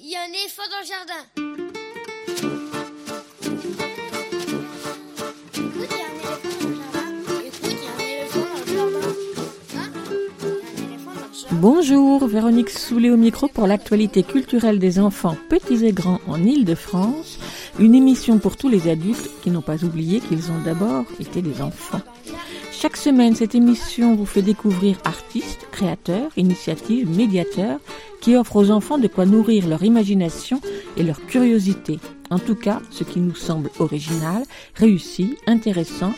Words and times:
il 0.00 0.10
y 0.10 0.16
a 0.16 0.20
un 0.20 0.28
éléphant 0.28 0.62
dans 0.70 0.80
le 0.80 0.86
jardin. 0.86 1.24
Bonjour, 11.52 12.26
Véronique 12.26 12.70
Soulet 12.70 13.10
au 13.10 13.16
micro 13.16 13.48
pour 13.48 13.66
l'actualité 13.66 14.22
culturelle 14.22 14.78
des 14.78 14.98
enfants 14.98 15.36
petits 15.48 15.86
et 15.86 15.92
grands 15.92 16.20
en 16.26 16.42
Île-de-France, 16.42 17.38
une 17.78 17.94
émission 17.94 18.38
pour 18.38 18.56
tous 18.56 18.68
les 18.68 18.88
adultes 18.88 19.30
qui 19.42 19.50
n'ont 19.50 19.62
pas 19.62 19.82
oublié 19.82 20.20
qu'ils 20.20 20.50
ont 20.50 20.60
d'abord 20.62 21.04
été 21.20 21.40
des 21.40 21.62
enfants. 21.62 22.02
Chaque 22.84 22.98
semaine, 22.98 23.34
cette 23.34 23.54
émission 23.54 24.14
vous 24.14 24.26
fait 24.26 24.42
découvrir 24.42 24.98
artistes, 25.06 25.66
créateurs, 25.72 26.30
initiatives, 26.36 27.08
médiateurs 27.08 27.80
qui 28.20 28.36
offrent 28.36 28.56
aux 28.56 28.70
enfants 28.70 28.98
de 28.98 29.08
quoi 29.08 29.24
nourrir 29.24 29.66
leur 29.66 29.82
imagination 29.84 30.60
et 30.98 31.02
leur 31.02 31.18
curiosité. 31.24 31.98
En 32.28 32.38
tout 32.38 32.54
cas, 32.54 32.82
ce 32.90 33.02
qui 33.02 33.20
nous 33.20 33.34
semble 33.34 33.70
original, 33.78 34.42
réussi, 34.74 35.38
intéressant, 35.46 36.12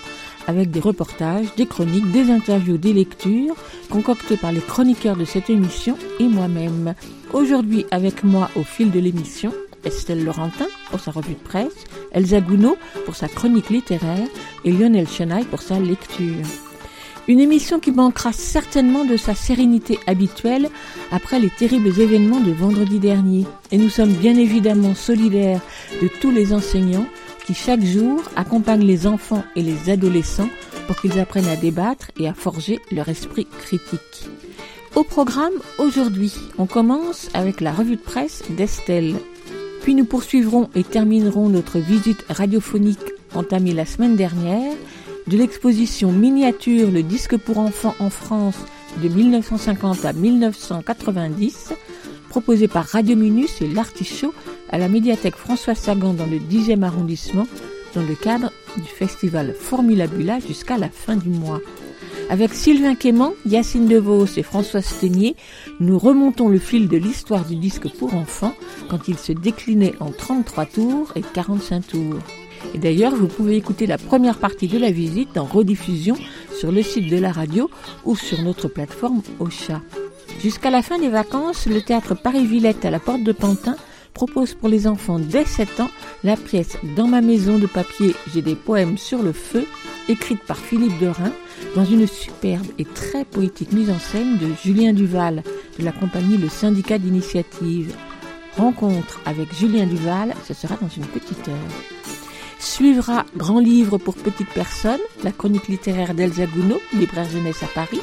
avec 0.48 0.73
des 0.73 0.80
reportages, 0.80 1.55
des 1.57 1.66
chroniques, 1.66 2.10
des 2.10 2.33
interviews, 2.33 2.79
des 2.79 2.93
lectures, 2.93 3.55
concoctées 3.88 4.37
par 4.37 4.51
les 4.51 4.60
chroniqueurs 4.60 5.16
de 5.16 5.24
cette 5.24 5.51
émission 5.51 5.96
et 6.19 6.27
moi-même. 6.27 6.95
Aujourd'hui, 7.33 7.87
avec 7.93 8.24
moi 8.24 8.51
au 8.57 8.65
fil 8.65 8.91
de 8.91 8.98
l'émission, 8.98 9.52
Estelle 9.87 10.25
Laurentin 10.25 10.67
pour 10.91 11.01
sa 11.01 11.11
revue 11.11 11.35
de 11.35 11.49
presse, 11.49 11.85
Elsa 12.13 12.41
Gounod 12.41 12.77
pour 13.05 13.17
sa 13.17 13.29
chronique 13.29 13.71
littéraire 13.71 14.29
et 14.65 14.73
Lionel 14.73 15.09
Chenaille 15.09 15.45
pour 15.45 15.63
sa 15.63 15.79
lecture. 15.79 16.45
Une 17.29 17.41
émission 17.41 17.81
qui 17.81 17.91
manquera 17.91 18.33
certainement 18.33 19.05
de 19.05 19.17
sa 19.17 19.35
sérénité 19.35 19.99
habituelle 20.07 20.69
après 21.11 21.41
les 21.41 21.51
terribles 21.51 22.01
événements 22.01 22.41
de 22.41 22.53
vendredi 22.53 23.01
dernier. 23.01 23.47
Et 23.73 23.79
nous 23.79 23.89
sommes 23.89 24.13
bien 24.13 24.37
évidemment 24.37 24.95
solidaires 24.95 25.61
de 26.01 26.09
tous 26.21 26.30
les 26.30 26.53
enseignants 26.53 27.07
qui 27.45 27.55
chaque 27.55 27.85
jour 27.85 28.23
accompagnent 28.37 28.87
les 28.87 29.09
enfants 29.09 29.45
et 29.57 29.63
les 29.63 29.91
adolescents 29.91 30.51
pour 30.87 30.97
qu'ils 30.97 31.19
apprennent 31.19 31.49
à 31.49 31.57
débattre 31.57 32.13
et 32.19 32.29
à 32.29 32.35
forger 32.35 32.80
leur 32.93 33.09
esprit 33.09 33.47
critique. 33.59 34.29
Au 34.95 35.03
programme 35.03 35.53
aujourd'hui, 35.79 36.32
on 36.59 36.66
commence 36.66 37.29
avec 37.35 37.60
la 37.60 37.73
revue 37.73 37.97
de 37.97 38.01
presse 38.01 38.45
d'Estelle. 38.51 39.16
Puis 39.87 39.95
nous 39.95 40.04
poursuivrons 40.04 40.68
et 40.74 40.82
terminerons 40.82 41.48
notre 41.48 41.79
visite 41.79 42.24
radiophonique 42.29 42.98
entamée 43.37 43.73
la 43.73 43.87
semaine 43.87 44.16
dernière 44.16 44.73
de 45.29 45.37
l'exposition 45.38 46.10
miniature 46.10 46.90
Le 46.90 47.04
disque 47.04 47.37
pour 47.37 47.59
enfants 47.59 47.95
en 48.01 48.10
France 48.10 48.59
de 49.01 49.09
1950 49.09 50.04
à 50.04 50.12
1990, 50.12 51.73
proposée 52.30 52.66
par 52.66 52.84
Radio 52.84 53.14
Minus 53.14 53.62
et 53.62 53.68
l'Artichaut 53.68 54.34
à 54.70 54.79
la 54.79 54.88
médiathèque 54.88 55.37
François 55.37 55.76
Sagan 55.76 56.14
dans 56.14 56.26
le 56.26 56.38
10e 56.38 56.82
arrondissement 56.82 57.46
dans 57.95 58.02
le 58.02 58.16
cadre 58.16 58.51
du 58.76 58.88
festival 58.88 59.54
Formula 59.57 60.09
Bula 60.09 60.40
jusqu'à 60.40 60.79
la 60.79 60.88
fin 60.88 61.14
du 61.14 61.29
mois. 61.29 61.60
Avec 62.29 62.54
Sylvain 62.54 62.96
Quément, 62.96 63.34
Yacine 63.46 63.87
Devos 63.87 64.26
et 64.37 64.42
François 64.42 64.82
Stenier, 64.82 65.37
nous 65.81 65.99
remontons 65.99 66.49
le 66.49 66.59
fil 66.59 66.88
de 66.88 66.97
l'histoire 66.97 67.44
du 67.44 67.56
disque 67.56 67.88
pour 67.88 68.15
enfants 68.15 68.55
quand 68.88 69.09
il 69.09 69.19
se 69.19 69.32
déclinait 69.32 69.94
en 70.00 70.10
33 70.10 70.66
tours 70.66 71.12
et 71.16 71.22
45 71.22 71.87
tours. 71.87 72.19
Et 72.75 72.78
d'ailleurs, 72.78 73.15
vous 73.15 73.28
pouvez 73.28 73.56
écouter 73.56 73.87
la 73.87 73.99
première 73.99 74.38
partie 74.38 74.69
de 74.69 74.78
la 74.78 74.91
visite 74.91 75.37
en 75.37 75.44
rediffusion 75.44 76.16
sur 76.59 76.72
le 76.72 76.82
site 76.82 77.10
de 77.10 77.19
la 77.19 77.31
radio 77.31 77.71
ou 78.04 78.16
sur 78.16 78.43
notre 78.43 78.69
plateforme 78.69 79.22
Ocha. 79.38 79.82
Jusqu'à 80.41 80.71
la 80.71 80.82
fin 80.82 80.99
des 80.99 81.09
vacances, 81.09 81.66
le 81.66 81.82
théâtre 81.82 82.15
Paris-Villette 82.15 82.84
à 82.84 82.91
la 82.91 82.99
porte 82.99 83.22
de 83.22 83.32
Pantin 83.32 83.77
propose 84.15 84.54
pour 84.54 84.69
les 84.71 84.87
enfants 84.87 85.19
dès 85.19 85.44
7 85.44 85.81
ans 85.81 85.91
la 86.25 86.37
pièce 86.37 86.78
Dans 86.97 87.06
ma 87.06 87.21
maison 87.21 87.59
de 87.59 87.66
papier, 87.66 88.15
j'ai 88.32 88.41
des 88.41 88.54
poèmes 88.54 88.97
sur 88.97 89.22
le 89.22 89.32
feu, 89.32 89.66
écrite 90.09 90.43
par 90.43 90.56
Philippe 90.56 90.99
Derain, 90.99 91.32
dans 91.75 91.84
une 91.84 92.06
superbe 92.06 92.67
et 92.78 92.84
très 92.84 93.25
poétique 93.25 93.72
mise 93.72 93.91
en 93.91 93.99
scène 93.99 94.39
de 94.39 94.49
Julien 94.62 94.93
Duval 94.93 95.43
de 95.78 95.84
la 95.84 95.93
compagnie 95.93 96.37
Le 96.37 96.49
Syndicat 96.49 96.99
d'Initiative. 96.99 97.94
Rencontre 98.56 99.21
avec 99.27 99.55
Julien 99.55 99.87
Duval, 99.87 100.34
ce 100.47 100.55
sera 100.55 100.77
dans 100.77 100.89
une 100.89 101.06
petite 101.06 101.49
heure. 101.49 101.56
Suivra 102.59 103.25
Grand 103.37 103.61
livre 103.61 103.99
pour 103.99 104.15
petites 104.17 104.49
personnes, 104.49 105.00
la 105.22 105.33
chronique 105.33 105.69
littéraire 105.69 106.15
d'Elsa 106.15 106.47
Gounod, 106.47 106.81
libraire 106.94 107.28
jeunesse 107.28 107.62
à 107.62 107.67
Paris. 107.67 108.00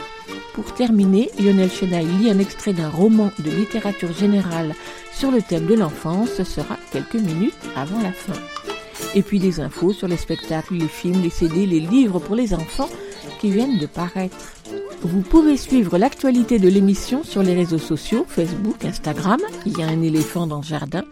Pour 0.53 0.74
terminer, 0.74 1.31
Lionel 1.40 1.72
Chenaille 1.72 2.06
lit 2.20 2.30
un 2.30 2.38
extrait 2.38 2.74
d'un 2.74 2.90
roman 2.90 3.31
de 3.40 3.50
littérature 3.50 4.14
générale 4.14 4.75
sur 5.12 5.31
le 5.31 5.41
thème 5.41 5.66
de 5.66 5.74
l'enfance. 5.74 6.30
Ce 6.38 6.44
sera 6.44 6.78
quelques 6.91 7.16
minutes 7.16 7.58
avant 7.75 8.02
la 8.02 8.14
fin. 8.14 8.40
Et 9.16 9.24
puis 9.24 9.40
des 9.40 9.59
infos 9.59 9.94
sur 9.94 10.08
les 10.08 10.18
spectacles, 10.18 10.75
les 10.75 10.88
films, 10.88 11.22
les 11.24 11.31
CD, 11.31 11.66
les 11.66 11.80
livres 11.80 12.20
pour 12.20 12.35
les 12.35 12.53
enfants 12.53 12.90
qui 13.39 13.51
viennent 13.51 13.78
de 13.78 13.85
paraître. 13.85 14.53
Vous 15.01 15.22
pouvez 15.22 15.57
suivre 15.57 15.97
l'actualité 15.97 16.59
de 16.59 16.69
l'émission 16.69 17.23
sur 17.23 17.44
les 17.44 17.53
réseaux 17.53 17.78
sociaux, 17.78 18.25
Facebook, 18.28 18.85
Instagram, 18.85 19.39
il 19.66 19.78
y 19.78 19.84
a 19.84 19.88
un 19.88 20.01
éléphant 20.01 20.47
dans 20.47 20.57
le 20.57 20.63
jardin. 20.63 21.03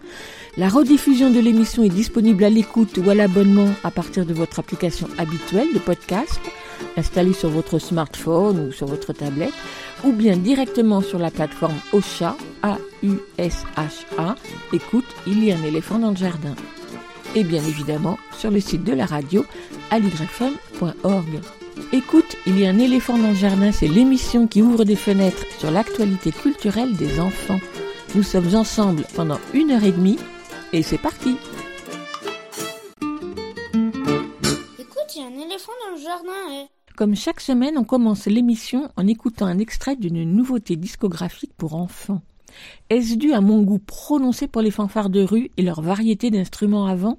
La 0.56 0.68
rediffusion 0.68 1.30
de 1.30 1.40
l'émission 1.40 1.82
est 1.82 1.88
disponible 1.88 2.44
à 2.44 2.50
l'écoute 2.50 2.98
ou 2.98 3.08
à 3.10 3.14
l'abonnement 3.14 3.68
à 3.84 3.90
partir 3.90 4.26
de 4.26 4.34
votre 4.34 4.58
application 4.58 5.08
habituelle 5.18 5.68
de 5.72 5.78
podcast, 5.78 6.40
installée 6.96 7.32
sur 7.32 7.48
votre 7.50 7.78
smartphone 7.78 8.68
ou 8.68 8.72
sur 8.72 8.86
votre 8.86 9.12
tablette, 9.12 9.54
ou 10.04 10.12
bien 10.12 10.36
directement 10.36 11.00
sur 11.00 11.18
la 11.18 11.30
plateforme 11.30 11.78
Ocha, 11.92 12.36
A-U-S-H-A, 12.62 14.36
écoute, 14.72 15.06
il 15.26 15.44
y 15.44 15.52
a 15.52 15.56
un 15.56 15.64
éléphant 15.64 15.98
dans 15.98 16.10
le 16.10 16.16
jardin. 16.16 16.54
Et 17.34 17.44
bien 17.44 17.62
évidemment 17.62 18.18
sur 18.38 18.50
le 18.50 18.60
site 18.60 18.84
de 18.84 18.92
la 18.92 19.06
radio, 19.06 19.44
aligrefm.org. 19.90 21.40
Écoute, 21.92 22.36
il 22.46 22.58
y 22.58 22.66
a 22.66 22.70
un 22.70 22.78
éléphant 22.78 23.18
dans 23.18 23.28
le 23.28 23.34
jardin, 23.34 23.72
c'est 23.72 23.88
l'émission 23.88 24.46
qui 24.46 24.62
ouvre 24.62 24.84
des 24.84 24.96
fenêtres 24.96 25.44
sur 25.58 25.70
l'actualité 25.70 26.32
culturelle 26.32 26.96
des 26.96 27.20
enfants. 27.20 27.60
Nous 28.14 28.22
sommes 28.22 28.54
ensemble 28.54 29.04
pendant 29.14 29.38
une 29.54 29.70
heure 29.70 29.84
et 29.84 29.92
demie 29.92 30.18
et 30.72 30.82
c'est 30.82 30.98
parti 30.98 31.36
Écoute, 34.78 35.16
il 35.16 35.20
y 35.20 35.24
a 35.24 35.26
un 35.26 35.38
éléphant 35.46 35.72
dans 35.84 35.96
le 35.96 36.02
jardin. 36.02 36.64
eh. 36.64 36.66
Comme 36.96 37.16
chaque 37.16 37.40
semaine, 37.40 37.78
on 37.78 37.84
commence 37.84 38.26
l'émission 38.26 38.90
en 38.96 39.06
écoutant 39.06 39.46
un 39.46 39.58
extrait 39.58 39.96
d'une 39.96 40.24
nouveauté 40.24 40.76
discographique 40.76 41.52
pour 41.56 41.74
enfants. 41.74 42.20
Est-ce 42.92 43.14
dû 43.14 43.32
à 43.32 43.40
mon 43.40 43.62
goût 43.62 43.78
prononcé 43.78 44.48
pour 44.48 44.60
les 44.60 44.70
fanfares 44.70 45.08
de 45.08 45.22
rue 45.22 45.50
et 45.56 45.62
leur 45.62 45.80
variété 45.80 46.30
d'instruments 46.30 46.84
avant? 46.84 47.18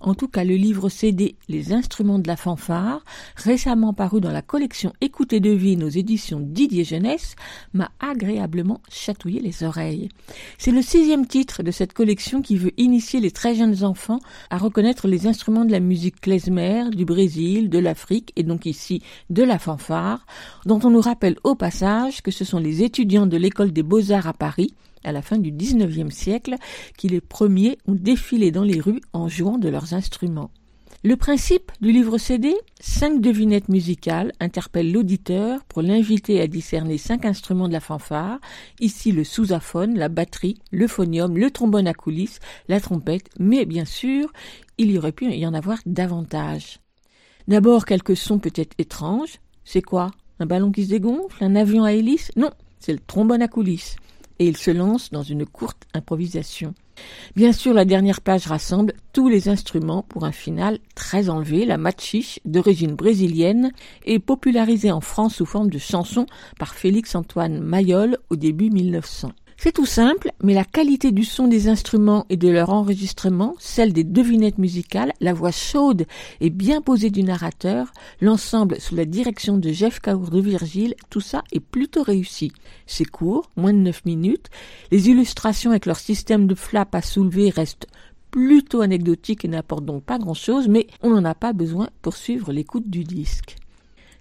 En 0.00 0.14
tout 0.14 0.28
cas, 0.28 0.44
le 0.44 0.54
livre 0.54 0.88
CD 0.88 1.36
Les 1.46 1.74
instruments 1.74 2.18
de 2.18 2.26
la 2.26 2.38
fanfare, 2.38 3.04
récemment 3.36 3.92
paru 3.92 4.22
dans 4.22 4.32
la 4.32 4.40
collection 4.40 4.94
Écoute 5.02 5.34
et 5.34 5.40
devine 5.40 5.84
aux 5.84 5.90
éditions 5.90 6.40
Didier 6.40 6.84
Jeunesse, 6.84 7.36
m'a 7.74 7.90
agréablement 8.00 8.80
chatouillé 8.90 9.42
les 9.42 9.62
oreilles. 9.62 10.08
C'est 10.56 10.70
le 10.70 10.80
sixième 10.80 11.26
titre 11.26 11.62
de 11.62 11.70
cette 11.70 11.92
collection 11.92 12.40
qui 12.40 12.56
veut 12.56 12.72
initier 12.78 13.20
les 13.20 13.30
très 13.30 13.54
jeunes 13.54 13.84
enfants 13.84 14.20
à 14.48 14.56
reconnaître 14.56 15.06
les 15.06 15.26
instruments 15.26 15.66
de 15.66 15.72
la 15.72 15.80
musique 15.80 16.22
klezmer, 16.22 16.84
du 16.96 17.04
Brésil, 17.04 17.68
de 17.68 17.78
l'Afrique 17.78 18.32
et 18.36 18.42
donc 18.42 18.64
ici 18.64 19.02
de 19.28 19.42
la 19.42 19.58
fanfare, 19.58 20.24
dont 20.64 20.80
on 20.82 20.88
nous 20.88 21.02
rappelle 21.02 21.36
au 21.44 21.56
passage 21.56 22.22
que 22.22 22.30
ce 22.30 22.46
sont 22.46 22.58
les 22.58 22.82
étudiants 22.82 23.26
de 23.26 23.36
l'école 23.36 23.72
des 23.72 23.82
beaux-arts 23.82 24.26
à 24.26 24.32
Paris 24.32 24.72
à 25.04 25.12
la 25.12 25.22
fin 25.22 25.38
du 25.38 25.50
XIXe 25.52 26.14
siècle, 26.14 26.56
qui 26.96 27.08
les 27.08 27.20
premiers 27.20 27.78
ont 27.86 27.94
défilé 27.94 28.50
dans 28.50 28.64
les 28.64 28.80
rues 28.80 29.00
en 29.12 29.28
jouant 29.28 29.58
de 29.58 29.68
leurs 29.68 29.94
instruments. 29.94 30.50
Le 31.02 31.16
principe 31.16 31.72
du 31.80 31.92
livre 31.92 32.18
CD, 32.18 32.54
cinq 32.78 33.22
devinettes 33.22 33.70
musicales, 33.70 34.32
interpelle 34.38 34.92
l'auditeur 34.92 35.64
pour 35.64 35.80
l'inviter 35.80 36.42
à 36.42 36.46
discerner 36.46 36.98
cinq 36.98 37.24
instruments 37.24 37.68
de 37.68 37.72
la 37.72 37.80
fanfare, 37.80 38.38
ici 38.80 39.10
le 39.10 39.24
sousaphone, 39.24 39.96
la 39.96 40.10
batterie, 40.10 40.58
le 40.70 40.86
phonium, 40.86 41.38
le 41.38 41.50
trombone 41.50 41.88
à 41.88 41.94
coulisses, 41.94 42.38
la 42.68 42.80
trompette, 42.80 43.30
mais 43.38 43.64
bien 43.64 43.86
sûr, 43.86 44.30
il 44.76 44.90
y 44.90 44.98
aurait 44.98 45.12
pu 45.12 45.32
y 45.32 45.46
en 45.46 45.54
avoir 45.54 45.78
davantage. 45.86 46.80
D'abord 47.48 47.86
quelques 47.86 48.16
sons 48.16 48.38
peut-être 48.38 48.74
étranges. 48.76 49.40
C'est 49.64 49.80
quoi? 49.80 50.10
Un 50.38 50.44
ballon 50.44 50.70
qui 50.70 50.84
se 50.84 50.90
dégonfle? 50.90 51.42
Un 51.42 51.56
avion 51.56 51.84
à 51.84 51.94
hélice? 51.94 52.30
Non, 52.36 52.50
c'est 52.78 52.92
le 52.92 52.98
trombone 52.98 53.40
à 53.40 53.48
coulisses 53.48 53.96
et 54.40 54.46
il 54.46 54.56
se 54.56 54.72
lance 54.72 55.10
dans 55.10 55.22
une 55.22 55.46
courte 55.46 55.84
improvisation. 55.94 56.74
Bien 57.36 57.52
sûr, 57.52 57.72
la 57.72 57.84
dernière 57.84 58.20
page 58.20 58.46
rassemble 58.46 58.94
tous 59.12 59.28
les 59.28 59.48
instruments 59.48 60.02
pour 60.02 60.24
un 60.24 60.32
final 60.32 60.78
très 60.94 61.28
enlevé, 61.30 61.64
la 61.64 61.78
machiche 61.78 62.40
d'origine 62.44 62.94
brésilienne 62.94 63.70
et 64.04 64.18
popularisée 64.18 64.90
en 64.90 65.00
France 65.00 65.36
sous 65.36 65.46
forme 65.46 65.70
de 65.70 65.78
chanson 65.78 66.26
par 66.58 66.74
Félix-Antoine 66.74 67.60
Mayol 67.60 68.18
au 68.30 68.36
début 68.36 68.70
1900. 68.70 69.30
C'est 69.62 69.72
tout 69.72 69.84
simple, 69.84 70.32
mais 70.42 70.54
la 70.54 70.64
qualité 70.64 71.12
du 71.12 71.22
son 71.22 71.46
des 71.46 71.68
instruments 71.68 72.24
et 72.30 72.38
de 72.38 72.48
leur 72.48 72.70
enregistrement, 72.70 73.56
celle 73.58 73.92
des 73.92 74.04
devinettes 74.04 74.56
musicales, 74.56 75.12
la 75.20 75.34
voix 75.34 75.50
chaude 75.50 76.06
et 76.40 76.48
bien 76.48 76.80
posée 76.80 77.10
du 77.10 77.22
narrateur, 77.22 77.92
l'ensemble 78.22 78.80
sous 78.80 78.94
la 78.94 79.04
direction 79.04 79.58
de 79.58 79.70
Jeff 79.70 80.00
Caour 80.00 80.30
de 80.30 80.40
Virgile, 80.40 80.94
tout 81.10 81.20
ça 81.20 81.44
est 81.52 81.60
plutôt 81.60 82.02
réussi. 82.02 82.52
C'est 82.86 83.04
court, 83.04 83.50
moins 83.54 83.74
de 83.74 83.80
9 83.80 84.06
minutes, 84.06 84.46
les 84.92 85.10
illustrations 85.10 85.72
avec 85.72 85.84
leur 85.84 85.98
système 85.98 86.46
de 86.46 86.54
flap 86.54 86.94
à 86.94 87.02
soulever 87.02 87.50
restent 87.50 87.86
plutôt 88.30 88.80
anecdotiques 88.80 89.44
et 89.44 89.48
n'apportent 89.48 89.84
donc 89.84 90.04
pas 90.04 90.16
grand 90.16 90.32
chose, 90.32 90.68
mais 90.68 90.86
on 91.02 91.10
n'en 91.10 91.26
a 91.26 91.34
pas 91.34 91.52
besoin 91.52 91.90
pour 92.00 92.16
suivre 92.16 92.50
l'écoute 92.50 92.88
du 92.88 93.04
disque. 93.04 93.59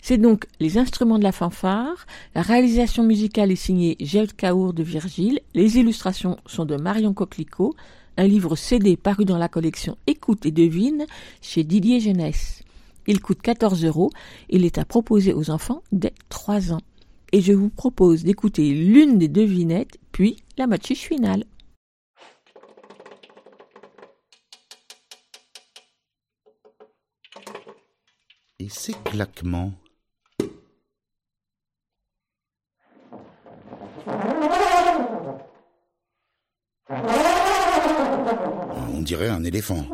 C'est 0.02 0.18
donc 0.18 0.46
les 0.60 0.78
instruments 0.78 1.20
de 1.20 1.24
la 1.24 1.32
fanfare, 1.32 2.06
la 2.34 2.42
réalisation 2.42 3.04
musicale 3.04 3.52
est 3.52 3.56
signée 3.56 3.98
Gilles 4.00 4.34
Caour 4.34 4.74
de 4.74 4.84
Virgile, 4.84 5.42
les 5.54 5.78
illustrations 5.78 6.38
sont 6.46 6.66
de 6.66 6.78
Marion 6.78 7.14
Coquelicot, 7.14 7.76
un 8.18 8.28
livre 8.28 8.56
CD 8.56 8.98
paru 8.98 9.26
dans 9.26 9.38
la 9.38 9.50
collection 9.50 9.98
Écoute 10.08 10.46
et 10.46 10.52
devine 10.52 11.06
chez 11.42 11.64
Didier 11.64 12.00
Jeunesse. 12.00 12.64
Il 13.08 13.22
coûte 13.22 13.42
14 13.42 13.86
euros, 13.86 14.10
il 14.50 14.66
est 14.66 14.78
à 14.78 14.86
proposer 14.86 15.34
aux 15.34 15.50
enfants 15.50 15.84
dès 15.92 16.14
3 16.30 16.74
ans. 16.74 16.82
Et 17.32 17.42
je 17.42 17.54
vous 17.54 17.70
propose 17.70 18.24
d'écouter 18.24 18.74
l'une 18.74 19.18
des 19.18 19.28
devinettes, 19.28 20.00
puis 20.12 20.38
la 20.58 20.68
moitié 20.68 20.96
finale. 20.96 21.44
Et 28.60 28.68
ces 28.68 28.94
claquements 29.06 29.74
On 36.90 36.98
dirait 39.02 39.30
un 39.30 39.44
éléphant. 39.44 39.86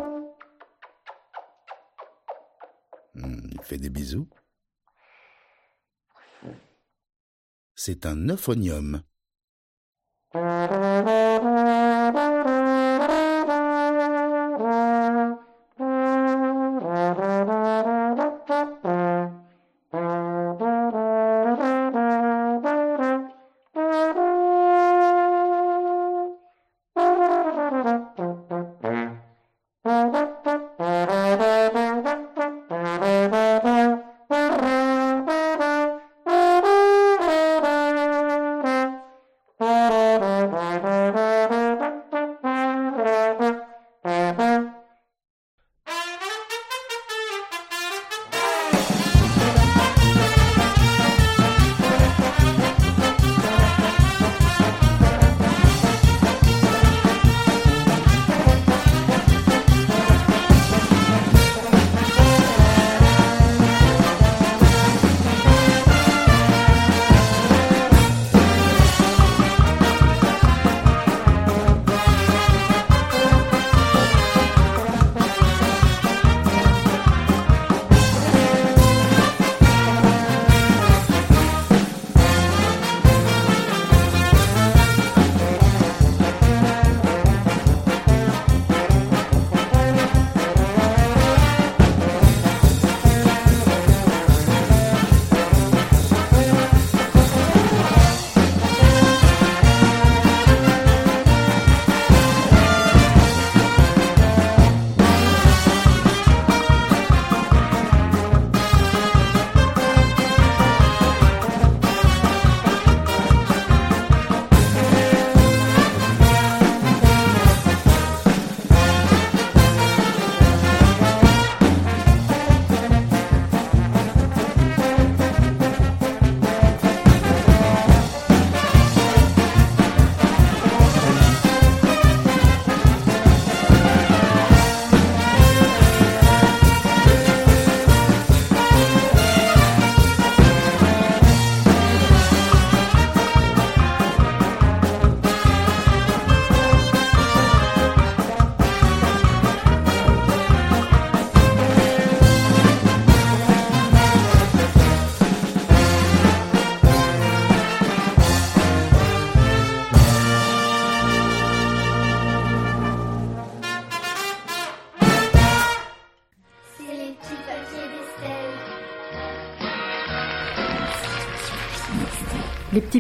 Hmm, 3.16 3.50
il 3.52 3.62
fait 3.64 3.78
des 3.78 3.90
bisous. 3.90 4.30
C'est 7.76 8.06
un 8.06 8.30
euphonium. 8.30 9.02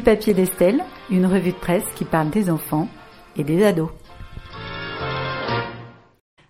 Papiers 0.05 0.35
d'Estelle, 0.35 0.83
une 1.09 1.25
revue 1.25 1.51
de 1.51 1.57
presse 1.57 1.83
qui 1.95 2.05
parle 2.05 2.29
des 2.29 2.51
enfants 2.51 2.88
et 3.38 3.43
des 3.43 3.65
ados. 3.65 3.89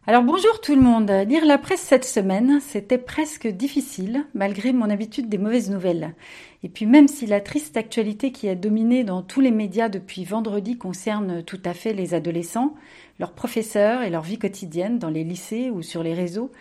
Alors 0.07 0.23
bonjour 0.23 0.59
tout 0.59 0.75
le 0.75 0.81
monde. 0.81 1.09
Lire 1.25 1.45
la 1.45 1.57
presse 1.57 1.79
cette 1.79 2.03
semaine, 2.03 2.59
c'était 2.59 2.97
presque 2.97 3.47
difficile 3.47 4.25
malgré 4.33 4.73
mon 4.73 4.89
habitude 4.89 5.29
des 5.29 5.37
mauvaises 5.37 5.71
nouvelles. 5.71 6.15
Et 6.63 6.69
puis 6.69 6.85
même 6.85 7.07
si 7.07 7.25
la 7.27 7.39
triste 7.39 7.77
actualité 7.77 8.33
qui 8.33 8.49
a 8.49 8.55
dominé 8.55 9.05
dans 9.05 9.21
tous 9.21 9.39
les 9.39 9.51
médias 9.51 9.87
depuis 9.87 10.25
vendredi 10.25 10.77
concerne 10.77 11.41
tout 11.41 11.61
à 11.63 11.73
fait 11.73 11.93
les 11.93 12.13
adolescents, 12.13 12.75
leurs 13.19 13.31
professeurs 13.31 14.01
et 14.01 14.09
leur 14.09 14.23
vie 14.23 14.37
quotidienne 14.37 14.99
dans 14.99 15.09
les 15.09 15.23
lycées 15.23 15.69
ou 15.69 15.81
sur 15.81 16.03
les 16.03 16.13
réseaux, 16.13 16.51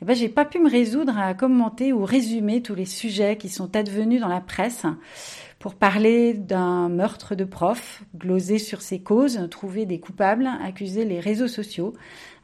eh 0.00 0.04
ben 0.04 0.14
j'ai 0.14 0.28
pas 0.28 0.44
pu 0.44 0.60
me 0.60 0.70
résoudre 0.70 1.18
à 1.18 1.34
commenter 1.34 1.92
ou 1.92 2.04
résumer 2.04 2.62
tous 2.62 2.76
les 2.76 2.86
sujets 2.86 3.36
qui 3.36 3.48
sont 3.48 3.74
advenus 3.74 4.20
dans 4.20 4.28
la 4.28 4.40
presse 4.40 4.86
pour 5.64 5.76
parler 5.76 6.34
d'un 6.34 6.90
meurtre 6.90 7.34
de 7.34 7.44
prof, 7.44 8.02
gloser 8.14 8.58
sur 8.58 8.82
ses 8.82 9.00
causes, 9.00 9.48
trouver 9.50 9.86
des 9.86 9.98
coupables, 9.98 10.46
accuser 10.62 11.06
les 11.06 11.20
réseaux 11.20 11.48
sociaux, 11.48 11.94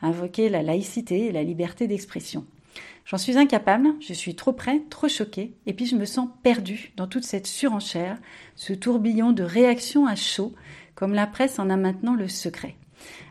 invoquer 0.01 0.49
la 0.49 0.63
laïcité 0.63 1.27
et 1.27 1.31
la 1.31 1.43
liberté 1.43 1.87
d'expression. 1.87 2.47
J'en 3.05 3.19
suis 3.19 3.37
incapable, 3.37 3.89
je 4.01 4.15
suis 4.15 4.37
trop 4.37 4.55
près, 4.55 4.81
trop 4.89 5.07
choquée, 5.07 5.53
et 5.67 5.75
puis 5.75 5.85
je 5.85 5.97
me 5.97 6.07
sens 6.07 6.31
perdue 6.43 6.93
dans 6.97 7.07
toute 7.07 7.25
cette 7.25 7.47
surenchère, 7.47 8.17
ce 8.57 8.73
tourbillon 8.73 9.33
de 9.33 9.43
réactions 9.43 10.07
à 10.07 10.17
chaud, 10.17 10.55
comme 10.95 11.13
la 11.13 11.27
presse 11.27 11.59
en 11.59 11.69
a 11.69 11.77
maintenant 11.77 12.15
le 12.15 12.27
secret. 12.27 12.75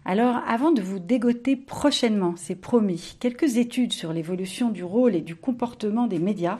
Alors, 0.06 0.42
avant 0.48 0.72
de 0.72 0.82
vous 0.84 1.00
dégoter 1.00 1.56
prochainement, 1.56 2.36
c'est 2.38 2.56
promis, 2.56 3.16
quelques 3.20 3.58
études 3.58 3.94
sur 3.94 4.14
l'évolution 4.14 4.70
du 4.70 4.84
rôle 4.84 5.16
et 5.16 5.22
du 5.22 5.36
comportement 5.36 6.06
des 6.08 6.20
médias 6.20 6.60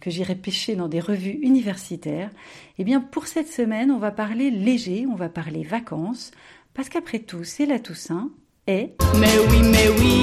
que 0.00 0.10
j'irai 0.10 0.34
pêcher 0.34 0.76
dans 0.76 0.88
des 0.88 1.00
revues 1.00 1.38
universitaires, 1.42 2.30
eh 2.78 2.84
bien, 2.84 3.00
pour 3.00 3.26
cette 3.26 3.48
semaine, 3.48 3.90
on 3.90 3.98
va 3.98 4.10
parler 4.10 4.50
léger, 4.50 5.06
on 5.10 5.14
va 5.14 5.28
parler 5.28 5.62
vacances, 5.62 6.30
parce 6.74 6.88
qu'après 6.88 7.18
tout, 7.18 7.44
c'est 7.44 7.66
la 7.66 7.78
Toussaint 7.78 8.30
et... 8.66 8.92
Mais 9.18 9.38
oui, 9.50 9.60
mais 9.70 9.88
oui, 10.00 10.22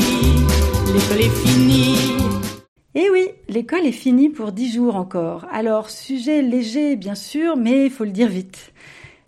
l'école 0.93 1.21
est 1.21 1.47
finie. 1.47 1.95
Eh 2.95 3.09
oui, 3.11 3.27
l'école 3.47 3.85
est 3.85 3.91
finie 3.91 4.29
pour 4.29 4.51
dix 4.51 4.73
jours 4.73 4.95
encore. 4.95 5.45
Alors, 5.51 5.91
sujet 5.91 6.41
léger, 6.41 6.95
bien 6.95 7.13
sûr, 7.13 7.55
mais 7.55 7.85
il 7.85 7.91
faut 7.91 8.05
le 8.05 8.11
dire 8.11 8.27
vite. 8.27 8.73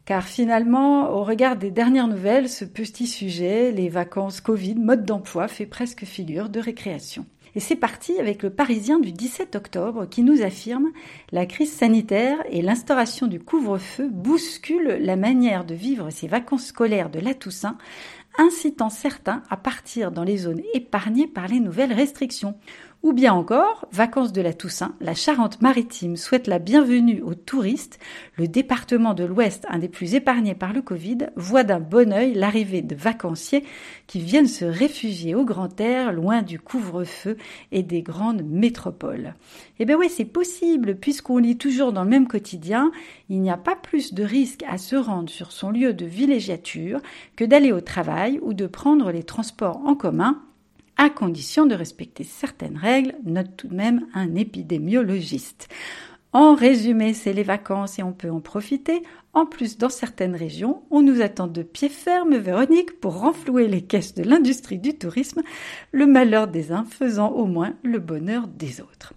Car 0.06 0.24
finalement, 0.24 1.12
au 1.12 1.24
regard 1.24 1.56
des 1.56 1.70
dernières 1.70 2.08
nouvelles, 2.08 2.50
ce 2.50 2.66
petit 2.66 3.06
sujet, 3.06 3.72
les 3.72 3.90
vacances 3.90 4.42
Covid, 4.42 4.74
mode 4.74 5.06
d'emploi, 5.06 5.48
fait 5.48 5.68
presque 5.68 6.04
figure 6.06 6.50
de 6.50 6.60
récréation. 6.60 7.28
Et 7.56 7.60
c'est 7.60 7.76
parti 7.76 8.20
avec 8.20 8.44
le 8.44 8.50
Parisien 8.50 9.00
du 9.00 9.12
17 9.12 9.56
octobre 9.56 10.06
qui 10.08 10.24
nous 10.24 10.42
affirme 10.42 10.90
la 11.32 11.46
crise 11.46 11.72
sanitaire 11.72 12.38
et 12.50 12.62
l'instauration 12.62 13.28
du 13.28 13.40
couvre-feu 13.40 14.10
bousculent 14.10 14.98
la 15.00 15.16
manière 15.16 15.66
de 15.66 15.74
vivre 15.76 16.10
ces 16.10 16.28
vacances 16.28 16.68
scolaires 16.68 17.10
de 17.10 17.20
la 17.20 17.34
Toussaint, 17.34 17.78
incitant 18.38 18.90
certains 18.90 19.44
à 19.50 19.58
partir 19.58 20.12
dans 20.12 20.24
les 20.24 20.38
zones 20.38 20.62
épargnées 20.74 21.28
par 21.28 21.48
les 21.48 21.60
nouvelles 21.60 21.94
restrictions. 21.94 22.56
Ou 23.02 23.14
bien 23.14 23.32
encore, 23.34 23.88
vacances 23.94 24.34
de 24.34 24.42
la 24.42 24.52
Toussaint, 24.52 24.94
la 25.00 25.14
Charente-Maritime 25.14 26.18
souhaite 26.18 26.48
la 26.48 26.60
bienvenue 26.60 27.22
aux 27.22 27.34
touristes. 27.34 27.98
Le 28.36 28.50
département 28.50 29.14
de 29.14 29.24
l'Ouest, 29.24 29.66
un 29.70 29.80
des 29.80 29.88
plus 29.88 30.16
épargnés 30.16 30.54
par 30.54 30.74
le 30.74 30.82
Covid, 30.82 31.30
voit 31.38 31.64
d'un 31.64 31.80
bon 31.80 32.12
œil 32.12 32.34
l'arrivée 32.34 32.82
de 32.82 32.96
vacanciers 32.96 33.64
qui 34.06 34.20
viennent 34.20 34.50
se 34.50 34.66
réfugier 34.66 35.34
au 35.34 35.46
grand 35.46 35.80
air, 35.80 36.12
loin 36.12 36.42
du 36.42 36.60
couvre-feu 36.60 37.38
et 37.72 37.84
des 37.84 38.02
grandes 38.02 38.44
métropoles. 38.44 39.34
Eh 39.80 39.86
bien 39.86 39.96
ouais, 39.96 40.10
c'est 40.10 40.26
possible, 40.26 40.98
puisqu'on 40.98 41.38
lit 41.38 41.58
toujours 41.58 41.94
dans 41.94 42.04
le 42.04 42.10
même 42.10 42.28
quotidien, 42.28 42.92
il 43.30 43.40
n'y 43.40 43.50
a 43.50 43.56
pas 43.56 43.78
plus 43.78 44.14
de 44.14 44.24
risque 44.24 44.66
à 44.68 44.78
se 44.78 44.98
rendre 44.98 45.30
sur 45.30 45.54
son 45.54 45.72
lieu 45.72 45.94
de 45.94 46.06
villégiature 46.06 47.00
que 47.38 47.46
d'aller 47.46 47.72
au 47.72 47.80
travail 47.80 48.42
ou 48.42 48.54
de 48.54 48.68
prendre 48.68 49.10
les 49.10 49.24
transports 49.24 49.78
en 49.86 49.96
commun 49.96 50.42
à 51.00 51.10
condition 51.10 51.66
de 51.66 51.76
respecter 51.76 52.26
certaines 52.26 52.78
règles, 52.78 53.16
note 53.24 53.56
tout 53.56 53.70
de 53.70 53.76
même 53.76 54.06
un 54.14 54.36
épidémiologiste. 54.36 55.70
En 56.34 56.56
résumé, 56.56 57.14
c'est 57.14 57.32
les 57.32 57.44
vacances 57.44 58.00
et 58.00 58.04
on 58.04 58.12
peut 58.12 58.30
en 58.30 58.42
profiter. 58.42 59.02
En 59.32 59.46
plus, 59.46 59.78
dans 59.78 59.90
certaines 59.90 60.36
régions, 60.36 60.84
on 60.92 61.02
nous 61.02 61.22
attend 61.22 61.48
de 61.48 61.64
pied 61.64 61.88
ferme, 61.88 62.36
Véronique, 62.36 63.00
pour 63.00 63.18
renflouer 63.18 63.70
les 63.70 63.82
caisses 63.82 64.14
de 64.14 64.24
l'industrie 64.24 64.78
du 64.78 64.94
tourisme, 64.94 65.42
le 65.94 66.06
malheur 66.06 66.50
des 66.50 66.74
uns 66.74 66.84
faisant 66.84 67.30
au 67.30 67.46
moins 67.46 67.76
le 67.82 68.00
bonheur 68.00 68.48
des 68.48 68.82
autres. 68.82 69.14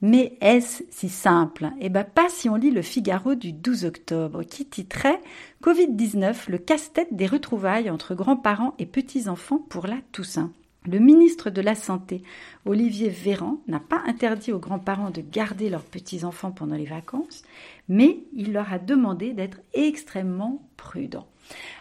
Mais 0.00 0.38
est-ce 0.40 0.84
si 0.88 1.08
simple? 1.08 1.72
Eh 1.80 1.88
bien 1.88 2.04
pas 2.04 2.28
si 2.28 2.48
on 2.48 2.54
lit 2.54 2.70
le 2.70 2.82
Figaro 2.82 3.34
du 3.34 3.52
12 3.52 3.86
octobre 3.86 4.44
qui 4.44 4.66
titrait 4.66 5.20
Covid-19, 5.64 6.48
le 6.48 6.58
casse-tête 6.58 7.12
des 7.12 7.26
retrouvailles 7.26 7.90
entre 7.90 8.14
grands-parents 8.14 8.76
et 8.78 8.86
petits-enfants 8.86 9.58
pour 9.68 9.88
la 9.88 9.98
Toussaint. 10.12 10.52
Le 10.86 10.98
ministre 11.00 11.50
de 11.50 11.60
la 11.60 11.74
Santé, 11.74 12.22
Olivier 12.64 13.08
Véran, 13.08 13.58
n'a 13.66 13.80
pas 13.80 14.02
interdit 14.06 14.52
aux 14.52 14.58
grands-parents 14.58 15.10
de 15.10 15.20
garder 15.20 15.70
leurs 15.70 15.84
petits-enfants 15.84 16.52
pendant 16.52 16.76
les 16.76 16.86
vacances, 16.86 17.42
mais 17.88 18.20
il 18.32 18.52
leur 18.52 18.72
a 18.72 18.78
demandé 18.78 19.32
d'être 19.32 19.58
extrêmement 19.74 20.62
prudents. 20.76 21.26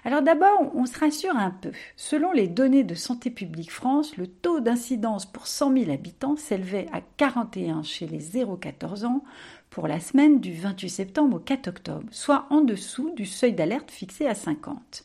Alors 0.04 0.22
d'abord, 0.22 0.72
on 0.74 0.86
se 0.86 0.98
rassure 0.98 1.36
un 1.36 1.52
peu. 1.52 1.72
Selon 1.96 2.32
les 2.32 2.48
données 2.48 2.84
de 2.84 2.96
Santé 2.96 3.30
publique 3.30 3.72
France, 3.72 4.18
le 4.18 4.28
taux 4.28 4.60
d'incidence 4.60 5.26
pour 5.26 5.48
100 5.48 5.74
000 5.78 5.92
habitants 5.92 6.36
s'élevait 6.36 6.88
à 6.92 7.02
41 7.18 7.84
chez 7.84 8.08
les 8.08 8.20
0-14 8.20 9.06
ans 9.06 9.24
pour 9.70 9.88
la 9.88 10.00
semaine 10.00 10.40
du 10.40 10.54
28 10.54 10.90
septembre 10.90 11.38
au 11.38 11.40
4 11.40 11.68
octobre, 11.68 12.08
soit 12.12 12.48
en 12.50 12.62
dessous 12.62 13.12
du 13.16 13.26
seuil 13.26 13.54
d'alerte 13.54 13.92
fixé 13.92 14.26
à 14.26 14.36
50. 14.36 15.04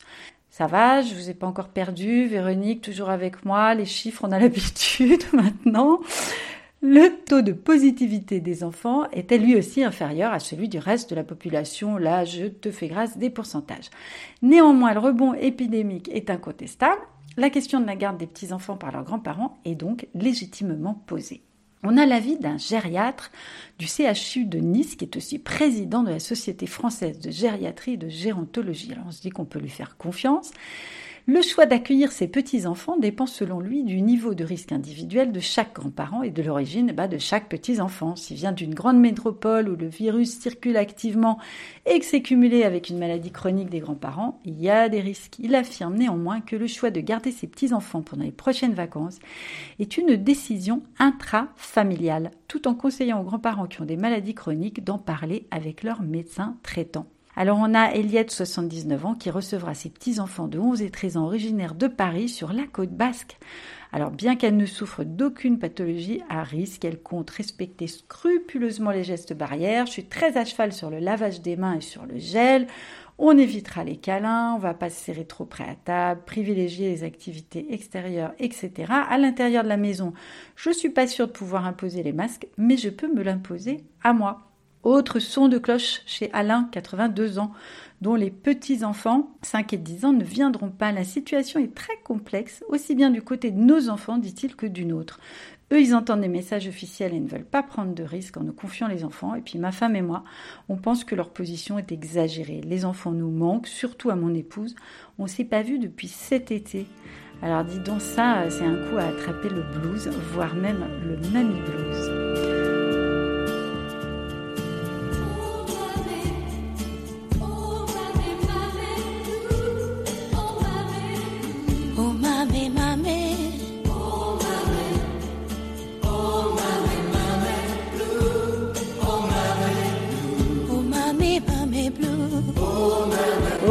Ça 0.53 0.67
va, 0.67 1.01
je 1.01 1.15
vous 1.15 1.31
ai 1.31 1.33
pas 1.33 1.47
encore 1.47 1.69
perdu. 1.69 2.27
Véronique, 2.27 2.83
toujours 2.83 3.09
avec 3.09 3.43
moi. 3.43 3.73
Les 3.73 3.87
chiffres, 3.87 4.23
on 4.23 4.31
a 4.31 4.37
l'habitude 4.39 5.23
maintenant. 5.33 5.99
Le 6.79 7.09
taux 7.25 7.41
de 7.41 7.53
positivité 7.53 8.39
des 8.39 8.63
enfants 8.63 9.09
était 9.09 9.39
lui 9.39 9.55
aussi 9.55 9.83
inférieur 9.83 10.31
à 10.31 10.37
celui 10.37 10.69
du 10.69 10.77
reste 10.77 11.09
de 11.09 11.15
la 11.15 11.23
population? 11.23 11.97
Là, 11.97 12.23
je 12.23 12.45
te 12.45 12.69
fais 12.69 12.87
grâce 12.87 13.17
des 13.17 13.31
pourcentages. 13.31 13.89
Néanmoins, 14.43 14.93
le 14.93 14.99
rebond 14.99 15.33
épidémique 15.33 16.11
est 16.13 16.29
incontestable. 16.29 17.01
La 17.35 17.49
question 17.49 17.79
de 17.79 17.87
la 17.87 17.95
garde 17.95 18.19
des 18.19 18.27
petits-enfants 18.27 18.77
par 18.77 18.91
leurs 18.91 19.05
grands-parents 19.05 19.57
est 19.65 19.73
donc 19.73 20.05
légitimement 20.13 21.01
posée. 21.07 21.41
On 21.83 21.97
a 21.97 22.05
l'avis 22.05 22.37
d'un 22.37 22.57
gériatre 22.57 23.29
du 23.77 23.87
CHU 23.87 24.45
de 24.45 24.59
Nice, 24.59 24.95
qui 24.95 25.03
est 25.03 25.17
aussi 25.17 25.37
président 25.37 26.01
de 26.01 26.11
la 26.11 26.19
Société 26.19 26.65
française 26.65 27.19
de 27.19 27.29
gériatrie 27.29 27.93
et 27.93 27.97
de 27.97 28.07
gérontologie. 28.07 28.93
Alors 28.93 29.05
on 29.07 29.11
se 29.11 29.21
dit 29.21 29.29
qu'on 29.29 29.45
peut 29.45 29.59
lui 29.59 29.69
faire 29.69 29.97
confiance. 29.97 30.51
Le 31.25 31.41
choix 31.41 31.65
d'accueillir 31.65 32.11
ses 32.11 32.27
petits-enfants 32.27 32.97
dépend 32.97 33.27
selon 33.27 33.61
lui 33.61 33.85
du 33.85 34.01
niveau 34.01 34.33
de 34.33 34.43
risque 34.43 34.73
individuel 34.73 35.31
de 35.31 35.39
chaque 35.39 35.73
grand-parent 35.73 36.21
et 36.21 36.31
de 36.31 36.43
l'origine 36.43 36.91
bah, 36.91 37.07
de 37.07 37.17
chaque 37.17 37.47
petit-enfant. 37.47 38.17
S'il 38.17 38.35
vient 38.35 38.51
d'une 38.51 38.73
grande 38.73 38.99
métropole 38.99 39.69
où 39.69 39.77
le 39.77 39.87
virus 39.87 40.37
circule 40.37 40.75
activement 40.75 41.39
et 41.85 41.99
que 41.99 42.05
c'est 42.05 42.21
cumulé 42.21 42.65
avec 42.65 42.89
une 42.89 42.97
maladie 42.97 43.31
chronique 43.31 43.69
des 43.69 43.79
grands-parents, 43.79 44.41
il 44.43 44.59
y 44.59 44.69
a 44.69 44.89
des 44.89 44.99
risques. 44.99 45.39
Il 45.39 45.55
affirme 45.55 45.95
néanmoins 45.95 46.41
que 46.41 46.57
le 46.57 46.67
choix 46.67 46.89
de 46.89 46.99
garder 46.99 47.31
ses 47.31 47.47
petits-enfants 47.47 48.01
pendant 48.01 48.25
les 48.25 48.31
prochaines 48.31 48.73
vacances 48.73 49.19
est 49.79 49.97
une 49.97 50.17
décision 50.17 50.83
intrafamiliale, 50.99 52.31
tout 52.49 52.67
en 52.67 52.75
conseillant 52.75 53.21
aux 53.21 53.23
grands-parents 53.23 53.67
qui 53.67 53.81
ont 53.81 53.85
des 53.85 53.95
maladies 53.95 54.35
chroniques 54.35 54.83
d'en 54.83 54.97
parler 54.97 55.47
avec 55.51 55.83
leur 55.83 56.01
médecin 56.01 56.57
traitant. 56.63 57.07
Alors 57.35 57.57
on 57.59 57.73
a 57.73 57.91
Eliette, 57.93 58.29
79 58.29 59.05
ans, 59.05 59.15
qui 59.15 59.31
recevra 59.31 59.73
ses 59.73 59.89
petits-enfants 59.89 60.47
de 60.47 60.59
11 60.59 60.83
et 60.83 60.91
13 60.91 61.17
ans 61.17 61.25
originaires 61.25 61.73
de 61.73 61.87
Paris 61.87 62.29
sur 62.29 62.53
la 62.53 62.67
côte 62.67 62.91
basque. 62.91 63.39
Alors 63.91 64.11
bien 64.11 64.35
qu'elle 64.35 64.55
ne 64.55 64.65
souffre 64.67 65.03
d'aucune 65.03 65.57
pathologie 65.57 66.21
à 66.29 66.43
risque, 66.43 66.85
elle 66.85 67.01
compte 67.01 67.31
respecter 67.31 67.87
scrupuleusement 67.87 68.91
les 68.91 69.03
gestes 69.03 69.33
barrières. 69.33 69.87
Je 69.87 69.91
suis 69.91 70.05
très 70.05 70.37
à 70.37 70.45
cheval 70.45 70.73
sur 70.73 70.91
le 70.91 70.99
lavage 70.99 71.41
des 71.41 71.55
mains 71.55 71.75
et 71.75 71.81
sur 71.81 72.05
le 72.05 72.19
gel. 72.19 72.67
On 73.17 73.37
évitera 73.37 73.83
les 73.83 73.97
câlins, 73.97 74.53
on 74.55 74.59
va 74.59 74.73
pas 74.75 74.89
se 74.89 75.03
serrer 75.03 75.25
trop 75.25 75.45
près 75.45 75.65
à 75.65 75.75
table, 75.75 76.21
privilégier 76.25 76.89
les 76.89 77.03
activités 77.03 77.73
extérieures, 77.73 78.33
etc. 78.39 78.71
À 78.89 79.17
l'intérieur 79.17 79.63
de 79.63 79.69
la 79.69 79.77
maison, 79.77 80.13
je 80.55 80.71
suis 80.71 80.89
pas 80.89 81.07
sûre 81.07 81.27
de 81.27 81.31
pouvoir 81.31 81.65
imposer 81.65 82.03
les 82.03 82.13
masques, 82.13 82.47
mais 82.57 82.77
je 82.77 82.89
peux 82.89 83.11
me 83.11 83.23
l'imposer 83.23 83.83
à 84.03 84.13
moi. 84.13 84.52
Autre 84.83 85.19
son 85.19 85.47
de 85.47 85.57
cloche 85.57 86.01
chez 86.05 86.29
Alain, 86.33 86.67
82 86.71 87.39
ans, 87.39 87.51
dont 88.01 88.15
les 88.15 88.31
petits-enfants, 88.31 89.31
5 89.41 89.73
et 89.73 89.77
10 89.77 90.05
ans, 90.05 90.11
ne 90.11 90.25
viendront 90.25 90.69
pas. 90.69 90.91
La 90.91 91.05
situation 91.05 91.61
est 91.61 91.73
très 91.73 91.97
complexe, 92.03 92.63
aussi 92.67 92.93
bien 92.93 93.09
du 93.09 93.21
côté 93.21 93.51
de 93.51 93.59
nos 93.59 93.87
enfants, 93.87 94.17
dit-il, 94.17 94.57
que 94.57 94.65
du 94.65 94.85
nôtre. 94.85 95.21
Eux, 95.71 95.81
ils 95.81 95.95
entendent 95.95 96.21
des 96.21 96.27
messages 96.27 96.67
officiels 96.67 97.13
et 97.13 97.19
ne 97.19 97.27
veulent 97.27 97.45
pas 97.45 97.63
prendre 97.63 97.95
de 97.95 98.03
risques 98.03 98.35
en 98.35 98.43
nous 98.43 98.53
confiant 98.53 98.87
les 98.87 99.05
enfants. 99.05 99.35
Et 99.35 99.41
puis 99.41 99.57
ma 99.57 99.71
femme 99.71 99.95
et 99.95 100.01
moi, 100.01 100.25
on 100.67 100.75
pense 100.75 101.05
que 101.05 101.15
leur 101.15 101.29
position 101.29 101.79
est 101.79 101.91
exagérée. 101.91 102.61
Les 102.61 102.83
enfants 102.83 103.11
nous 103.11 103.31
manquent, 103.31 103.67
surtout 103.67 104.09
à 104.09 104.15
mon 104.15 104.33
épouse. 104.35 104.75
On 105.17 105.23
ne 105.23 105.29
s'est 105.29 105.45
pas 105.45 105.63
vu 105.63 105.79
depuis 105.79 106.09
cet 106.09 106.51
été. 106.51 106.85
Alors 107.41 107.63
dis 107.63 107.79
donc 107.79 108.01
ça, 108.01 108.49
c'est 108.49 108.65
un 108.65 108.75
coup 108.87 108.97
à 108.97 109.05
attraper 109.05 109.49
le 109.49 109.63
blues, 109.63 110.09
voire 110.33 110.55
même 110.55 110.85
le 111.03 111.17
mamie 111.31 111.59
blues. 111.61 112.62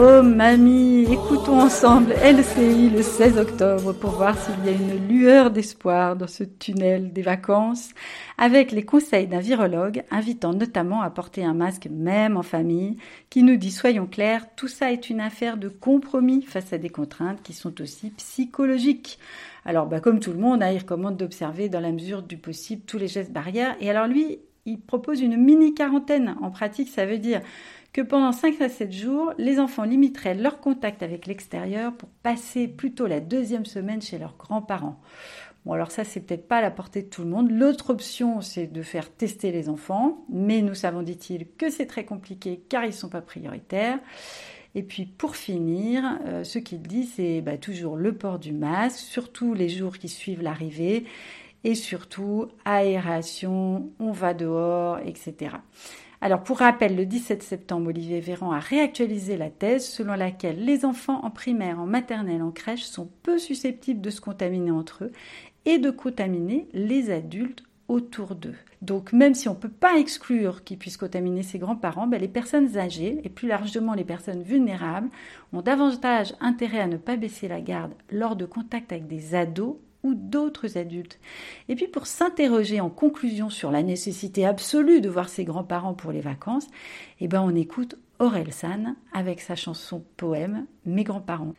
Oh 0.04 0.20
mamie, 0.20 1.06
écoutons 1.12 1.60
ensemble 1.60 2.12
LCI 2.14 2.90
le 2.90 3.02
16 3.02 3.38
octobre 3.38 3.92
pour 3.92 4.10
voir 4.10 4.36
s'il 4.36 4.64
y 4.64 4.68
a 4.68 4.72
une 4.72 5.06
lueur 5.06 5.52
d'espoir 5.52 6.16
dans 6.16 6.26
ce 6.26 6.42
tunnel 6.42 7.12
des 7.12 7.22
vacances, 7.22 7.90
avec 8.36 8.72
les 8.72 8.82
conseils 8.82 9.28
d'un 9.28 9.38
virologue 9.38 10.02
invitant 10.10 10.54
notamment 10.54 11.02
à 11.02 11.10
porter 11.10 11.44
un 11.44 11.54
masque 11.54 11.86
même 11.88 12.36
en 12.36 12.42
famille, 12.42 12.96
qui 13.30 13.44
nous 13.44 13.54
dit 13.54 13.70
soyons 13.70 14.06
clairs, 14.06 14.46
tout 14.56 14.66
ça 14.66 14.90
est 14.90 15.08
une 15.08 15.20
affaire 15.20 15.56
de 15.56 15.68
compromis 15.68 16.42
face 16.42 16.72
à 16.72 16.78
des 16.78 16.90
contraintes 16.90 17.40
qui 17.44 17.52
sont 17.52 17.80
aussi 17.80 18.10
psychologiques. 18.10 19.20
Alors 19.64 19.86
bah, 19.86 20.00
comme 20.00 20.18
tout 20.18 20.32
le 20.32 20.40
monde, 20.40 20.64
hein, 20.64 20.72
il 20.72 20.78
recommande 20.78 21.16
d'observer 21.16 21.68
dans 21.68 21.78
la 21.78 21.92
mesure 21.92 22.22
du 22.22 22.38
possible 22.38 22.82
tous 22.88 22.98
les 22.98 23.06
gestes 23.06 23.30
barrières, 23.30 23.76
et 23.80 23.88
alors 23.88 24.08
lui, 24.08 24.40
il 24.64 24.80
propose 24.80 25.20
une 25.20 25.36
mini 25.36 25.74
quarantaine. 25.74 26.36
En 26.40 26.50
pratique, 26.50 26.88
ça 26.88 27.06
veut 27.06 27.18
dire 27.18 27.40
que 27.92 28.00
pendant 28.00 28.32
5 28.32 28.60
à 28.60 28.68
7 28.68 28.90
jours, 28.90 29.32
les 29.38 29.60
enfants 29.60 29.84
limiteraient 29.84 30.34
leur 30.34 30.60
contact 30.60 31.02
avec 31.02 31.26
l'extérieur 31.26 31.94
pour 31.94 32.08
passer 32.22 32.66
plutôt 32.66 33.06
la 33.06 33.20
deuxième 33.20 33.66
semaine 33.66 34.00
chez 34.00 34.18
leurs 34.18 34.36
grands-parents. 34.36 35.00
Bon, 35.64 35.72
alors 35.74 35.90
ça, 35.90 36.02
c'est 36.02 36.20
peut-être 36.20 36.48
pas 36.48 36.56
à 36.56 36.62
la 36.62 36.70
portée 36.70 37.02
de 37.02 37.08
tout 37.08 37.22
le 37.22 37.28
monde. 37.28 37.50
L'autre 37.50 37.90
option, 37.90 38.40
c'est 38.40 38.66
de 38.66 38.82
faire 38.82 39.12
tester 39.12 39.52
les 39.52 39.68
enfants, 39.68 40.24
mais 40.28 40.62
nous 40.62 40.74
savons, 40.74 41.02
dit-il, 41.02 41.46
que 41.46 41.70
c'est 41.70 41.86
très 41.86 42.04
compliqué 42.04 42.64
car 42.68 42.84
ils 42.84 42.88
ne 42.88 42.92
sont 42.92 43.10
pas 43.10 43.20
prioritaires. 43.20 43.98
Et 44.74 44.82
puis 44.82 45.04
pour 45.04 45.36
finir, 45.36 46.18
euh, 46.26 46.44
ce 46.44 46.58
qu'il 46.58 46.80
dit, 46.82 47.04
c'est 47.04 47.42
bah, 47.42 47.58
toujours 47.58 47.96
le 47.96 48.14
port 48.14 48.38
du 48.38 48.52
masque, 48.52 48.98
surtout 48.98 49.52
les 49.52 49.68
jours 49.68 49.98
qui 49.98 50.08
suivent 50.08 50.42
l'arrivée, 50.42 51.04
et 51.62 51.74
surtout 51.74 52.48
aération, 52.64 53.90
on 54.00 54.12
va 54.12 54.34
dehors, 54.34 54.98
etc. 55.00 55.56
Alors 56.24 56.44
pour 56.44 56.58
rappel, 56.58 56.94
le 56.94 57.04
17 57.04 57.42
septembre, 57.42 57.88
Olivier 57.88 58.20
Véran 58.20 58.52
a 58.52 58.60
réactualisé 58.60 59.36
la 59.36 59.50
thèse 59.50 59.84
selon 59.84 60.14
laquelle 60.14 60.64
les 60.64 60.84
enfants 60.84 61.18
en 61.24 61.30
primaire, 61.30 61.80
en 61.80 61.86
maternelle, 61.86 62.42
en 62.42 62.52
crèche 62.52 62.84
sont 62.84 63.10
peu 63.24 63.38
susceptibles 63.38 64.00
de 64.00 64.10
se 64.10 64.20
contaminer 64.20 64.70
entre 64.70 65.06
eux 65.06 65.12
et 65.64 65.78
de 65.78 65.90
contaminer 65.90 66.68
les 66.74 67.10
adultes 67.10 67.64
autour 67.88 68.36
d'eux. 68.36 68.54
Donc 68.82 69.12
même 69.12 69.34
si 69.34 69.48
on 69.48 69.54
ne 69.54 69.58
peut 69.58 69.68
pas 69.68 69.98
exclure 69.98 70.62
qu'ils 70.62 70.78
puissent 70.78 70.96
contaminer 70.96 71.42
ses 71.42 71.58
grands-parents, 71.58 72.06
ben, 72.06 72.20
les 72.20 72.28
personnes 72.28 72.78
âgées 72.78 73.20
et 73.24 73.28
plus 73.28 73.48
largement 73.48 73.94
les 73.94 74.04
personnes 74.04 74.44
vulnérables 74.44 75.10
ont 75.52 75.60
davantage 75.60 76.34
intérêt 76.38 76.78
à 76.78 76.86
ne 76.86 76.98
pas 76.98 77.16
baisser 77.16 77.48
la 77.48 77.60
garde 77.60 77.94
lors 78.12 78.36
de 78.36 78.44
contact 78.44 78.92
avec 78.92 79.08
des 79.08 79.34
ados 79.34 79.74
ou 80.02 80.14
d'autres 80.14 80.78
adultes. 80.78 81.18
Et 81.68 81.74
puis 81.74 81.86
pour 81.86 82.06
s'interroger 82.06 82.80
en 82.80 82.90
conclusion 82.90 83.50
sur 83.50 83.70
la 83.70 83.82
nécessité 83.82 84.46
absolue 84.46 85.00
de 85.00 85.08
voir 85.08 85.28
ses 85.28 85.44
grands-parents 85.44 85.94
pour 85.94 86.12
les 86.12 86.20
vacances, 86.20 86.66
eh 87.20 87.28
ben 87.28 87.42
on 87.42 87.54
écoute 87.54 87.96
Aurel 88.18 88.52
San 88.52 88.96
avec 89.12 89.40
sa 89.40 89.56
chanson 89.56 90.04
poème 90.16 90.66
Mes 90.86 91.04
grands-parents. 91.04 91.54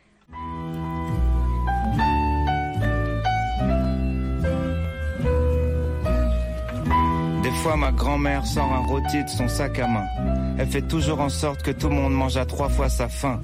Des 7.42 7.50
fois, 7.50 7.76
ma 7.76 7.92
grand-mère 7.92 8.46
sort 8.46 8.72
un 8.72 8.86
rôti 8.86 9.22
de 9.22 9.28
son 9.28 9.48
sac 9.48 9.78
à 9.78 9.86
main. 9.86 10.43
Elle 10.58 10.68
fait 10.68 10.82
toujours 10.82 11.20
en 11.20 11.28
sorte 11.28 11.62
que 11.62 11.70
tout 11.70 11.88
le 11.88 11.96
monde 11.96 12.12
mange 12.12 12.36
à 12.36 12.44
trois 12.44 12.68
fois 12.68 12.88
sa 12.88 13.08
faim. 13.08 13.40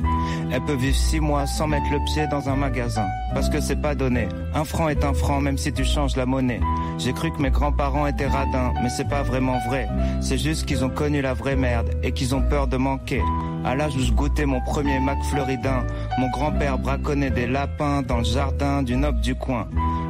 Elle 0.52 0.64
peut 0.64 0.74
vivre 0.74 0.96
six 0.96 1.20
mois 1.20 1.46
sans 1.46 1.66
mettre 1.66 1.90
le 1.90 1.98
pied 2.12 2.26
dans 2.28 2.48
un 2.48 2.56
magasin. 2.56 3.06
Parce 3.34 3.48
que 3.48 3.60
c'est 3.60 3.80
pas 3.80 3.94
donné. 3.94 4.28
Un 4.54 4.64
franc 4.64 4.88
est 4.88 5.04
un 5.04 5.14
franc 5.14 5.40
même 5.40 5.58
si 5.58 5.72
tu 5.72 5.84
changes 5.84 6.16
la 6.16 6.26
monnaie. 6.26 6.60
J'ai 6.98 7.12
cru 7.12 7.32
que 7.32 7.40
mes 7.40 7.50
grands-parents 7.50 8.06
étaient 8.06 8.26
radins, 8.26 8.72
mais 8.82 8.90
c'est 8.90 9.08
pas 9.08 9.22
vraiment 9.22 9.58
vrai. 9.68 9.88
C'est 10.20 10.38
juste 10.38 10.66
qu'ils 10.66 10.84
ont 10.84 10.90
connu 10.90 11.20
la 11.20 11.34
vraie 11.34 11.56
merde 11.56 11.90
et 12.02 12.12
qu'ils 12.12 12.34
ont 12.34 12.42
peur 12.42 12.66
de 12.66 12.76
manquer. 12.76 13.22
À 13.64 13.74
l'âge 13.74 13.94
où 13.96 14.00
je 14.00 14.12
goûtais 14.12 14.46
mon 14.46 14.60
premier 14.60 15.00
Mac 15.00 15.18
Floridin, 15.24 15.84
mon 16.18 16.30
grand-père 16.30 16.78
braconnait 16.78 17.30
des 17.30 17.46
lapins 17.46 18.02
dans 18.02 18.18
le 18.18 18.24
jardin 18.24 18.82
du 18.82 18.96
noble 18.96 19.20
du 19.20 19.34
coin. 19.34 19.66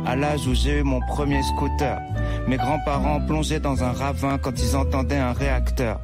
À 0.06 0.16
l'âge 0.16 0.46
où 0.46 0.54
j'ai 0.54 0.78
eu 0.78 0.82
mon 0.82 1.00
premier 1.00 1.42
scooter, 1.42 2.00
mes 2.46 2.56
grands-parents 2.56 3.20
plongeaient 3.20 3.60
dans 3.60 3.82
un 3.82 3.92
ravin 3.92 4.38
quand 4.38 4.58
ils 4.60 4.76
entendaient 4.76 5.18
un 5.18 5.32
réacteur. 5.32 6.00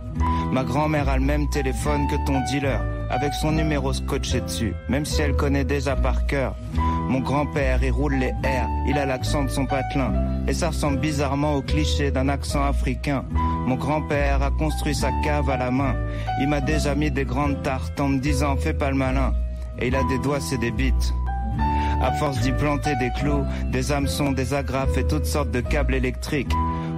Ma 0.53 0.65
grand-mère 0.65 1.09
a 1.09 1.19
le 1.19 1.25
même 1.25 1.49
téléphone 1.51 2.07
que 2.09 2.17
ton 2.27 2.41
dealer, 2.41 2.81
avec 3.11 3.35
son 3.35 3.53
numéro 3.53 3.93
scotché 3.93 4.41
dessus, 4.41 4.75
même 4.89 5.05
si 5.05 5.21
elle 5.21 5.37
connaît 5.37 5.65
déjà 5.65 5.97
par 5.97 6.27
cœur. 6.27 6.55
Mon 7.09 7.21
grand-père, 7.21 7.83
il 7.83 7.91
roule 7.91 8.15
les 8.15 8.33
airs, 8.43 8.69
il 8.89 8.99
a 8.99 9.07
l'accent 9.07 9.45
de 9.45 9.49
son 9.49 9.67
patelin, 9.67 10.13
et 10.49 10.53
ça 10.53 10.69
ressemble 10.69 10.99
bizarrement 10.99 11.55
au 11.55 11.63
cliché 11.63 12.11
d'un 12.11 12.29
accent 12.29 12.65
africain. 12.65 13.25
Mon 13.67 13.77
grand-père 13.77 14.43
a 14.43 14.51
construit 14.51 14.95
sa 14.95 15.11
cave 15.23 15.51
à 15.51 15.57
la 15.57 15.71
main, 15.71 15.95
il 16.41 16.49
m'a 16.49 16.61
déjà 16.61 16.95
mis 16.95 17.11
des 17.11 17.25
grandes 17.25 17.63
tartes 17.63 18.01
en 18.01 18.09
me 18.09 18.19
disant 18.19 18.57
fais 18.57 18.75
pas 18.75 18.91
le 18.91 18.97
malin, 18.97 19.33
et 19.79 19.89
il 19.89 19.97
a 19.97 20.03
des 20.05 20.19
doigts, 20.19 20.41
c'est 20.41 20.59
des 20.59 20.71
bites. 20.71 21.13
À 22.03 22.13
force 22.13 22.41
d'y 22.41 22.53
planter 22.53 22.95
des 22.97 23.11
clous, 23.19 23.45
des 23.73 23.91
hameçons, 23.93 24.33
des 24.33 24.53
agrafes 24.53 24.99
et 24.99 25.07
toutes 25.07 25.27
sortes 25.27 25.51
de 25.51 25.61
câbles 25.61 25.95
électriques. 25.95 26.53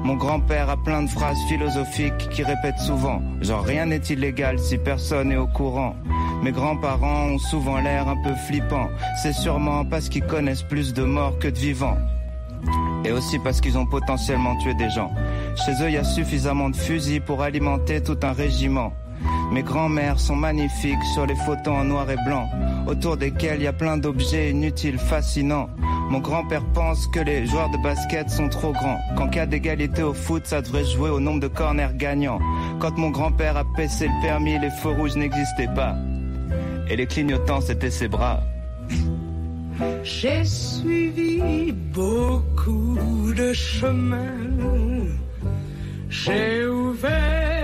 Mon 0.04 0.14
grand-père 0.16 0.70
a 0.70 0.76
plein 0.76 1.02
de 1.02 1.10
phrases 1.10 1.38
philosophiques 1.48 2.28
qui 2.30 2.42
répète 2.42 2.78
souvent, 2.78 3.20
genre 3.40 3.64
rien 3.64 3.86
n'est 3.86 3.96
illégal 3.98 4.58
si 4.58 4.78
personne 4.78 5.32
est 5.32 5.36
au 5.36 5.46
courant. 5.46 5.94
Mes 6.42 6.52
grands-parents 6.52 7.26
ont 7.32 7.38
souvent 7.38 7.80
l'air 7.80 8.08
un 8.08 8.16
peu 8.22 8.34
flippants, 8.46 8.88
c'est 9.22 9.32
sûrement 9.32 9.84
parce 9.84 10.08
qu'ils 10.08 10.24
connaissent 10.24 10.62
plus 10.62 10.94
de 10.94 11.02
morts 11.02 11.38
que 11.38 11.48
de 11.48 11.58
vivants. 11.58 11.98
Et 13.04 13.12
aussi 13.12 13.38
parce 13.38 13.60
qu'ils 13.60 13.78
ont 13.78 13.86
potentiellement 13.86 14.56
tué 14.58 14.74
des 14.74 14.90
gens. 14.90 15.10
Chez 15.56 15.72
eux, 15.82 15.88
il 15.88 15.94
y 15.94 15.98
a 15.98 16.04
suffisamment 16.04 16.70
de 16.70 16.76
fusils 16.76 17.20
pour 17.20 17.42
alimenter 17.42 18.02
tout 18.02 18.18
un 18.22 18.32
régiment. 18.32 18.92
Mes 19.52 19.62
grands-mères 19.62 20.20
sont 20.20 20.36
magnifiques 20.36 21.02
sur 21.14 21.26
les 21.26 21.34
photos 21.34 21.74
en 21.74 21.84
noir 21.84 22.10
et 22.10 22.16
blanc, 22.26 22.48
autour 22.86 23.16
desquels 23.16 23.60
il 23.60 23.64
y 23.64 23.66
a 23.66 23.72
plein 23.72 23.96
d'objets 23.96 24.50
inutiles, 24.50 24.98
fascinants. 24.98 25.68
Mon 26.10 26.20
grand-père 26.20 26.64
pense 26.74 27.06
que 27.08 27.20
les 27.20 27.46
joueurs 27.46 27.70
de 27.70 27.76
basket 27.82 28.30
sont 28.30 28.48
trop 28.48 28.72
grands. 28.72 28.98
Qu'en 29.16 29.28
cas 29.28 29.46
d'égalité 29.46 30.02
au 30.02 30.14
foot, 30.14 30.46
ça 30.46 30.62
devrait 30.62 30.84
jouer 30.84 31.10
au 31.10 31.20
nombre 31.20 31.40
de 31.40 31.48
corners 31.48 31.94
gagnants. 31.94 32.40
Quand 32.78 32.96
mon 32.96 33.10
grand-père 33.10 33.56
a 33.56 33.64
paissé 33.76 34.06
le 34.06 34.22
permis, 34.22 34.58
les 34.58 34.70
feux 34.70 34.90
rouges 34.90 35.16
n'existaient 35.16 35.74
pas. 35.74 35.96
Et 36.88 36.96
les 36.96 37.06
clignotants, 37.06 37.60
c'était 37.60 37.90
ses 37.90 38.08
bras. 38.08 38.40
J'ai 40.02 40.44
suivi 40.44 41.72
beaucoup 41.72 43.32
de 43.36 43.52
chemins. 43.52 44.16
J'ai 46.08 46.66
ouvert 46.66 47.57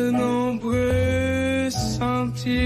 de 0.00 0.10
nombreux 0.10 1.70
sentiers. 1.70 2.60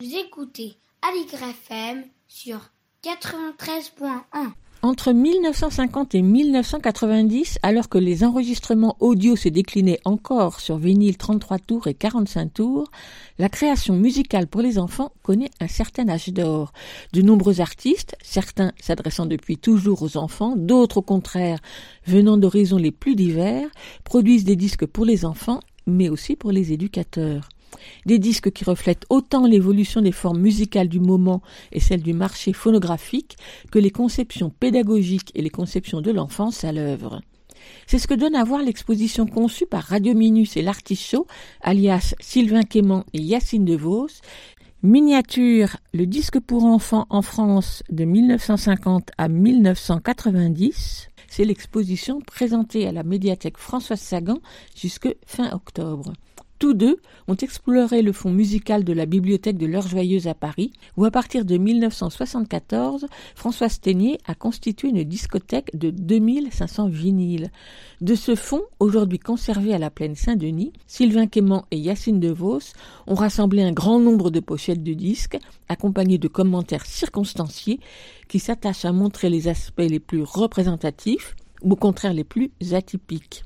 Vous 0.00 0.16
écoutez 0.16 0.76
Aligre 1.02 1.42
FM 1.42 2.04
sur 2.26 2.60
93.1. 3.02 4.52
Entre 4.80 5.10
1950 5.10 6.14
et 6.14 6.22
1990, 6.22 7.58
alors 7.64 7.88
que 7.88 7.98
les 7.98 8.22
enregistrements 8.22 8.96
audio 9.00 9.34
se 9.34 9.48
déclinaient 9.48 9.98
encore 10.04 10.60
sur 10.60 10.78
vinyle 10.78 11.16
33 11.16 11.58
tours 11.58 11.88
et 11.88 11.94
45 11.94 12.54
tours, 12.54 12.88
la 13.40 13.48
création 13.48 13.96
musicale 13.96 14.46
pour 14.46 14.60
les 14.60 14.78
enfants 14.78 15.10
connaît 15.24 15.50
un 15.60 15.66
certain 15.66 16.08
âge 16.08 16.28
d'or. 16.28 16.72
De 17.12 17.22
nombreux 17.22 17.60
artistes, 17.60 18.14
certains 18.22 18.70
s'adressant 18.80 19.26
depuis 19.26 19.58
toujours 19.58 20.00
aux 20.02 20.16
enfants, 20.16 20.54
d'autres 20.56 20.98
au 20.98 21.02
contraire 21.02 21.58
venant 22.06 22.36
d'horizons 22.36 22.76
les 22.76 22.92
plus 22.92 23.16
divers, 23.16 23.68
produisent 24.04 24.44
des 24.44 24.54
disques 24.54 24.86
pour 24.86 25.04
les 25.04 25.24
enfants, 25.24 25.58
mais 25.88 26.08
aussi 26.08 26.36
pour 26.36 26.52
les 26.52 26.72
éducateurs. 26.72 27.48
Des 28.06 28.18
disques 28.18 28.50
qui 28.50 28.64
reflètent 28.64 29.06
autant 29.10 29.46
l'évolution 29.46 30.00
des 30.00 30.12
formes 30.12 30.40
musicales 30.40 30.88
du 30.88 31.00
moment 31.00 31.42
et 31.72 31.80
celle 31.80 32.02
du 32.02 32.12
marché 32.12 32.52
phonographique 32.52 33.36
que 33.70 33.78
les 33.78 33.90
conceptions 33.90 34.50
pédagogiques 34.50 35.32
et 35.34 35.42
les 35.42 35.50
conceptions 35.50 36.00
de 36.00 36.10
l'enfance 36.10 36.64
à 36.64 36.72
l'œuvre. 36.72 37.20
C'est 37.86 37.98
ce 37.98 38.06
que 38.06 38.14
donne 38.14 38.34
à 38.34 38.44
voir 38.44 38.62
l'exposition 38.62 39.26
conçue 39.26 39.66
par 39.66 39.82
Radio 39.84 40.14
Minus 40.14 40.56
et 40.56 40.62
l'Artichaut, 40.62 41.26
alias 41.60 42.14
Sylvain 42.20 42.62
Quément 42.62 43.04
et 43.12 43.20
Yacine 43.20 43.64
DeVos, 43.64 44.08
Miniature, 44.82 45.76
le 45.92 46.06
disque 46.06 46.38
pour 46.38 46.64
enfants 46.64 47.06
en 47.10 47.20
France 47.20 47.82
de 47.90 48.04
1950 48.04 49.10
à 49.18 49.26
1990. 49.26 51.08
C'est 51.28 51.44
l'exposition 51.44 52.20
présentée 52.20 52.86
à 52.86 52.92
la 52.92 53.02
médiathèque 53.02 53.58
Françoise 53.58 54.00
Sagan 54.00 54.38
jusque 54.76 55.08
fin 55.26 55.50
octobre. 55.50 56.12
Tous 56.58 56.74
deux 56.74 56.96
ont 57.28 57.36
exploré 57.36 58.02
le 58.02 58.10
fond 58.10 58.30
musical 58.30 58.82
de 58.82 58.92
la 58.92 59.06
bibliothèque 59.06 59.58
de 59.58 59.66
l'Heure 59.66 59.86
Joyeuse 59.86 60.26
à 60.26 60.34
Paris, 60.34 60.72
où 60.96 61.04
à 61.04 61.10
partir 61.12 61.44
de 61.44 61.56
1974, 61.56 63.06
François 63.36 63.68
Ténier 63.68 64.18
a 64.26 64.34
constitué 64.34 64.88
une 64.88 65.04
discothèque 65.04 65.70
de 65.78 65.90
2500 65.90 66.88
vinyles. 66.88 67.52
De 68.00 68.16
ce 68.16 68.34
fond, 68.34 68.62
aujourd'hui 68.80 69.20
conservé 69.20 69.72
à 69.72 69.78
la 69.78 69.90
plaine 69.90 70.16
Saint-Denis, 70.16 70.72
Sylvain 70.88 71.28
Quément 71.28 71.64
et 71.70 71.78
Yacine 71.78 72.18
DeVos 72.18 72.72
ont 73.06 73.14
rassemblé 73.14 73.62
un 73.62 73.72
grand 73.72 74.00
nombre 74.00 74.30
de 74.30 74.40
pochettes 74.40 74.82
de 74.82 74.94
disques, 74.94 75.38
accompagnés 75.68 76.18
de 76.18 76.26
commentaires 76.26 76.86
circonstanciés 76.86 77.78
qui 78.26 78.40
s'attachent 78.40 78.84
à 78.84 78.90
montrer 78.90 79.30
les 79.30 79.46
aspects 79.46 79.78
les 79.78 80.00
plus 80.00 80.24
représentatifs 80.24 81.36
ou 81.62 81.72
au 81.72 81.76
contraire 81.76 82.14
les 82.14 82.24
plus 82.24 82.50
atypiques. 82.72 83.44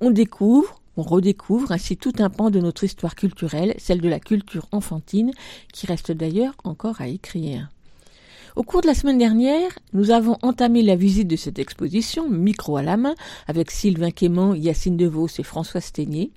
On 0.00 0.10
découvre, 0.10 0.80
on 0.98 1.02
redécouvre 1.02 1.72
ainsi 1.72 1.96
tout 1.96 2.12
un 2.18 2.28
pan 2.28 2.50
de 2.50 2.58
notre 2.58 2.84
histoire 2.84 3.14
culturelle, 3.14 3.74
celle 3.78 4.00
de 4.00 4.08
la 4.08 4.18
culture 4.20 4.66
enfantine, 4.72 5.30
qui 5.72 5.86
reste 5.86 6.10
d'ailleurs 6.10 6.54
encore 6.64 7.00
à 7.00 7.08
écrire. 7.08 7.68
Au 8.56 8.64
cours 8.64 8.80
de 8.80 8.88
la 8.88 8.94
semaine 8.94 9.18
dernière, 9.18 9.78
nous 9.92 10.10
avons 10.10 10.36
entamé 10.42 10.82
la 10.82 10.96
visite 10.96 11.28
de 11.28 11.36
cette 11.36 11.60
exposition, 11.60 12.28
micro 12.28 12.76
à 12.76 12.82
la 12.82 12.96
main, 12.96 13.14
avec 13.46 13.70
Sylvain 13.70 14.10
Quément, 14.10 14.52
Yacine 14.52 14.96
Devos 14.96 15.28
et 15.38 15.44
François 15.44 15.80
Sténier. 15.80 16.32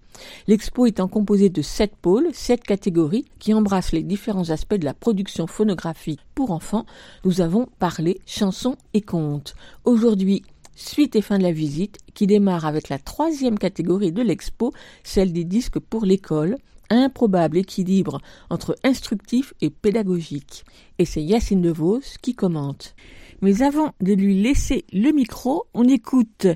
L'expo 0.48 0.86
étant 0.86 1.08
composée 1.08 1.50
de 1.50 1.64
sept 1.64 1.96
pôles, 2.00 2.28
sept 2.32 2.62
catégories, 2.62 3.26
qui 3.40 3.56
embrassent 3.56 3.94
les 3.94 4.04
différents 4.04 4.52
aspects 4.52 4.76
de 4.76 4.86
la 4.86 4.94
production 4.94 5.48
phonographique 5.48 6.20
pour 6.36 6.52
enfants, 6.52 6.86
nous 7.26 7.42
avons 7.42 7.68
parlé 7.80 8.22
chansons 8.28 8.76
et 8.94 9.02
contes. 9.02 9.56
Aujourd'hui, 9.86 10.44
Suite 10.82 11.16
et 11.16 11.22
fin 11.22 11.38
de 11.38 11.44
la 11.44 11.52
visite, 11.52 12.00
qui 12.14 12.28
démarre 12.28 12.66
avec 12.66 12.90
la 12.90 12.98
troisième 12.98 13.58
catégorie 13.58 14.12
de 14.12 14.22
l'expo, 14.22 14.74
celle 15.04 15.32
des 15.32 15.44
disques 15.44 15.80
pour 15.80 16.06
l'école, 16.06 16.58
improbable 16.90 17.60
équilibre 17.60 18.20
entre 18.50 18.76
instructif 18.84 19.54
et 19.62 19.70
pédagogique. 19.70 20.66
Et 20.98 21.06
c'est 21.06 21.22
Yacine 21.22 21.62
DeVos 21.62 22.02
qui 22.22 22.36
commente. 22.36 22.96
Mais 23.42 23.62
avant 23.62 23.94
de 24.02 24.14
lui 24.14 24.42
laisser 24.42 24.84
le 24.92 25.12
micro, 25.12 25.68
on 25.74 25.88
écoute 25.88 26.48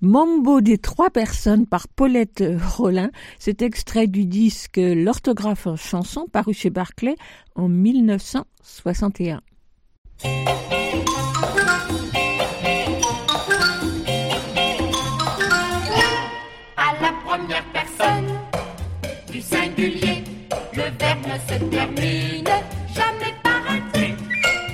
Mambo 0.00 0.60
des 0.60 0.78
trois 0.78 1.10
personnes 1.10 1.66
par 1.66 1.88
Paulette 1.88 2.42
Rollin. 2.76 3.10
C'est 3.38 3.60
extrait 3.62 4.06
du 4.06 4.24
disque 4.24 4.78
L'orthographe 4.78 5.66
en 5.66 5.76
chanson 5.76 6.26
paru 6.26 6.54
chez 6.54 6.70
Barclay 6.70 7.16
en 7.54 7.68
1961. 7.68 9.42
Se 21.48 21.54
termine 21.54 22.44
jamais 22.94 23.34
par 23.42 23.62
un 23.68 23.80
T. 23.92 24.14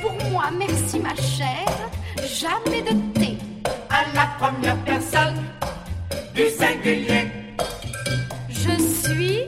Pour 0.00 0.12
moi, 0.30 0.44
merci 0.56 0.98
ma 0.98 1.14
chère, 1.14 1.78
jamais 2.26 2.82
de 2.82 2.94
thé. 3.18 3.38
À 3.90 4.02
la 4.14 4.26
première 4.38 4.76
personne 4.84 5.40
du 6.34 6.48
singulier, 6.48 7.28
Je 8.48 8.74
suis, 8.82 9.42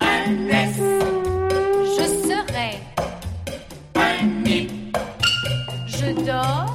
un 0.00 0.48
S, 0.48 0.76
je 1.96 2.04
serai, 2.28 2.80
un 3.96 4.46
I, 4.46 4.68
je 5.86 6.24
dors 6.24 6.73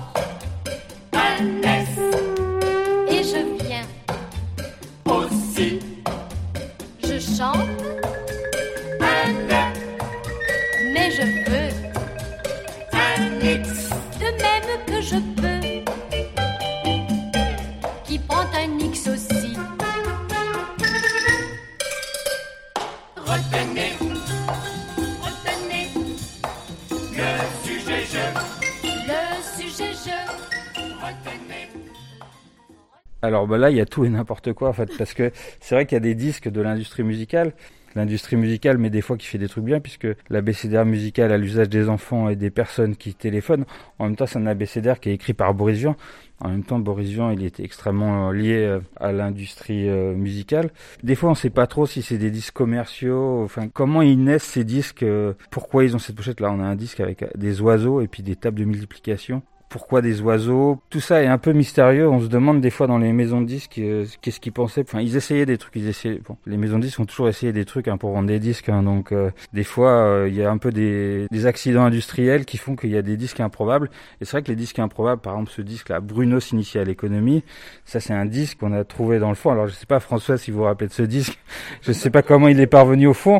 Alors 33.22 33.48
bah 33.48 33.58
là, 33.58 33.70
il 33.70 33.78
y 33.78 33.82
a 33.82 33.86
tout 33.86 34.06
et 34.06 34.10
n'importe 34.10 34.54
quoi 34.54 34.70
en 34.70 34.74
fait, 34.74 34.90
parce 34.98 35.14
que 35.14 35.32
c'est 35.60 35.76
vrai 35.76 35.86
qu'il 35.86 35.96
y 35.96 35.98
a 35.98 36.02
des 36.02 36.16
disques 36.16 36.50
de 36.50 36.62
l'industrie 36.62 37.04
musicale. 37.04 37.54
L'industrie 37.96 38.36
musicale, 38.36 38.78
mais 38.78 38.92
des 38.92 39.02
fois 39.02 39.18
qui 39.18 39.26
fait 39.26 39.40
des 39.40 39.50
trucs 39.50 39.64
bien, 39.64 39.80
puisque 39.80 40.08
l'abécédaire 40.30 40.86
musical 40.86 41.32
à 41.32 41.38
l'usage 41.38 41.70
des 41.70 41.90
enfants 41.90 42.30
et 42.30 42.36
des 42.36 42.52
personnes 42.52 42.96
qui 42.96 43.16
téléphonent, 43.16 43.66
en 43.98 44.06
même 44.06 44.16
temps 44.16 44.28
c'est 44.28 44.38
un 44.38 44.46
abécédaire 44.46 45.00
qui 45.00 45.10
est 45.10 45.14
écrit 45.14 45.34
par 45.34 45.56
Boris 45.56 45.80
Vian. 45.80 45.96
En 46.42 46.50
même 46.50 46.64
temps, 46.64 46.80
Boris 46.80 47.10
Vian, 47.10 47.32
il 47.32 47.44
était 47.44 47.64
extrêmement 47.64 48.30
euh, 48.30 48.34
lié 48.34 48.64
euh, 48.64 48.80
à 48.96 49.12
l'industrie 49.12 49.90
euh, 49.90 50.14
musicale. 50.14 50.70
Des 51.04 51.16
fois, 51.16 51.32
on 51.32 51.36
sait 51.36 51.50
pas 51.50 51.68
trop 51.68 51.86
si 51.86 52.02
c'est 52.02 52.18
des 52.18 52.32
disques 52.32 52.54
commerciaux, 52.54 53.44
enfin, 53.44 53.68
comment 53.68 54.02
ils 54.02 54.24
naissent 54.24 54.44
ces 54.44 54.64
disques, 54.64 55.06
pourquoi 55.52 55.84
ils 55.84 55.96
ont 55.96 56.00
cette 56.00 56.16
pochette. 56.16 56.40
Là, 56.40 56.52
on 56.52 56.62
a 56.62 56.66
un 56.66 56.76
disque 56.76 57.02
avec 57.02 57.26
des 57.38 57.60
oiseaux 57.60 58.00
et 58.00 58.08
puis 58.08 58.24
des 58.24 58.38
tables 58.38 58.60
de 58.60 58.66
multiplication. 58.66 59.42
Pourquoi 59.70 60.02
des 60.02 60.20
oiseaux 60.22 60.82
Tout 60.90 61.00
ça 61.00 61.22
est 61.22 61.28
un 61.28 61.38
peu 61.38 61.54
mystérieux. 61.54 62.10
On 62.10 62.20
se 62.20 62.26
demande 62.26 62.60
des 62.60 62.72
fois 62.72 62.88
dans 62.88 62.98
les 62.98 63.14
maisons 63.14 63.40
de 63.40 63.46
disques 63.46 63.78
euh, 63.78 64.04
qu'est-ce 64.20 64.40
qu'ils 64.40 64.52
pensaient. 64.52 64.82
Enfin, 64.82 65.00
ils 65.00 65.16
essayaient 65.16 65.46
des 65.46 65.60
trucs. 65.60 65.76
Ils 65.76 65.88
essayaient. 65.88 66.20
Bon, 66.28 66.38
les 66.48 66.58
maisons 66.58 66.80
de 66.80 66.84
disques 66.86 67.00
ont 67.00 67.06
toujours 67.06 67.30
essayé 67.30 67.54
des 67.54 67.66
trucs 67.66 67.88
hein, 67.88 67.98
pour 67.98 68.10
vendre 68.12 68.28
des 68.28 68.40
disques. 68.40 68.70
hein. 68.70 68.82
donc, 68.82 69.12
euh, 69.12 69.30
des 69.54 69.64
fois, 69.64 69.92
euh, 69.92 70.28
il 70.28 70.34
y 70.34 70.44
a 70.44 70.50
un 70.50 70.58
peu 70.58 70.72
des, 70.72 71.28
des 71.30 71.46
accidents 71.46 71.84
industriels 71.84 72.46
qui 72.46 72.58
font 72.58 72.76
qu'il 72.76 72.90
y 72.90 72.98
a 72.98 73.04
des 73.04 73.16
disques 73.16 73.42
improbables. 73.42 73.92
Et 74.20 74.26
c'est 74.26 74.32
vrai 74.32 74.42
que 74.42 74.48
les 74.48 74.56
disques 74.56 74.80
improbables, 74.80 75.22
par 75.22 75.34
exemple, 75.34 75.52
ce 75.52 75.62
disque-là, 75.62 76.00
Bruno 76.00 76.40
s'initie 76.40 76.80
à 76.80 76.84
l'économie. 76.84 77.44
Ça, 77.86 78.00
c'est 78.00 78.14
un 78.14 78.26
disque 78.26 78.58
qu'on 78.62 78.74
a 78.74 78.84
trouvé 78.84 79.20
dans 79.20 79.30
le 79.30 79.36
fond. 79.36 79.52
Alors, 79.52 79.68
je 79.68 79.74
sais 79.76 79.86
pas, 79.86 80.00
François, 80.00 80.40
si 80.40 80.50
vous 80.50 80.58
vous 80.58 80.64
rappelez 80.64 80.88
de 80.88 80.94
ce 80.94 81.04
disque. 81.04 81.38
Je 81.84 81.92
sais 81.92 82.10
pas 82.10 82.24
comment 82.24 82.48
il 82.48 82.60
est 82.60 82.68
parvenu 82.68 83.06
au 83.06 83.14
fond. 83.14 83.40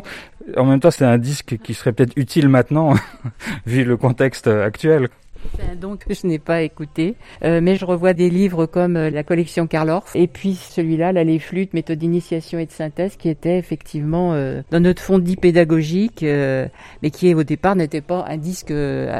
En 0.56 0.64
même 0.64 0.78
temps, 0.78 0.90
c'est 0.92 1.04
un 1.04 1.18
disque 1.18 1.58
qui 1.62 1.74
serait 1.74 1.92
peut-être 1.92 2.12
utile 2.16 2.48
maintenant, 2.48 2.94
vu 3.66 3.82
le 3.84 3.96
contexte 3.96 4.46
actuel. 4.46 5.08
C'est 5.56 5.70
un 5.70 5.74
don 5.74 5.96
que 5.96 6.12
je 6.12 6.26
n'ai 6.26 6.38
pas 6.38 6.62
écouté, 6.62 7.16
Euh, 7.42 7.60
mais 7.62 7.76
je 7.76 7.84
revois 7.84 8.12
des 8.12 8.30
livres 8.30 8.66
comme 8.66 8.96
euh, 8.96 9.10
la 9.10 9.22
collection 9.22 9.66
Karl 9.66 9.90
Orff 9.90 10.14
et 10.14 10.26
puis 10.26 10.54
celui-là, 10.54 11.12
là, 11.12 11.24
les 11.24 11.38
flûtes, 11.38 11.72
méthode 11.72 11.98
d'initiation 11.98 12.58
et 12.58 12.66
de 12.66 12.70
synthèse, 12.70 13.16
qui 13.16 13.28
était 13.28 13.58
effectivement 13.58 14.34
euh, 14.34 14.62
dans 14.70 14.80
notre 14.80 15.02
fond 15.02 15.18
dit 15.18 15.36
pédagogique, 15.36 16.22
mais 16.22 17.10
qui 17.10 17.34
au 17.34 17.44
départ 17.44 17.76
n'était 17.76 18.00
pas 18.00 18.24
un 18.28 18.36
disque 18.36 18.72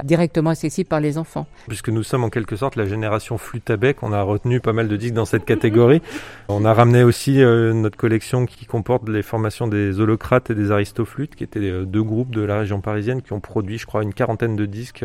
directement 0.05 0.51
accessible 0.51 0.89
par 0.89 1.01
les 1.01 1.19
enfants. 1.19 1.47
Puisque 1.69 1.89
nous 1.89 2.03
sommes 2.03 2.25
en 2.25 2.31
quelque 2.31 2.57
sorte 2.57 2.77
la 2.77 2.87
génération 2.87 3.39
flûte 3.39 3.71
à 3.71 3.77
bec, 3.77 4.03
on 4.03 4.13
a 4.13 4.23
retenu 4.23 4.61
pas 4.61 4.73
mal 4.73 4.89
de 4.89 4.97
disques 4.97 5.15
dans 5.15 5.25
cette 5.25 5.45
catégorie. 5.45 6.03
On 6.53 6.65
a 6.65 6.75
ramené 6.75 7.05
aussi 7.05 7.39
notre 7.39 7.97
collection 7.97 8.45
qui 8.45 8.67
comporte 8.67 9.09
les 9.09 9.23
formations 9.23 9.69
des 9.69 10.01
holocrates 10.01 10.51
et 10.51 10.57
des 10.57 10.73
aristoflûtes, 10.73 11.37
qui 11.37 11.45
étaient 11.45 11.85
deux 11.87 12.03
groupes 12.03 12.35
de 12.35 12.43
la 12.43 12.59
région 12.59 12.81
parisienne 12.81 13.23
qui 13.23 13.33
ont 13.33 13.39
produit, 13.39 13.79
je 13.79 13.87
crois, 13.87 14.03
une 14.03 14.13
quarantaine 14.13 14.57
de 14.57 14.67
disques, 14.67 15.05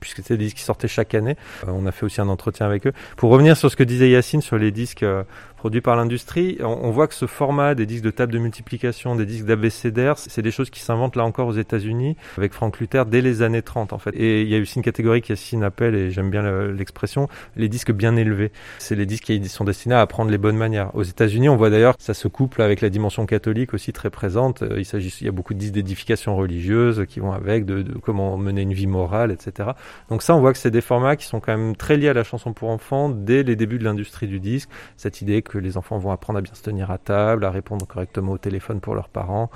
puisque 0.00 0.18
c'était 0.18 0.35
disques 0.36 0.58
qui 0.58 0.62
sortaient 0.62 0.88
chaque 0.88 1.14
année. 1.14 1.36
Euh, 1.66 1.72
on 1.72 1.86
a 1.86 1.92
fait 1.92 2.04
aussi 2.04 2.20
un 2.20 2.28
entretien 2.28 2.66
avec 2.66 2.86
eux. 2.86 2.92
Pour 3.16 3.30
revenir 3.30 3.56
sur 3.56 3.70
ce 3.70 3.76
que 3.76 3.84
disait 3.84 4.10
Yacine 4.10 4.42
sur 4.42 4.58
les 4.58 4.70
disques 4.70 5.02
euh, 5.02 5.24
produits 5.56 5.80
par 5.80 5.96
l'industrie, 5.96 6.58
on, 6.60 6.66
on 6.82 6.90
voit 6.90 7.08
que 7.08 7.14
ce 7.14 7.26
format 7.26 7.74
des 7.74 7.86
disques 7.86 8.04
de 8.04 8.10
table 8.10 8.32
de 8.32 8.38
multiplication, 8.38 9.16
des 9.16 9.26
disques 9.26 9.46
d'abécédaire, 9.46 10.18
c'est 10.18 10.42
des 10.42 10.50
choses 10.50 10.70
qui 10.70 10.80
s'inventent 10.80 11.16
là 11.16 11.24
encore 11.24 11.48
aux 11.48 11.52
États-Unis 11.56 12.16
avec 12.36 12.52
Frank 12.52 12.78
Luther 12.78 13.04
dès 13.06 13.20
les 13.20 13.42
années 13.42 13.62
30 13.62 13.92
en 13.92 13.98
fait. 13.98 14.10
Et 14.14 14.42
il 14.42 14.48
y 14.48 14.56
a 14.56 14.60
aussi 14.60 14.76
une 14.76 14.82
catégorie 14.82 15.22
qui 15.22 15.32
Yacine 15.32 15.62
appelle, 15.64 15.94
et 15.94 16.10
j'aime 16.10 16.30
bien 16.30 16.42
le- 16.42 16.72
l'expression, 16.72 17.28
les 17.56 17.68
disques 17.68 17.92
bien 17.92 18.16
élevés. 18.16 18.52
C'est 18.78 18.94
les 18.94 19.06
disques 19.06 19.24
qui 19.24 19.48
sont 19.48 19.64
destinés 19.64 19.94
à 19.94 20.00
apprendre 20.00 20.30
les 20.30 20.38
bonnes 20.38 20.56
manières. 20.56 20.94
Aux 20.94 21.02
États-Unis, 21.02 21.48
on 21.48 21.56
voit 21.56 21.70
d'ailleurs 21.70 21.96
que 21.96 22.02
ça 22.02 22.14
se 22.14 22.28
couple 22.28 22.62
avec 22.62 22.80
la 22.80 22.90
dimension 22.90 23.26
catholique 23.26 23.74
aussi 23.74 23.92
très 23.92 24.10
présente. 24.10 24.62
Euh, 24.62 24.76
Il 24.78 24.84
s'agit, 24.84 25.12
il 25.20 25.26
y 25.26 25.28
a 25.28 25.32
beaucoup 25.32 25.54
de 25.54 25.58
disques 25.58 25.72
d'édification 25.74 26.36
religieuse 26.36 27.04
qui 27.08 27.20
vont 27.20 27.32
avec, 27.32 27.64
de, 27.64 27.82
de 27.82 27.92
comment 27.98 28.36
mener 28.36 28.62
une 28.62 28.72
vie 28.72 28.86
morale, 28.86 29.30
etc. 29.32 29.70
Donc 30.10 30.22
ça, 30.22 30.34
on 30.36 30.40
voit 30.40 30.52
que 30.52 30.58
c'est 30.58 30.70
des 30.70 30.80
formats 30.80 31.16
qui 31.16 31.26
sont 31.26 31.40
quand 31.40 31.56
même 31.56 31.74
très 31.76 31.96
liés 31.96 32.08
à 32.08 32.12
la 32.14 32.24
chanson 32.24 32.52
pour 32.52 32.68
enfants 32.70 33.08
dès 33.08 33.42
les 33.42 33.56
débuts 33.56 33.78
de 33.78 33.84
l'industrie 33.84 34.26
du 34.28 34.38
disque. 34.40 34.68
Cette 34.96 35.22
idée 35.22 35.34
que 35.48 35.58
les 35.58 35.76
enfants 35.76 35.98
vont 35.98 36.10
apprendre 36.10 36.38
à 36.38 36.42
bien 36.42 36.54
se 36.54 36.62
tenir 36.62 36.90
à 36.90 36.98
table, 36.98 37.44
à 37.44 37.50
répondre 37.50 37.86
correctement 37.86 38.32
au 38.32 38.38
téléphone 38.38 38.80
pour 38.80 38.94
leurs 38.94 39.08
parents, 39.08 39.50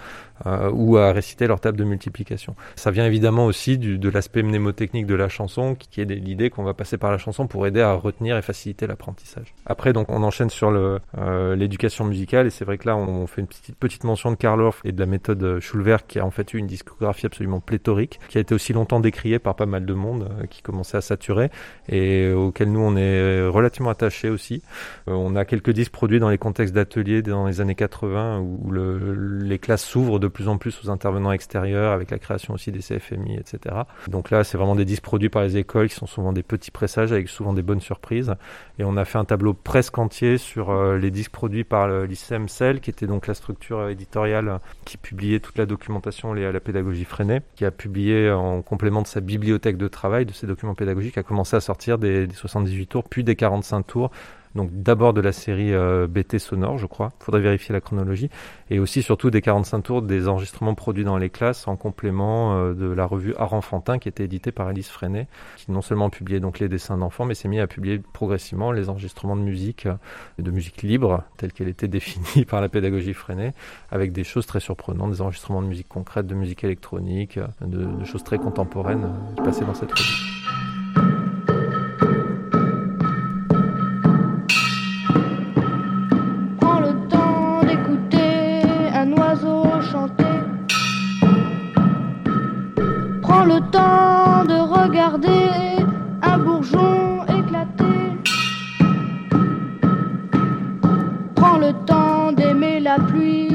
euh, 0.47 0.71
ou 0.73 0.97
à 0.97 1.13
réciter 1.13 1.47
leur 1.47 1.61
table 1.61 1.79
de 1.79 1.85
multiplication. 1.85 2.55
Ça 2.77 2.91
vient 2.91 3.07
évidemment 3.07 3.47
aussi 3.47 3.79
du, 3.79 3.99
de 3.99 4.09
l'aspect 4.09 4.43
mnémotechnique 4.43 5.07
de 5.07 5.15
la 5.15 5.29
chanson, 5.29 5.75
qui, 5.75 6.01
est 6.01 6.05
l'idée 6.05 6.51
qu'on 6.51 6.65
va 6.65 6.75
passer 6.75 6.99
par 6.99 7.11
la 7.11 7.19
chanson 7.19 7.47
pour 7.47 7.67
aider 7.67 7.81
à 7.81 7.93
retenir 7.95 8.37
et 8.37 8.43
faciliter 8.43 8.87
l'apprentissage. 8.87 9.55
Après, 9.67 9.93
donc, 9.93 10.11
on 10.11 10.23
enchaîne 10.23 10.51
sur 10.51 10.71
euh, 10.71 11.57
l'éducation 11.57 12.05
musicale, 12.05 12.47
et 12.47 12.51
c'est 12.51 12.65
vrai 12.65 12.79
que 12.79 12.87
là, 12.87 12.97
on, 12.97 13.27
fait 13.27 13.41
une 13.41 13.47
petite, 13.47 13.77
petite 13.77 14.05
mention 14.05 14.31
de 14.31 14.37
Karl 14.37 14.61
Orff 14.61 14.81
et 14.85 14.93
de 14.93 15.01
la 15.01 15.07
méthode 15.07 15.43
euh, 15.43 15.61
Schulwerk, 15.61 16.07
qui 16.07 16.19
a 16.19 16.27
en 16.27 16.31
fait 16.31 16.55
eu 16.55 16.59
une 16.59 16.67
discographie 16.67 17.27
absolument 17.27 17.61
pléthorique, 17.61 18.21
qui 18.29 18.39
a 18.39 18.41
été 18.41 18.55
aussi 18.55 18.73
longtemps 18.73 19.01
décriée 19.01 19.39
par 19.39 19.55
pas 19.55 19.67
mal 19.67 19.85
de 19.85 19.95
monde, 19.95 20.29
euh, 20.31 20.47
qui 20.47 20.63
commençait 20.63 20.97
à 20.97 21.01
saturer, 21.01 21.51
et 21.89 22.33
auquel 22.33 22.73
nous, 22.73 22.81
on 22.81 22.97
est 22.97 23.47
relativement 23.47 23.91
attachés 23.91 24.31
aussi. 24.31 24.63
Euh, 25.09 25.13
on 25.13 25.37
a 25.37 25.45
quelques 25.45 25.71
disques 25.71 25.93
produits 25.93 26.21
dans 26.21 26.31
les 26.31 26.39
contextes 26.39 26.75
d'ateliers 26.75 27.23
dans 27.23 27.47
les 27.47 27.61
années 27.61 27.75
80, 27.75 28.41
où, 28.41 28.61
où 28.65 28.71
le, 28.71 29.15
les 29.43 29.59
classes 29.59 29.85
s'ouvrent 29.85 30.19
de 30.19 30.29
plus 30.31 30.49
en 30.49 30.59
plus 30.59 30.79
aux 30.85 30.91
intervenants 30.91 31.33
extérieurs, 31.33 31.93
avec 31.93 32.11
la 32.11 32.19
création 32.19 32.55
aussi 32.55 32.73
des 32.73 32.81
CFMI, 32.81 33.37
etc. 33.37 33.75
Donc 34.09 34.31
là, 34.31 34.45
c'est 34.45 34.57
vraiment 34.57 34.77
des 34.77 34.85
disques 34.85 35.03
produits 35.03 35.29
par 35.29 35.43
les 35.43 35.57
écoles, 35.57 35.89
qui 35.89 35.95
sont 35.95 36.07
souvent 36.07 36.33
des 36.33 36.43
petits 36.43 36.71
pressages, 36.71 37.13
avec 37.13 37.29
souvent 37.29 37.53
des 37.53 37.63
bonnes 37.63 37.81
surprises. 37.81 38.35
Et 38.79 38.85
on 38.85 38.97
a 38.97 39.05
fait 39.05 39.19
un 39.19 39.25
tableau 39.25 39.55
presque 39.55 39.99
entier 39.99 40.39
sur 40.39 40.71
euh, 40.71 40.99
les 40.99 41.11
disques 41.11 41.33
produits 41.33 41.65
par 41.65 41.89
l'ICEM 41.89 42.49
CEL, 42.49 42.81
qui 42.81 42.91
était 42.91 43.07
donc 43.07 43.27
la 43.27 43.35
structure 43.35 43.79
euh, 43.79 43.91
éditoriale 43.91 44.61
qui 44.85 44.97
publiait 44.97 45.41
toute 45.41 45.59
la 45.59 45.67
documentation 45.67 46.33
liée 46.33 46.47
à 46.47 46.53
la 46.53 46.61
pédagogie 46.61 47.05
freinée, 47.05 47.41
qui 47.57 47.65
a 47.65 47.71
publié 47.71 48.31
en 48.31 48.63
complément 48.63 49.03
de 49.03 49.07
sa 49.07 49.21
bibliothèque 49.21 49.77
de 49.77 49.89
travail, 49.89 50.27
de 50.27 50.33
ses 50.33 50.47
documents 50.47 50.75
pédagogiques, 50.75 51.19
a 51.19 51.23
commencé 51.23 51.57
à 51.57 51.61
sortir 51.61 51.99
des 51.99 52.29
78 52.33 52.87
tours, 52.87 53.05
puis 53.05 53.25
des 53.25 53.37
45 53.37 53.87
tours 53.87 54.11
donc 54.55 54.71
d'abord 54.73 55.13
de 55.13 55.21
la 55.21 55.33
série 55.33 55.73
euh, 55.73 56.07
BT 56.09 56.39
sonore, 56.39 56.79
je 56.79 56.87
crois. 56.87 57.13
Faudrait 57.21 57.41
vérifier 57.41 57.73
la 57.73 57.81
chronologie. 57.81 58.31
Et 58.69 58.79
aussi 58.79 59.03
surtout 59.03 59.31
des 59.31 59.41
45 59.41 59.81
tours 59.83 60.03
des 60.03 60.29
enregistrements 60.29 60.75
produits 60.75 61.05
dans 61.05 61.19
les 61.19 61.31
classes 61.31 61.69
en 61.69 61.77
complément 61.77 62.57
euh, 62.57 62.75
de 62.75 62.87
la 62.87 63.05
revue 63.05 63.35
Art 63.39 63.55
Enfantin 63.55 63.99
qui 63.99 64.09
était 64.09 64.25
éditée 64.25 64.51
par 64.51 64.67
Alice 64.67 64.89
Freinet, 64.89 65.29
qui 65.57 65.71
non 65.71 65.83
seulement 65.83 66.11
publiait 66.11 66.41
donc 66.41 66.59
les 66.59 66.69
dessins 66.69 66.99
d'enfants, 66.99 67.25
mais 67.25 67.35
s'est 67.35 67.49
mis 67.49 67.61
à 67.61 67.67
publier 67.67 68.01
progressivement 68.13 68.73
les 68.73 68.89
enregistrements 68.89 69.37
de 69.37 69.43
musique, 69.43 69.87
euh, 69.87 69.95
de 70.39 70.51
musique 70.51 70.83
libre, 70.83 71.23
telle 71.37 71.53
qu'elle 71.53 71.69
était 71.69 71.89
définie 71.89 72.45
par 72.45 72.61
la 72.61 72.69
pédagogie 72.69 73.15
Freinet, 73.15 73.55
avec 73.91 74.13
des 74.13 74.25
choses 74.25 74.47
très 74.47 74.61
surprenantes, 74.61 75.13
des 75.13 75.21
enregistrements 75.23 75.63
de 75.63 75.69
musique 75.69 75.89
concrète, 75.89 76.27
de 76.27 76.35
musique 76.35 76.65
électronique, 76.65 77.39
de, 77.61 77.85
de 77.85 78.05
choses 78.05 78.25
très 78.25 78.39
contemporaines 78.39 79.05
euh, 79.39 79.45
passées 79.45 79.65
dans 79.65 79.75
cette 79.75 79.93
revue. 79.93 80.40
Prends 93.41 93.55
le 93.55 93.61
temps 93.71 94.45
de 94.45 94.59
regarder 94.61 95.83
un 96.21 96.37
bourgeon 96.37 97.25
éclater. 97.25 98.19
Prends 101.37 101.57
le 101.57 101.73
temps 101.87 102.33
d'aimer 102.33 102.81
la 102.81 102.99
pluie, 102.99 103.49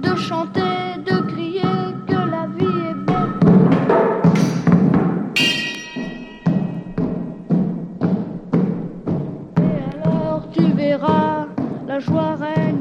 de 0.00 0.16
chanter, 0.16 0.96
de 1.04 1.20
crier 1.30 1.76
que 2.06 2.14
la 2.14 2.46
vie 2.56 2.78
est 2.88 2.94
belle. 3.06 3.34
Et 9.58 9.78
alors 9.92 10.48
tu 10.54 10.72
verras, 10.72 11.48
la 11.86 11.98
joie 11.98 12.36
régnera 12.36 12.75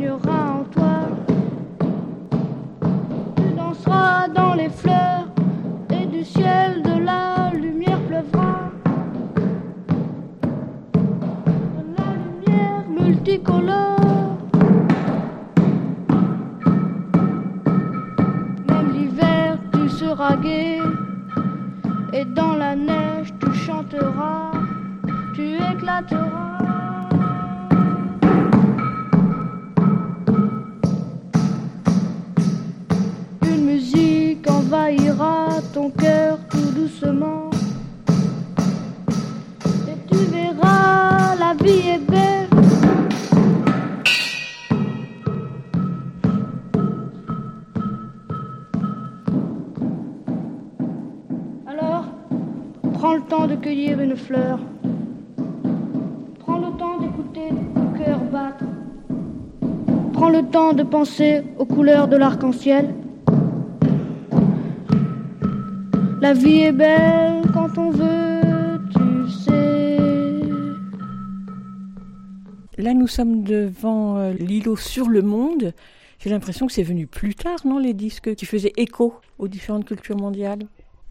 Et 20.43 22.25
dans 22.25 22.55
la 22.55 22.75
neige, 22.75 23.33
tu 23.39 23.53
chanteras, 23.53 24.51
tu 25.33 25.55
éclateras. 25.55 26.59
Une 33.43 33.65
musique 33.65 34.49
envahira 34.49 35.47
ton 35.73 35.89
cœur 35.89 36.37
tout 36.49 36.71
doucement. 36.75 37.49
Et 39.87 39.97
tu 40.09 40.17
verras, 40.17 41.35
la 41.39 41.53
vie 41.63 41.89
est 41.89 41.99
belle. 41.99 42.14
Prends 53.15 53.23
le 53.23 53.29
temps 53.29 53.47
de 53.47 53.55
cueillir 53.55 54.01
une 54.01 54.15
fleur. 54.17 54.59
Prends 56.39 56.57
le 56.57 56.77
temps 56.77 56.99
d'écouter 56.99 57.49
ton 57.73 57.87
cœur 57.97 58.19
battre. 58.25 58.65
Prends 60.11 60.29
le 60.29 60.43
temps 60.43 60.73
de 60.73 60.83
penser 60.83 61.43
aux 61.57 61.65
couleurs 61.65 62.09
de 62.09 62.17
l'arc-en-ciel. 62.17 62.93
La 66.21 66.33
vie 66.33 66.61
est 66.61 66.73
belle 66.73 67.43
quand 67.53 67.77
on 67.77 67.91
veut, 67.91 68.81
tu 68.91 69.31
sais. 69.31 69.97
Là, 72.77 72.93
nous 72.93 73.07
sommes 73.07 73.43
devant 73.43 74.17
euh, 74.17 74.33
l'îlot 74.33 74.75
sur 74.75 75.07
le 75.07 75.21
monde. 75.21 75.73
J'ai 76.19 76.29
l'impression 76.29 76.67
que 76.67 76.73
c'est 76.73 76.83
venu 76.83 77.07
plus 77.07 77.35
tard, 77.35 77.59
non, 77.63 77.77
les 77.77 77.93
disques 77.93 78.35
qui 78.35 78.45
faisaient 78.45 78.73
écho 78.75 79.13
aux 79.37 79.47
différentes 79.47 79.85
cultures 79.85 80.17
mondiales? 80.17 80.63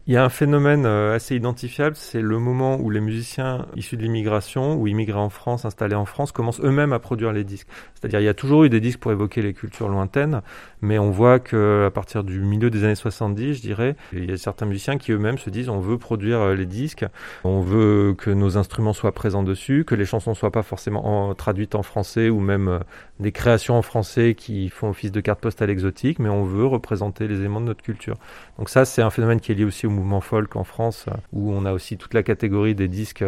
Il 0.07 0.13
y 0.13 0.17
a 0.17 0.23
un 0.23 0.29
phénomène 0.29 0.85
euh, 0.85 1.15
assez 1.15 1.35
identifiable, 1.35 1.95
c'est 1.95 2.21
le 2.21 2.37
moment 2.37 2.77
où 2.79 2.91
les 2.91 3.01
musiciens 3.01 3.65
issus 3.75 3.97
de 3.97 4.03
l'immigration 4.03 4.75
ou 4.75 4.85
immigrés 4.85 5.17
en 5.17 5.31
France, 5.31 5.65
installés 5.65 5.95
en 5.95 6.05
France, 6.05 6.31
commencent 6.31 6.59
eux-mêmes 6.61 6.93
à 6.93 6.99
produire 6.99 7.33
les 7.33 7.43
disques. 7.43 7.67
C'est-à-dire 7.95 8.19
il 8.19 8.25
y 8.25 8.27
a 8.29 8.35
toujours 8.35 8.65
eu 8.65 8.69
des 8.69 8.79
disques 8.79 8.99
pour 8.99 9.11
évoquer 9.11 9.41
les 9.41 9.55
cultures 9.55 9.89
lointaines, 9.89 10.43
mais 10.81 10.99
on 10.99 11.09
voit 11.09 11.39
que 11.39 11.85
à 11.87 11.89
partir 11.89 12.23
du 12.23 12.39
milieu 12.41 12.69
des 12.69 12.83
années 12.83 12.93
70, 12.93 13.55
je 13.55 13.61
dirais, 13.61 13.95
il 14.13 14.29
y 14.29 14.31
a 14.31 14.37
certains 14.37 14.67
musiciens 14.67 14.99
qui 14.99 15.11
eux-mêmes 15.11 15.39
se 15.39 15.49
disent 15.49 15.69
on 15.69 15.79
veut 15.79 15.97
produire 15.97 16.39
euh, 16.39 16.53
les 16.53 16.67
disques, 16.67 17.05
on 17.43 17.61
veut 17.61 18.13
que 18.15 18.29
nos 18.29 18.57
instruments 18.57 18.93
soient 18.93 19.11
présents 19.11 19.41
dessus, 19.41 19.85
que 19.85 19.95
les 19.95 20.05
chansons 20.05 20.35
soient 20.35 20.51
pas 20.51 20.61
forcément 20.61 21.29
en- 21.29 21.33
traduites 21.33 21.73
en 21.73 21.81
français 21.81 22.29
ou 22.29 22.39
même 22.41 22.67
euh, 22.67 22.79
des 23.19 23.31
créations 23.31 23.77
en 23.77 23.81
français 23.81 24.35
qui 24.35 24.69
font 24.69 24.89
office 24.89 25.11
de 25.11 25.21
carte 25.21 25.39
postale 25.39 25.69
exotique, 25.69 26.19
mais 26.19 26.29
on 26.29 26.43
veut 26.43 26.65
représenter 26.65 27.27
les 27.27 27.39
éléments 27.39 27.61
de 27.61 27.65
notre 27.65 27.83
culture. 27.83 28.17
Donc 28.57 28.69
ça, 28.69 28.83
c'est 28.83 29.01
un 29.01 29.09
phénomène 29.09 29.39
qui 29.39 29.51
est 29.51 29.55
lié 29.55 29.63
aussi 29.63 29.87
au 29.87 29.89
mouvement 29.89 30.21
folk 30.21 30.55
en 30.55 30.63
France, 30.63 31.05
euh, 31.07 31.15
où 31.31 31.51
on 31.53 31.65
a 31.65 31.71
aussi 31.71 31.97
toute 31.97 32.13
la 32.13 32.23
catégorie 32.23 32.75
des 32.75 32.87
disques 32.87 33.23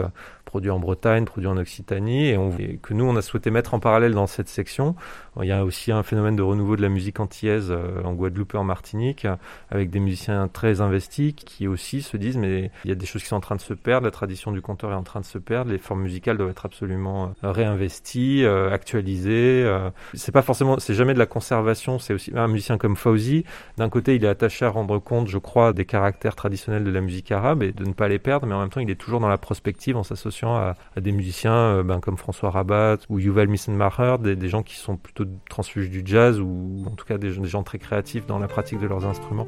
produits 0.47 0.71
en 0.71 0.79
Bretagne, 0.79 1.25
produits 1.25 1.49
en 1.49 1.57
Occitanie, 1.57 2.29
et, 2.29 2.79
que 2.81 2.93
nous, 2.93 3.05
on 3.05 3.15
a 3.15 3.21
souhaité 3.21 3.51
mettre 3.51 3.73
en 3.75 3.79
parallèle 3.79 4.13
dans 4.13 4.25
cette 4.25 4.47
section. 4.47 4.95
Il 5.39 5.47
y 5.47 5.51
a 5.51 5.63
aussi 5.63 5.91
un 5.91 6.01
phénomène 6.01 6.36
de 6.36 6.41
renouveau 6.41 6.75
de 6.75 6.81
la 6.81 6.89
musique 6.89 7.19
antillaise 7.19 7.67
euh, 7.69 8.01
en 8.03 8.13
Guadeloupe 8.13 8.55
et 8.55 8.57
en 8.57 8.63
Martinique, 8.63 9.27
avec 9.69 9.91
des 9.91 9.99
musiciens 9.99 10.47
très 10.47 10.81
investis 10.81 11.33
qui 11.33 11.67
aussi 11.67 12.01
se 12.01 12.17
disent, 12.17 12.38
mais 12.38 12.71
il 12.86 12.89
y 12.89 12.91
a 12.91 12.95
des 12.95 13.05
choses 13.05 13.21
qui 13.21 13.27
sont 13.27 13.36
en 13.36 13.41
train 13.41 13.55
de 13.55 13.62
se 13.62 13.75
perdre, 13.75 14.05
la 14.05 14.12
tradition 14.12 14.51
du 14.51 14.62
conteur 14.62 14.91
est 14.91 14.95
en 14.95 15.03
train 15.03 15.19
de 15.19 15.25
se 15.25 15.38
perdre, 15.38 15.71
les 15.71 15.77
formes 15.77 16.01
musicales 16.01 16.38
doivent 16.38 16.49
être 16.49 16.65
absolument 16.65 17.36
euh, 17.43 17.51
réinvesties, 17.51 18.43
euh, 18.45 18.71
actualisées. 18.71 19.69
c'est 20.13 20.31
pas 20.31 20.41
forcément, 20.41 20.79
c'est 20.79 20.95
jamais 20.95 21.13
de 21.13 21.19
la 21.19 21.25
conservation, 21.25 21.99
c'est 21.99 22.13
aussi 22.13 22.31
un 22.36 22.47
musicien 22.47 22.77
comme 22.77 22.95
Fauzi, 22.95 23.43
d'un 23.77 23.89
côté, 23.89 24.15
il 24.15 24.25
est 24.25 24.29
attaché 24.29 24.65
à 24.65 24.69
rendre 24.69 24.97
compte, 24.97 25.27
je 25.27 25.38
crois, 25.38 25.73
des 25.73 25.86
caractères 25.86 26.36
traditionnels 26.36 26.83
de 26.83 26.91
la 26.91 27.01
musique 27.01 27.31
arabe 27.31 27.63
et 27.63 27.73
de 27.73 27.83
ne 27.86 27.93
pas 27.93 28.07
les 28.07 28.19
perdre, 28.19 28.47
mais 28.47 28.55
en 28.55 28.62
même 28.62 28.69
temps, 28.69 28.79
il 28.79 28.89
est 28.89 28.95
toujours 28.95 29.19
dans 29.19 29.27
la 29.27 29.38
prospective 29.38 29.97
en 29.97 30.03
s'associant 30.03 30.37
à, 30.45 30.76
à 30.95 31.02
des 31.02 31.12
musiciens 31.12 31.54
euh, 31.54 31.84
ben, 31.84 32.00
comme 32.00 32.17
François 32.17 32.52
Rabat 32.52 32.97
ou 33.10 33.19
Yuval 33.19 33.47
Missenmacher, 33.47 34.17
des, 34.19 34.36
des 34.36 34.50
gens 34.50 34.63
qui 34.63 34.76
sont 34.76 34.97
plutôt 34.97 35.26
transfuges 35.50 35.89
du 35.89 36.04
jazz 36.06 36.39
ou 36.39 36.84
en 36.86 36.91
tout 36.91 37.06
cas 37.06 37.17
des, 37.17 37.32
des 37.32 37.47
gens 37.47 37.63
très 37.63 37.80
créatifs 37.80 38.26
dans 38.26 38.39
la 38.39 38.47
pratique 38.47 38.80
de 38.80 38.88
leurs 38.88 39.06
instruments. 39.06 39.47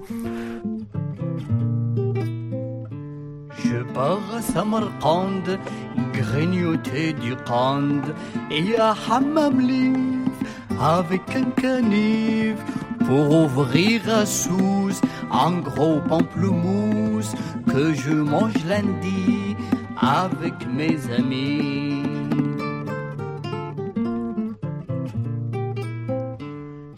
Je 3.64 3.84
pars 3.94 4.20
à 4.36 4.42
Samarkand, 4.42 5.44
grignoter 6.14 7.14
du 7.14 7.36
qand 7.36 8.02
et 8.50 8.78
à 8.78 8.96
Hammam 9.12 9.60
Lif 9.60 9.98
avec 10.80 11.22
un 11.36 11.50
canif 11.62 12.56
pour 13.06 13.44
ouvrir 13.44 14.02
à 14.08 14.26
Sousse 14.26 15.02
un 15.32 15.60
gros 15.60 16.00
pamplemousse 16.00 17.34
que 17.68 17.94
je 17.94 18.14
mange 18.14 18.64
lundi 18.66 19.56
avec 20.02 20.54
mes 20.72 20.98
amis. 21.12 22.04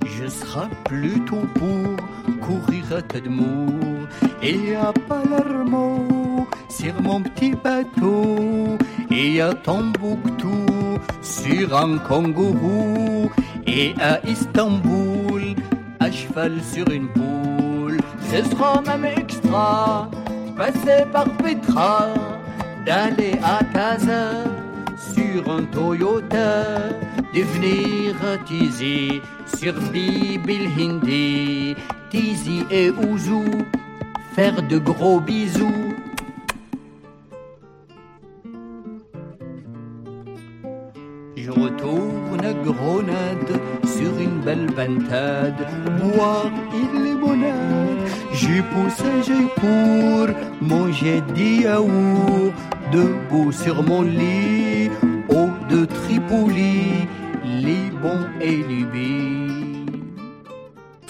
Je 0.06 0.28
serai 0.28 0.68
plutôt 0.86 1.46
pour 1.56 2.46
courir 2.46 2.84
à 2.98 3.02
Tadmour 3.02 4.08
et 4.42 4.76
à 4.76 4.94
Palermo 5.08 6.48
sur 6.70 7.02
mon 7.02 7.22
petit 7.22 7.54
bateau 7.64 8.78
et 9.10 9.42
à 9.42 9.54
Tombouctou 9.54 10.66
sur 11.22 11.76
un 11.76 11.98
kangourou 11.98 13.30
et 13.66 13.94
à 14.00 14.20
Istanbul 14.28 15.56
à 16.00 16.12
cheval 16.12 16.60
sur 16.64 16.90
une 16.90 17.08
poule. 17.10 18.00
Ce 18.32 18.44
sera 18.44 18.82
même 18.82 19.06
extra 19.06 20.10
passer 20.58 21.06
par 21.12 21.26
Petra, 21.38 22.08
d'aller 22.86 23.40
à 23.44 23.64
Casa 23.74 24.44
sur 24.98 25.50
un 25.52 25.64
Toyota, 25.64 26.90
de 27.34 27.42
venir 27.42 28.16
Tizi 28.46 29.22
sur 29.46 29.74
Bibil 29.92 30.68
Hindi, 30.78 31.76
Tizi 32.10 32.66
et 32.70 32.90
Ouzou, 32.92 33.46
faire 34.36 34.62
de 34.64 34.78
gros 34.78 35.20
bisous. 35.20 35.91
Je 41.44 41.50
retourne 41.50 42.46
à 42.46 42.54
Grenade 42.54 43.60
sur 43.84 44.16
une 44.20 44.42
belle 44.42 44.68
ventade, 44.76 45.66
boire 46.00 46.52
une 46.72 47.04
limonade. 47.04 47.98
J'y 48.32 48.62
pousse 48.62 49.02
pour 49.56 50.28
manger 50.62 51.22
des 51.34 51.64
yaourts, 51.64 52.54
debout 52.92 53.52
sur 53.52 53.82
mon 53.82 54.04
lit, 54.04 54.92
haut 55.30 55.50
de 55.68 55.86
Tripoli, 55.86 57.08
Liban 57.44 58.20
et 58.40 58.58
Libye. 58.58 59.82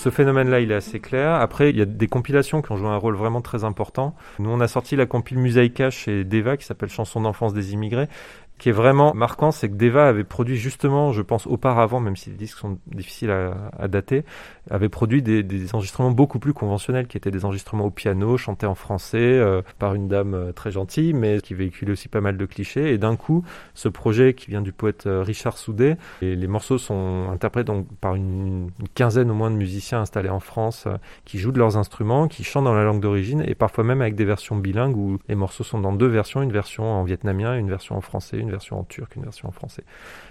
Ce 0.01 0.09
phénomène-là, 0.09 0.61
il 0.61 0.71
est 0.71 0.75
assez 0.75 0.99
clair. 0.99 1.35
Après, 1.35 1.69
il 1.69 1.77
y 1.77 1.81
a 1.83 1.85
des 1.85 2.07
compilations 2.07 2.63
qui 2.63 2.71
ont 2.71 2.75
joué 2.75 2.87
un 2.87 2.97
rôle 2.97 3.13
vraiment 3.13 3.41
très 3.41 3.63
important. 3.63 4.15
Nous, 4.39 4.49
on 4.49 4.59
a 4.59 4.67
sorti 4.67 4.95
la 4.95 5.05
compile 5.05 5.37
Musaïka 5.37 5.91
chez 5.91 6.23
Deva 6.23 6.57
qui 6.57 6.65
s'appelle 6.65 6.89
Chansons 6.89 7.21
d'enfance 7.21 7.53
des 7.53 7.73
immigrés. 7.73 8.07
Qui 8.61 8.69
est 8.69 8.73
vraiment 8.73 9.15
marquant, 9.15 9.49
c'est 9.49 9.69
que 9.69 9.73
Deva 9.73 10.07
avait 10.07 10.23
produit 10.23 10.55
justement, 10.55 11.13
je 11.13 11.23
pense 11.23 11.47
auparavant, 11.47 11.99
même 11.99 12.15
si 12.15 12.29
les 12.29 12.35
disques 12.35 12.59
sont 12.59 12.77
difficiles 12.85 13.31
à, 13.31 13.87
dater, 13.87 14.23
avait 14.69 14.87
produit 14.87 15.23
des, 15.23 15.73
enregistrements 15.73 16.11
beaucoup 16.11 16.37
plus 16.37 16.53
conventionnels, 16.53 17.07
qui 17.07 17.17
étaient 17.17 17.31
des 17.31 17.43
enregistrements 17.43 17.85
au 17.85 17.89
piano, 17.89 18.37
chantés 18.37 18.67
en 18.67 18.75
français 18.75 19.17
euh, 19.17 19.63
par 19.79 19.95
une 19.95 20.07
dame 20.07 20.35
euh, 20.35 20.51
très 20.51 20.69
gentille, 20.69 21.13
mais 21.13 21.41
qui 21.41 21.55
véhiculait 21.55 21.93
aussi 21.93 22.07
pas 22.07 22.21
mal 22.21 22.37
de 22.37 22.45
clichés. 22.45 22.93
Et 22.93 22.99
d'un 22.99 23.15
coup, 23.15 23.43
ce 23.73 23.89
projet 23.89 24.35
qui 24.35 24.51
vient 24.51 24.61
du 24.61 24.73
poète 24.73 25.07
euh, 25.07 25.23
Richard 25.23 25.57
Soudet, 25.57 25.97
et 26.21 26.35
les 26.35 26.47
morceaux 26.47 26.77
sont 26.77 27.29
interprétés 27.31 27.65
donc 27.65 27.87
par 27.99 28.13
une, 28.13 28.69
quinzaine 28.93 29.31
au 29.31 29.33
moins 29.33 29.49
de 29.49 29.55
musiciens 29.55 30.01
installés 30.01 30.29
en 30.29 30.39
France, 30.39 30.87
qui 31.25 31.39
jouent 31.39 31.51
de 31.51 31.57
leurs 31.57 31.77
instruments, 31.77 32.27
qui 32.27 32.43
chantent 32.43 32.65
dans 32.65 32.75
la 32.75 32.83
langue 32.83 33.01
d'origine, 33.01 33.43
et 33.43 33.55
parfois 33.55 33.83
même 33.83 34.01
avec 34.01 34.13
des 34.13 34.25
versions 34.25 34.55
bilingues 34.55 34.95
où 34.95 35.17
les 35.27 35.35
morceaux 35.35 35.63
sont 35.63 35.79
dans 35.79 35.93
deux 35.93 36.05
versions, 36.05 36.43
une 36.43 36.51
version 36.51 36.83
en 36.83 37.03
vietnamien, 37.03 37.57
une 37.57 37.67
version 37.67 37.97
en 37.97 38.01
français, 38.01 38.37
version 38.51 38.79
en 38.79 38.83
turc, 38.83 39.15
une 39.15 39.23
version 39.23 39.47
en 39.47 39.51
français. 39.51 39.83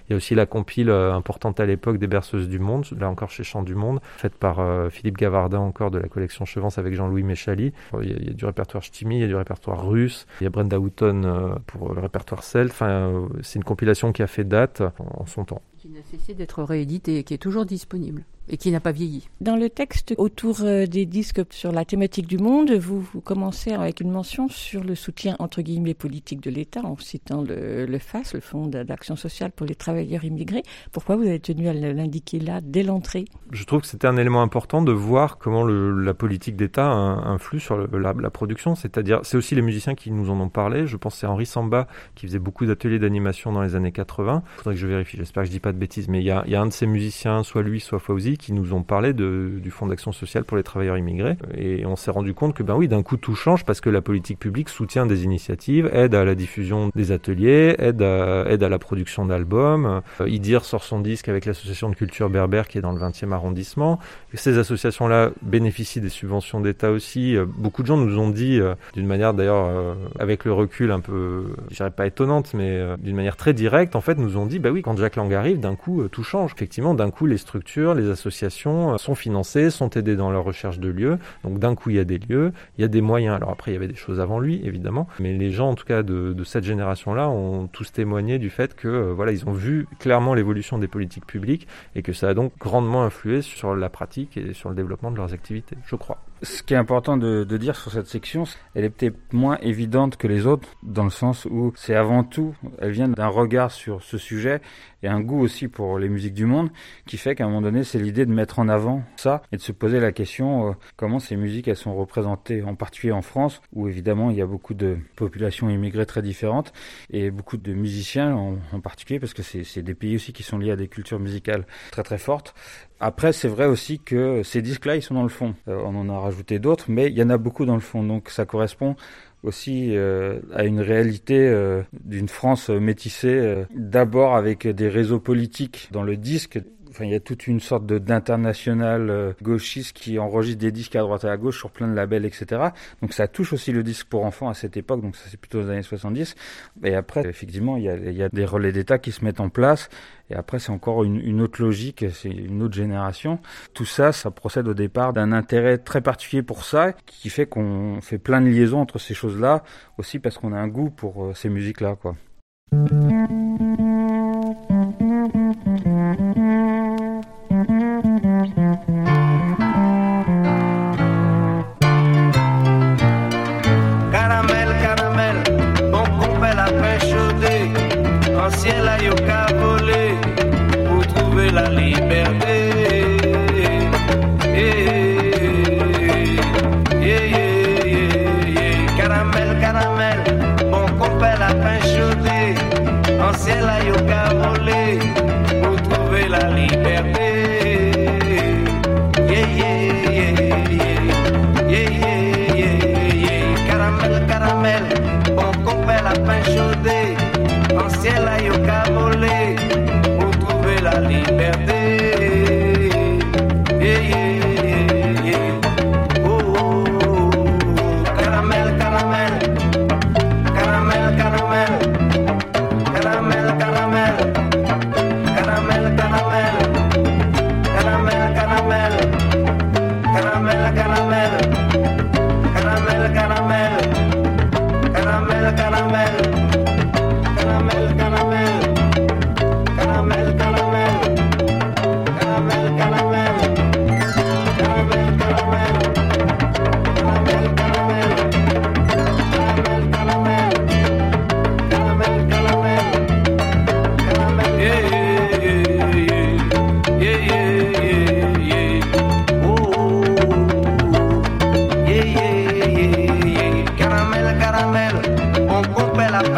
Il 0.09 0.13
y 0.13 0.15
a 0.15 0.17
aussi 0.17 0.35
la 0.35 0.47
compile 0.47 0.91
euh, 0.91 1.13
importante 1.13 1.61
à 1.61 1.67
l'époque 1.67 1.99
des 1.99 2.07
Berceuses 2.07 2.49
du 2.49 2.59
Monde, 2.59 2.87
là 2.99 3.09
encore 3.09 3.31
chez 3.31 3.45
Chant 3.45 3.63
du 3.63 3.75
Monde, 3.75 4.01
faite 4.17 4.35
par 4.35 4.61
euh, 4.61 4.91
Philippe 4.91 5.17
Gavardin 5.17 5.59
encore 5.59 5.91
de 5.91 5.99
la 5.99 6.09
collection 6.09 6.45
Chevance 6.45 6.79
avec 6.79 6.95
Jean-Louis 6.95 7.23
Méchali. 7.23 7.73
Il 8.01 8.27
y, 8.27 8.31
a, 8.31 8.33
du 8.33 8.45
répertoire 8.45 8.83
ch'timi, 8.83 9.17
il 9.17 9.21
y 9.21 9.25
a 9.25 9.29
du 9.29 9.37
répertoire 9.37 9.87
russe, 9.87 10.27
il 10.41 10.45
y 10.45 10.47
a 10.47 10.51
Brenda 10.51 10.79
Houghton 10.79 11.23
euh, 11.25 11.55
pour 11.67 11.93
le 11.93 12.01
répertoire 12.01 12.43
celte. 12.43 12.71
Enfin, 12.71 13.29
c'est 13.43 13.59
une 13.59 13.65
compilation 13.65 14.13
qui 14.13 14.23
a 14.23 14.27
fait 14.27 14.45
date 14.45 14.83
en 14.99 15.27
son 15.27 15.45
temps. 15.45 15.63
Qui 15.81 15.89
n'a 15.89 16.03
cessé 16.11 16.35
d'être 16.35 16.63
réédité 16.63 17.17
et 17.17 17.25
qui 17.25 17.33
est 17.33 17.39
toujours 17.39 17.65
disponible 17.65 18.27
et 18.51 18.57
qui 18.57 18.71
n'a 18.71 18.81
pas 18.81 18.93
vieilli. 18.93 19.29
Dans 19.41 19.57
le 19.57 19.71
texte 19.71 20.15
autour 20.19 20.63
euh, 20.63 20.87
des 20.87 21.07
disques 21.07 21.41
sur 21.51 21.73
la 21.73 21.85
thématique 21.85 22.27
du 22.27 22.37
monde, 22.37 22.73
vous, 22.73 23.01
vous 23.01 23.21
commencez 23.21 23.73
avec 23.73 24.01
une 24.01 24.11
mention 24.11 24.49
sur 24.49 24.83
le 24.83 24.95
soutien 24.95 25.37
entre 25.39 25.63
guillemets 25.63 25.95
politique 25.95 26.41
de 26.41 26.51
l'État 26.51 26.81
en 26.83 26.97
citant 26.97 27.43
le, 27.43 27.87
le, 27.87 27.99
FAS, 27.99 28.33
le 28.35 28.41
Fonds 28.41 28.67
d'action 28.67 29.15
sociale 29.15 29.53
pour 29.53 29.67
les 29.67 29.77
travailleurs 29.77 30.25
immigrés. 30.25 30.65
Pourquoi 30.91 31.17
vous 31.17 31.23
avez 31.23 31.39
tenu 31.39 31.69
à 31.69 31.73
l'indiquer 31.73 32.41
là 32.41 32.61
dès 32.61 32.83
l'entrée? 32.83 33.25
Je 33.53 33.65
trouve 33.65 33.83
que 33.83 33.87
c'était 33.87 34.09
un 34.09 34.17
élément 34.17 34.43
important 34.43 34.83
de 34.83 34.93
voir 34.93 35.39
comment 35.39 35.63
le, 35.63 36.03
la 36.03 36.15
politique 36.15 36.57
d'État 36.57 36.91
influe 36.91 37.61
sur 37.61 37.77
la, 37.77 38.13
la, 38.13 38.31
production. 38.31 38.75
C'est-à-dire, 38.75 39.21
c'est 39.23 39.37
aussi 39.37 39.55
les 39.55 39.63
musiciens 39.63 39.95
qui 39.95 40.11
nous 40.11 40.31
en 40.31 40.41
ont 40.41 40.49
parlé. 40.49 40.87
Je 40.87 40.97
pense 40.97 41.15
que 41.15 41.21
c'est 41.21 41.27
Henri 41.27 41.47
Samba 41.47 41.87
qui 42.17 42.27
faisait 42.27 42.39
beaucoup 42.39 42.67
d'ateliers 42.67 42.99
d'animation 42.99 43.53
dans 43.53 43.63
les 43.63 43.77
années 43.77 43.93
80. 43.93 44.43
Il 44.45 44.57
faudrait 44.59 44.75
que 44.75 44.81
je 44.81 44.87
vérifie. 44.87 45.17
J'espère 45.17 45.45
que 45.45 45.47
je 45.47 45.53
dis 45.53 45.61
pas 45.61 45.70
de 45.73 45.79
bêtises, 45.79 46.09
mais 46.09 46.21
il 46.21 46.25
y 46.25 46.31
a, 46.31 46.45
un 46.61 46.67
de 46.67 46.73
ces 46.73 46.87
musiciens, 46.87 47.43
soit 47.43 47.63
lui, 47.63 47.81
soit 47.81 47.99
Fauzi, 47.99 48.37
qui 48.37 48.53
nous 48.53 48.75
ont 48.75 48.83
parlé 48.83 49.13
du 49.13 49.71
Fonds 49.71 49.87
d'action 49.87 50.13
sociale 50.13 50.45
pour 50.45 50.57
les 50.57 50.63
travailleurs 50.63 50.99
immigrés. 50.99 51.37
Et 51.57 51.87
on 51.87 51.97
s'est 51.97 52.11
rendu 52.11 52.35
compte 52.35 52.55
que, 52.55 52.63
ben 52.63 52.75
oui, 52.75 52.89
d'un 52.89 53.03
coup, 53.03 53.17
tout 53.17 53.35
change 53.35 53.65
parce 53.65 53.81
que 53.81 53.91
la 53.91 54.03
politique 54.03 54.39
publique 54.39 54.69
soutient 54.69 55.07
des 55.07 55.25
initiatives, 55.25 55.89
aide 55.93 56.15
à 56.15 56.25
la 56.25 56.35
diffusion 56.35 56.91
des 56.95 57.13
ateliers, 57.13 57.77
aide 57.79 58.03
à, 58.03 58.45
aide 58.49 58.63
à 58.63 58.69
la 58.69 58.79
production 58.79 59.25
d'albums. 59.27 60.03
Euh, 60.21 60.29
Idir 60.29 60.65
sort 60.65 60.85
son 60.85 61.01
disque 61.01 61.29
avec 61.29 61.45
l'association 61.45 61.89
de 61.89 61.95
culture 61.95 62.31
berbère 62.31 62.69
qui 62.69 62.79
est 62.79 62.81
dans 62.81 62.93
le 62.93 63.01
20e 63.01 63.33
arrondissement. 63.33 63.99
ces 64.35 64.59
associations-là 64.59 65.31
bénéficient 65.43 66.01
des 66.01 66.09
subventions 66.09 66.61
d'État 66.61 66.91
aussi. 66.91 67.37
Euh, 67.37 67.47
beaucoup 67.47 67.83
de 67.83 67.87
gens 67.87 67.97
nous 67.97 68.19
ont 68.19 68.31
dit, 68.31 68.61
euh, 68.61 68.75
d'une 68.95 69.07
manière 69.07 69.35
d'ailleurs, 69.35 69.97
avec 70.19 70.45
le 70.45 70.53
recul 70.53 70.91
un 70.91 71.01
peu, 71.01 71.55
je 71.71 71.77
dirais 71.77 71.91
pas 71.91 72.07
étonnante, 72.07 72.55
mais 72.55 72.81
d'une 72.99 73.17
manière 73.17 73.37
très 73.37 73.53
directe, 73.53 73.97
en 73.97 74.01
fait, 74.01 74.19
nous 74.19 74.37
ont 74.37 74.47
dit, 74.47 74.59
bah 74.59 74.71
oui, 74.71 74.83
quand 74.83 74.97
Jacques 74.97 75.17
Lang 75.17 75.33
arrive, 75.33 75.60
d'un 75.61 75.77
coup, 75.77 76.07
tout 76.09 76.25
change. 76.25 76.53
Effectivement, 76.55 76.95
d'un 76.95 77.11
coup, 77.11 77.27
les 77.27 77.39
structures, 77.39 77.95
les 77.95 78.11
associations, 78.11 78.95
euh, 78.95 78.99
sont 78.99 79.15
financés, 79.15 79.71
sont 79.71 79.91
aidés 79.91 80.17
dans 80.17 80.31
leur 80.31 80.45
recherche 80.45 80.79
de 80.79 80.89
lieux. 80.89 81.19
Donc 81.45 81.59
d'un 81.59 81.75
coup, 81.75 81.91
il 81.91 81.97
y 81.97 81.99
a 81.99 82.05
des 82.05 82.19
lieux, 82.19 82.53
il 82.79 82.83
y 82.83 82.85
a 82.85 82.89
des 82.89 83.01
moyens. 83.01 83.37
Alors 83.37 83.51
après, 83.51 83.71
il 83.71 83.75
y 83.75 83.77
avait 83.77 83.89
des 83.89 83.95
choses 83.95 84.21
avant 84.21 84.39
lui, 84.39 84.61
évidemment, 84.65 85.09
mais 85.19 85.33
les 85.33 85.51
gens, 85.51 85.71
en 85.71 85.75
tout 85.75 85.85
cas 85.85 86.03
de, 86.03 86.35
cette 86.45 86.65
génération-là, 86.65 87.29
ont 87.29 87.67
tous 87.67 87.93
témoigné 87.93 88.39
du 88.39 88.51
fait 88.51 88.75
que 88.75 88.89
euh, 88.89 89.13
voilà, 89.13 89.33
ils 89.33 89.47
ont 89.49 89.53
vu 89.53 89.87
clairement 89.99 90.35
l'évolution 90.35 90.79
des 90.79 90.89
politiques 90.89 91.27
publiques 91.27 91.69
et 91.95 92.03
que 92.03 92.13
ça 92.13 92.29
a 92.29 92.35
donc 92.35 92.53
grandement 92.59 93.05
influé 93.05 93.43
sur 93.43 93.77
la 93.77 93.89
pratique 93.89 94.37
et 94.37 94.53
sur 94.55 94.69
le 94.71 94.75
développement 94.75 95.11
de 95.11 95.17
leurs 95.17 95.33
activités, 95.33 95.77
je 95.87 95.97
crois. 95.97 96.19
Ce 96.43 96.63
qui 96.63 96.73
est 96.73 96.79
important 96.79 97.19
de, 97.19 97.45
de 97.45 97.57
dire 97.59 97.77
sur 97.77 97.93
cette 97.93 98.07
section, 98.07 98.45
elle 98.75 98.85
est 98.85 98.91
peut-être 98.91 99.35
moins 99.35 99.59
évidente 99.59 100.17
que 100.17 100.27
les 100.27 100.47
autres, 100.47 100.69
dans 100.83 101.05
le 101.05 101.11
sens 101.11 101.45
où 101.45 101.73
c'est 101.77 101.95
avant 101.95 102.25
tout, 102.25 102.55
elle 102.79 102.93
vient 102.93 103.09
d'un 103.09 103.27
regard 103.27 103.71
sur 103.71 104.03
ce 104.03 104.17
sujet 104.17 104.63
et 105.03 105.09
un 105.09 105.21
goût 105.21 105.41
aussi 105.41 105.69
pour 105.69 105.99
les 105.99 106.09
musiques 106.09 106.33
du 106.33 106.47
monde, 106.47 106.71
qui 107.07 107.19
fait 107.19 107.35
qu'à 107.35 107.45
un 107.45 107.49
moment 107.49 107.61
donné, 107.61 107.85
c'est 107.85 107.99
l'idée 107.99 108.25
de 108.25 108.33
mettre 108.33 108.59
en 108.59 108.69
avant 108.69 109.03
ça 109.17 109.43
et 109.53 109.59
de 109.59 109.63
se 109.63 109.73
poser 109.73 110.01
la 110.01 110.13
question 110.13 110.71
euh, 110.71 110.73
comment 110.97 111.19
ces 111.19 111.37
musiques 111.37 111.69
elles 111.69 111.77
sont 111.77 111.95
représentées, 111.95 112.63
en 112.63 112.75
particulier 112.75 113.13
en 113.13 113.23
France, 113.23 113.61
où 113.75 113.87
évidemment 113.87 114.31
il 114.31 114.37
y 114.37 114.43
a 114.43 114.47
beaucoup 114.47 114.73
de 114.73 114.97
populations 115.17 115.69
immigrées 115.69 116.07
très 116.07 116.23
différentes 116.23 116.73
et 117.11 117.31
beaucoup 117.31 117.59
de 117.59 117.75
musiciens 117.75 118.35
en, 118.35 118.57
en 118.73 118.81
particulier, 118.81 119.21
parce 119.21 119.35
que 119.35 119.43
c'est 119.43 119.83
des 119.83 119.95
pays 119.95 120.17
aussi 120.17 120.33
qui 120.33 120.43
sont 120.43 120.57
liés 120.57 120.71
à 120.71 120.77
des 120.77 120.89
cultures 120.89 121.21
musicales 121.21 121.67
très 121.91 122.03
très 122.03 122.19
fortes. 122.19 122.55
Après, 123.03 123.33
c'est 123.33 123.49
vrai 123.49 123.65
aussi 123.65 123.99
que 123.99 124.43
ces 124.43 124.61
disques-là, 124.61 124.95
ils 124.97 125.03
sont 125.03 125.15
dans 125.15 125.23
le 125.23 125.31
fond. 125.31 125.55
Euh, 125.69 125.81
on 125.85 125.97
en 125.97 126.11
a 126.11 126.19
rajouté 126.19 126.59
d'autres, 126.59 126.87
mais 126.89 127.07
il 127.07 127.17
y 127.17 127.23
en 127.23 127.31
a 127.31 127.39
beaucoup 127.39 127.65
dans 127.65 127.75
le 127.75 127.81
fond. 127.81 128.03
Donc 128.03 128.29
ça 128.29 128.45
correspond 128.45 128.95
aussi 129.43 129.97
euh, 129.97 130.39
à 130.55 130.65
une 130.65 130.81
réalité 130.81 131.49
euh, 131.49 131.83
d'une 132.05 132.29
France 132.29 132.69
métissée, 132.69 133.65
d'abord 133.75 134.37
avec 134.37 134.69
des 134.69 134.89
réseaux 134.89 135.19
politiques 135.19 135.89
dans 135.93 136.03
le 136.03 136.19
disque, 136.19 136.61
Enfin, 136.91 137.05
il 137.05 137.13
y 137.13 137.15
a 137.15 137.21
toute 137.21 137.47
une 137.47 137.61
sorte 137.61 137.87
d'international 137.87 139.11
euh, 139.11 139.33
gauchiste 139.43 139.93
qui 139.93 140.19
enregistre 140.19 140.59
des 140.59 140.73
disques 140.73 140.97
à 140.97 141.01
droite 141.01 141.23
et 141.23 141.29
à 141.29 141.37
gauche 141.37 141.59
sur 141.59 141.71
plein 141.71 141.87
de 141.87 141.95
labels, 141.95 142.25
etc. 142.25 142.71
Donc 143.01 143.13
ça 143.13 143.29
touche 143.29 143.53
aussi 143.53 143.71
le 143.71 143.85
disque 143.85 144.09
pour 144.09 144.25
enfants 144.25 144.49
à 144.49 144.55
cette 144.55 144.77
époque, 144.77 145.01
donc 145.01 145.15
ça 145.15 145.27
c'est 145.29 145.39
plutôt 145.39 145.61
les 145.61 145.71
années 145.71 145.83
70. 145.83 146.35
Et 146.83 146.95
après, 146.97 147.25
effectivement, 147.29 147.77
il 147.77 147.85
y 147.85 147.89
a, 147.89 147.97
il 147.97 148.17
y 148.17 148.23
a 148.25 148.29
des 148.29 148.45
relais 148.45 148.73
d'État 148.73 148.99
qui 148.99 149.13
se 149.13 149.25
mettent 149.25 149.41
en 149.41 149.51
place. 149.51 149.89
Et 150.31 150.35
après, 150.35 150.59
c'est 150.59 150.71
encore 150.71 151.05
une, 151.05 151.17
une, 151.21 151.41
autre 151.41 151.63
logique, 151.63 152.05
c'est 152.13 152.31
une 152.31 152.63
autre 152.63 152.75
génération. 152.75 153.41
Tout 153.75 153.85
ça, 153.85 154.13
ça 154.13 154.31
procède 154.31 154.67
au 154.69 154.75
départ 154.75 155.13
d'un 155.13 155.33
intérêt 155.33 155.79
très 155.79 156.01
particulier 156.01 156.43
pour 156.43 156.65
ça, 156.65 156.93
qui 157.07 157.31
fait 157.31 157.47
qu'on 157.47 158.01
fait 158.01 158.19
plein 158.19 158.41
de 158.41 158.47
liaisons 158.49 158.81
entre 158.81 158.99
ces 158.99 159.15
choses-là, 159.15 159.63
aussi 159.99 160.19
parce 160.19 160.39
qu'on 160.39 160.53
a 160.53 160.59
un 160.59 160.69
goût 160.69 160.91
pour 160.91 161.25
euh, 161.25 161.35
ces 161.35 161.49
musiques-là, 161.49 161.97
quoi. 161.97 162.17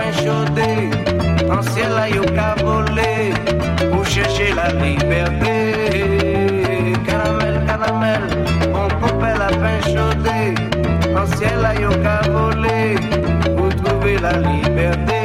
enchaudé, 0.09 0.91
en 1.51 1.63
ciel 1.63 1.93
à 1.93 2.09
yoga 2.09 2.55
volé, 2.63 3.33
pour 3.91 4.07
chercher 4.07 4.53
la 4.55 4.73
liberté. 4.73 5.57
Caramel, 7.07 7.65
caramel, 7.67 8.23
on 8.75 8.89
coupait 9.01 9.37
la 9.39 9.49
pain 9.49 9.81
chaudée, 9.93 10.55
en 11.17 11.27
ciel 11.37 11.65
à 11.65 11.75
yoga 11.75 12.21
volé, 12.31 12.97
pour 13.57 13.71
trouver 13.83 14.19
la 14.19 14.33
liberté. 14.39 15.23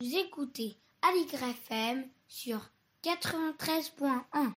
Vous 0.00 0.16
écoutez 0.16 0.76
Ali 1.02 1.26
FM 1.32 2.04
sur 2.26 2.60
93.1. 3.04 4.54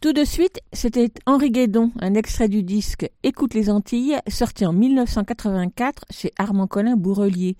Tout 0.00 0.12
de 0.12 0.24
suite, 0.24 0.60
c'était 0.72 1.10
Henri 1.26 1.50
Guédon, 1.50 1.92
un 2.00 2.14
extrait 2.14 2.48
du 2.48 2.62
disque 2.62 3.08
Écoute 3.22 3.54
les 3.54 3.70
Antilles, 3.70 4.18
sorti 4.28 4.66
en 4.66 4.72
1984 4.72 6.06
chez 6.10 6.32
Armand 6.38 6.66
Collin 6.66 6.96
Bourrelier. 6.96 7.56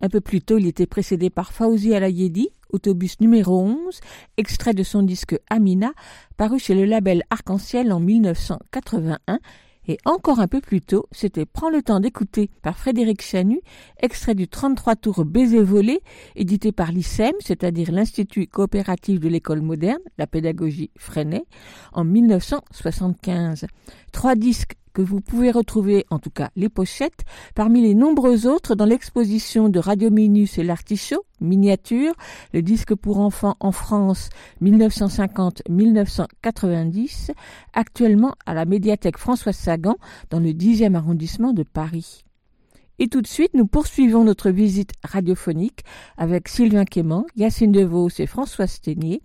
Un 0.00 0.08
peu 0.08 0.20
plus 0.20 0.40
tôt, 0.40 0.58
il 0.58 0.66
était 0.66 0.86
précédé 0.86 1.30
par 1.30 1.52
Fauzi 1.52 1.94
Alayedi, 1.94 2.50
autobus 2.70 3.20
numéro 3.20 3.60
11, 3.60 4.00
extrait 4.36 4.72
de 4.72 4.82
son 4.82 5.02
disque 5.02 5.36
Amina, 5.50 5.92
paru 6.36 6.58
chez 6.58 6.74
le 6.74 6.84
label 6.84 7.24
Arc-en-Ciel 7.30 7.92
en 7.92 8.00
1981 8.00 9.40
et 9.86 9.98
encore 10.04 10.40
un 10.40 10.48
peu 10.48 10.60
plus 10.60 10.80
tôt, 10.80 11.06
c'était 11.10 11.46
Prends 11.46 11.70
le 11.70 11.82
temps 11.82 12.00
d'écouter 12.00 12.50
par 12.62 12.78
Frédéric 12.78 13.22
Chanu, 13.22 13.60
extrait 14.00 14.34
du 14.34 14.48
33 14.48 14.96
tours 14.96 15.24
Baiser 15.24 15.62
volé, 15.62 16.00
édité 16.36 16.72
par 16.72 16.92
l'ICEM, 16.92 17.32
c'est-à-dire 17.40 17.92
l'Institut 17.92 18.46
coopératif 18.46 19.20
de 19.20 19.28
l'école 19.28 19.60
moderne, 19.60 20.00
la 20.18 20.26
pédagogie 20.26 20.90
Freinet, 20.96 21.44
en 21.92 22.04
1975. 22.04 23.66
Trois 24.12 24.34
disques 24.34 24.76
que 24.92 25.02
vous 25.02 25.20
pouvez 25.20 25.50
retrouver, 25.50 26.06
en 26.10 26.18
tout 26.18 26.30
cas 26.30 26.50
les 26.56 26.68
pochettes, 26.68 27.24
parmi 27.54 27.82
les 27.82 27.94
nombreux 27.94 28.46
autres 28.46 28.74
dans 28.74 28.84
l'exposition 28.84 29.68
de 29.68 29.78
Radio 29.78 30.10
Minus 30.10 30.58
et 30.58 30.62
l'Artichaut, 30.62 31.24
miniature, 31.40 32.14
le 32.52 32.62
disque 32.62 32.94
pour 32.94 33.20
enfants 33.20 33.56
en 33.60 33.72
France 33.72 34.28
1950-1990, 34.62 37.30
actuellement 37.72 38.34
à 38.46 38.54
la 38.54 38.64
médiathèque 38.64 39.18
François 39.18 39.52
Sagan 39.52 39.96
dans 40.30 40.40
le 40.40 40.50
10e 40.50 40.94
arrondissement 40.94 41.52
de 41.52 41.62
Paris. 41.62 42.24
Et 42.98 43.08
tout 43.08 43.22
de 43.22 43.26
suite, 43.26 43.54
nous 43.54 43.66
poursuivons 43.66 44.22
notre 44.22 44.50
visite 44.50 44.92
radiophonique 45.02 45.80
avec 46.16 46.48
Sylvain 46.48 46.84
Quément, 46.84 47.26
Yacine 47.36 47.72
Devos 47.72 48.10
et 48.18 48.26
François 48.26 48.66
Sténier 48.66 49.22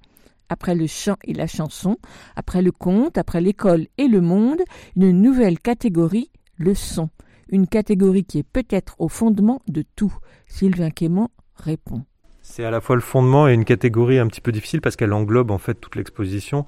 après 0.50 0.76
le 0.76 0.88
chant 0.88 1.16
et 1.24 1.34
la 1.34 1.48
chanson, 1.48 1.98
après 2.36 2.62
le 2.62 2.72
conte, 2.72 3.18
après 3.18 3.42
l'école 3.42 3.88
et 3.98 4.08
le 4.08 4.22
monde, 4.22 4.62
une 4.96 5.22
nouvelle 5.22 5.60
catégorie, 5.60 6.32
le 6.58 6.74
son. 6.74 7.10
Une 7.50 7.68
catégorie 7.68 8.26
qui 8.26 8.40
est 8.40 8.44
peut-être 8.44 8.96
au 9.00 9.08
fondement 9.08 9.62
de 9.68 9.84
tout. 9.96 10.14
Sylvain 10.48 10.90
Quément 10.90 11.32
répond. 11.56 12.04
C'est 12.42 12.64
à 12.64 12.72
la 12.72 12.80
fois 12.80 12.96
le 12.96 13.02
fondement 13.02 13.50
et 13.50 13.54
une 13.54 13.66
catégorie 13.66 14.20
un 14.20 14.28
petit 14.28 14.40
peu 14.40 14.54
difficile 14.54 14.80
parce 14.80 14.96
qu'elle 14.96 15.12
englobe 15.12 15.52
en 15.52 15.58
fait 15.58 15.76
toute 15.76 15.98
l'exposition. 15.98 16.66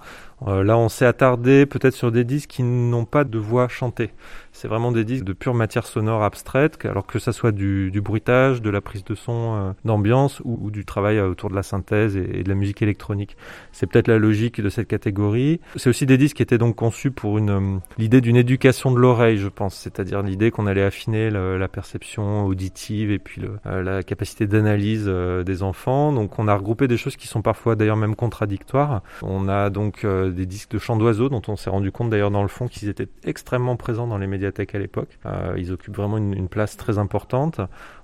Euh, 0.48 0.64
là, 0.64 0.78
on 0.78 0.90
s'est 0.90 1.06
attardé 1.06 1.66
peut-être 1.66 1.94
sur 1.94 2.12
des 2.12 2.24
disques 2.24 2.50
qui 2.50 2.64
n'ont 2.64 3.06
pas 3.06 3.24
de 3.24 3.38
voix 3.38 3.68
chantée. 3.68 4.12
C'est 4.52 4.68
vraiment 4.68 4.92
des 4.92 5.04
disques 5.04 5.26
de 5.26 5.34
pure 5.34 5.54
matière 5.54 5.86
sonore 5.86 6.24
abstraite, 6.24 6.80
alors 6.86 7.06
que 7.06 7.20
ça 7.20 7.32
soit 7.32 7.52
du, 7.52 7.92
bruitage, 8.02 8.62
de 8.62 8.70
la 8.70 8.82
prise 8.82 9.04
de 9.04 9.16
son 9.16 9.56
euh, 9.56 9.72
d'ambiance 9.86 10.42
ou, 10.44 10.72
du 10.72 10.86
travail 10.86 11.18
euh, 11.18 11.30
autour 11.30 11.50
de 11.50 11.56
la 11.56 11.64
synthèse 11.64 12.18
et, 12.18 12.44
de 12.44 12.50
la 12.50 12.56
musique 12.56 12.82
électronique. 12.82 13.38
C'est 13.72 13.88
peut-être 13.88 14.08
la 14.08 14.18
logique 14.18 14.62
de 14.62 14.70
cette 14.70 14.88
catégorie. 14.88 15.60
C'est 15.76 15.90
aussi 15.90 16.06
des 16.06 16.18
disques 16.18 16.38
qui 16.38 16.44
étaient 16.44 16.58
donc 16.58 16.76
conçus 16.76 17.12
pour 17.12 17.38
une 17.38 17.80
l'idée 17.98 18.22
d'une 18.22 18.36
éducation 18.36 18.92
de 18.92 18.98
l'oreille, 18.98 19.38
je 19.38 19.48
pense, 19.48 19.76
c'est-à-dire 19.76 20.22
l'idée 20.22 20.52
qu'on 20.52 20.68
allait 20.68 20.84
affiner 20.84 21.30
la 21.30 21.68
perception 21.68 22.46
auditive 22.46 23.12
et 23.12 23.20
puis 23.20 23.42
la 23.66 24.04
capacité 24.04 24.48
d'analyse 24.48 25.06
des 25.08 25.64
enfants. 25.64 26.12
Donc, 26.14 26.40
on 26.40 26.48
a 26.48 26.56
regroupé 26.56 26.88
des 26.88 26.98
choses 26.98 27.16
qui 27.16 27.28
sont 27.28 27.42
parfois 27.42 27.76
d'ailleurs 27.76 27.98
même 27.98 28.16
contradictoires. 28.16 29.02
On 29.22 29.48
a 29.48 29.70
donc 29.70 30.06
des 30.30 30.46
disques 30.46 30.72
de 30.72 30.78
chants 30.80 30.98
d'oiseaux 30.98 31.30
dont 31.30 31.42
on 31.48 31.56
s'est 31.56 31.70
rendu 31.70 31.92
compte 31.92 32.10
d'ailleurs 32.10 32.32
dans 32.32 32.42
le 32.42 32.48
fond 32.48 32.68
qu'ils 32.68 32.90
étaient 32.90 33.08
extrêmement 33.24 33.76
présents 33.76 34.08
dans 34.08 34.18
les 34.18 34.28
médiathèques 34.28 34.76
à 34.76 34.80
l'époque. 34.80 35.18
Euh, 35.26 35.56
ils 35.58 35.72
occupent 35.72 35.96
vraiment 35.96 36.18
une, 36.18 36.50
place 36.50 36.78
très 36.78 36.98
importante. 36.98 37.62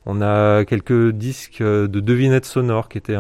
On 0.08 0.22
a 0.22 0.66
quelques 0.66 1.12
disques 1.12 1.64
de 1.64 1.88
devinettes 1.88 2.46
sonores 2.46 2.90
qui 2.90 3.00
étaient 3.00 3.18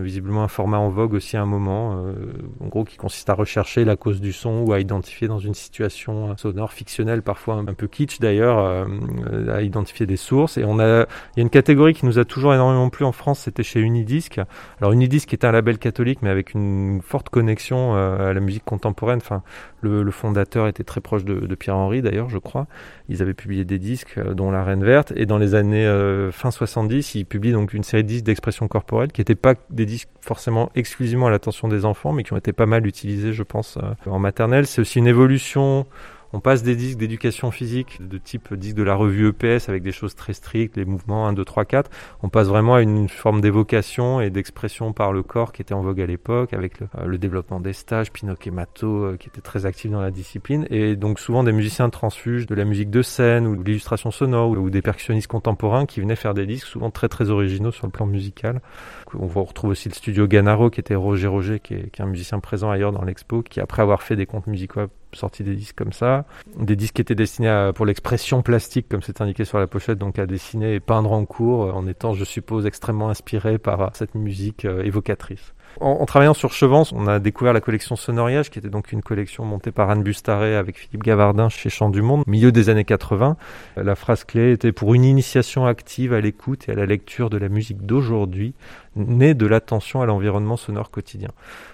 visiblement 0.00 0.44
un 0.44 0.48
format 0.48 0.78
en 0.78 0.88
vogue 0.88 1.14
aussi 1.14 1.36
à 1.36 1.42
un 1.42 1.46
moment, 1.46 2.04
euh, 2.06 2.12
en 2.60 2.68
gros 2.68 2.84
qui 2.84 2.96
consiste 2.96 3.28
à 3.30 3.34
rechercher 3.34 3.84
la 3.84 3.96
cause 3.96 4.20
du 4.20 4.32
son 4.32 4.60
ou 4.60 4.72
à 4.72 4.78
identifier 4.78 5.26
dans 5.26 5.40
une 5.40 5.54
situation 5.54 6.36
sonore 6.36 6.72
fictionnelle, 6.72 7.22
parfois 7.22 7.56
un, 7.56 7.74
peu 7.74 7.88
kitsch 7.88 8.20
d'ailleurs, 8.20 8.58
euh, 8.58 8.86
à 9.52 9.62
identifier 9.62 10.06
des 10.06 10.16
sources. 10.16 10.56
Et 10.56 10.64
on 10.64 10.78
a, 10.78 11.06
il 11.34 11.38
y 11.38 11.40
a 11.40 11.42
une 11.42 11.50
catégorie 11.50 11.94
qui 11.94 12.06
nous 12.06 12.20
a 12.20 12.24
toujours 12.24 12.54
énormément 12.54 12.90
plu 12.90 13.04
en 13.04 13.12
France, 13.12 13.40
c'était 13.40 13.64
chez 13.64 13.80
Unidisc. 13.80 14.40
Alors 14.80 14.92
Unidisc 14.92 15.32
est 15.32 15.44
un 15.44 15.50
label 15.50 15.78
catholique, 15.78 16.20
mais 16.22 16.30
avec 16.30 16.54
une 16.54 17.00
forte 17.02 17.28
connexion 17.28 17.96
euh, 17.96 18.30
à 18.30 18.32
la 18.32 18.40
musique 18.40 18.64
contemporaine. 18.64 19.18
Enfin, 19.18 19.42
le, 19.80 20.08
fondateur 20.12 20.68
était 20.68 20.84
très 20.84 21.00
proche 21.00 21.24
de, 21.24 21.34
de 21.34 21.54
Pierre-Henri 21.56 22.02
d'ailleurs, 22.02 22.30
je 22.30 22.38
crois. 22.38 22.68
Ils 23.08 23.20
avaient 23.20 23.34
publié 23.34 23.64
des 23.64 23.78
disques, 23.80 24.20
dont 24.20 24.52
La 24.52 24.62
Reine 24.62 24.84
Verte, 24.84 25.12
et 25.16 25.26
dans 25.26 25.38
les 25.38 25.56
années 25.56 25.86
fin 26.30 26.50
70, 26.50 27.14
il 27.14 27.24
publie 27.24 27.52
donc 27.52 27.72
une 27.72 27.82
série 27.82 28.02
de 28.02 28.08
disques 28.08 28.24
d'expression 28.24 28.68
corporelle 28.68 29.12
qui 29.12 29.20
n'étaient 29.20 29.34
pas 29.34 29.54
des 29.70 29.86
disques 29.86 30.08
forcément 30.20 30.70
exclusivement 30.74 31.26
à 31.26 31.30
l'attention 31.30 31.68
des 31.68 31.84
enfants, 31.84 32.12
mais 32.12 32.22
qui 32.22 32.32
ont 32.32 32.36
été 32.36 32.52
pas 32.52 32.66
mal 32.66 32.86
utilisés, 32.86 33.32
je 33.32 33.42
pense, 33.42 33.78
en 34.06 34.18
maternelle. 34.18 34.66
C'est 34.66 34.80
aussi 34.80 34.98
une 34.98 35.06
évolution 35.06 35.86
on 36.32 36.40
passe 36.40 36.62
des 36.62 36.76
disques 36.76 36.98
d'éducation 36.98 37.50
physique 37.50 37.98
de 38.00 38.18
type 38.18 38.54
disque 38.54 38.76
de 38.76 38.82
la 38.82 38.94
revue 38.94 39.28
EPS 39.28 39.68
avec 39.68 39.82
des 39.82 39.92
choses 39.92 40.14
très 40.14 40.32
strictes, 40.32 40.76
les 40.76 40.84
mouvements 40.84 41.26
1, 41.26 41.32
2, 41.32 41.44
3, 41.44 41.64
4. 41.64 41.90
On 42.22 42.28
passe 42.28 42.48
vraiment 42.48 42.74
à 42.76 42.82
une 42.82 43.08
forme 43.08 43.40
d'évocation 43.40 44.20
et 44.20 44.30
d'expression 44.30 44.92
par 44.92 45.12
le 45.12 45.22
corps 45.22 45.52
qui 45.52 45.62
était 45.62 45.74
en 45.74 45.82
vogue 45.82 46.00
à 46.00 46.06
l'époque 46.06 46.52
avec 46.52 46.80
le, 46.80 46.88
euh, 46.98 47.18
développement 47.18 47.60
des 47.60 47.72
stages, 47.72 48.12
Pinocchio 48.12 48.52
Mato 48.52 49.04
euh, 49.04 49.16
qui 49.16 49.28
était 49.28 49.40
très 49.40 49.66
actif 49.66 49.90
dans 49.90 50.00
la 50.00 50.10
discipline 50.10 50.66
et 50.70 50.96
donc 50.96 51.18
souvent 51.18 51.44
des 51.44 51.52
musiciens 51.52 51.90
transfuges 51.90 52.46
de 52.46 52.54
la 52.54 52.64
musique 52.64 52.90
de 52.90 53.02
scène 53.02 53.46
ou 53.46 53.56
de 53.56 53.62
l'illustration 53.62 54.10
sonore 54.10 54.50
ou, 54.50 54.70
des 54.70 54.82
percussionnistes 54.82 55.26
contemporains 55.26 55.86
qui 55.86 56.00
venaient 56.00 56.16
faire 56.16 56.34
des 56.34 56.46
disques 56.46 56.66
souvent 56.66 56.90
très 56.90 57.08
très 57.08 57.30
originaux 57.30 57.72
sur 57.72 57.86
le 57.86 57.92
plan 57.92 58.06
musical. 58.06 58.60
On 59.18 59.44
retrouve 59.44 59.70
aussi 59.70 59.88
le 59.88 59.94
studio 59.94 60.26
Ganaro 60.26 60.70
qui 60.70 60.80
était 60.80 60.94
Roger 60.94 61.26
Roger 61.26 61.60
qui 61.60 61.74
est, 61.74 62.00
un 62.00 62.06
musicien 62.06 62.40
présent 62.40 62.70
ailleurs 62.70 62.92
dans 62.92 63.04
l'expo 63.04 63.42
qui 63.42 63.60
après 63.60 63.82
avoir 63.82 64.02
fait 64.02 64.16
des 64.16 64.26
contes 64.26 64.46
musicaux 64.46 64.82
sorti 65.12 65.42
des 65.42 65.56
disques 65.56 65.76
comme 65.76 65.92
ça, 65.92 66.24
des 66.56 66.76
disques 66.76 66.94
qui 66.94 67.02
étaient 67.02 67.14
destinés 67.14 67.48
à, 67.48 67.72
pour 67.72 67.86
l'expression 67.86 68.42
plastique, 68.42 68.88
comme 68.88 69.02
c'est 69.02 69.20
indiqué 69.20 69.44
sur 69.44 69.58
la 69.58 69.66
pochette, 69.66 69.98
donc 69.98 70.18
à 70.18 70.26
dessiner 70.26 70.74
et 70.74 70.80
peindre 70.80 71.12
en 71.12 71.24
cours, 71.24 71.74
en 71.74 71.86
étant, 71.88 72.14
je 72.14 72.24
suppose, 72.24 72.66
extrêmement 72.66 73.08
inspiré 73.08 73.58
par 73.58 73.90
cette 73.94 74.14
musique 74.14 74.64
euh, 74.64 74.84
évocatrice. 74.84 75.52
En, 75.78 76.04
travaillant 76.04 76.34
sur 76.34 76.52
Chevance, 76.52 76.92
on 76.92 77.06
a 77.06 77.20
découvert 77.20 77.52
la 77.52 77.60
collection 77.60 77.94
Sonoriage, 77.94 78.50
qui 78.50 78.58
était 78.58 78.68
donc 78.68 78.92
une 78.92 79.02
collection 79.02 79.44
montée 79.44 79.70
par 79.70 79.88
Anne 79.88 80.02
Bustaré 80.02 80.56
avec 80.56 80.76
Philippe 80.76 81.04
Gavardin 81.04 81.48
chez 81.48 81.70
Chant 81.70 81.90
du 81.90 82.02
Monde, 82.02 82.24
milieu 82.26 82.50
des 82.50 82.68
années 82.70 82.84
80. 82.84 83.36
La 83.76 83.94
phrase 83.94 84.24
clé 84.24 84.52
était 84.52 84.72
pour 84.72 84.94
une 84.94 85.04
initiation 85.04 85.66
active 85.66 86.12
à 86.12 86.20
l'écoute 86.20 86.68
et 86.68 86.72
à 86.72 86.74
la 86.74 86.86
lecture 86.86 87.30
de 87.30 87.38
la 87.38 87.48
musique 87.48 87.86
d'aujourd'hui, 87.86 88.54
née 88.96 89.34
de 89.34 89.46
l'attention 89.46 90.02
à 90.02 90.06
l'environnement 90.06 90.56
sonore 90.56 90.90
quotidien. 90.90 91.28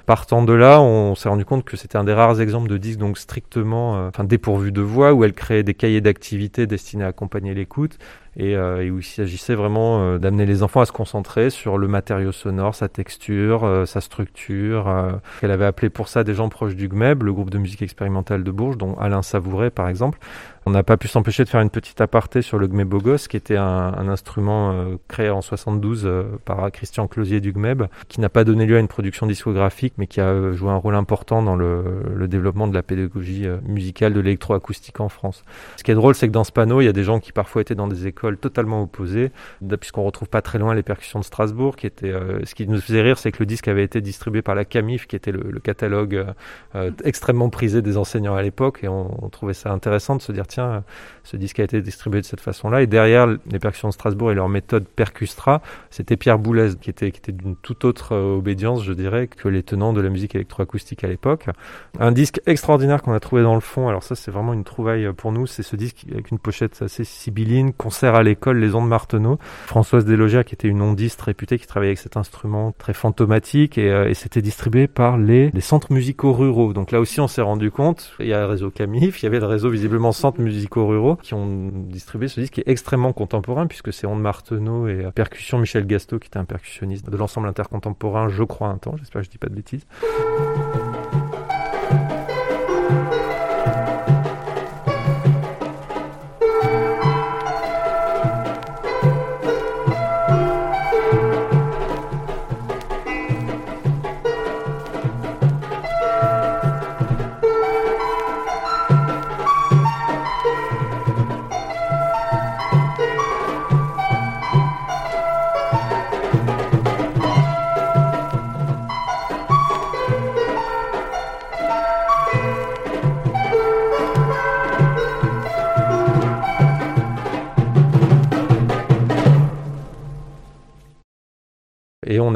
Partant 0.05 0.43
de 0.43 0.53
là, 0.53 0.81
on 0.81 1.15
s'est 1.15 1.29
rendu 1.29 1.45
compte 1.45 1.65
que 1.65 1.77
c'était 1.77 1.97
un 1.97 2.05
des 2.05 2.13
rares 2.13 2.41
exemples 2.41 2.69
de 2.69 2.77
disques 2.77 2.99
donc 2.99 3.19
strictement, 3.19 3.97
euh, 3.97 4.09
enfin 4.09 4.25
dépourvu 4.25 4.71
de 4.71 4.83
voix, 4.83 5.15
où 5.15 5.25
elle 5.25 5.33
créait 5.33 5.63
des 5.63 5.75
cahiers 5.75 6.01
d'activités 6.01 6.67
destinés 6.67 7.05
à 7.05 7.09
accompagner 7.09 7.55
l'écoute 7.55 7.99
et, 8.37 8.55
euh, 8.55 8.89
où 8.91 8.99
il 8.99 9.05
s'agissait 9.05 9.55
vraiment 9.55 10.01
euh, 10.01 10.19
d'amener 10.19 10.45
les 10.45 10.63
enfants 10.63 10.83
à 10.83 10.87
se 10.87 10.93
concentrer 10.93 11.49
sur 11.49 11.79
le 11.79 11.89
matériau 11.89 12.33
sonore, 12.33 12.75
sa 12.75 12.89
texture, 12.89 13.85
sa 13.87 14.01
structure. 14.01 15.21
Elle 15.43 15.51
avait 15.51 15.65
appelé 15.65 15.89
pour 15.89 16.09
ça 16.09 16.23
des 16.23 16.35
gens 16.35 16.49
proches 16.51 16.77
du 16.77 16.89
GMEB, 16.89 17.23
le 17.23 17.33
groupe 17.33 17.51
de 17.51 17.59
musique 17.59 17.83
expérimentale 17.83 18.45
de 18.45 18.51
Bourges, 18.51 18.77
dont 18.77 18.95
Alain 18.99 19.23
Savouret 19.23 19.71
par 19.71 19.89
exemple. 19.89 20.19
On 20.69 20.73
n'a 20.73 20.83
pas 20.83 20.97
pu 20.97 21.07
s'empêcher 21.07 21.45
de 21.45 21.49
faire 21.49 21.61
une 21.61 21.71
petite 21.71 22.01
aparté 22.01 22.43
sur 22.43 22.59
le 22.59 22.67
GMEBogos, 22.67 23.29
qui 23.29 23.37
était 23.37 23.57
un, 23.57 23.95
un 23.97 24.09
instrument 24.09 24.73
euh, 24.73 24.97
créé 25.07 25.31
en 25.31 25.41
72 25.41 26.03
euh, 26.05 26.25
par 26.45 26.73
Christian 26.73 27.07
Closier 27.07 27.41
du 27.41 27.53
GMEB, 27.53 27.85
qui 28.09 28.21
n'a 28.21 28.29
pas 28.29 28.43
donné 28.43 28.67
lieu 28.67 28.77
à 28.77 28.81
une 28.81 28.89
production 28.89 29.29
discographique, 29.29 29.95
mais 29.97 30.09
qui 30.09 30.21
a 30.21 30.51
joué 30.51 30.71
un 30.71 30.77
rôle 30.77 30.97
important 30.97 31.41
dans 31.41 31.55
le, 31.55 32.03
le 32.13 32.27
développement 32.27 32.67
de 32.67 32.75
la 32.75 32.83
pédagogie 32.83 33.47
musicale 33.63 34.13
de 34.13 34.19
l'électroacoustique 34.19 34.99
en 34.99 35.09
France. 35.09 35.45
Ce 35.77 35.85
qui 35.85 35.93
est 35.93 35.95
drôle, 35.95 36.17
c'est 36.17 36.27
que 36.27 36.33
dans 36.33 36.43
ce 36.43 36.51
panneau, 36.51 36.81
il 36.81 36.87
y 36.87 36.89
a 36.89 36.93
des 36.93 37.05
gens 37.05 37.21
qui 37.21 37.31
parfois 37.31 37.63
étaient 37.63 37.77
dans 37.77 37.87
des 37.87 38.09
écoles 38.09 38.37
totalement 38.37 38.83
opposées, 38.83 39.31
puisqu'on 39.79 40.03
retrouve 40.03 40.29
pas 40.29 40.43
très 40.43 40.59
loin 40.59 40.75
les 40.75 40.83
percussions 40.83 41.21
de 41.21 41.25
Strasbourg, 41.25 41.77
qui 41.77 41.87
était, 41.87 42.11
euh, 42.11 42.45
ce 42.45 42.57
qui 42.57 42.67
nous 42.67 42.81
faisait 42.81 43.03
rire, 43.03 43.19
c'est 43.19 43.31
que 43.31 43.39
le 43.39 43.47
disque 43.47 43.69
avait 43.69 43.85
été 43.85 44.01
distribué 44.01 44.43
par 44.43 44.57
la 44.57 44.65
Camif, 44.65 45.07
qui 45.07 45.15
était 45.15 45.31
le, 45.31 45.49
le 45.49 45.61
catalogue 45.61 46.27
euh, 46.75 46.91
extrêmement 47.05 47.51
prisé 47.51 47.83
des 47.83 47.97
enseignants 47.97 48.35
à 48.35 48.43
l'époque, 48.43 48.81
et 48.83 48.89
on, 48.89 49.25
on 49.25 49.29
trouvait 49.29 49.55
ça 49.55 49.71
intéressant 49.71 50.17
de 50.17 50.23
se 50.23 50.33
dire, 50.33 50.45
tiens, 50.57 50.85
ce 51.23 51.37
disque 51.37 51.61
a 51.61 51.65
été 51.65 51.83
distribué 51.83 52.21
de 52.21 52.27
cette 52.27 52.41
façon-là. 52.41 52.83
Et 52.83 52.87
derrière 52.87 53.27
les 53.27 53.59
percussions 53.59 53.89
de 53.89 53.93
Strasbourg 53.93 54.33
et 54.33 54.35
leur 54.35 54.49
méthode 54.49 54.87
Percustra, 54.87 55.61
c'était 55.91 56.17
Pierre 56.17 56.39
Boulez, 56.39 56.77
qui 56.81 56.91
était, 56.91 57.13
d'une 57.29 57.57
toute 57.57 57.85
autre 57.85 58.13
euh, 58.13 58.39
obédience, 58.39 58.83
je 58.83 58.93
dirais, 58.93 59.27
que 59.29 59.49
les 59.49 59.63
tenants 59.63 59.93
de 59.93 60.01
la 60.01 60.09
musique 60.09 60.35
électroacoustique 60.35 61.05
à 61.05 61.09
l'époque. 61.09 61.47
Un 61.99 62.13
disque 62.13 62.41
extraordinaire 62.47 63.03
qu'on 63.03 63.13
a 63.13 63.21
trouvé 63.21 63.43
dans 63.43 63.55
le 63.55 63.61
fond, 63.61 63.89
alors 63.89 64.03
ça 64.03 64.15
c'est 64.15 64.31
vraiment 64.31 64.55
une 64.55 64.65
trouvaille 64.65 65.13
pour 65.13 65.33
nous, 65.33 65.47
c'est 65.47 65.63
ce 65.63 65.77
disque 65.77 66.07
avec 66.11 66.31
une 66.31 66.39
pochette 66.39 66.81
assez 66.81 67.05
sibylline, 67.05 67.73
concert 67.73 68.15
à 68.15 68.23
l'école, 68.23 68.59
les 68.59 68.75
ondes 68.75 68.89
Marteneau. 68.89 69.39
Françoise 69.67 70.05
Delogia, 70.05 70.45
qui 70.45 70.55
était 70.55 70.69
une 70.69 70.81
ondiste 70.81 71.21
réputée, 71.21 71.59
qui 71.59 71.67
travaillait 71.67 71.91
avec 71.91 71.99
cet 71.99 72.17
instrument 72.17 72.73
très 72.79 72.95
fantomatique, 72.95 73.79
et, 73.79 73.91
euh, 73.91 74.09
et 74.09 74.15
c'était 74.15 74.43
distribué 74.43 74.87
par 74.87 75.19
les, 75.19 75.51
les 75.51 75.61
centres 75.61 75.93
musicaux 75.93 76.33
ruraux. 76.33 76.73
Donc 76.73 76.93
là 76.93 77.01
aussi 77.01 77.21
on 77.21 77.29
s'est 77.29 77.43
rendu 77.43 77.71
compte, 77.71 78.15
il 78.21 78.29
y 78.29 78.33
a 78.33 78.41
le 78.41 78.47
réseau 78.47 78.71
Camif, 78.71 79.23
il 79.23 79.27
y 79.27 79.29
avait 79.29 79.41
le 79.41 79.47
réseau 79.47 79.71
visiblement 79.71 80.13
centre 80.13 80.41
musicaux 80.47 80.87
ruraux 80.87 81.17
qui 81.17 81.35
ont 81.35 81.71
distribué 81.73 82.29
ce 82.29 82.41
disque 82.41 82.55
qui 82.55 82.61
est 82.61 82.69
extrêmement 82.69 83.13
contemporain 83.13 83.67
puisque 83.67 83.93
c'est 83.93 84.07
Onde 84.07 84.23
Marteneau 84.23 84.89
et 84.89 85.11
percussion 85.15 85.59
Michel 85.59 85.87
Gasto 85.87 86.19
qui 86.19 86.29
était 86.29 86.39
un 86.39 86.45
percussionniste 86.45 87.11
de 87.11 87.17
l'ensemble 87.17 87.49
intercontemporain, 87.49 88.29
je 88.29 88.45
crois 88.45 88.69
un 88.69 88.79
temps, 88.79 88.97
j'espère 88.97 89.21
que 89.21 89.27
je 89.27 89.31
dis 89.31 89.39
pas 89.39 89.49
de 89.49 89.55
bêtises. 89.55 89.87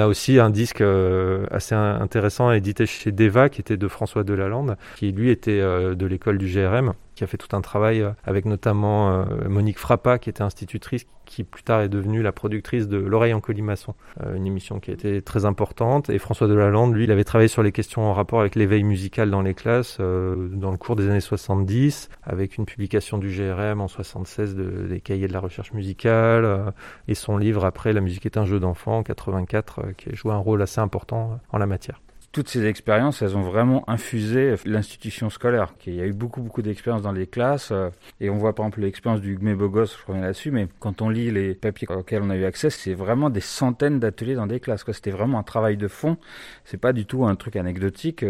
A 0.01 0.09
aussi 0.09 0.38
un 0.38 0.51
disque 0.51 0.80
euh, 0.80 1.46
assez 1.51 1.74
intéressant 1.74 2.51
édité 2.53 2.86
chez 2.86 3.12
Deva, 3.12 3.48
qui 3.48 3.61
était 3.61 3.76
de 3.76 3.88
François 3.88 4.24
Delalande, 4.24 4.76
qui 4.96 5.12
lui 5.12 5.30
était 5.30 5.61
euh, 5.61 5.94
de 5.94 6.07
l'école 6.07 6.38
du 6.38 6.46
GRM, 6.46 6.94
qui 7.20 7.24
a 7.24 7.26
fait 7.26 7.36
tout 7.36 7.54
un 7.54 7.60
travail 7.60 8.00
euh, 8.00 8.12
avec 8.24 8.46
notamment 8.46 9.26
Monique 9.46 9.78
Frappa, 9.78 10.18
qui 10.18 10.30
était 10.30 10.42
institutrice, 10.42 11.06
qui 11.26 11.44
plus 11.44 11.62
tard 11.62 11.82
est 11.82 11.90
devenue 11.90 12.22
la 12.22 12.32
productrice 12.32 12.88
de 12.88 12.96
L'oreille 12.96 13.34
en 13.34 13.40
colimaçon, 13.40 13.94
une 14.34 14.46
émission 14.46 14.80
qui 14.80 14.90
a 14.90 14.94
été 14.94 15.20
très 15.20 15.44
importante. 15.44 16.08
Et 16.08 16.18
François 16.18 16.48
Delalande, 16.48 16.94
lui, 16.94 17.04
il 17.04 17.10
avait 17.10 17.24
travaillé 17.24 17.48
sur 17.48 17.62
les 17.62 17.72
questions 17.72 18.02
en 18.02 18.14
rapport 18.14 18.40
avec 18.40 18.54
l'éveil 18.54 18.84
musical 18.84 19.30
dans 19.30 19.42
les 19.42 19.54
classes 19.54 19.98
dans 19.98 20.70
le 20.70 20.76
cours 20.76 20.96
des 20.96 21.08
années 21.08 21.20
70, 21.20 22.08
avec 22.22 22.56
une 22.56 22.64
publication 22.64 23.18
du 23.18 23.28
GRM 23.28 23.80
en 23.80 23.88
76 23.88 24.54
de, 24.54 24.86
des 24.88 25.00
cahiers 25.00 25.28
de 25.28 25.32
la 25.32 25.40
recherche 25.40 25.72
musicale, 25.72 26.72
et 27.06 27.14
son 27.14 27.36
livre 27.36 27.64
après 27.64 27.92
La 27.92 28.00
musique 28.00 28.26
est 28.26 28.38
un 28.38 28.46
jeu 28.46 28.60
d'enfant 28.60 28.98
en 28.98 29.02
84 29.02 29.92
qui 29.96 30.10
a 30.10 30.14
joué 30.14 30.32
un 30.32 30.38
rôle 30.38 30.62
assez 30.62 30.80
important 30.80 31.38
en 31.52 31.58
la 31.58 31.66
matière 31.66 32.00
toutes 32.32 32.48
ces 32.48 32.66
expériences, 32.66 33.22
elles 33.22 33.36
ont 33.36 33.42
vraiment 33.42 33.88
infusé 33.88 34.54
l'institution 34.64 35.30
scolaire. 35.30 35.74
Il 35.86 35.94
y 35.94 36.00
a 36.00 36.06
eu 36.06 36.12
beaucoup, 36.12 36.42
beaucoup 36.42 36.62
d'expériences 36.62 37.02
dans 37.02 37.12
les 37.12 37.26
classes. 37.26 37.72
Et 38.20 38.30
on 38.30 38.36
voit 38.36 38.54
par 38.54 38.66
exemple 38.66 38.82
l'expérience 38.82 39.20
du 39.20 39.36
Gmé 39.36 39.54
Bogos, 39.54 39.86
je 39.86 40.06
reviens 40.06 40.22
là-dessus, 40.22 40.50
mais 40.50 40.68
quand 40.78 41.02
on 41.02 41.08
lit 41.08 41.30
les 41.30 41.54
papiers 41.54 41.88
auxquels 41.90 42.22
on 42.22 42.30
a 42.30 42.36
eu 42.36 42.44
accès, 42.44 42.70
c'est 42.70 42.94
vraiment 42.94 43.30
des 43.30 43.40
centaines 43.40 43.98
d'ateliers 43.98 44.34
dans 44.34 44.46
des 44.46 44.60
classes. 44.60 44.84
C'était 44.92 45.10
vraiment 45.10 45.38
un 45.38 45.42
travail 45.42 45.76
de 45.76 45.88
fond. 45.88 46.16
C'est 46.64 46.80
pas 46.80 46.92
du 46.92 47.06
tout 47.06 47.24
un 47.24 47.36
truc 47.36 47.56
anecdotique 47.56 48.24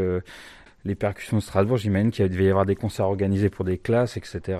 les 0.84 0.94
percussions 0.94 1.36
de 1.38 1.42
Strasbourg, 1.42 1.76
j'imagine 1.76 2.10
qu'il 2.10 2.28
devait 2.28 2.44
y 2.44 2.48
avoir 2.48 2.66
des 2.66 2.76
concerts 2.76 3.06
organisés 3.06 3.50
pour 3.50 3.64
des 3.64 3.78
classes, 3.78 4.16
etc. 4.16 4.58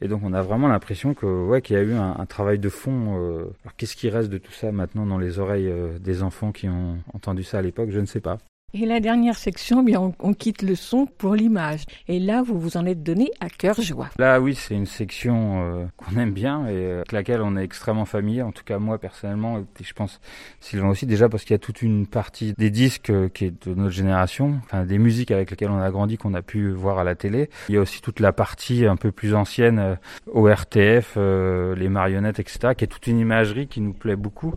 Et 0.00 0.08
donc 0.08 0.22
on 0.24 0.32
a 0.32 0.42
vraiment 0.42 0.68
l'impression 0.68 1.14
que 1.14 1.26
ouais 1.26 1.62
qu'il 1.62 1.76
y 1.76 1.78
a 1.78 1.82
eu 1.82 1.94
un, 1.94 2.26
travail 2.26 2.58
de 2.58 2.68
fond. 2.68 3.18
Euh. 3.18 3.44
Alors 3.64 3.76
qu'est-ce 3.76 3.96
qui 3.96 4.08
reste 4.08 4.30
de 4.30 4.38
tout 4.38 4.52
ça 4.52 4.72
maintenant 4.72 5.06
dans 5.06 5.18
les 5.18 5.38
oreilles 5.38 5.68
euh, 5.68 5.98
des 5.98 6.22
enfants 6.22 6.52
qui 6.52 6.68
ont 6.68 6.98
entendu 7.14 7.42
ça 7.44 7.58
à 7.58 7.62
l'époque? 7.62 7.90
Je 7.90 8.00
ne 8.00 8.06
sais 8.06 8.20
pas. 8.20 8.38
Et 8.74 8.86
la 8.86 9.00
dernière 9.00 9.36
section, 9.36 9.82
eh 9.82 9.84
bien, 9.84 10.14
on, 10.18 10.32
quitte 10.32 10.62
le 10.62 10.74
son 10.76 11.04
pour 11.04 11.34
l'image. 11.34 11.84
Et 12.08 12.18
là, 12.18 12.40
vous 12.40 12.58
vous 12.58 12.78
en 12.78 12.86
êtes 12.86 13.02
donné 13.02 13.30
à 13.38 13.50
cœur 13.50 13.78
joie. 13.82 14.08
Là, 14.18 14.40
oui, 14.40 14.54
c'est 14.54 14.74
une 14.74 14.86
section 14.86 15.62
euh, 15.62 15.84
qu'on 15.98 16.18
aime 16.18 16.32
bien 16.32 16.66
et 16.66 16.70
euh, 16.70 16.96
avec 17.00 17.12
laquelle 17.12 17.42
on 17.42 17.54
est 17.58 17.64
extrêmement 17.64 18.06
familier. 18.06 18.40
En 18.40 18.50
tout 18.50 18.64
cas, 18.64 18.78
moi, 18.78 18.96
personnellement, 18.96 19.58
et 19.58 19.84
je 19.84 19.92
pense 19.92 20.22
Sylvain 20.60 20.88
aussi, 20.88 21.04
déjà 21.04 21.28
parce 21.28 21.44
qu'il 21.44 21.52
y 21.52 21.56
a 21.56 21.58
toute 21.58 21.82
une 21.82 22.06
partie 22.06 22.54
des 22.56 22.70
disques 22.70 23.10
euh, 23.10 23.28
qui 23.28 23.44
est 23.44 23.68
de 23.68 23.74
notre 23.74 23.90
génération, 23.90 24.58
enfin 24.64 24.86
des 24.86 24.98
musiques 24.98 25.32
avec 25.32 25.50
lesquelles 25.50 25.70
on 25.70 25.78
a 25.78 25.90
grandi, 25.90 26.16
qu'on 26.16 26.32
a 26.32 26.40
pu 26.40 26.70
voir 26.70 26.98
à 26.98 27.04
la 27.04 27.14
télé. 27.14 27.50
Il 27.68 27.74
y 27.74 27.78
a 27.78 27.80
aussi 27.82 28.00
toute 28.00 28.20
la 28.20 28.32
partie 28.32 28.86
un 28.86 28.96
peu 28.96 29.12
plus 29.12 29.34
ancienne, 29.34 29.98
ORTF, 30.32 31.18
les 31.18 31.88
marionnettes, 31.90 32.38
etc., 32.38 32.72
qui 32.74 32.84
est 32.84 32.88
toute 32.88 33.06
une 33.06 33.18
imagerie 33.18 33.66
qui 33.66 33.82
nous 33.82 33.92
plaît 33.92 34.16
beaucoup 34.16 34.54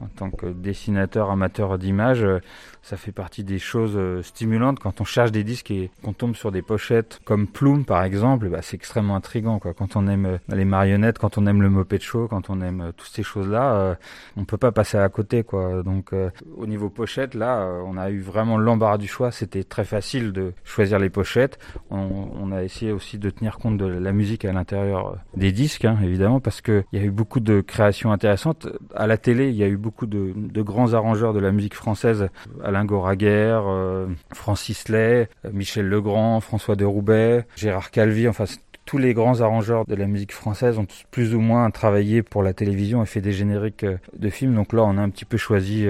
en 0.00 0.06
tant 0.06 0.30
que 0.30 0.46
dessinateur 0.46 1.30
amateur 1.30 1.78
d'images, 1.78 2.24
euh, 2.24 2.40
ça 2.82 2.96
fait 2.96 3.12
partie 3.12 3.44
des 3.44 3.58
choses 3.58 3.94
euh, 3.96 4.22
stimulantes 4.22 4.78
quand 4.78 5.00
on 5.00 5.04
cherche 5.04 5.32
des 5.32 5.44
disques 5.44 5.70
et 5.70 5.90
qu'on 6.02 6.12
tombe 6.12 6.34
sur 6.34 6.52
des 6.52 6.62
pochettes 6.62 7.20
comme 7.24 7.46
Plume 7.46 7.84
par 7.84 8.02
exemple, 8.04 8.48
bah, 8.48 8.62
c'est 8.62 8.76
extrêmement 8.76 9.16
intrigant 9.16 9.58
quoi. 9.58 9.74
Quand 9.74 9.96
on 9.96 10.06
aime 10.08 10.26
euh, 10.26 10.38
les 10.48 10.64
marionnettes, 10.64 11.18
quand 11.18 11.38
on 11.38 11.46
aime 11.46 11.62
le 11.62 11.70
Moped 11.70 12.00
Show, 12.00 12.28
quand 12.28 12.50
on 12.50 12.60
aime 12.60 12.92
toutes 12.96 13.10
ces 13.10 13.22
choses-là, 13.22 13.96
on 14.36 14.44
peut 14.44 14.56
pas 14.56 14.72
passer 14.72 14.98
à 14.98 15.08
côté 15.08 15.42
quoi. 15.44 15.82
Donc 15.82 16.12
au 16.56 16.66
niveau 16.66 16.88
pochette 16.88 17.34
là, 17.34 17.80
on 17.84 17.96
a 17.96 18.10
eu 18.10 18.20
vraiment 18.20 18.58
l'embarras 18.58 18.98
du 18.98 19.08
choix. 19.08 19.30
C'était 19.30 19.64
très 19.64 19.84
facile 19.84 20.32
de 20.32 20.52
choisir 20.64 20.98
les 20.98 21.10
pochettes. 21.10 21.58
On, 21.90 22.52
a 22.52 22.64
essayé 22.64 22.90
aussi 22.90 23.18
de 23.18 23.30
tenir 23.30 23.58
compte 23.58 23.76
de 23.76 23.86
la 23.86 24.12
musique 24.12 24.44
à 24.44 24.52
l'intérieur 24.52 25.18
des 25.36 25.52
disques 25.52 25.84
hein, 25.84 25.98
évidemment 26.02 26.40
parce 26.40 26.60
que 26.60 26.82
il 26.92 26.98
y 26.98 27.02
a 27.02 27.06
eu 27.06 27.10
beaucoup 27.10 27.40
de 27.40 27.60
créations 27.60 28.12
intéressantes. 28.12 28.66
À 28.94 29.06
la 29.06 29.16
télé, 29.16 29.48
il 29.50 29.56
y 29.56 29.62
a 29.62 29.68
eu 29.68 29.76
beaucoup 29.76 30.06
de, 30.06 30.62
grands 30.62 30.94
arrangeurs 30.94 31.32
de 31.32 31.40
la 31.40 31.52
musique 31.52 31.74
française, 31.74 32.28
Alain 32.70 32.84
Goraguer, 32.84 33.60
euh, 33.66 34.06
Francis 34.32 34.88
Lay, 34.88 35.28
euh, 35.44 35.50
Michel 35.52 35.88
Legrand, 35.88 36.40
François 36.40 36.76
de 36.76 36.84
Roubaix, 36.84 37.44
Gérard 37.56 37.90
Calvi, 37.90 38.28
enfin 38.28 38.44
tous 38.86 38.96
les 38.96 39.12
grands 39.12 39.40
arrangeurs 39.40 39.84
de 39.86 39.94
la 39.94 40.06
musique 40.06 40.32
française 40.32 40.78
ont 40.78 40.86
plus 41.10 41.34
ou 41.34 41.40
moins 41.40 41.70
travaillé 41.70 42.22
pour 42.22 42.42
la 42.44 42.52
télévision 42.52 43.02
et 43.02 43.06
fait 43.06 43.20
des 43.20 43.32
génériques 43.32 43.84
euh, 43.84 43.98
de 44.16 44.30
films. 44.30 44.54
Donc 44.54 44.72
là, 44.72 44.82
on 44.84 44.98
a 44.98 45.00
un 45.00 45.10
petit 45.10 45.24
peu 45.24 45.36
choisi 45.36 45.86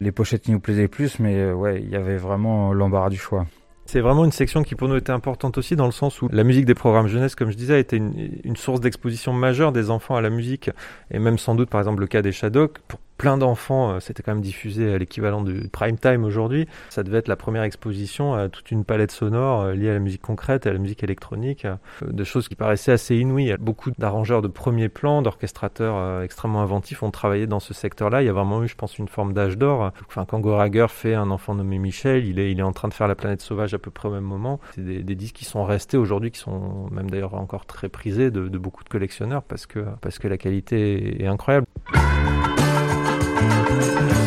les 0.00 0.12
pochettes 0.12 0.42
qui 0.42 0.52
nous 0.52 0.60
plaisaient 0.60 0.88
plus, 0.88 1.18
mais 1.18 1.52
ouais, 1.52 1.80
il 1.82 1.90
y 1.90 1.96
avait 1.96 2.16
vraiment 2.16 2.72
l'embarras 2.72 3.10
du 3.10 3.18
choix. 3.18 3.46
C'est 3.86 4.00
vraiment 4.00 4.24
une 4.24 4.32
section 4.32 4.62
qui 4.62 4.76
pour 4.76 4.88
nous 4.88 4.96
était 4.96 5.12
importante 5.12 5.58
aussi 5.58 5.76
dans 5.76 5.84
le 5.84 5.92
sens 5.92 6.22
où 6.22 6.28
la 6.32 6.44
musique 6.44 6.64
des 6.64 6.74
programmes 6.74 7.06
jeunesse, 7.06 7.34
comme 7.34 7.50
je 7.50 7.56
disais, 7.56 7.78
été 7.78 7.96
une, 7.96 8.38
une 8.42 8.56
source 8.56 8.80
d'exposition 8.80 9.32
majeure 9.32 9.72
des 9.72 9.90
enfants 9.90 10.16
à 10.16 10.20
la 10.20 10.30
musique 10.30 10.70
et 11.10 11.18
même 11.18 11.38
sans 11.38 11.54
doute 11.54 11.70
par 11.70 11.80
exemple 11.80 12.00
le 12.00 12.06
cas 12.06 12.22
des 12.22 12.32
Shadok 12.32 12.78
plein 13.16 13.36
d'enfants, 13.38 13.92
euh, 13.92 14.00
c'était 14.00 14.22
quand 14.22 14.32
même 14.32 14.42
diffusé 14.42 14.92
à 14.94 14.98
l'équivalent 14.98 15.42
du 15.42 15.68
prime 15.68 15.98
time 15.98 16.24
aujourd'hui. 16.24 16.66
Ça 16.90 17.02
devait 17.02 17.18
être 17.18 17.28
la 17.28 17.36
première 17.36 17.62
exposition 17.62 18.34
à 18.34 18.48
toute 18.48 18.70
une 18.70 18.84
palette 18.84 19.12
sonore 19.12 19.62
euh, 19.62 19.74
liée 19.74 19.90
à 19.90 19.94
la 19.94 19.98
musique 20.00 20.22
concrète, 20.22 20.66
à 20.66 20.72
la 20.72 20.78
musique 20.78 21.02
électronique, 21.02 21.64
euh, 21.64 21.76
de 22.02 22.24
choses 22.24 22.48
qui 22.48 22.54
paraissaient 22.54 22.92
assez 22.92 23.16
inouïes. 23.16 23.54
Beaucoup 23.60 23.90
d'arrangeurs 23.98 24.42
de 24.42 24.48
premier 24.48 24.88
plan, 24.88 25.22
d'orchestrateurs 25.22 26.22
extrêmement 26.22 26.62
inventifs 26.62 27.02
ont 27.02 27.10
travaillé 27.10 27.46
dans 27.46 27.60
ce 27.60 27.74
secteur-là. 27.74 28.22
Il 28.22 28.26
y 28.26 28.28
a 28.28 28.32
vraiment 28.32 28.62
eu, 28.62 28.68
je 28.68 28.74
pense, 28.74 28.98
une 28.98 29.08
forme 29.08 29.32
d'âge 29.32 29.58
d'or. 29.58 29.92
Enfin, 30.08 30.24
quand 30.24 30.40
fait 30.88 31.14
un 31.14 31.30
enfant 31.30 31.54
nommé 31.54 31.78
Michel, 31.78 32.26
il 32.26 32.38
est, 32.38 32.50
il 32.50 32.58
est 32.58 32.62
en 32.62 32.72
train 32.72 32.88
de 32.88 32.94
faire 32.94 33.08
la 33.08 33.14
planète 33.14 33.40
sauvage 33.40 33.74
à 33.74 33.78
peu 33.78 33.90
près 33.90 34.08
au 34.08 34.12
même 34.12 34.24
moment. 34.24 34.60
C'est 34.74 34.84
des, 34.84 35.02
des 35.02 35.14
disques 35.14 35.36
qui 35.36 35.44
sont 35.44 35.64
restés 35.64 35.96
aujourd'hui, 35.96 36.30
qui 36.30 36.38
sont 36.38 36.88
même 36.90 37.10
d'ailleurs 37.10 37.34
encore 37.34 37.66
très 37.66 37.88
prisés 37.88 38.30
de, 38.30 38.48
de, 38.48 38.58
beaucoup 38.58 38.84
de 38.84 38.88
collectionneurs 38.88 39.42
parce 39.42 39.66
que, 39.66 39.84
parce 40.00 40.18
que 40.18 40.28
la 40.28 40.38
qualité 40.38 41.22
est 41.22 41.26
incroyable. 41.26 41.66
À 43.84 44.02
grand 44.02 44.23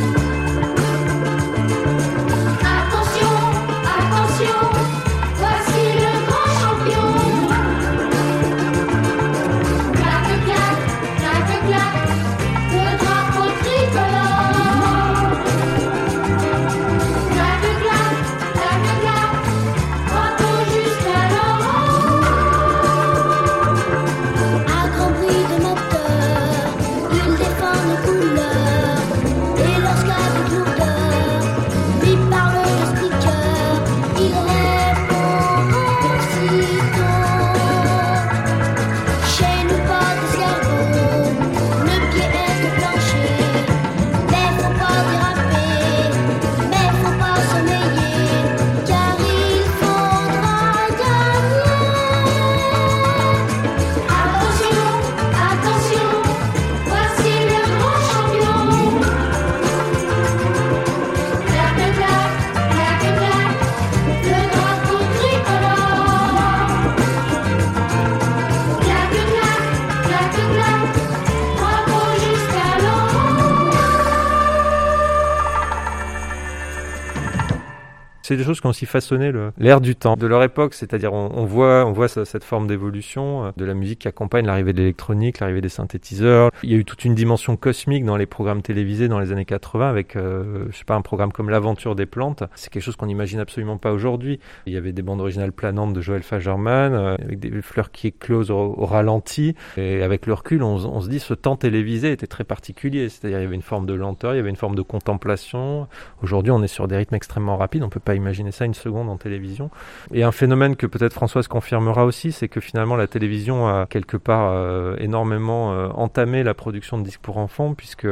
C'est 78.27 78.35
des 78.35 78.43
choses 78.43 78.59
qui 78.59 78.67
ont 78.67 78.71
aussi 78.71 78.85
façonné 78.85 79.31
l'air 79.57 79.79
du 79.79 79.95
temps 79.95 80.17
de 80.17 80.27
leur 80.27 80.43
époque, 80.43 80.73
c'est-à-dire 80.73 81.13
on, 81.13 81.45
voit, 81.45 81.85
on 81.85 81.93
voit 81.93 82.09
cette 82.09 82.43
forme 82.43 82.67
d'évolution 82.67 83.45
euh, 83.45 83.51
de 83.55 83.63
la 83.63 83.73
musique 83.73 83.99
qui 83.99 84.09
accompagne 84.09 84.45
l'arrivée 84.45 84.73
de 84.73 84.79
l'électronique, 84.79 85.39
l'arrivée 85.39 85.61
des 85.61 85.69
synthétiseurs. 85.69 86.51
Il 86.61 86.69
y 86.69 86.73
a 86.73 86.77
eu 86.77 86.83
toute 86.83 87.05
une 87.05 87.15
dimension 87.15 87.55
cosmique 87.55 88.03
dans 88.03 88.17
les 88.17 88.25
programmes 88.25 88.61
télévisés 88.61 89.07
dans 89.07 89.21
les 89.21 89.31
années 89.31 89.45
80 89.45 89.89
avec, 89.89 90.17
euh, 90.17 90.65
je 90.71 90.77
sais 90.77 90.83
pas, 90.83 90.95
un 90.95 91.01
programme 91.01 91.31
comme 91.31 91.49
L'aventure 91.49 91.95
des 91.95 92.05
plantes. 92.05 92.43
C'est 92.55 92.69
quelque 92.69 92.83
chose 92.83 92.97
qu'on 92.97 93.05
n'imagine 93.05 93.39
absolument 93.39 93.77
pas 93.77 93.93
aujourd'hui. 93.93 94.41
Il 94.65 94.73
y 94.73 94.77
avait 94.77 94.91
des 94.91 95.03
bandes 95.03 95.21
originales 95.21 95.53
planantes 95.53 95.93
de 95.93 96.01
Joël 96.01 96.21
Fagerman, 96.21 96.93
euh, 96.93 97.15
avec 97.23 97.39
des 97.39 97.61
fleurs 97.61 97.91
qui 97.91 98.07
éclosent 98.07 98.51
au, 98.51 98.75
au, 98.77 98.85
ralenti. 98.85 99.55
Et 99.77 100.03
avec 100.03 100.25
le 100.25 100.33
recul, 100.33 100.63
on, 100.63 100.75
on 100.75 100.99
se 100.99 101.07
dit 101.07 101.19
ce 101.19 101.33
temps 101.33 101.55
télévisé 101.55 102.11
était 102.11 102.27
très 102.27 102.43
particulier. 102.43 103.07
C'est-à-dire 103.07 103.39
il 103.39 103.43
y 103.43 103.45
avait 103.45 103.55
une 103.55 103.61
forme 103.61 103.85
de 103.85 103.93
lenteur, 103.93 104.33
il 104.33 104.35
y 104.35 104.41
avait 104.41 104.49
une 104.49 104.57
forme 104.57 104.75
de 104.75 104.81
contemplation. 104.81 105.87
Aujourd'hui, 106.21 106.51
on 106.51 106.61
est 106.61 106.67
sur 106.67 106.89
des 106.89 106.97
rythmes 106.97 107.15
extrêmement 107.15 107.55
rapides. 107.55 107.83
On 107.83 107.89
peut 107.89 108.01
pas 108.01 108.16
imaginer 108.17 108.51
ça 108.51 108.65
une 108.65 108.73
seconde 108.73 109.09
en 109.09 109.17
télévision. 109.17 109.69
Et 110.13 110.23
un 110.23 110.31
phénomène 110.31 110.75
que 110.75 110.85
peut-être 110.85 111.13
Françoise 111.13 111.47
confirmera 111.47 112.05
aussi, 112.05 112.31
c'est 112.31 112.47
que 112.47 112.59
finalement 112.59 112.95
la 112.95 113.07
télévision 113.07 113.67
a 113.67 113.85
quelque 113.85 114.17
part 114.17 114.51
euh, 114.51 114.95
énormément 114.99 115.73
euh, 115.73 115.87
entamé 115.95 116.43
la 116.43 116.53
production 116.53 116.97
de 116.97 117.03
disques 117.03 117.21
pour 117.21 117.37
enfants, 117.37 117.73
puisque 117.73 118.07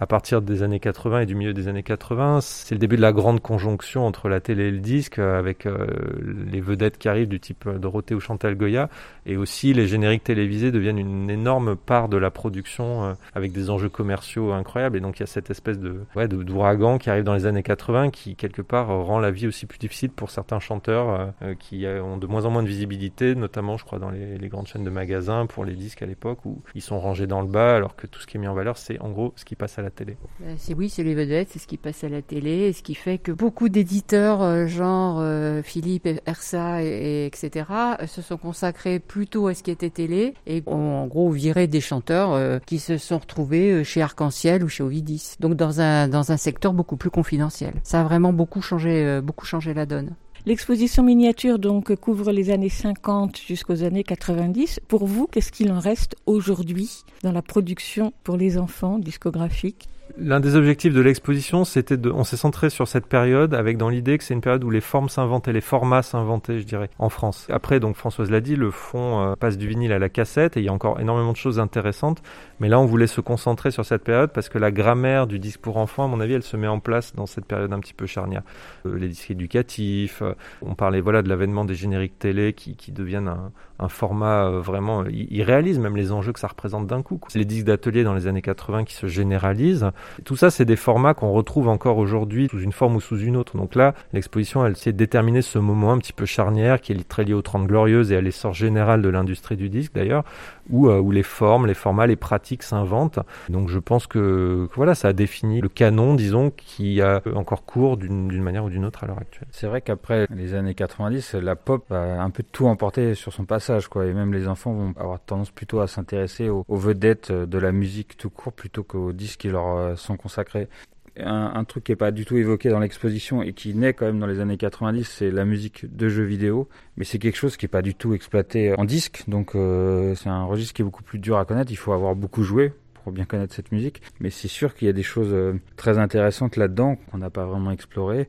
à 0.00 0.06
partir 0.06 0.40
des 0.40 0.62
années 0.62 0.80
80 0.80 1.20
et 1.20 1.26
du 1.26 1.34
milieu 1.34 1.52
des 1.52 1.68
années 1.68 1.82
80, 1.82 2.40
c'est 2.40 2.74
le 2.74 2.78
début 2.78 2.96
de 2.96 3.02
la 3.02 3.12
grande 3.12 3.40
conjonction 3.40 4.06
entre 4.06 4.28
la 4.28 4.40
télé 4.40 4.64
et 4.64 4.70
le 4.70 4.78
disque, 4.78 5.18
avec 5.18 5.66
les 5.66 6.60
vedettes 6.60 6.96
qui 6.98 7.08
arrivent 7.08 7.28
du 7.28 7.38
type 7.38 7.68
Dorothée 7.68 8.14
ou 8.14 8.20
Chantal 8.20 8.56
Goya, 8.56 8.88
et 9.26 9.36
aussi 9.36 9.74
les 9.74 9.86
génériques 9.86 10.24
télévisés 10.24 10.72
deviennent 10.72 10.98
une 10.98 11.28
énorme 11.28 11.76
part 11.76 12.08
de 12.08 12.16
la 12.16 12.30
production, 12.30 13.14
avec 13.34 13.52
des 13.52 13.68
enjeux 13.68 13.90
commerciaux 13.90 14.52
incroyables. 14.52 14.96
Et 14.96 15.00
donc 15.00 15.18
il 15.18 15.20
y 15.20 15.24
a 15.24 15.26
cette 15.26 15.50
espèce 15.50 15.78
de 15.78 16.00
ouais, 16.16 16.28
d'ouragan 16.28 16.98
qui 16.98 17.10
arrive 17.10 17.24
dans 17.24 17.34
les 17.34 17.44
années 17.44 17.62
80, 17.62 18.10
qui 18.10 18.36
quelque 18.36 18.62
part 18.62 18.88
rend 18.88 19.18
la 19.18 19.30
vie 19.30 19.46
aussi 19.46 19.66
plus 19.66 19.78
difficile 19.78 20.10
pour 20.10 20.30
certains 20.30 20.60
chanteurs 20.60 21.32
qui 21.58 21.84
ont 21.86 22.16
de 22.16 22.26
moins 22.26 22.46
en 22.46 22.50
moins 22.50 22.62
de 22.62 22.68
visibilité, 22.68 23.34
notamment 23.34 23.76
je 23.76 23.84
crois 23.84 23.98
dans 23.98 24.10
les 24.10 24.48
grandes 24.48 24.66
chaînes 24.66 24.84
de 24.84 24.90
magasins 24.90 25.46
pour 25.46 25.66
les 25.66 25.74
disques 25.74 26.00
à 26.00 26.06
l'époque 26.06 26.44
où 26.46 26.62
ils 26.74 26.82
sont 26.82 26.98
rangés 26.98 27.26
dans 27.26 27.42
le 27.42 27.48
bas 27.48 27.76
alors 27.76 27.96
que 27.96 28.06
tout 28.06 28.20
ce 28.20 28.26
qui 28.26 28.38
est 28.38 28.40
mis 28.40 28.48
en 28.48 28.54
valeur 28.54 28.78
c'est 28.78 28.98
en 29.00 29.10
gros 29.10 29.32
ce 29.36 29.44
qui 29.44 29.56
passe 29.56 29.78
à 29.78 29.82
la 29.82 29.89
télé. 29.90 30.16
C'est 30.56 30.74
oui, 30.74 30.88
c'est 30.88 31.02
les 31.02 31.14
vedettes, 31.14 31.48
c'est 31.52 31.58
ce 31.58 31.66
qui 31.66 31.76
passe 31.76 32.04
à 32.04 32.08
la 32.08 32.22
télé, 32.22 32.68
et 32.68 32.72
ce 32.72 32.82
qui 32.82 32.94
fait 32.94 33.18
que 33.18 33.32
beaucoup 33.32 33.68
d'éditeurs 33.68 34.42
euh, 34.42 34.66
genre 34.66 35.18
euh, 35.20 35.62
Philippe, 35.62 36.08
Ersa 36.26 36.82
et, 36.82 36.86
et, 36.86 37.26
etc 37.26 37.64
se 38.06 38.22
sont 38.22 38.36
consacrés 38.36 38.98
plutôt 38.98 39.46
à 39.46 39.54
ce 39.54 39.62
qui 39.62 39.70
était 39.70 39.90
télé 39.90 40.34
et 40.46 40.62
ont 40.66 40.96
en 40.96 41.06
gros 41.06 41.30
viré 41.30 41.66
des 41.66 41.80
chanteurs 41.80 42.32
euh, 42.32 42.58
qui 42.64 42.78
se 42.78 42.96
sont 42.96 43.18
retrouvés 43.18 43.84
chez 43.84 44.02
Arc-en-Ciel 44.02 44.64
ou 44.64 44.68
chez 44.68 44.82
Ovidis. 44.82 45.36
Donc 45.40 45.54
dans 45.54 45.80
un 45.80 46.08
dans 46.08 46.32
un 46.32 46.36
secteur 46.36 46.72
beaucoup 46.72 46.96
plus 46.96 47.10
confidentiel. 47.10 47.74
Ça 47.82 48.00
a 48.00 48.04
vraiment 48.04 48.32
beaucoup 48.32 48.62
changé 48.62 49.20
beaucoup 49.22 49.46
changé 49.46 49.74
la 49.74 49.86
donne. 49.86 50.14
L'exposition 50.46 51.02
miniature 51.02 51.58
donc 51.58 51.94
couvre 51.96 52.32
les 52.32 52.48
années 52.48 52.70
50 52.70 53.38
jusqu'aux 53.46 53.82
années 53.82 54.04
90. 54.04 54.80
Pour 54.88 55.06
vous, 55.06 55.26
qu'est-ce 55.26 55.52
qu'il 55.52 55.70
en 55.70 55.78
reste 55.78 56.16
aujourd'hui 56.24 57.04
dans 57.22 57.32
la 57.32 57.42
production 57.42 58.14
pour 58.24 58.38
les 58.38 58.56
enfants 58.56 58.98
discographiques? 58.98 59.88
L'un 60.18 60.40
des 60.40 60.56
objectifs 60.56 60.94
de 60.94 61.00
l'exposition, 61.00 61.64
c'était 61.64 61.96
de, 61.96 62.10
on 62.10 62.24
s'est 62.24 62.36
centré 62.36 62.70
sur 62.70 62.88
cette 62.88 63.06
période 63.06 63.54
avec 63.54 63.76
dans 63.76 63.88
l'idée 63.88 64.18
que 64.18 64.24
c'est 64.24 64.34
une 64.34 64.40
période 64.40 64.64
où 64.64 64.70
les 64.70 64.80
formes 64.80 65.08
s'inventaient, 65.08 65.52
les 65.52 65.60
formats 65.60 66.02
s'inventaient, 66.02 66.58
je 66.58 66.64
dirais, 66.64 66.90
en 66.98 67.08
France. 67.08 67.46
Après, 67.50 67.80
donc 67.80 67.96
Françoise 67.96 68.30
l'a 68.30 68.40
dit, 68.40 68.56
le 68.56 68.70
fond 68.70 69.20
euh, 69.20 69.36
passe 69.36 69.58
du 69.58 69.68
vinyle 69.68 69.92
à 69.92 69.98
la 69.98 70.08
cassette 70.08 70.56
et 70.56 70.60
il 70.60 70.66
y 70.66 70.68
a 70.68 70.72
encore 70.72 71.00
énormément 71.00 71.32
de 71.32 71.36
choses 71.36 71.58
intéressantes. 71.58 72.22
Mais 72.60 72.68
là, 72.68 72.80
on 72.80 72.86
voulait 72.86 73.06
se 73.06 73.20
concentrer 73.20 73.70
sur 73.70 73.84
cette 73.84 74.02
période 74.02 74.32
parce 74.32 74.48
que 74.48 74.58
la 74.58 74.70
grammaire 74.70 75.26
du 75.26 75.38
disque 75.38 75.60
pour 75.60 75.76
enfants, 75.76 76.04
à 76.04 76.08
mon 76.08 76.20
avis, 76.20 76.34
elle 76.34 76.42
se 76.42 76.56
met 76.56 76.68
en 76.68 76.80
place 76.80 77.14
dans 77.14 77.26
cette 77.26 77.44
période 77.44 77.72
un 77.72 77.80
petit 77.80 77.94
peu 77.94 78.06
charnière. 78.06 78.42
Euh, 78.86 78.98
les 78.98 79.08
disques 79.08 79.30
éducatifs, 79.30 80.22
euh, 80.22 80.34
on 80.62 80.74
parlait 80.74 81.00
voilà 81.00 81.22
de 81.22 81.28
l'avènement 81.28 81.64
des 81.64 81.74
génériques 81.74 82.18
télé 82.18 82.52
qui, 82.52 82.74
qui 82.76 82.92
deviennent 82.92 83.28
un, 83.28 83.52
un 83.78 83.88
format 83.88 84.50
vraiment. 84.50 85.04
Ils 85.06 85.42
réalisent 85.42 85.78
même 85.78 85.96
les 85.96 86.12
enjeux 86.12 86.32
que 86.32 86.40
ça 86.40 86.48
représente 86.48 86.86
d'un 86.86 87.02
coup. 87.02 87.20
C'est 87.28 87.38
les 87.38 87.44
disques 87.44 87.66
d'atelier 87.66 88.04
dans 88.04 88.14
les 88.14 88.26
années 88.26 88.42
80 88.42 88.84
qui 88.84 88.94
se 88.94 89.06
généralisent. 89.06 89.90
Tout 90.24 90.36
ça, 90.36 90.50
c'est 90.50 90.64
des 90.64 90.76
formats 90.76 91.14
qu'on 91.14 91.32
retrouve 91.32 91.68
encore 91.68 91.98
aujourd'hui 91.98 92.48
sous 92.50 92.60
une 92.60 92.72
forme 92.72 92.96
ou 92.96 93.00
sous 93.00 93.18
une 93.18 93.36
autre. 93.36 93.56
Donc 93.56 93.74
là, 93.74 93.94
l'exposition, 94.12 94.64
elle 94.64 94.72
essaie 94.72 94.92
de 94.92 94.98
déterminer 94.98 95.42
ce 95.42 95.58
moment 95.58 95.92
un 95.92 95.98
petit 95.98 96.12
peu 96.12 96.26
charnière 96.26 96.80
qui 96.80 96.92
est 96.92 97.08
très 97.08 97.24
lié 97.24 97.34
aux 97.34 97.42
30 97.42 97.66
Glorieuses 97.66 98.12
et 98.12 98.16
à 98.16 98.20
l'essor 98.20 98.52
général 98.52 99.02
de 99.02 99.08
l'industrie 99.08 99.56
du 99.56 99.68
disque 99.68 99.92
d'ailleurs, 99.94 100.24
où, 100.70 100.88
euh, 100.88 100.98
où 100.98 101.10
les 101.10 101.22
formes, 101.22 101.66
les 101.66 101.74
formats, 101.74 102.06
les 102.06 102.16
pratiques 102.16 102.62
s'inventent. 102.62 103.18
Donc 103.48 103.68
je 103.68 103.78
pense 103.78 104.06
que, 104.06 104.68
voilà, 104.74 104.94
ça 104.94 105.08
a 105.08 105.12
défini 105.12 105.60
le 105.60 105.68
canon, 105.68 106.14
disons, 106.14 106.50
qui 106.50 107.00
a 107.00 107.22
encore 107.34 107.64
cours 107.64 107.96
d'une 107.96 108.42
manière 108.42 108.64
ou 108.64 108.70
d'une 108.70 108.84
autre 108.84 109.04
à 109.04 109.06
l'heure 109.06 109.18
actuelle. 109.18 109.48
C'est 109.50 109.66
vrai 109.66 109.80
qu'après 109.80 110.26
les 110.34 110.54
années 110.54 110.74
90, 110.74 111.34
la 111.34 111.56
pop 111.56 111.90
a 111.90 112.22
un 112.22 112.30
peu 112.30 112.42
tout 112.42 112.66
emporté 112.66 113.14
sur 113.14 113.32
son 113.32 113.44
passage, 113.44 113.88
quoi. 113.88 114.06
Et 114.06 114.12
même 114.12 114.32
les 114.32 114.48
enfants 114.48 114.72
vont 114.72 114.94
avoir 114.96 115.20
tendance 115.20 115.50
plutôt 115.50 115.80
à 115.80 115.86
s'intéresser 115.86 116.48
aux, 116.48 116.64
aux, 116.68 116.76
vedettes 116.76 117.32
de 117.32 117.58
la 117.58 117.72
musique 117.72 118.16
tout 118.16 118.30
court 118.30 118.52
plutôt 118.52 118.82
qu'aux 118.82 119.12
disques 119.12 119.40
qui 119.40 119.48
leur 119.48 119.76
euh, 119.76 119.96
sont 119.96 120.16
consacrés. 120.16 120.68
Un, 121.16 121.64
truc 121.64 121.84
qui 121.84 121.92
n'est 121.92 121.96
pas 121.96 122.10
du 122.10 122.24
tout 122.24 122.36
évoqué 122.36 122.68
dans 122.68 122.78
l'exposition 122.78 123.42
et 123.42 123.52
qui 123.52 123.74
naît 123.74 123.92
quand 123.92 124.06
même 124.06 124.18
dans 124.18 124.26
les 124.26 124.40
années 124.40 124.56
90, 124.56 125.04
c'est 125.04 125.30
la 125.30 125.44
musique 125.44 125.94
de 125.94 126.08
jeux 126.08 126.24
vidéo. 126.24 126.68
Mais 126.96 127.04
c'est 127.04 127.18
quelque 127.18 127.36
chose 127.36 127.56
qui 127.56 127.64
n'est 127.64 127.70
pas 127.70 127.82
du 127.82 127.94
tout 127.94 128.14
exploité 128.14 128.74
en 128.78 128.84
disque. 128.84 129.24
Donc 129.28 129.54
euh, 129.54 130.14
c'est 130.14 130.28
un 130.28 130.44
registre 130.44 130.74
qui 130.74 130.82
est 130.82 130.84
beaucoup 130.84 131.02
plus 131.02 131.18
dur 131.18 131.38
à 131.38 131.44
connaître. 131.44 131.70
Il 131.72 131.76
faut 131.76 131.92
avoir 131.92 132.14
beaucoup 132.14 132.42
joué 132.42 132.72
pour 133.02 133.12
bien 133.12 133.24
connaître 133.24 133.54
cette 133.54 133.72
musique. 133.72 134.02
Mais 134.20 134.30
c'est 134.30 134.48
sûr 134.48 134.74
qu'il 134.74 134.86
y 134.86 134.88
a 134.88 134.92
des 134.92 135.02
choses 135.02 135.32
euh, 135.32 135.54
très 135.76 135.98
intéressantes 135.98 136.56
là-dedans 136.56 136.96
qu'on 137.10 137.18
n'a 137.18 137.30
pas 137.30 137.44
vraiment 137.44 137.70
explorées. 137.70 138.28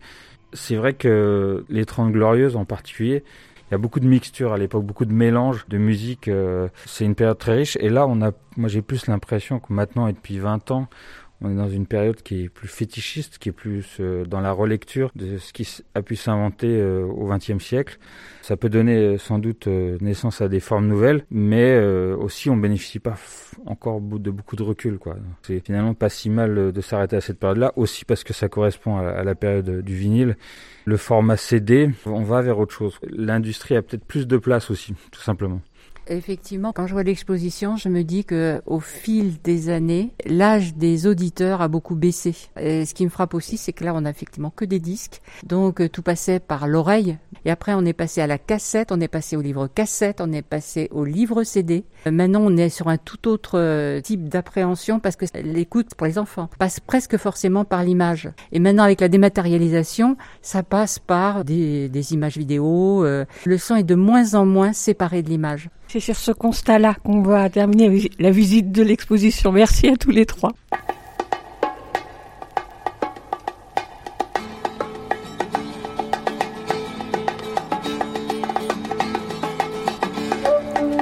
C'est 0.54 0.76
vrai 0.76 0.94
que 0.94 1.66
les 1.70 1.86
30 1.86 2.12
Glorieuses 2.12 2.56
en 2.56 2.66
particulier, 2.66 3.24
il 3.72 3.74
y 3.74 3.76
a 3.76 3.78
beaucoup 3.78 4.02
de 4.02 4.08
mixtures 4.08 4.52
à 4.52 4.58
l'époque, 4.58 4.84
beaucoup 4.84 5.06
de 5.06 5.14
mélanges 5.14 5.66
de 5.70 5.78
musique. 5.78 6.28
Euh, 6.28 6.68
c'est 6.86 7.06
une 7.06 7.16
période 7.16 7.38
très 7.38 7.56
riche. 7.56 7.78
Et 7.80 7.88
là, 7.88 8.06
on 8.06 8.22
a, 8.22 8.32
moi, 8.58 8.68
j'ai 8.68 8.82
plus 8.82 9.08
l'impression 9.08 9.60
que 9.60 9.72
maintenant 9.72 10.08
et 10.08 10.14
depuis 10.14 10.40
20 10.40 10.72
ans, 10.72 10.90
on 11.42 11.52
est 11.52 11.56
dans 11.56 11.70
une 11.70 11.88
période 11.88 12.22
qui 12.22 12.44
est 12.44 12.50
plus 12.50 12.68
fétichiste, 12.68 13.40
qui 13.40 13.50
est 13.50 13.54
plus 13.54 13.98
euh, 14.00 14.26
dans 14.26 14.42
la 14.42 14.52
relecture 14.52 15.12
de 15.16 15.38
ce 15.38 15.52
qui 15.54 15.68
a 15.96 16.02
pu 16.02 16.16
s'inventer 16.16 16.68
euh, 16.68 17.04
au 17.04 17.28
XXe 17.28 17.64
siècle. 17.64 17.98
Ça 18.44 18.58
peut 18.58 18.70
donner 18.70 18.96
euh, 18.96 19.18
sans 19.18 19.40
doute 19.40 19.68
naissance 19.68 20.42
à 20.42 20.48
des 20.48 20.60
formes 20.60 20.88
nouvelles, 20.88 21.26
mais 21.32 21.80
aussi 22.14 22.50
on 22.50 22.58
bénéficie 22.58 23.00
pas 23.00 23.16
encore 23.66 24.02
de 24.02 24.32
beaucoup 24.32 24.56
de 24.56 24.64
recul. 24.64 25.00
C'est 25.44 25.60
finalement 25.66 25.94
pas 25.94 26.10
si 26.10 26.30
mal 26.30 26.72
de 26.72 26.82
s'arrêter 26.82 27.16
à 27.16 27.22
cette 27.22 27.40
période-là, 27.40 27.74
aussi 27.76 28.06
parce 28.06 28.24
que 28.24 28.34
ça 28.34 28.50
correspond 28.50 28.98
à 28.98 29.24
la 29.24 29.36
période 29.36 29.82
du 29.82 29.96
vinyle. 29.96 30.38
Le 30.86 30.98
format 30.98 31.38
CD, 31.38 31.92
on 32.06 32.24
va 32.24 32.42
vers 32.42 32.60
autre 32.60 32.74
chose. 32.74 33.00
L'industrie 33.10 33.76
a 33.76 33.82
peut-être 33.82 34.06
plus 34.06 34.28
de 34.28 34.38
place 34.38 34.72
aussi, 34.72 34.94
tout 35.12 35.22
simplement. 35.22 35.62
Effectivement, 36.12 36.74
quand 36.74 36.88
je 36.88 36.94
vois 36.94 37.04
l'exposition, 37.04 37.78
je 37.78 37.88
me 37.88 38.04
dis 38.04 38.26
que 38.26 38.62
au 38.66 38.82
fil 38.82 39.42
des 39.42 39.70
années, 39.70 40.12
l'âge 40.26 40.76
des 40.76 41.08
auditeurs 41.08 41.62
a 41.62 41.70
beaucoup 41.70 41.96
baissé. 41.96 42.36
Et 42.60 42.86
ce 42.86 42.94
qui 42.94 43.06
me 43.06 43.10
frappe 43.10 43.34
aussi, 43.34 43.56
c'est 43.56 43.72
que 43.72 43.86
là, 43.86 43.94
on 43.96 44.04
a 44.04 44.10
effectivement 44.10 44.50
que 44.54 44.66
des 44.66 44.80
disques, 44.80 45.22
donc 45.46 45.90
tout 45.90 46.02
passait 46.02 46.42
par 46.42 46.68
l'oreille. 46.68 47.18
Et 47.46 47.50
après, 47.50 47.74
on 47.76 47.86
est 47.86 47.94
passé 47.94 48.20
à 48.20 48.28
la 48.28 48.38
cassette, 48.38 48.92
on 48.92 49.00
est 49.00 49.08
passé 49.08 49.38
au 49.38 49.42
livre 49.42 49.68
cassette, 49.68 50.20
on 50.20 50.34
est 50.34 50.42
passé 50.42 50.90
au 50.92 51.06
livre 51.06 51.44
CD. 51.44 51.86
Maintenant, 52.06 52.42
on 52.44 52.58
est 52.58 52.68
sur 52.68 52.90
un 52.90 52.98
tout 52.98 53.30
autre 53.30 54.02
type 54.02 54.28
d'appréhension 54.28 55.00
parce 55.00 55.16
que 55.16 55.26
l'écoute 55.38 55.96
pour 55.96 56.08
les 56.08 56.20
enfants 56.20 56.50
passe 56.60 56.82
presque 56.82 57.16
forcément 57.16 57.64
par 57.64 57.84
l'image. 57.84 58.30
Et 58.52 58.60
maintenant, 58.60 58.84
avec 58.84 59.00
la 59.00 59.08
dématérialisation, 59.08 60.18
ça 60.42 60.62
passe 60.62 61.00
par 61.00 61.46
des, 61.46 61.88
des 61.88 62.14
images 62.14 62.38
vidéo. 62.38 63.06
le 63.06 63.58
son 63.58 63.78
est 63.78 63.84
de 63.84 63.96
moins 63.96 64.34
en 64.34 64.46
moins 64.46 64.74
séparé 64.74 65.24
de 65.24 65.30
l'image. 65.30 65.70
C'est 65.94 66.00
sur 66.00 66.16
ce 66.16 66.32
constat-là 66.32 66.96
qu'on 67.04 67.22
va 67.22 67.50
terminer 67.50 68.10
la 68.18 68.32
visite 68.32 68.72
de 68.72 68.82
l'exposition. 68.82 69.52
Merci 69.52 69.90
à 69.90 69.98
tous 69.98 70.12
les 70.12 70.26
trois. 70.26 70.54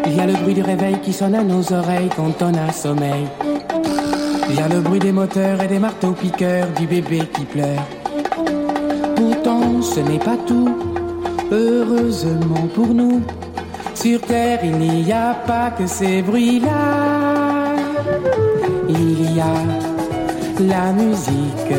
Il 0.07 0.15
y 0.15 0.19
a 0.19 0.25
le 0.25 0.33
bruit 0.33 0.55
du 0.55 0.63
réveil 0.63 0.99
qui 1.03 1.13
sonne 1.13 1.35
à 1.35 1.43
nos 1.43 1.71
oreilles 1.71 2.09
quand 2.15 2.41
on 2.41 2.53
a 2.55 2.71
sommeil. 2.71 3.27
Il 4.49 4.55
y 4.55 4.59
a 4.59 4.67
le 4.69 4.81
bruit 4.81 4.97
des 4.97 5.11
moteurs 5.11 5.61
et 5.61 5.67
des 5.67 5.77
marteaux 5.77 6.13
piqueurs 6.13 6.67
du 6.71 6.87
bébé 6.87 7.21
qui 7.35 7.45
pleure. 7.45 7.87
Pourtant, 9.15 9.83
ce 9.83 9.99
n'est 9.99 10.17
pas 10.17 10.37
tout, 10.47 10.75
heureusement 11.51 12.67
pour 12.73 12.87
nous. 12.87 13.21
Sur 14.01 14.21
terre, 14.21 14.61
il 14.63 14.77
n'y 14.77 15.11
a 15.11 15.33
pas 15.45 15.71
que 15.71 15.85
ces 15.85 16.21
bruits-là. 16.21 17.75
Il 18.87 19.35
y 19.35 19.41
a 19.41 19.55
la 20.61 20.93
musique 20.93 21.73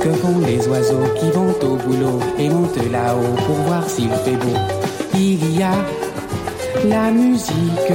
que 0.00 0.10
font 0.12 0.38
les 0.38 0.66
oiseaux 0.68 1.04
qui 1.18 1.30
vont 1.32 1.54
au 1.68 1.76
boulot 1.76 2.18
et 2.38 2.48
montent 2.48 2.90
là-haut 2.90 3.36
pour 3.46 3.56
voir 3.66 3.86
s'il 3.90 4.08
fait 4.24 4.36
beau. 4.36 4.56
Il 5.12 5.54
y 5.54 5.62
a 5.62 5.74
la 6.88 7.10
musique 7.10 7.92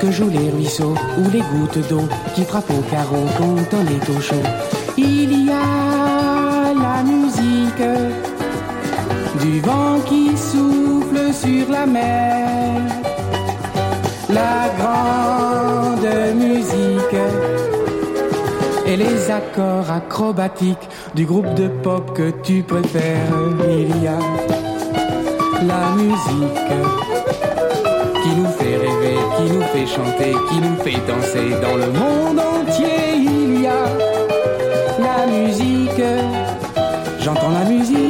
que 0.00 0.10
jouent 0.12 0.30
les 0.30 0.50
ruisseaux 0.50 0.94
ou 1.18 1.30
les 1.32 1.40
gouttes 1.40 1.88
d'eau 1.88 2.06
qui 2.36 2.44
frappent 2.44 2.70
au 2.70 2.82
carreau 2.92 3.26
quand 3.36 3.76
on 3.76 3.86
est 3.86 4.16
au 4.16 4.20
chaud. 4.20 4.48
Il 4.96 5.46
y 5.46 5.50
a 5.50 6.72
la 6.74 7.02
musique 7.02 7.88
du 9.42 9.60
vent 9.62 9.98
qui 10.06 10.28
souffle 10.36 10.83
sur 11.34 11.68
la 11.68 11.84
mer, 11.84 12.80
la 14.28 14.68
grande 14.78 16.36
musique 16.36 17.20
et 18.86 18.96
les 18.96 19.30
accords 19.30 19.90
acrobatiques 19.90 20.88
du 21.14 21.24
groupe 21.26 21.52
de 21.54 21.68
pop 21.82 22.16
que 22.16 22.30
tu 22.42 22.62
préfères. 22.62 23.32
Il 23.68 24.02
y 24.02 24.06
a 24.06 24.18
la 25.72 25.84
musique 25.96 26.72
qui 28.22 28.30
nous 28.38 28.50
fait 28.58 28.76
rêver, 28.76 29.18
qui 29.36 29.52
nous 29.54 29.62
fait 29.72 29.86
chanter, 29.86 30.32
qui 30.48 30.58
nous 30.60 30.76
fait 30.84 31.00
danser 31.08 31.50
dans 31.60 31.76
le 31.76 31.90
monde 32.00 32.38
entier. 32.38 33.16
Il 33.16 33.62
y 33.62 33.66
a 33.66 33.84
la 35.08 35.26
musique, 35.26 36.04
j'entends 37.20 37.50
la 37.50 37.64
musique. 37.68 38.03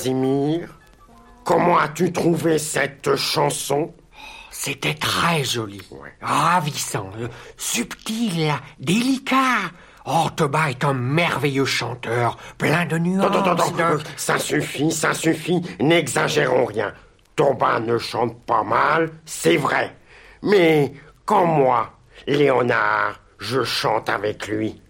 Casimir, 0.00 0.68
comment 1.42 1.78
as-tu 1.78 2.12
trouvé 2.12 2.58
cette 2.58 3.16
chanson? 3.16 3.94
C'était 4.50 4.92
très 4.92 5.42
joli, 5.42 5.80
ravissant, 6.20 7.10
euh, 7.18 7.28
subtil, 7.56 8.52
délicat. 8.78 9.70
Oh, 10.04 10.26
Toba 10.36 10.68
est 10.68 10.84
un 10.84 10.92
merveilleux 10.92 11.64
chanteur, 11.64 12.36
plein 12.58 12.84
de 12.84 12.98
nuances. 12.98 13.72
De- 13.72 13.82
euh, 13.82 13.98
ça 14.18 14.38
suffit, 14.38 14.92
ça 14.92 15.14
suffit, 15.14 15.62
n'exagérons 15.80 16.66
rien. 16.66 16.92
Toba 17.34 17.80
ne 17.80 17.96
chante 17.96 18.38
pas 18.44 18.64
mal, 18.64 19.10
c'est 19.24 19.56
vrai. 19.56 19.96
Mais 20.42 20.92
quand 21.24 21.46
moi, 21.46 21.92
Léonard, 22.26 23.18
je 23.38 23.64
chante 23.64 24.10
avec 24.10 24.46
lui, 24.46 24.82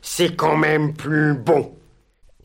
c'est 0.00 0.34
quand 0.34 0.56
même 0.56 0.94
plus 0.94 1.34
bon. 1.34 1.74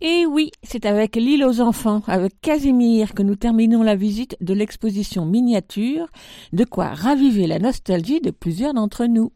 Et 0.03 0.25
oui, 0.25 0.49
c'est 0.63 0.87
avec 0.87 1.15
l'île 1.15 1.45
aux 1.45 1.61
enfants, 1.61 2.01
avec 2.07 2.41
Casimir, 2.41 3.13
que 3.13 3.21
nous 3.21 3.35
terminons 3.35 3.83
la 3.83 3.95
visite 3.95 4.35
de 4.41 4.55
l'exposition 4.55 5.27
miniature, 5.27 6.07
de 6.53 6.63
quoi 6.63 6.87
raviver 6.87 7.45
la 7.45 7.59
nostalgie 7.59 8.19
de 8.19 8.31
plusieurs 8.31 8.73
d'entre 8.73 9.05
nous. 9.05 9.31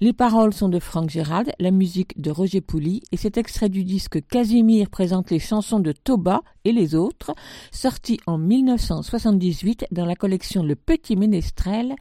Les 0.00 0.12
paroles 0.12 0.52
sont 0.52 0.68
de 0.68 0.80
Franck 0.80 1.10
Gérald, 1.10 1.52
la 1.60 1.70
musique 1.70 2.20
de 2.20 2.32
Roger 2.32 2.60
Pouli, 2.60 3.02
et 3.12 3.16
cet 3.16 3.38
extrait 3.38 3.68
du 3.68 3.84
disque 3.84 4.20
Casimir 4.26 4.90
présente 4.90 5.30
les 5.30 5.38
chansons 5.38 5.78
de 5.78 5.92
Toba 5.92 6.42
et 6.64 6.72
les 6.72 6.96
autres, 6.96 7.32
sorti 7.70 8.18
en 8.26 8.36
1978 8.36 9.86
dans 9.92 10.06
la 10.06 10.16
collection 10.16 10.64
Le 10.64 10.74
Petit 10.74 11.14
Ménestrel, 11.14 11.94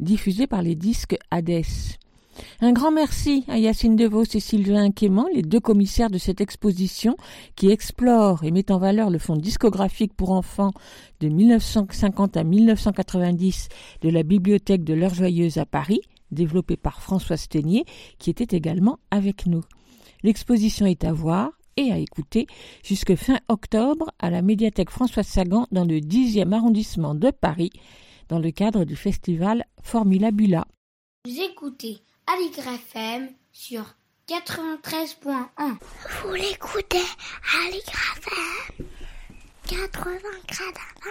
diffusée 0.00 0.46
par 0.46 0.60
les 0.60 0.74
disques 0.74 1.16
Hades. 1.30 1.64
Un 2.60 2.72
grand 2.72 2.90
merci 2.90 3.44
à 3.48 3.58
Yacine 3.58 3.96
Devos 3.96 4.24
et 4.34 4.40
Sylvain 4.40 4.90
Quément, 4.90 5.26
les 5.34 5.42
deux 5.42 5.60
commissaires 5.60 6.10
de 6.10 6.18
cette 6.18 6.40
exposition 6.40 7.16
qui 7.56 7.70
explore 7.70 8.44
et 8.44 8.50
met 8.50 8.70
en 8.72 8.78
valeur 8.78 9.10
le 9.10 9.18
fonds 9.18 9.36
discographique 9.36 10.14
pour 10.14 10.32
enfants 10.32 10.72
de 11.20 11.28
1950 11.28 12.36
à 12.36 12.44
1990 12.44 13.68
de 14.02 14.08
la 14.08 14.22
bibliothèque 14.22 14.84
de 14.84 14.94
l'Heure 14.94 15.14
Joyeuse 15.14 15.58
à 15.58 15.66
Paris, 15.66 16.00
développée 16.30 16.76
par 16.76 17.00
Françoise 17.00 17.48
Ténier, 17.48 17.84
qui 18.18 18.30
était 18.30 18.56
également 18.56 18.98
avec 19.10 19.46
nous. 19.46 19.62
L'exposition 20.22 20.86
est 20.86 21.04
à 21.04 21.12
voir 21.12 21.50
et 21.76 21.92
à 21.92 21.98
écouter 21.98 22.46
jusque 22.82 23.14
fin 23.14 23.38
octobre 23.48 24.10
à 24.18 24.30
la 24.30 24.42
médiathèque 24.42 24.90
François 24.90 25.22
Sagan 25.22 25.66
dans 25.70 25.84
le 25.84 26.00
10e 26.00 26.52
arrondissement 26.52 27.14
de 27.14 27.30
Paris, 27.30 27.70
dans 28.28 28.40
le 28.40 28.50
cadre 28.50 28.84
du 28.84 28.96
festival 28.96 29.64
Formula 29.82 30.30
Vous 30.32 31.40
écoutez 31.40 32.02
Aligre 32.30 32.68
FM 32.68 33.28
sur 33.52 33.84
93.1. 34.28 35.46
Vous 36.22 36.34
l'écoutez 36.34 36.98
à 36.98 37.70
l'IGRAFM 37.70 38.84
80 39.66 40.10
gradins. 40.46 41.08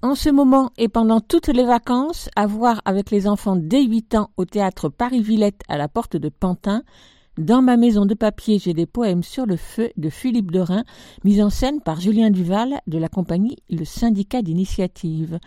En 0.00 0.14
ce 0.14 0.30
moment 0.30 0.70
et 0.78 0.88
pendant 0.88 1.20
toutes 1.20 1.48
les 1.48 1.66
vacances, 1.66 2.30
à 2.34 2.46
voir 2.46 2.80
avec 2.86 3.10
les 3.10 3.28
enfants 3.28 3.56
dès 3.56 3.82
8 3.82 4.14
ans 4.14 4.30
au 4.38 4.46
théâtre 4.46 4.88
Paris-Villette 4.88 5.64
à 5.68 5.76
la 5.76 5.88
porte 5.88 6.16
de 6.16 6.30
Pantin, 6.30 6.82
dans 7.36 7.60
ma 7.60 7.76
maison 7.76 8.06
de 8.06 8.14
papier, 8.14 8.58
j'ai 8.58 8.72
des 8.72 8.86
poèmes 8.86 9.22
sur 9.22 9.44
le 9.44 9.58
feu 9.58 9.90
de 9.98 10.08
Philippe 10.08 10.50
Dorin, 10.50 10.84
mis 11.24 11.42
en 11.42 11.50
scène 11.50 11.82
par 11.82 12.00
Julien 12.00 12.30
Duval 12.30 12.80
de 12.86 12.96
la 12.96 13.08
compagnie 13.08 13.58
Le 13.68 13.84
Syndicat 13.84 14.40
d'initiative. 14.40 15.38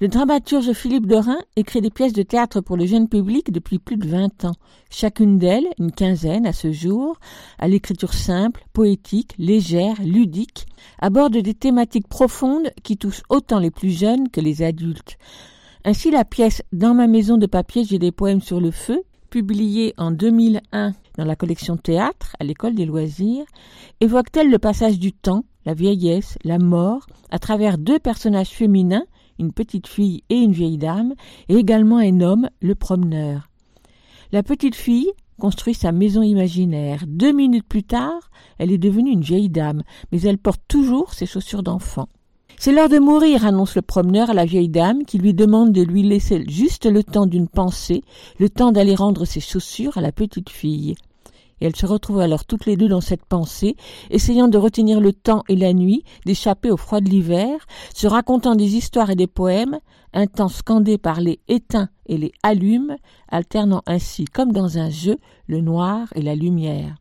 Le 0.00 0.08
dramaturge 0.08 0.72
Philippe 0.72 1.06
Dorin 1.06 1.38
écrit 1.54 1.80
des 1.80 1.90
pièces 1.90 2.12
de 2.12 2.24
théâtre 2.24 2.60
pour 2.60 2.76
le 2.76 2.84
jeune 2.84 3.08
public 3.08 3.52
depuis 3.52 3.78
plus 3.78 3.96
de 3.96 4.08
20 4.08 4.44
ans. 4.44 4.56
Chacune 4.90 5.38
d'elles, 5.38 5.68
une 5.78 5.92
quinzaine 5.92 6.46
à 6.46 6.52
ce 6.52 6.72
jour, 6.72 7.16
à 7.60 7.68
l'écriture 7.68 8.12
simple, 8.12 8.64
poétique, 8.72 9.34
légère, 9.38 10.02
ludique, 10.02 10.66
aborde 10.98 11.36
des 11.36 11.54
thématiques 11.54 12.08
profondes 12.08 12.72
qui 12.82 12.96
touchent 12.96 13.22
autant 13.28 13.60
les 13.60 13.70
plus 13.70 13.90
jeunes 13.90 14.30
que 14.30 14.40
les 14.40 14.62
adultes. 14.62 15.16
Ainsi, 15.84 16.10
la 16.10 16.24
pièce 16.24 16.62
Dans 16.72 16.94
ma 16.94 17.06
maison 17.06 17.36
de 17.36 17.46
papier, 17.46 17.84
j'ai 17.84 18.00
des 18.00 18.10
poèmes 18.10 18.40
sur 18.40 18.60
le 18.60 18.72
feu, 18.72 19.00
publiée 19.30 19.94
en 19.96 20.10
2001 20.10 20.92
dans 21.18 21.24
la 21.24 21.36
collection 21.36 21.76
Théâtre 21.76 22.34
à 22.40 22.44
l'école 22.44 22.74
des 22.74 22.84
loisirs, 22.84 23.44
évoque-t-elle 24.00 24.50
le 24.50 24.58
passage 24.58 24.98
du 24.98 25.12
temps, 25.12 25.44
la 25.66 25.74
vieillesse, 25.74 26.36
la 26.42 26.58
mort, 26.58 27.06
à 27.30 27.38
travers 27.38 27.78
deux 27.78 28.00
personnages 28.00 28.50
féminins, 28.50 29.04
une 29.38 29.52
petite 29.52 29.86
fille 29.86 30.22
et 30.30 30.36
une 30.36 30.52
vieille 30.52 30.78
dame, 30.78 31.14
et 31.48 31.56
également 31.56 31.98
un 31.98 32.20
homme, 32.20 32.48
le 32.60 32.74
promeneur. 32.74 33.48
La 34.32 34.42
petite 34.42 34.74
fille 34.74 35.10
construit 35.38 35.74
sa 35.74 35.92
maison 35.92 36.22
imaginaire. 36.22 37.04
Deux 37.06 37.32
minutes 37.32 37.68
plus 37.68 37.82
tard, 37.82 38.30
elle 38.58 38.72
est 38.72 38.78
devenue 38.78 39.10
une 39.10 39.20
vieille 39.20 39.48
dame, 39.48 39.82
mais 40.12 40.20
elle 40.22 40.38
porte 40.38 40.62
toujours 40.68 41.12
ses 41.12 41.26
chaussures 41.26 41.62
d'enfant. 41.62 42.08
C'est 42.58 42.72
l'heure 42.72 42.88
de 42.88 42.98
mourir, 42.98 43.44
annonce 43.44 43.74
le 43.74 43.82
promeneur 43.82 44.30
à 44.30 44.34
la 44.34 44.44
vieille 44.44 44.68
dame, 44.68 45.04
qui 45.04 45.18
lui 45.18 45.34
demande 45.34 45.72
de 45.72 45.82
lui 45.82 46.02
laisser 46.02 46.44
juste 46.48 46.86
le 46.86 47.02
temps 47.02 47.26
d'une 47.26 47.48
pensée, 47.48 48.02
le 48.38 48.48
temps 48.48 48.72
d'aller 48.72 48.94
rendre 48.94 49.24
ses 49.24 49.40
chaussures 49.40 49.98
à 49.98 50.00
la 50.00 50.12
petite 50.12 50.50
fille. 50.50 50.94
Elles 51.64 51.74
se 51.74 51.86
retrouvent 51.86 52.20
alors 52.20 52.44
toutes 52.44 52.66
les 52.66 52.76
deux 52.76 52.88
dans 52.88 53.00
cette 53.00 53.24
pensée, 53.24 53.76
essayant 54.10 54.48
de 54.48 54.58
retenir 54.58 55.00
le 55.00 55.14
temps 55.14 55.44
et 55.48 55.56
la 55.56 55.72
nuit, 55.72 56.04
d'échapper 56.26 56.70
au 56.70 56.76
froid 56.76 57.00
de 57.00 57.08
l'hiver, 57.08 57.66
se 57.94 58.06
racontant 58.06 58.54
des 58.54 58.76
histoires 58.76 59.08
et 59.08 59.16
des 59.16 59.26
poèmes, 59.26 59.78
un 60.12 60.26
temps 60.26 60.48
scandé 60.48 60.98
par 60.98 61.22
les 61.22 61.40
éteints 61.48 61.88
et 62.04 62.18
les 62.18 62.32
allumes, 62.42 62.96
alternant 63.28 63.82
ainsi, 63.86 64.26
comme 64.26 64.52
dans 64.52 64.76
un 64.76 64.90
jeu, 64.90 65.16
le 65.46 65.62
noir 65.62 66.08
et 66.14 66.20
la 66.20 66.34
lumière. 66.34 66.96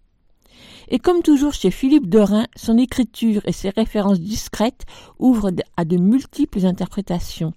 Et 0.88 0.98
comme 0.98 1.24
toujours 1.24 1.54
chez 1.54 1.70
Philippe 1.70 2.08
Dorin, 2.08 2.48
son 2.56 2.78
écriture 2.78 3.42
et 3.46 3.52
ses 3.52 3.70
références 3.70 4.22
discrètes 4.22 4.86
ouvrent 5.20 5.52
à 5.76 5.84
de 5.84 5.98
multiples 5.98 6.66
interprétations. 6.66 7.54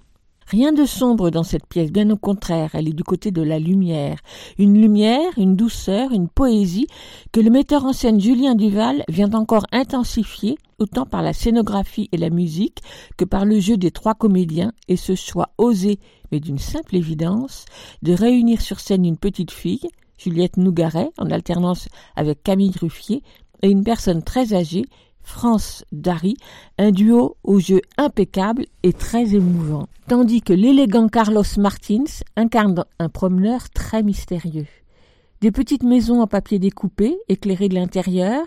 Rien 0.48 0.72
de 0.72 0.84
sombre 0.84 1.30
dans 1.30 1.42
cette 1.42 1.66
pièce, 1.66 1.90
bien 1.90 2.08
au 2.10 2.16
contraire, 2.16 2.70
elle 2.74 2.86
est 2.86 2.92
du 2.92 3.02
côté 3.02 3.32
de 3.32 3.42
la 3.42 3.58
lumière. 3.58 4.20
Une 4.58 4.80
lumière, 4.80 5.32
une 5.36 5.56
douceur, 5.56 6.12
une 6.12 6.28
poésie 6.28 6.86
que 7.32 7.40
le 7.40 7.50
metteur 7.50 7.84
en 7.84 7.92
scène 7.92 8.20
Julien 8.20 8.54
Duval 8.54 9.02
vient 9.08 9.32
encore 9.32 9.66
intensifier, 9.72 10.56
autant 10.78 11.04
par 11.04 11.22
la 11.22 11.32
scénographie 11.32 12.08
et 12.12 12.16
la 12.16 12.30
musique 12.30 12.78
que 13.16 13.24
par 13.24 13.44
le 13.44 13.58
jeu 13.58 13.76
des 13.76 13.90
trois 13.90 14.14
comédiens 14.14 14.70
et 14.86 14.96
ce 14.96 15.16
choix 15.16 15.50
osé, 15.58 15.98
mais 16.30 16.38
d'une 16.38 16.58
simple 16.58 16.94
évidence, 16.94 17.64
de 18.02 18.12
réunir 18.12 18.60
sur 18.60 18.78
scène 18.78 19.04
une 19.04 19.18
petite 19.18 19.50
fille, 19.50 19.88
Juliette 20.16 20.58
Nougaret, 20.58 21.10
en 21.18 21.28
alternance 21.32 21.88
avec 22.14 22.44
Camille 22.44 22.72
Ruffier, 22.80 23.24
et 23.62 23.68
une 23.68 23.82
personne 23.82 24.22
très 24.22 24.54
âgée, 24.54 24.84
France 25.26 25.84
Dari, 25.90 26.36
un 26.78 26.92
duo 26.92 27.36
au 27.42 27.58
jeu 27.58 27.82
impeccable 27.98 28.64
et 28.84 28.92
très 28.92 29.34
émouvant, 29.34 29.88
tandis 30.08 30.40
que 30.40 30.52
l'élégant 30.52 31.08
Carlos 31.08 31.42
Martins 31.58 32.22
incarne 32.36 32.84
un 33.00 33.08
promeneur 33.08 33.68
très 33.70 34.04
mystérieux. 34.04 34.68
Des 35.40 35.50
petites 35.50 35.82
maisons 35.82 36.22
en 36.22 36.28
papier 36.28 36.60
découpé, 36.60 37.18
éclairées 37.28 37.68
de 37.68 37.74
l'intérieur, 37.74 38.46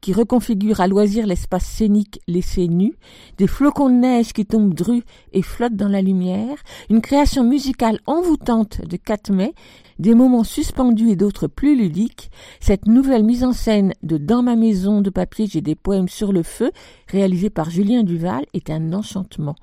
qui 0.00 0.12
reconfigure 0.12 0.80
à 0.80 0.86
loisir 0.86 1.26
l'espace 1.26 1.66
scénique 1.66 2.20
laissé 2.26 2.68
nu, 2.68 2.94
des 3.36 3.48
flocons 3.48 3.90
de 3.90 3.96
neige 3.96 4.32
qui 4.32 4.46
tombent 4.46 4.72
drus 4.72 5.02
et 5.32 5.42
flottent 5.42 5.76
dans 5.76 5.88
la 5.88 6.00
lumière, 6.00 6.56
une 6.88 7.02
création 7.02 7.44
musicale 7.44 7.98
envoûtante 8.06 8.80
de 8.86 8.96
4 8.96 9.32
mai, 9.32 9.52
des 10.00 10.14
moments 10.14 10.44
suspendus 10.44 11.10
et 11.10 11.16
d'autres 11.16 11.46
plus 11.46 11.76
ludiques, 11.76 12.30
cette 12.58 12.86
nouvelle 12.86 13.22
mise 13.22 13.44
en 13.44 13.52
scène 13.52 13.92
de 14.02 14.16
Dans 14.16 14.42
ma 14.42 14.56
maison 14.56 15.02
de 15.02 15.10
papier, 15.10 15.46
j'ai 15.46 15.60
des 15.60 15.74
poèmes 15.74 16.08
sur 16.08 16.32
le 16.32 16.42
feu, 16.42 16.70
réalisée 17.06 17.50
par 17.50 17.68
Julien 17.68 18.02
Duval, 18.02 18.46
est 18.54 18.70
un 18.70 18.94
enchantement. 18.94 19.56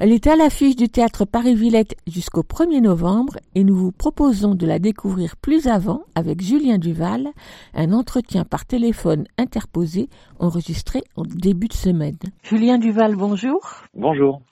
Elle 0.00 0.10
est 0.10 0.26
à 0.26 0.34
l'affiche 0.34 0.74
du 0.74 0.88
théâtre 0.88 1.24
Paris-Villette 1.24 1.94
jusqu'au 2.08 2.42
1er 2.42 2.80
novembre 2.80 3.36
et 3.54 3.62
nous 3.62 3.76
vous 3.76 3.92
proposons 3.92 4.56
de 4.56 4.66
la 4.66 4.80
découvrir 4.80 5.36
plus 5.36 5.68
avant 5.68 6.02
avec 6.16 6.42
Julien 6.42 6.78
Duval, 6.78 7.28
un 7.74 7.92
entretien 7.92 8.44
par 8.44 8.66
téléphone 8.66 9.26
interposé 9.38 10.08
enregistré 10.40 11.04
en 11.14 11.22
début 11.22 11.68
de 11.68 11.72
semaine. 11.72 12.16
Julien 12.42 12.78
Duval, 12.78 13.14
bonjour. 13.14 13.60
Bonjour. 13.94 14.42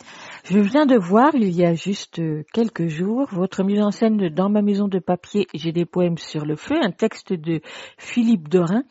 Je 0.45 0.59
viens 0.59 0.87
de 0.87 0.97
voir, 0.97 1.35
il 1.35 1.51
y 1.51 1.65
a 1.65 1.75
juste 1.75 2.21
quelques 2.53 2.87
jours, 2.87 3.27
votre 3.33 3.65
mise 3.65 3.81
en 3.81 3.91
scène 3.91 4.17
de 4.17 4.29
Dans 4.29 4.49
ma 4.49 4.63
maison 4.63 4.89
de 4.89 4.99
papier, 4.99 5.32
j'ai 5.55 5.73
des 5.73 5.85
poèmes 5.85 6.19
sur 6.19 6.45
le 6.45 6.57
feu, 6.57 6.77
un 6.83 6.91
texte 6.91 7.33
de 7.33 7.61
Philippe 7.99 8.49
Dorin, 8.49 8.85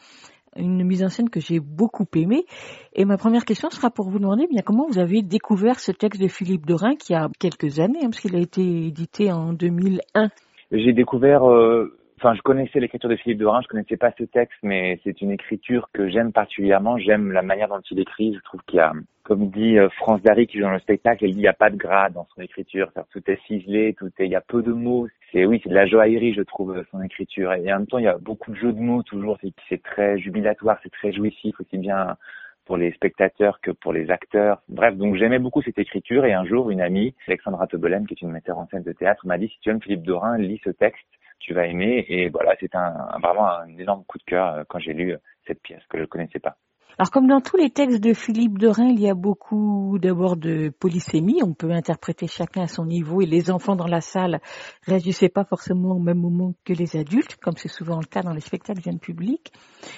une 0.55 0.83
mise 0.83 1.03
en 1.03 1.09
scène 1.09 1.29
que 1.29 1.39
j'ai 1.39 1.59
beaucoup 1.59 2.05
aimée. 2.15 2.45
Et 2.93 3.05
ma 3.05 3.17
première 3.17 3.45
question 3.45 3.69
sera 3.69 3.89
pour 3.89 4.09
vous 4.09 4.19
demander 4.19 4.47
bien 4.47 4.61
comment 4.65 4.87
vous 4.87 4.99
avez 4.99 5.21
découvert 5.21 5.79
ce 5.79 5.91
texte 5.91 6.21
de 6.21 6.27
Philippe 6.27 6.65
Dorin 6.65 6.95
qui 6.95 7.13
a 7.13 7.29
quelques 7.39 7.79
années, 7.79 7.99
hein, 8.01 8.09
parce 8.09 8.19
qu'il 8.19 8.35
a 8.35 8.39
été 8.39 8.61
édité 8.61 9.31
en 9.31 9.53
2001. 9.53 10.29
J'ai 10.71 10.93
découvert 10.93 11.49
euh, 11.49 11.97
Enfin, 12.23 12.35
je 12.35 12.41
connaissais 12.43 12.79
l'écriture 12.79 13.09
de 13.09 13.15
Philippe 13.15 13.39
Dorin, 13.39 13.61
je 13.63 13.67
connaissais 13.67 13.97
pas 13.97 14.13
ce 14.15 14.23
texte, 14.25 14.59
mais 14.61 14.99
c'est 15.03 15.21
une 15.21 15.31
écriture 15.31 15.89
que 15.91 16.07
j'aime 16.07 16.31
particulièrement. 16.31 16.99
J'aime 16.99 17.31
la 17.31 17.41
manière 17.41 17.67
dont 17.67 17.81
il 17.89 17.99
écrit. 17.99 18.35
Je 18.35 18.39
trouve 18.43 18.61
qu'il 18.67 18.77
y 18.77 18.79
a, 18.79 18.91
comme 19.23 19.49
dit 19.49 19.79
euh, 19.79 19.89
France 19.97 20.21
Darry 20.21 20.45
qui 20.45 20.59
joue 20.59 20.65
dans 20.65 20.69
le 20.69 20.79
spectacle, 20.81 21.25
il 21.25 21.35
n'y 21.35 21.47
a 21.47 21.53
pas 21.53 21.71
de 21.71 21.77
gras 21.77 22.11
dans 22.11 22.27
son 22.35 22.43
écriture. 22.43 22.91
Tout 23.11 23.23
est 23.25 23.39
ciselé, 23.47 23.95
tout 23.97 24.11
est, 24.19 24.25
il 24.25 24.31
y 24.31 24.35
a 24.35 24.41
peu 24.41 24.61
de 24.61 24.71
mots. 24.71 25.07
C'est 25.31 25.45
oui, 25.45 25.59
c'est 25.63 25.69
de 25.69 25.75
la 25.75 25.85
joaillerie, 25.85 26.33
je 26.33 26.41
trouve, 26.41 26.77
euh, 26.77 26.83
son 26.91 27.01
écriture. 27.01 27.53
Et 27.53 27.71
en 27.73 27.79
même 27.79 27.87
temps, 27.87 27.99
il 27.99 28.05
y 28.05 28.07
a 28.07 28.17
beaucoup 28.17 28.51
de 28.51 28.57
jeux 28.57 28.73
de 28.73 28.79
mots 28.79 29.03
toujours. 29.03 29.37
C'est 29.69 29.81
très 29.83 30.17
jubilatoire, 30.19 30.79
c'est 30.83 30.91
très 30.91 31.13
jouissif, 31.13 31.59
aussi 31.59 31.77
bien 31.77 32.17
pour 32.65 32.77
les 32.77 32.91
spectateurs 32.93 33.59
que 33.61 33.71
pour 33.71 33.93
les 33.93 34.11
acteurs. 34.11 34.61
Bref, 34.69 34.95
donc 34.95 35.15
j'aimais 35.15 35.39
beaucoup 35.39 35.61
cette 35.61 35.79
écriture 35.79 36.25
et 36.25 36.33
un 36.33 36.45
jour, 36.45 36.69
une 36.69 36.81
amie, 36.81 37.15
Alexandra 37.27 37.67
Tobelen, 37.67 38.05
qui 38.05 38.13
est 38.13 38.21
une 38.21 38.31
metteur 38.31 38.57
en 38.57 38.67
scène 38.67 38.83
de 38.83 38.91
théâtre, 38.93 39.25
m'a 39.25 39.37
dit 39.37 39.47
si 39.47 39.59
tu 39.61 39.69
aimes 39.69 39.81
Philippe 39.81 40.03
Dorin, 40.03 40.37
lis 40.37 40.61
ce 40.63 40.69
texte 40.69 41.07
tu 41.41 41.53
vas 41.53 41.67
aimer. 41.67 42.05
Et 42.07 42.29
voilà, 42.29 42.55
c'est 42.59 42.73
un, 42.75 42.93
vraiment 43.21 43.49
un 43.49 43.77
énorme 43.77 44.03
coup 44.05 44.17
de 44.17 44.23
cœur 44.23 44.47
euh, 44.53 44.63
quand 44.67 44.79
j'ai 44.79 44.93
lu 44.93 45.13
euh, 45.13 45.17
cette 45.47 45.61
pièce 45.61 45.83
que 45.89 45.97
je 45.97 46.03
ne 46.03 46.07
connaissais 46.07 46.39
pas. 46.39 46.55
Alors 46.97 47.09
comme 47.09 47.27
dans 47.27 47.41
tous 47.41 47.57
les 47.57 47.69
textes 47.69 48.01
de 48.01 48.13
Philippe 48.13 48.57
de 48.57 48.67
Rhin, 48.67 48.89
il 48.89 48.99
y 48.99 49.09
a 49.09 49.13
beaucoup 49.13 49.97
d'abord 49.99 50.35
de 50.35 50.69
polysémie, 50.77 51.41
on 51.41 51.53
peut 51.53 51.71
interpréter 51.71 52.27
chacun 52.27 52.63
à 52.63 52.67
son 52.67 52.85
niveau 52.85 53.21
et 53.21 53.25
les 53.25 53.49
enfants 53.49 53.75
dans 53.75 53.87
la 53.87 54.01
salle 54.01 54.41
réagissaient 54.85 55.29
pas 55.29 55.45
forcément 55.45 55.95
au 55.95 55.99
même 55.99 56.19
moment 56.19 56.53
que 56.65 56.73
les 56.73 56.97
adultes, 56.97 57.37
comme 57.37 57.55
c'est 57.57 57.69
souvent 57.69 57.97
le 57.97 58.05
cas 58.05 58.21
dans 58.21 58.33
les 58.33 58.41
spectacles 58.41 58.81
jeunes 58.81 58.99
publics. 58.99 59.51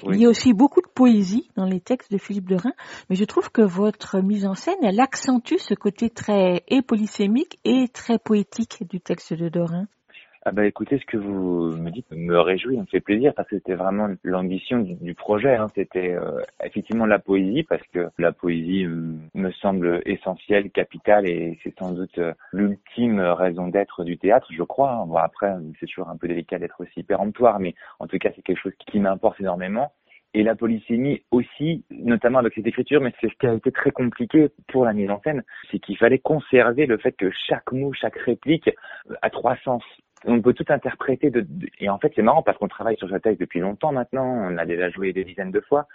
Il 0.08 0.20
y 0.20 0.26
a 0.26 0.30
aussi 0.30 0.54
beaucoup 0.54 0.82
de 0.82 0.88
poésie 0.88 1.50
dans 1.56 1.66
les 1.66 1.82
textes 1.82 2.12
de 2.12 2.18
Philippe 2.18 2.48
de 2.48 2.56
Rhin, 2.56 2.74
mais 3.10 3.16
je 3.16 3.26
trouve 3.26 3.52
que 3.52 3.62
votre 3.62 4.20
mise 4.22 4.46
en 4.46 4.54
scène, 4.54 4.78
elle 4.84 5.00
accentue 5.00 5.58
ce 5.58 5.74
côté 5.74 6.10
très 6.10 6.64
et 6.68 6.82
polysémique 6.82 7.60
et 7.66 7.88
très 7.92 8.20
poétique 8.20 8.88
du 8.88 9.02
texte 9.02 9.34
de 9.34 9.50
Dorin. 9.50 9.88
Ah 10.46 10.52
bah 10.52 10.66
écoutez, 10.66 11.00
ce 11.00 11.06
que 11.06 11.16
vous 11.16 11.78
me 11.78 11.90
dites 11.90 12.12
me 12.12 12.38
réjouit, 12.38 12.78
me 12.78 12.86
fait 12.86 13.00
plaisir 13.00 13.34
parce 13.34 13.48
que 13.48 13.56
c'était 13.56 13.76
vraiment 13.76 14.10
l'ambition 14.24 14.80
du, 14.80 15.16
projet. 15.16 15.56
Hein. 15.56 15.68
C'était 15.74 16.12
euh, 16.12 16.42
effectivement 16.62 17.06
la 17.06 17.18
poésie 17.18 17.64
parce 17.64 17.86
que 17.94 18.10
la 18.18 18.34
poésie 18.34 18.84
euh, 18.84 19.16
me 19.36 19.52
semble 19.52 20.02
essentielle, 20.06 20.70
capitale 20.72 21.30
et 21.30 21.58
c'est 21.64 21.74
sans 21.80 21.92
doute 21.94 22.18
euh, 22.18 22.34
l'ultime 22.52 23.22
raison 23.22 23.70
d'être 23.70 24.04
du 24.04 24.18
théâtre, 24.18 24.48
je 24.52 24.64
crois. 24.64 24.92
Hein. 24.92 25.06
Bon, 25.06 25.16
après, 25.16 25.54
c'est 25.80 25.86
toujours 25.86 26.10
un 26.10 26.18
peu 26.18 26.28
délicat 26.28 26.60
d'être 26.60 26.82
aussi 26.82 27.04
péremptoire, 27.04 27.62
mais 27.62 27.74
en 28.00 28.08
tout 28.08 28.18
cas, 28.18 28.32
c'est 28.36 28.42
quelque 28.42 28.60
chose 28.60 28.74
qui 28.86 29.00
m'importe 29.00 29.40
énormément 29.40 29.94
et 30.34 30.44
la 30.44 30.56
polysémie 30.56 31.22
aussi, 31.32 31.86
notamment 31.92 32.40
avec 32.40 32.54
cette 32.56 32.66
écriture, 32.68 33.00
mais 33.02 33.14
c'est 33.22 33.30
ce 33.30 33.36
qui 33.40 33.46
a 33.46 33.54
été 33.54 33.72
très 33.72 33.92
compliqué 33.92 34.50
pour 34.68 34.84
la 34.84 34.92
mise 34.92 35.10
en 35.12 35.22
scène, 35.22 35.44
c'est 35.72 35.80
qu'il 35.80 35.96
fallait 35.96 36.18
conserver 36.18 36.88
le 36.88 36.98
fait 36.98 37.12
que 37.12 37.30
chaque 37.48 37.72
mot, 37.72 37.94
chaque 37.94 38.18
réplique 38.18 38.70
a 39.22 39.30
trois 39.30 39.56
sens 39.64 39.84
on 40.26 40.42
peut 40.42 40.54
tout 40.54 40.66
interpréter 40.70 41.30
de, 41.30 41.46
et 41.80 41.90
en 41.90 42.00
fait 42.00 42.12
c'est 42.16 42.22
marrant 42.22 42.44
parce 42.44 42.58
qu'on 42.58 42.68
travaille 42.68 42.98
sur 42.98 43.10
ce 43.10 43.16
texte 43.16 43.40
depuis 43.40 43.60
longtemps 43.60 43.92
maintenant, 43.92 44.26
on 44.26 44.58
a 44.58 44.66
déjà 44.66 44.90
joué 44.90 45.14
des 45.14 45.24
dizaines 45.24 45.52
de 45.52 45.60
fois 45.62 45.88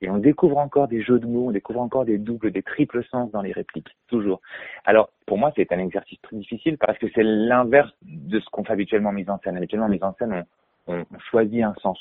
et 0.00 0.10
on 0.10 0.18
découvre 0.18 0.58
encore 0.58 0.88
des 0.88 1.02
jeux 1.02 1.20
de 1.20 1.26
mots, 1.26 1.48
on 1.48 1.52
découvre 1.52 1.80
encore 1.80 2.04
des 2.04 2.18
doubles, 2.18 2.50
des 2.50 2.62
triples 2.62 3.04
sens 3.04 3.30
dans 3.30 3.42
les 3.42 3.52
répliques, 3.52 3.96
toujours. 4.08 4.40
Alors 4.84 5.10
pour 5.26 5.38
moi 5.38 5.52
c'est 5.56 5.72
un 5.72 5.78
exercice 5.78 6.20
très 6.22 6.36
difficile 6.36 6.78
parce 6.78 6.98
que 6.98 7.06
c'est 7.14 7.22
l'inverse 7.22 7.92
de 8.02 8.40
ce 8.40 8.48
qu'on 8.50 8.64
fait 8.64 8.72
habituellement 8.72 9.10
en 9.10 9.14
mise 9.14 9.30
en 9.30 9.38
scène. 9.38 9.56
Habituellement 9.56 9.86
en 9.86 9.90
mise 9.90 10.04
en 10.04 10.14
scène 10.14 10.44
on, 10.86 11.04
on, 11.10 11.18
choisit 11.30 11.62
un 11.62 11.74
sens 11.82 11.98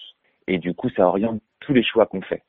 et 0.48 0.58
du 0.58 0.74
coup 0.74 0.90
ça 0.90 1.08
oriente 1.08 1.42
tous 1.60 1.74
les 1.74 1.84
choix 1.84 2.06
qu'on 2.06 2.22
fait. 2.22 2.44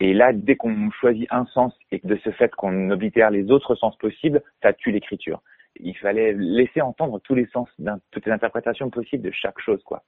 Et 0.00 0.14
là, 0.14 0.32
dès 0.32 0.56
qu'on 0.56 0.90
choisit 0.90 1.28
un 1.30 1.46
sens 1.46 1.72
et 1.92 2.00
de 2.02 2.16
ce 2.24 2.30
fait 2.30 2.52
qu'on 2.54 2.90
oblitère 2.90 3.30
les 3.30 3.50
autres 3.50 3.76
sens 3.76 3.96
possibles, 3.98 4.42
ça 4.62 4.72
tue 4.72 4.90
l'écriture 4.90 5.42
il 5.76 5.96
fallait 5.96 6.32
laisser 6.32 6.80
entendre 6.80 7.20
tous 7.20 7.34
les 7.34 7.46
sens, 7.46 7.68
toutes 8.10 8.26
les 8.26 8.32
interprétations 8.32 8.90
possibles 8.90 9.22
de 9.22 9.32
chaque 9.32 9.60
chose, 9.60 9.82
quoi. 9.84 10.02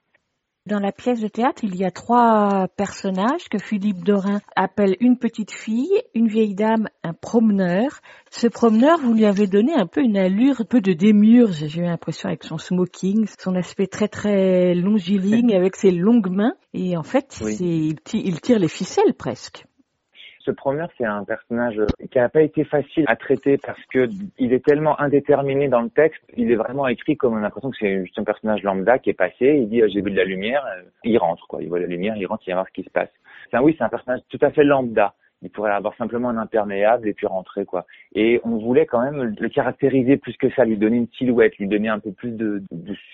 Dans 0.65 0.79
la 0.79 0.93
pièce 0.93 1.19
de 1.19 1.27
théâtre, 1.27 1.65
il 1.65 1.75
y 1.75 1.83
a 1.83 1.91
trois 1.91 2.69
personnages 2.77 3.49
que 3.49 3.57
Philippe 3.57 4.05
Dorin 4.05 4.39
appelle 4.55 4.95
une 5.01 5.17
petite 5.17 5.51
fille, 5.51 6.01
une 6.15 6.29
vieille 6.29 6.55
dame, 6.55 6.87
un 7.03 7.11
promeneur. 7.11 7.99
Ce 8.31 8.47
promeneur, 8.47 8.97
vous 8.99 9.13
lui 9.13 9.25
avez 9.25 9.45
donné 9.45 9.73
un 9.73 9.87
peu 9.87 9.99
une 9.99 10.15
allure, 10.15 10.61
un 10.61 10.63
peu 10.63 10.79
de 10.79 10.93
démiurge, 10.93 11.67
j'ai 11.67 11.81
eu 11.81 11.83
l'impression, 11.83 12.29
avec 12.29 12.45
son 12.45 12.57
smoking, 12.57 13.27
son 13.37 13.55
aspect 13.55 13.87
très 13.87 14.07
très 14.07 14.73
longiligne, 14.73 15.53
avec 15.53 15.75
ses 15.75 15.91
longues 15.91 16.31
mains. 16.31 16.53
Et 16.73 16.95
en 16.95 17.03
fait, 17.03 17.41
il 17.59 18.39
tire 18.39 18.59
les 18.59 18.69
ficelles 18.69 19.15
presque 19.15 19.65
ce 20.43 20.51
promeneur, 20.51 20.89
c'est 20.97 21.05
un 21.05 21.23
personnage 21.23 21.79
qui 22.11 22.17
n'a 22.17 22.29
pas 22.29 22.41
été 22.41 22.63
facile 22.63 23.05
à 23.07 23.15
traiter 23.15 23.57
parce 23.57 23.81
que 23.85 24.09
il 24.37 24.53
est 24.53 24.63
tellement 24.63 24.99
indéterminé 24.99 25.67
dans 25.69 25.81
le 25.81 25.89
texte. 25.89 26.21
Il 26.35 26.51
est 26.51 26.55
vraiment 26.55 26.87
écrit 26.87 27.15
comme 27.15 27.33
on 27.33 27.37
a 27.37 27.41
l'impression 27.41 27.71
que 27.71 27.77
c'est 27.79 28.01
juste 28.01 28.19
un 28.19 28.23
personnage 28.23 28.61
lambda 28.63 28.99
qui 28.99 29.09
est 29.09 29.13
passé. 29.13 29.57
Il 29.61 29.69
dit 29.69 29.81
j'ai 29.87 30.01
vu 30.01 30.11
de 30.11 30.17
la 30.17 30.25
lumière, 30.25 30.65
il 31.03 31.17
rentre 31.17 31.47
quoi. 31.47 31.61
Il 31.61 31.69
voit 31.69 31.79
la 31.79 31.87
lumière, 31.87 32.15
il 32.17 32.25
rentre, 32.25 32.43
il 32.45 32.51
va 32.51 32.57
voir 32.57 32.67
ce 32.67 32.73
qui 32.73 32.83
se 32.83 32.89
passe. 32.89 33.09
C'est 33.51 33.57
oui, 33.59 33.75
c'est 33.77 33.83
un 33.83 33.89
personnage 33.89 34.21
tout 34.29 34.39
à 34.41 34.51
fait 34.51 34.63
lambda. 34.63 35.13
Il 35.41 35.49
pourrait 35.49 35.71
avoir 35.71 35.95
simplement 35.95 36.29
un 36.29 36.37
imperméable 36.37 37.07
et 37.07 37.13
puis 37.13 37.27
rentrer 37.27 37.65
quoi. 37.65 37.85
Et 38.15 38.41
on 38.43 38.57
voulait 38.57 38.85
quand 38.85 39.01
même 39.01 39.35
le 39.37 39.49
caractériser 39.49 40.17
plus 40.17 40.35
que 40.37 40.49
ça, 40.51 40.65
lui 40.65 40.77
donner 40.77 40.97
une 40.97 41.09
silhouette, 41.17 41.57
lui 41.57 41.67
donner 41.67 41.89
un 41.89 41.99
peu 41.99 42.11
plus 42.11 42.31
de 42.31 42.61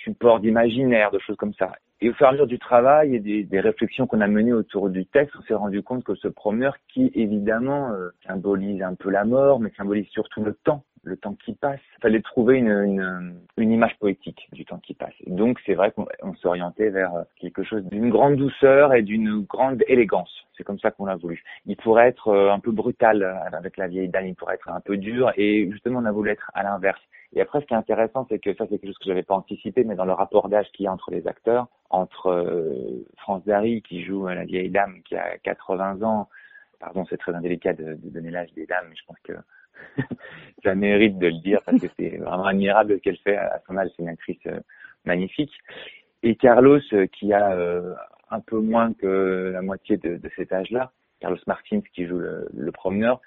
support 0.03 0.39
d'imaginaire, 0.39 1.11
de 1.11 1.19
choses 1.19 1.37
comme 1.37 1.53
ça. 1.53 1.71
Et 2.01 2.09
au 2.09 2.13
fur 2.13 2.27
et 2.27 2.29
à 2.29 2.31
mesure 2.31 2.47
du 2.47 2.59
travail 2.59 3.15
et 3.15 3.19
des, 3.19 3.59
réflexions 3.59 4.07
qu'on 4.07 4.21
a 4.21 4.27
menées 4.27 4.53
autour 4.53 4.89
du 4.89 5.05
texte, 5.05 5.35
on 5.37 5.41
s'est 5.43 5.53
rendu 5.53 5.83
compte 5.83 6.03
que 6.05 6.15
ce 6.15 6.29
promeneur, 6.29 6.77
qui 6.87 7.11
évidemment 7.13 7.91
euh, 7.91 8.09
symbolise 8.25 8.81
un 8.81 8.95
peu 8.95 9.09
la 9.09 9.25
mort, 9.25 9.59
mais 9.59 9.69
symbolise 9.75 10.07
surtout 10.07 10.41
le 10.41 10.53
temps, 10.53 10.85
le 11.03 11.17
temps 11.17 11.33
qui 11.33 11.53
passe, 11.53 11.79
il 11.97 12.01
fallait 12.01 12.21
trouver 12.21 12.57
une, 12.57 12.69
une, 12.69 13.35
une, 13.57 13.71
image 13.71 13.97
poétique 13.99 14.47
du 14.53 14.65
temps 14.65 14.79
qui 14.79 14.93
passe. 14.93 15.13
donc 15.27 15.59
c'est 15.65 15.73
vrai 15.73 15.91
qu'on 15.91 16.33
s'orientait 16.35 16.89
vers 16.89 17.11
quelque 17.37 17.63
chose 17.63 17.83
d'une 17.85 18.09
grande 18.09 18.35
douceur 18.35 18.93
et 18.93 19.01
d'une 19.01 19.41
grande 19.41 19.83
élégance. 19.87 20.45
C'est 20.57 20.63
comme 20.63 20.79
ça 20.79 20.91
qu'on 20.91 21.05
l'a 21.05 21.15
voulu. 21.15 21.41
Il 21.65 21.77
pourrait 21.77 22.07
être 22.07 22.29
euh, 22.29 22.51
un 22.51 22.59
peu 22.59 22.71
brutal 22.71 23.23
euh, 23.23 23.35
avec 23.51 23.77
la 23.77 23.87
vieille 23.87 24.09
dame, 24.09 24.27
il 24.27 24.35
pourrait 24.35 24.55
être 24.55 24.69
un 24.69 24.81
peu 24.81 24.97
dur, 24.97 25.31
et 25.35 25.69
justement 25.71 25.99
on 25.99 26.05
a 26.05 26.11
voulu 26.11 26.29
être 26.29 26.49
à 26.53 26.63
l'inverse. 26.63 27.01
Et 27.33 27.41
après, 27.41 27.61
ce 27.61 27.65
qui 27.65 27.73
est 27.73 27.77
intéressant, 27.77 28.25
c'est 28.29 28.39
que 28.39 28.53
ça, 28.55 28.65
c'est 28.65 28.79
quelque 28.79 28.87
chose 28.87 28.97
que 28.97 29.05
j'avais 29.05 29.23
pas 29.23 29.35
anticipé, 29.35 29.83
mais 29.83 29.95
dans 29.95 30.05
le 30.05 30.13
rapport 30.13 30.49
d'âge 30.49 30.67
qu'il 30.71 30.85
y 30.85 30.87
a 30.87 30.91
entre 30.91 31.11
les 31.11 31.27
acteurs, 31.27 31.67
entre 31.89 32.27
euh, 32.27 33.05
France 33.17 33.43
Dari, 33.45 33.81
qui 33.83 34.03
joue 34.03 34.27
la 34.27 34.45
vieille 34.45 34.69
dame 34.71 35.01
qui 35.03 35.15
a 35.15 35.37
80 35.37 36.01
ans, 36.01 36.27
pardon, 36.79 37.05
c'est 37.09 37.17
très 37.17 37.33
indélicat 37.33 37.73
de, 37.73 37.95
de 37.95 38.09
donner 38.09 38.31
l'âge 38.31 38.51
des 38.53 38.65
dames, 38.65 38.85
mais 38.89 38.95
je 38.95 39.05
pense 39.05 39.19
que 39.23 39.33
ça 40.63 40.73
mérite 40.73 41.19
de 41.19 41.27
le 41.27 41.39
dire 41.41 41.61
parce 41.65 41.79
que 41.79 41.87
c'est 41.99 42.17
vraiment 42.17 42.45
admirable 42.45 42.95
ce 42.95 43.01
qu'elle 43.01 43.17
fait 43.17 43.37
à 43.37 43.61
son 43.67 43.77
âge, 43.77 43.89
c'est 43.95 44.01
une 44.01 44.09
actrice 44.09 44.39
euh, 44.47 44.59
magnifique. 45.05 45.53
Et 46.23 46.35
Carlos, 46.35 46.79
euh, 46.93 47.05
qui 47.07 47.31
a 47.31 47.55
un 48.31 48.39
peu 48.41 48.59
moins 48.59 48.93
que 48.93 49.51
la 49.53 49.61
moitié 49.61 49.97
de, 49.97 50.17
de 50.17 50.31
cet 50.35 50.51
âge-là, 50.51 50.91
Carlos 51.19 51.37
Martins 51.47 51.81
qui 51.93 52.05
joue 52.07 52.17
le, 52.17 52.47
le 52.53 52.71
promeneur, 52.71 53.21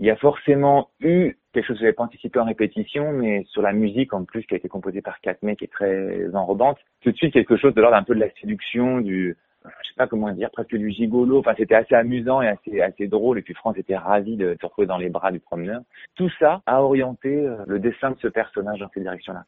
il 0.00 0.06
y 0.06 0.10
a 0.10 0.16
forcément 0.16 0.88
eu 1.00 1.36
quelque 1.52 1.66
chose 1.66 1.76
que 1.76 1.80
je 1.80 1.84
n'avais 1.84 1.94
pas 1.94 2.04
anticipé 2.04 2.40
en 2.40 2.44
répétition, 2.44 3.12
mais 3.12 3.44
sur 3.50 3.60
la 3.60 3.72
musique 3.72 4.14
en 4.14 4.24
plus 4.24 4.44
qui 4.44 4.54
a 4.54 4.56
été 4.56 4.68
composée 4.68 5.02
par 5.02 5.20
Katme 5.20 5.54
qui 5.56 5.64
est 5.64 5.72
très 5.72 6.34
enrobante, 6.34 6.78
tout 7.02 7.12
de 7.12 7.16
suite 7.16 7.34
quelque 7.34 7.56
chose 7.56 7.74
de 7.74 7.80
l'ordre 7.82 7.98
un 7.98 8.02
peu 8.02 8.14
de 8.14 8.20
la 8.20 8.30
séduction, 8.40 9.00
du 9.00 9.36
je 9.62 9.88
sais 9.88 9.94
pas 9.98 10.06
comment 10.06 10.32
dire, 10.32 10.50
presque 10.50 10.74
du 10.74 10.90
gigolo. 10.90 11.38
Enfin, 11.38 11.52
c'était 11.54 11.74
assez 11.74 11.94
amusant 11.94 12.40
et 12.40 12.48
assez 12.48 12.80
assez 12.80 13.08
drôle. 13.08 13.38
Et 13.38 13.42
puis 13.42 13.52
France 13.52 13.76
était 13.76 13.96
ravie 13.96 14.36
de 14.36 14.56
se 14.58 14.64
retrouver 14.64 14.86
dans 14.86 14.96
les 14.96 15.10
bras 15.10 15.32
du 15.32 15.38
promeneur. 15.38 15.82
Tout 16.14 16.30
ça 16.38 16.62
a 16.64 16.82
orienté 16.82 17.28
euh, 17.28 17.56
le 17.66 17.78
dessin 17.78 18.12
de 18.12 18.18
ce 18.20 18.28
personnage 18.28 18.80
dans 18.80 18.88
cette 18.94 19.02
direction-là. 19.02 19.44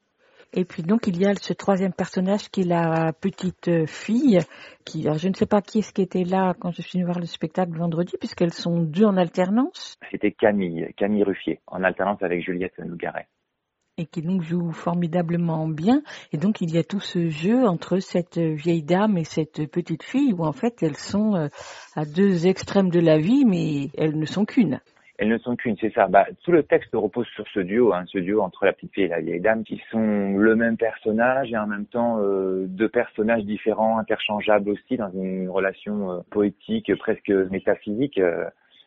Et 0.55 0.67
puis 0.67 0.83
donc 0.83 1.07
il 1.07 1.19
y 1.19 1.27
a 1.27 1.35
ce 1.35 1.55
troisième 1.55 1.95
personnage 1.95 2.51
qui 2.51 2.61
est 2.61 2.69
la 2.69 3.13
petite 3.15 3.87
fille, 3.87 4.39
qui 4.85 5.07
alors 5.07 5.19
je 5.19 5.29
ne 5.29 5.35
sais 5.35 5.47
pas 5.47 5.63
qui 5.63 5.79
est-ce 5.79 5.95
qui 5.95 6.03
était 6.03 6.25
là 6.25 6.55
quand 6.59 6.73
je 6.73 6.83
suis 6.83 6.99
venue 6.99 7.07
voir 7.07 7.19
le 7.19 7.27
spectacle 7.27 7.73
vendredi, 7.73 8.17
puisqu'elles 8.19 8.53
sont 8.53 8.83
deux 8.83 9.07
en 9.07 9.17
alternance. 9.17 9.97
C'était 10.11 10.33
Camille, 10.33 10.93
Camille 10.97 11.25
Ruffier, 11.25 11.61
en 11.67 11.83
alternance 11.83 12.23
avec 12.23 12.45
Juliette 12.45 12.79
Nougaret. 12.81 13.29
Et 13.97 14.05
qui 14.07 14.21
donc 14.21 14.43
joue 14.43 14.73
formidablement 14.73 15.69
bien. 15.69 16.03
Et 16.33 16.37
donc 16.37 16.61
il 16.61 16.71
y 16.75 16.79
a 16.79 16.85
tout 16.85 17.01
ce 17.01 17.31
jeu 17.31 17.67
entre 17.67 17.99
cette 17.99 18.39
vieille 18.39 18.83
dame 18.83 19.17
et 19.17 19.25
cette 19.25 19.71
petite 19.71 20.03
fille, 20.03 20.35
où 20.35 20.45
en 20.45 20.53
fait 20.53 20.83
elles 20.83 20.97
sont 20.97 21.35
euh, 21.35 21.49
à 21.95 22.05
deux 22.05 22.47
extrêmes 22.47 22.91
de 22.91 23.01
la 23.01 23.17
vie, 23.17 23.47
mais 23.47 23.91
elles 23.97 24.19
ne 24.19 24.27
sont 24.27 24.45
qu'une 24.45 24.81
elles 25.19 25.29
ne 25.29 25.39
sont 25.39 25.57
qu'une, 25.57 25.77
c'est 25.81 25.93
ça. 25.93 26.09
Bah, 26.09 26.27
tout 26.43 26.53
le 26.53 26.63
texte 26.63 26.91
repose 26.95 27.27
sur 27.29 27.47
ce 27.49 27.61
duo, 27.61 27.93
hein, 27.93 28.05
ce 28.07 28.19
duo 28.19 28.41
entre 28.41 28.65
la 28.65 28.73
petite 28.73 28.93
fille 28.93 29.05
et 29.05 29.09
la 29.09 29.21
vieille 29.21 29.41
dame, 29.41 29.63
qui 29.63 29.81
sont 29.91 30.37
le 30.37 30.57
même 30.57 30.77
personnage 30.77 31.53
et 31.53 31.57
en 31.57 31.67
même 31.67 31.87
temps 31.87 32.19
euh, 32.21 32.65
deux 32.67 32.89
personnages 32.89 33.45
différents, 33.45 33.99
interchangeables 33.99 34.71
aussi, 34.71 34.97
dans 34.97 35.11
une 35.13 35.49
relation 35.49 36.13
euh, 36.13 36.21
poétique, 36.31 36.95
presque 36.97 37.29
métaphysique. 37.29 38.19
Euh, 38.19 38.45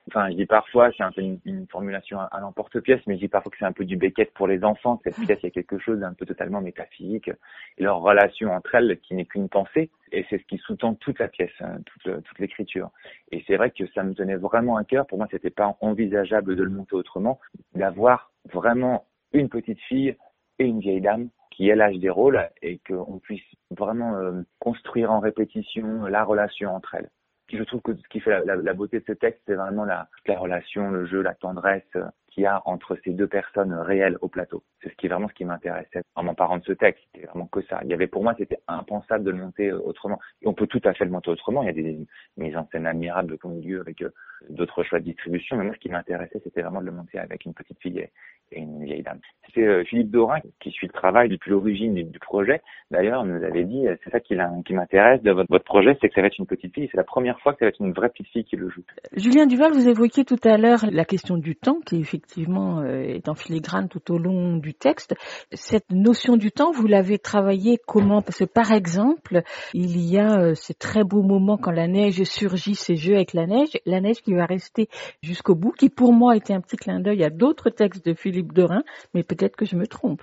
Enfin, 0.07 0.29
je 0.29 0.35
dis 0.35 0.45
parfois, 0.45 0.91
c'est 0.95 1.03
un 1.03 1.11
peu 1.11 1.21
une, 1.21 1.67
formulation 1.67 2.19
à, 2.19 2.39
l'emporte-pièce, 2.39 3.01
mais 3.07 3.15
je 3.15 3.21
dis 3.21 3.27
parfois 3.27 3.51
que 3.51 3.57
c'est 3.57 3.65
un 3.65 3.71
peu 3.71 3.85
du 3.85 3.97
Beckett 3.97 4.31
pour 4.33 4.47
les 4.47 4.63
enfants. 4.63 5.01
Cette 5.03 5.15
pièce, 5.15 5.39
il 5.41 5.45
y 5.45 5.47
a 5.47 5.51
quelque 5.51 5.79
chose 5.79 5.99
d'un 5.99 6.13
peu 6.13 6.25
totalement 6.27 6.61
métaphysique. 6.61 7.31
Et 7.77 7.83
leur 7.83 8.01
relation 8.01 8.51
entre 8.51 8.75
elles, 8.75 8.99
qui 8.99 9.15
n'est 9.15 9.25
qu'une 9.25 9.49
pensée, 9.49 9.89
et 10.11 10.23
c'est 10.29 10.37
ce 10.37 10.45
qui 10.45 10.57
sous-tend 10.59 10.93
toute 10.93 11.17
la 11.19 11.27
pièce, 11.27 11.51
hein, 11.59 11.79
toute, 11.85 12.23
toute 12.23 12.39
l'écriture. 12.39 12.91
Et 13.31 13.43
c'est 13.47 13.57
vrai 13.57 13.71
que 13.71 13.87
ça 13.87 14.03
me 14.03 14.13
tenait 14.13 14.35
vraiment 14.35 14.77
à 14.77 14.83
cœur. 14.83 15.07
Pour 15.07 15.17
moi, 15.17 15.27
c'était 15.31 15.49
pas 15.49 15.75
envisageable 15.81 16.55
de 16.55 16.63
le 16.63 16.69
monter 16.69 16.95
autrement, 16.95 17.39
d'avoir 17.73 18.31
vraiment 18.53 19.07
une 19.33 19.49
petite 19.49 19.79
fille 19.81 20.15
et 20.59 20.65
une 20.65 20.79
vieille 20.79 21.01
dame 21.01 21.29
qui 21.49 21.69
est 21.69 21.75
l'âge 21.75 21.97
des 21.97 22.09
rôles 22.09 22.47
et 22.61 22.79
qu'on 22.87 23.17
puisse 23.19 23.43
vraiment 23.71 24.15
euh, 24.17 24.41
construire 24.59 25.11
en 25.11 25.19
répétition 25.19 26.05
la 26.05 26.23
relation 26.23 26.75
entre 26.75 26.95
elles 26.95 27.09
je 27.51 27.63
trouve 27.63 27.81
que 27.81 27.95
ce 27.95 28.07
qui 28.09 28.19
fait 28.19 28.43
la, 28.45 28.73
beauté 28.73 28.99
de 28.99 29.05
ce 29.05 29.13
texte, 29.13 29.41
c'est 29.45 29.55
vraiment 29.55 29.85
la, 29.85 30.09
la 30.27 30.39
relation, 30.39 30.89
le 30.91 31.05
jeu, 31.05 31.21
la 31.21 31.35
tendresse 31.35 31.83
euh, 31.95 32.05
qu'il 32.35 32.43
y 32.43 32.47
a 32.47 32.61
entre 32.65 32.97
ces 33.03 33.11
deux 33.11 33.27
personnes 33.27 33.73
réelles 33.73 34.17
au 34.21 34.27
plateau. 34.27 34.61
C'est 34.83 34.89
ce 34.89 34.95
qui 34.95 35.05
est 35.05 35.09
vraiment 35.09 35.29
ce 35.29 35.33
qui 35.33 35.45
m'intéressait 35.45 36.03
en 36.15 36.23
m'emparant 36.23 36.57
de 36.57 36.65
ce 36.65 36.73
texte. 36.73 37.01
C'était 37.13 37.25
vraiment 37.25 37.47
que 37.47 37.61
ça. 37.63 37.79
Il 37.83 37.89
y 37.89 37.93
avait 37.93 38.07
pour 38.07 38.23
moi, 38.23 38.35
c'était 38.37 38.59
impensable 38.67 39.23
de 39.23 39.31
le 39.31 39.37
monter 39.37 39.69
euh, 39.69 39.79
autrement. 39.79 40.19
Et 40.41 40.47
on 40.47 40.53
peut 40.53 40.67
tout 40.67 40.81
à 40.83 40.93
fait 40.93 41.05
le 41.05 41.11
monter 41.11 41.31
autrement. 41.31 41.63
Il 41.63 41.67
y 41.67 41.69
a 41.69 41.73
des 41.73 41.97
mises 42.35 42.57
en 42.57 42.67
scène 42.71 42.85
admirables 42.85 43.37
qui 43.39 43.45
ont 43.45 43.57
eu 43.57 43.61
lieu 43.61 43.79
avec 43.79 44.01
euh, 44.01 44.09
d'autres 44.49 44.83
choix 44.83 44.99
de 44.99 45.05
distribution. 45.05 45.55
Mais 45.55 45.63
moi, 45.63 45.73
ce 45.75 45.79
qui 45.79 45.89
m'intéressait, 45.89 46.41
c'était 46.43 46.61
vraiment 46.61 46.81
de 46.81 46.87
le 46.87 46.91
monter 46.91 47.19
avec 47.19 47.45
une 47.45 47.53
petite 47.53 47.79
fille 47.79 48.05
et 48.51 48.59
une 48.59 48.83
vieille 48.83 49.01
dame. 49.01 49.19
C'est 49.53 49.65
euh, 49.65 49.85
Philippe 49.85 50.11
Dorin 50.11 50.39
qui 50.59 50.71
suit 50.71 50.87
le 50.87 50.93
travail 50.93 51.29
depuis 51.29 51.51
l'origine 51.51 51.93
du, 51.93 52.19
projet. 52.19 52.61
D'ailleurs, 52.91 53.23
nous 53.23 53.43
avait 53.43 53.63
dit, 53.63 53.85
c'est 54.03 54.09
ça 54.09 54.19
qui, 54.19 54.35
m'intéresse 54.35 55.21
de 55.21 55.31
votre, 55.31 55.57
projet, 55.59 55.97
c'est 56.01 56.09
que 56.09 56.15
ça 56.15 56.21
va 56.21 56.27
être 56.27 56.37
une 56.37 56.45
petite 56.45 56.73
fille. 56.73 56.89
C'est 56.91 56.97
la 56.97 57.03
première 57.03 57.39
fois 57.39 57.53
que 57.53 57.59
ça 57.59 57.65
va 57.65 57.69
être 57.69 57.81
une 57.81 57.93
vraie 57.93 58.09
petite 58.09 58.27
fille 58.27 58.43
qui 58.43 58.55
le 58.55 58.69
joue. 58.69 58.83
Julien 59.15 59.47
Duval, 59.47 59.71
vous 59.71 59.87
évoquiez 59.87 60.25
tout 60.25 60.39
à 60.43 60.57
l'heure 60.57 60.85
la 60.91 61.05
question 61.05 61.37
du 61.37 61.55
temps, 61.55 61.79
qui 61.85 61.97
effectivement 61.97 62.24
euh, 62.37 63.01
est 63.01 63.29
en 63.29 63.35
filigrane 63.35 63.89
tout 63.89 64.11
au 64.11 64.17
long 64.17 64.57
du 64.57 64.73
texte. 64.73 65.15
Cette 65.51 65.91
notion 65.91 66.37
du 66.37 66.51
temps, 66.51 66.71
vous 66.71 66.87
l'avez 66.87 67.19
travaillée 67.19 67.77
comment? 67.85 68.21
Parce 68.21 68.39
que 68.39 68.45
par 68.45 68.71
exemple, 68.71 69.41
il 69.73 69.99
y 69.99 70.17
a 70.17 70.55
ces 70.55 70.73
très 70.73 71.03
beaux 71.03 71.23
moments 71.23 71.57
quand 71.57 71.71
la 71.71 71.87
neige 71.87 72.23
surgit, 72.23 72.75
ces 72.75 72.95
jeux 72.95 73.15
avec 73.15 73.33
la 73.33 73.45
neige, 73.45 73.77
la 73.85 74.01
neige 74.01 74.21
qui 74.21 74.33
va 74.33 74.45
rester 74.45 74.87
jusqu'au 75.21 75.55
bout, 75.55 75.71
qui 75.71 75.89
pour 75.89 76.13
moi 76.13 76.35
était 76.35 76.53
un 76.53 76.61
petit 76.61 76.77
clin 76.77 76.99
d'œil 76.99 77.23
à 77.23 77.29
d'autres 77.29 77.69
textes 77.69 78.05
de 78.05 78.13
Philippe 78.13 78.53
Dorin, 78.53 78.83
mais 79.13 79.23
peut-être 79.23 79.55
que 79.55 79.65
je 79.65 79.75
me 79.75 79.87
trompe. 79.87 80.21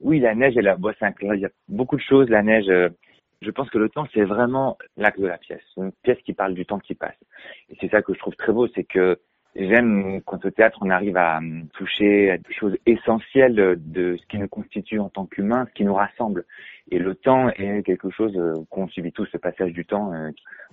Oui, 0.00 0.18
la 0.18 0.34
neige 0.34 0.56
et 0.56 0.62
la 0.62 0.76
boisse 0.76 0.96
Il 1.20 1.40
y 1.40 1.44
a 1.44 1.50
beaucoup 1.68 1.96
de 1.96 2.02
choses. 2.02 2.28
La 2.28 2.42
neige, 2.42 2.68
euh, 2.68 2.88
je 3.40 3.50
pense 3.50 3.70
que 3.70 3.78
le 3.78 3.88
temps, 3.88 4.06
c'est 4.12 4.24
vraiment 4.24 4.76
l'acte 4.96 5.20
de 5.20 5.26
la 5.26 5.38
pièce. 5.38 5.62
Une 5.76 5.92
pièce 6.02 6.18
qui 6.24 6.32
parle 6.32 6.54
du 6.54 6.66
temps 6.66 6.80
qui 6.80 6.94
passe. 6.94 7.16
Et 7.70 7.76
c'est 7.80 7.88
ça 7.88 8.02
que 8.02 8.12
je 8.12 8.18
trouve 8.18 8.34
très 8.34 8.52
beau, 8.52 8.66
c'est 8.74 8.84
que 8.84 9.18
j'aime 9.54 10.20
quand 10.24 10.44
au 10.44 10.50
théâtre, 10.50 10.78
on 10.80 10.90
arrive 10.90 11.16
à 11.16 11.38
euh, 11.38 11.62
toucher 11.74 12.30
à 12.30 12.38
des 12.38 12.52
choses 12.52 12.76
essentielles 12.86 13.76
de 13.78 14.16
ce 14.16 14.26
qui 14.26 14.38
nous 14.38 14.48
constitue 14.48 14.98
en 14.98 15.08
tant 15.08 15.26
qu'humains, 15.26 15.66
ce 15.66 15.74
qui 15.74 15.84
nous 15.84 15.94
rassemble. 15.94 16.44
Et 16.90 16.98
le 16.98 17.14
temps 17.14 17.48
est 17.50 17.82
quelque 17.84 18.10
chose 18.10 18.36
euh, 18.36 18.54
qu'on 18.70 18.88
subit 18.88 19.12
tous, 19.12 19.26
ce 19.26 19.36
passage 19.36 19.72
du 19.72 19.84
temps. 19.84 20.12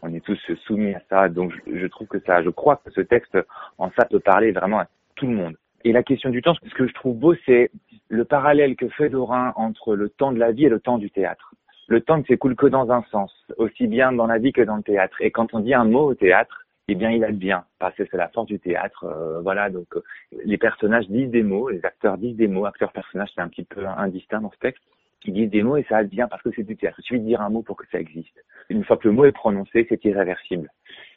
On 0.01 0.13
est 0.13 0.23
tous 0.23 0.39
soumis 0.65 0.93
à 0.95 1.01
ça. 1.09 1.29
Donc 1.29 1.53
je 1.71 1.85
trouve 1.87 2.07
que 2.07 2.19
ça, 2.19 2.41
je 2.43 2.49
crois 2.49 2.81
que 2.83 2.91
ce 2.91 3.01
texte, 3.01 3.37
en 3.77 3.91
ça, 3.91 4.05
peut 4.05 4.19
parler 4.19 4.51
vraiment 4.51 4.79
à 4.79 4.87
tout 5.15 5.27
le 5.27 5.33
monde. 5.33 5.55
Et 5.85 5.91
la 5.91 6.03
question 6.03 6.29
du 6.29 6.41
temps, 6.41 6.55
ce 6.55 6.73
que 6.73 6.87
je 6.87 6.93
trouve 6.93 7.17
beau, 7.17 7.35
c'est 7.45 7.71
le 8.09 8.25
parallèle 8.25 8.75
que 8.75 8.89
fait 8.89 9.09
Dorin 9.09 9.53
entre 9.55 9.95
le 9.95 10.09
temps 10.09 10.31
de 10.31 10.39
la 10.39 10.51
vie 10.51 10.65
et 10.65 10.69
le 10.69 10.79
temps 10.79 10.97
du 10.97 11.09
théâtre. 11.09 11.53
Le 11.87 12.01
temps 12.01 12.17
ne 12.17 12.23
s'écoule 12.23 12.55
que 12.55 12.67
dans 12.67 12.91
un 12.91 13.03
sens, 13.11 13.33
aussi 13.57 13.87
bien 13.87 14.11
dans 14.11 14.27
la 14.27 14.37
vie 14.37 14.51
que 14.51 14.61
dans 14.61 14.75
le 14.75 14.83
théâtre. 14.83 15.17
Et 15.21 15.31
quand 15.31 15.53
on 15.53 15.59
dit 15.59 15.73
un 15.73 15.85
mot 15.85 16.11
au 16.11 16.13
théâtre, 16.13 16.65
eh 16.91 16.95
bien, 16.95 17.11
il 17.11 17.23
a 17.23 17.31
bien, 17.31 17.65
parce 17.77 17.95
que 17.95 18.03
c'est 18.09 18.17
la 18.17 18.29
force 18.29 18.47
du 18.47 18.59
théâtre. 18.59 19.03
Euh, 19.03 19.41
voilà, 19.41 19.69
donc 19.69 19.87
euh, 19.95 20.01
les 20.43 20.57
personnages 20.57 21.07
disent 21.07 21.29
des 21.29 21.43
mots, 21.43 21.69
les 21.69 21.83
acteurs 21.85 22.17
disent 22.17 22.35
des 22.35 22.47
mots. 22.47 22.65
Acteur-personnage, 22.65 23.29
c'est 23.35 23.41
un 23.41 23.47
petit 23.47 23.63
peu 23.63 23.85
indistinct 23.85 24.41
dans 24.41 24.51
ce 24.51 24.57
texte. 24.57 24.83
Ils 25.25 25.33
disent 25.33 25.49
des 25.49 25.63
mots 25.63 25.77
et 25.77 25.85
ça 25.89 25.97
a 25.97 26.03
bien 26.03 26.27
parce 26.27 26.41
que 26.41 26.49
c'est 26.55 26.63
du 26.63 26.77
théâtre. 26.77 26.97
Il 26.99 27.03
suffit 27.03 27.19
de 27.19 27.25
dire 27.25 27.41
un 27.41 27.49
mot 27.49 27.61
pour 27.61 27.75
que 27.75 27.85
ça 27.91 27.99
existe. 27.99 28.43
Une 28.69 28.83
fois 28.83 28.97
que 28.97 29.07
le 29.07 29.13
mot 29.13 29.25
est 29.25 29.31
prononcé, 29.31 29.85
c'est 29.89 30.03
irréversible. 30.05 30.71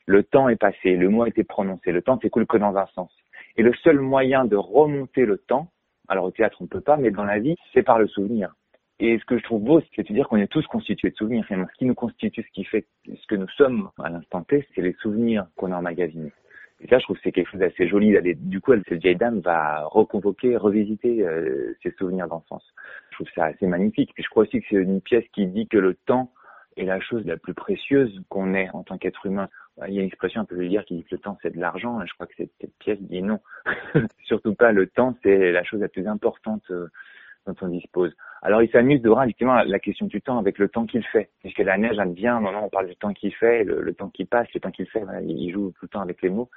Le 0.07 0.25
temps 0.25 0.49
est 0.49 0.57
passé, 0.57 0.97
le 0.97 1.09
mot 1.09 1.23
a 1.23 1.29
été 1.29 1.45
prononcé, 1.45 1.93
le 1.93 2.03
temps 2.03 2.19
s'écoule 2.19 2.47
que 2.47 2.57
dans 2.57 2.77
un 2.77 2.87
sens. 2.95 3.13
Et 3.57 3.63
le 3.63 3.73
seul 3.75 4.01
moyen 4.01 4.45
de 4.45 4.57
remonter 4.57 5.25
le 5.25 5.39
temps, 5.39 5.69
alors 6.09 6.25
au 6.25 6.31
théâtre 6.33 6.59
on 6.61 6.65
ne 6.65 6.69
peut 6.69 6.81
pas, 6.81 6.97
mais 6.97 7.11
dans 7.11 7.25
la 7.25 7.39
vie, 7.39 7.57
c'est 7.73 7.83
par 7.83 7.99
le 7.99 8.09
souvenir. 8.09 8.53
Et 9.05 9.19
ce 9.19 9.25
que 9.25 9.37
je 9.37 9.43
trouve 9.43 9.65
beau, 9.65 9.83
c'est 9.97 10.07
de 10.07 10.15
dire 10.15 10.29
qu'on 10.29 10.37
est 10.37 10.47
tous 10.47 10.65
constitués 10.69 11.11
de 11.11 11.17
souvenirs. 11.17 11.45
ce 11.49 11.77
qui 11.77 11.87
nous 11.87 11.95
constitue, 11.95 12.41
ce 12.41 12.53
qui 12.53 12.63
fait 12.63 12.87
ce 13.05 13.27
que 13.27 13.35
nous 13.35 13.49
sommes 13.49 13.91
à 14.01 14.09
l'instant 14.09 14.45
T, 14.45 14.65
c'est 14.77 14.81
les 14.81 14.93
souvenirs 15.03 15.45
qu'on 15.57 15.73
a 15.73 15.77
emmagasinés. 15.77 16.31
Et 16.81 16.87
ça, 16.87 17.01
je 17.01 17.03
trouve 17.03 17.17
que 17.17 17.23
c'est 17.25 17.33
quelque 17.33 17.51
chose 17.51 17.59
d'assez 17.59 17.89
joli. 17.89 18.17
Du 18.37 18.61
coup, 18.61 18.73
cette 18.89 19.03
vieille 19.03 19.17
dame 19.17 19.41
va 19.41 19.87
reconvoquer, 19.87 20.57
revisiter 20.57 21.27
euh, 21.27 21.77
ses 21.83 21.91
souvenirs 21.99 22.29
d'enfance. 22.29 22.65
Je 23.11 23.17
trouve 23.17 23.27
ça 23.35 23.47
assez 23.47 23.67
magnifique. 23.67 24.13
Puis 24.15 24.23
je 24.23 24.29
crois 24.29 24.45
aussi 24.45 24.61
que 24.61 24.67
c'est 24.71 24.77
une 24.77 25.01
pièce 25.01 25.25
qui 25.33 25.49
dit 25.49 25.67
que 25.67 25.79
le 25.79 25.95
temps 25.95 26.31
est 26.77 26.85
la 26.85 27.01
chose 27.01 27.27
la 27.27 27.37
plus 27.37 27.55
précieuse 27.55 28.23
qu'on 28.29 28.55
ait 28.55 28.71
en 28.73 28.85
tant 28.85 28.99
qu'être 28.99 29.27
humain. 29.27 29.49
Il 29.89 29.95
y 29.95 29.99
a 29.99 30.03
une 30.03 30.07
expression 30.07 30.43
un 30.43 30.45
peu 30.45 30.55
vulgaire 30.55 30.85
qui 30.85 30.95
dit 30.95 31.03
que 31.03 31.17
le 31.17 31.19
temps 31.19 31.37
c'est 31.43 31.53
de 31.53 31.61
l'argent. 31.61 31.99
Je 32.07 32.15
crois 32.15 32.29
que 32.29 32.35
cette, 32.37 32.79
pièce 32.79 33.01
dit 33.01 33.21
non. 33.23 33.41
Surtout 34.25 34.55
pas 34.55 34.71
le 34.71 34.87
temps, 34.87 35.17
c'est 35.25 35.51
la 35.51 35.65
chose 35.65 35.81
la 35.81 35.89
plus 35.89 36.07
importante 36.07 36.63
euh, 36.71 36.87
dont 37.47 37.55
on 37.61 37.69
dispose. 37.69 38.13
Alors 38.43 38.63
il 38.63 38.71
s'amuse 38.71 39.01
de 39.03 39.09
voir 39.09 39.25
effectivement 39.25 39.63
la 39.63 39.79
question 39.79 40.07
du 40.07 40.21
temps 40.21 40.39
avec 40.39 40.59
le 40.59 40.69
temps 40.69 40.87
qu'il 40.87 41.05
fait. 41.05 41.31
Puisque 41.41 41.59
la 41.59 41.79
neige 41.79 41.99
aime 41.99 42.15
bien, 42.15 42.41
moment 42.41 42.67
on 42.67 42.69
parle 42.69 42.89
du 42.89 42.97
temps 42.97 43.13
qu'il 43.13 43.35
fait, 43.35 43.65
le, 43.65 43.93
temps 43.95 44.11
qui 44.11 44.25
passe, 44.25 44.49
le 44.55 44.61
temps 44.61 44.71
qu'il 44.71 44.87
fait, 44.87 45.05
il 45.27 45.53
joue 45.53 45.73
tout 45.73 45.85
le 45.85 45.89
temps 45.89 46.01
avec 46.01 46.23
les 46.23 46.31
mots. 46.31 46.51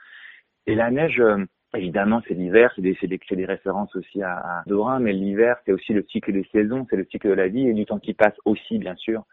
Et 0.68 0.76
la 0.76 0.90
neige, 0.90 1.20
euh, 1.20 1.46
évidemment, 1.76 2.22
c'est 2.28 2.34
l'hiver, 2.34 2.72
c'est 2.76 2.82
des, 2.82 2.98
des, 3.02 3.20
des, 3.36 3.46
références 3.46 3.96
aussi 3.96 4.24
à, 4.24 4.38
à 4.38 4.64
Dorin, 4.66 5.00
mais 5.00 5.14
l'hiver, 5.14 5.58
c'est 5.66 5.72
aussi 5.72 5.94
le 5.94 6.04
cycle 6.10 6.34
des 6.34 6.48
saisons, 6.52 6.88
c'est 6.90 6.96
le 6.96 7.06
cycle 7.06 7.30
de 7.30 7.34
la 7.34 7.48
vie 7.48 7.68
et 7.68 7.74
du 7.74 7.86
temps 7.86 8.00
qui 8.00 8.14
passe 8.14 8.36
aussi, 8.46 8.80
bien 8.80 8.96
sûr 8.96 9.24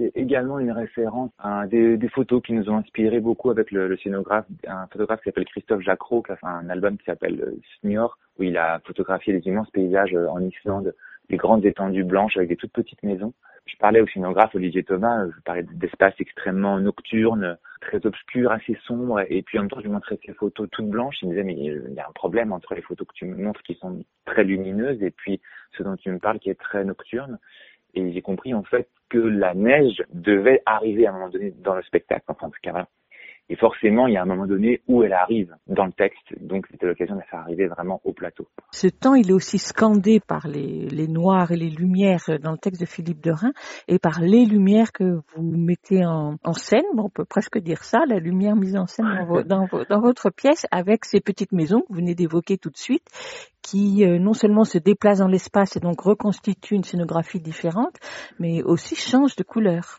c'est 0.00 0.12
également 0.14 0.58
une 0.58 0.72
référence 0.72 1.30
à 1.38 1.66
des, 1.66 1.98
photos 2.08 2.42
qui 2.42 2.54
nous 2.54 2.70
ont 2.70 2.78
inspiré 2.78 3.20
beaucoup 3.20 3.50
avec 3.50 3.70
le, 3.70 3.96
scénographe, 3.98 4.46
un 4.66 4.86
photographe 4.86 5.20
qui 5.20 5.24
s'appelle 5.26 5.44
Christophe 5.44 5.82
Jacro, 5.82 6.22
qui 6.22 6.32
a 6.32 6.36
fait 6.36 6.46
un 6.46 6.70
album 6.70 6.96
qui 6.96 7.04
s'appelle 7.04 7.40
euh, 7.42 7.60
Snior, 7.78 8.18
où 8.38 8.44
il 8.44 8.56
a 8.56 8.80
photographié 8.86 9.38
des 9.38 9.46
immenses 9.46 9.70
paysages 9.70 10.14
euh, 10.14 10.26
en 10.28 10.40
Islande, 10.40 10.94
des 11.28 11.36
grandes 11.36 11.66
étendues 11.66 12.04
blanches 12.04 12.36
avec 12.38 12.48
des 12.48 12.56
toutes 12.56 12.72
petites 12.72 13.02
maisons. 13.02 13.34
Je 13.66 13.76
parlais 13.76 14.00
au 14.00 14.06
scénographe 14.06 14.54
Olivier 14.54 14.82
Thomas, 14.82 15.26
je 15.26 15.40
parlais 15.42 15.64
d'espaces 15.74 16.14
extrêmement 16.18 16.80
nocturnes, 16.80 17.58
très 17.82 18.04
obscurs, 18.04 18.50
assez 18.50 18.76
sombres, 18.86 19.20
et 19.28 19.42
puis 19.42 19.58
en 19.58 19.62
même 19.62 19.70
temps 19.70 19.78
je 19.80 19.84
lui 19.84 19.92
montrais 19.92 20.18
ces 20.24 20.32
photos 20.32 20.66
toutes 20.72 20.88
blanches, 20.88 21.16
il 21.22 21.28
me 21.28 21.32
disait 21.32 21.44
mais 21.44 21.54
il 21.54 21.94
y 21.94 22.00
a 22.00 22.08
un 22.08 22.12
problème 22.12 22.52
entre 22.52 22.74
les 22.74 22.82
photos 22.82 23.06
que 23.06 23.14
tu 23.14 23.26
me 23.26 23.36
montres 23.36 23.62
qui 23.62 23.74
sont 23.74 24.02
très 24.24 24.44
lumineuses 24.44 25.02
et 25.02 25.10
puis 25.10 25.40
ce 25.76 25.82
dont 25.82 25.94
tu 25.96 26.10
me 26.10 26.18
parles 26.18 26.40
qui 26.40 26.50
est 26.50 26.58
très 26.58 26.84
nocturne. 26.84 27.38
Et 27.94 28.12
j'ai 28.12 28.22
compris 28.22 28.54
en 28.54 28.62
fait 28.62 28.88
que 29.08 29.18
la 29.18 29.54
neige 29.54 30.02
devait 30.12 30.62
arriver 30.66 31.06
à 31.06 31.10
un 31.10 31.14
moment 31.14 31.28
donné 31.28 31.50
dans 31.50 31.74
le 31.74 31.82
spectacle, 31.82 32.24
enfin 32.28 32.46
en 32.46 32.50
tout 32.50 32.60
cas 32.62 32.86
et 33.50 33.56
forcément, 33.56 34.06
il 34.06 34.14
y 34.14 34.16
a 34.16 34.22
un 34.22 34.26
moment 34.26 34.46
donné 34.46 34.80
où 34.86 35.02
elle 35.02 35.12
arrive 35.12 35.56
dans 35.66 35.84
le 35.84 35.90
texte. 35.90 36.22
Donc, 36.40 36.68
c'était 36.70 36.86
l'occasion 36.86 37.16
de 37.16 37.20
la 37.20 37.26
faire 37.26 37.40
arriver 37.40 37.66
vraiment 37.66 38.00
au 38.04 38.12
plateau. 38.12 38.46
Ce 38.70 38.86
temps, 38.86 39.16
il 39.16 39.28
est 39.28 39.32
aussi 39.32 39.58
scandé 39.58 40.20
par 40.20 40.46
les, 40.46 40.86
les 40.86 41.08
noirs 41.08 41.50
et 41.50 41.56
les 41.56 41.68
lumières 41.68 42.24
dans 42.40 42.52
le 42.52 42.58
texte 42.58 42.80
de 42.80 42.86
Philippe 42.86 43.20
Derain 43.20 43.50
et 43.88 43.98
par 43.98 44.20
les 44.20 44.44
lumières 44.46 44.92
que 44.92 45.18
vous 45.34 45.42
mettez 45.42 46.06
en, 46.06 46.36
en 46.44 46.52
scène. 46.52 46.84
Bon, 46.94 47.06
on 47.06 47.08
peut 47.08 47.24
presque 47.24 47.58
dire 47.58 47.82
ça, 47.82 47.98
la 48.06 48.20
lumière 48.20 48.54
mise 48.54 48.76
en 48.76 48.86
scène 48.86 49.26
dans, 49.46 49.66
dans, 49.88 50.00
votre 50.00 50.30
pièce 50.30 50.66
avec 50.70 51.04
ces 51.04 51.20
petites 51.20 51.50
maisons 51.50 51.80
que 51.80 51.88
vous 51.88 51.96
venez 51.96 52.14
d'évoquer 52.14 52.56
tout 52.56 52.70
de 52.70 52.76
suite 52.76 53.08
qui 53.62 54.06
euh, 54.06 54.20
non 54.20 54.32
seulement 54.32 54.62
se 54.62 54.78
déplacent 54.78 55.18
dans 55.18 55.28
l'espace 55.28 55.76
et 55.76 55.80
donc 55.80 56.00
reconstituent 56.00 56.76
une 56.76 56.84
scénographie 56.84 57.40
différente, 57.40 57.96
mais 58.38 58.62
aussi 58.62 58.94
changent 58.94 59.34
de 59.34 59.42
couleur. 59.42 59.98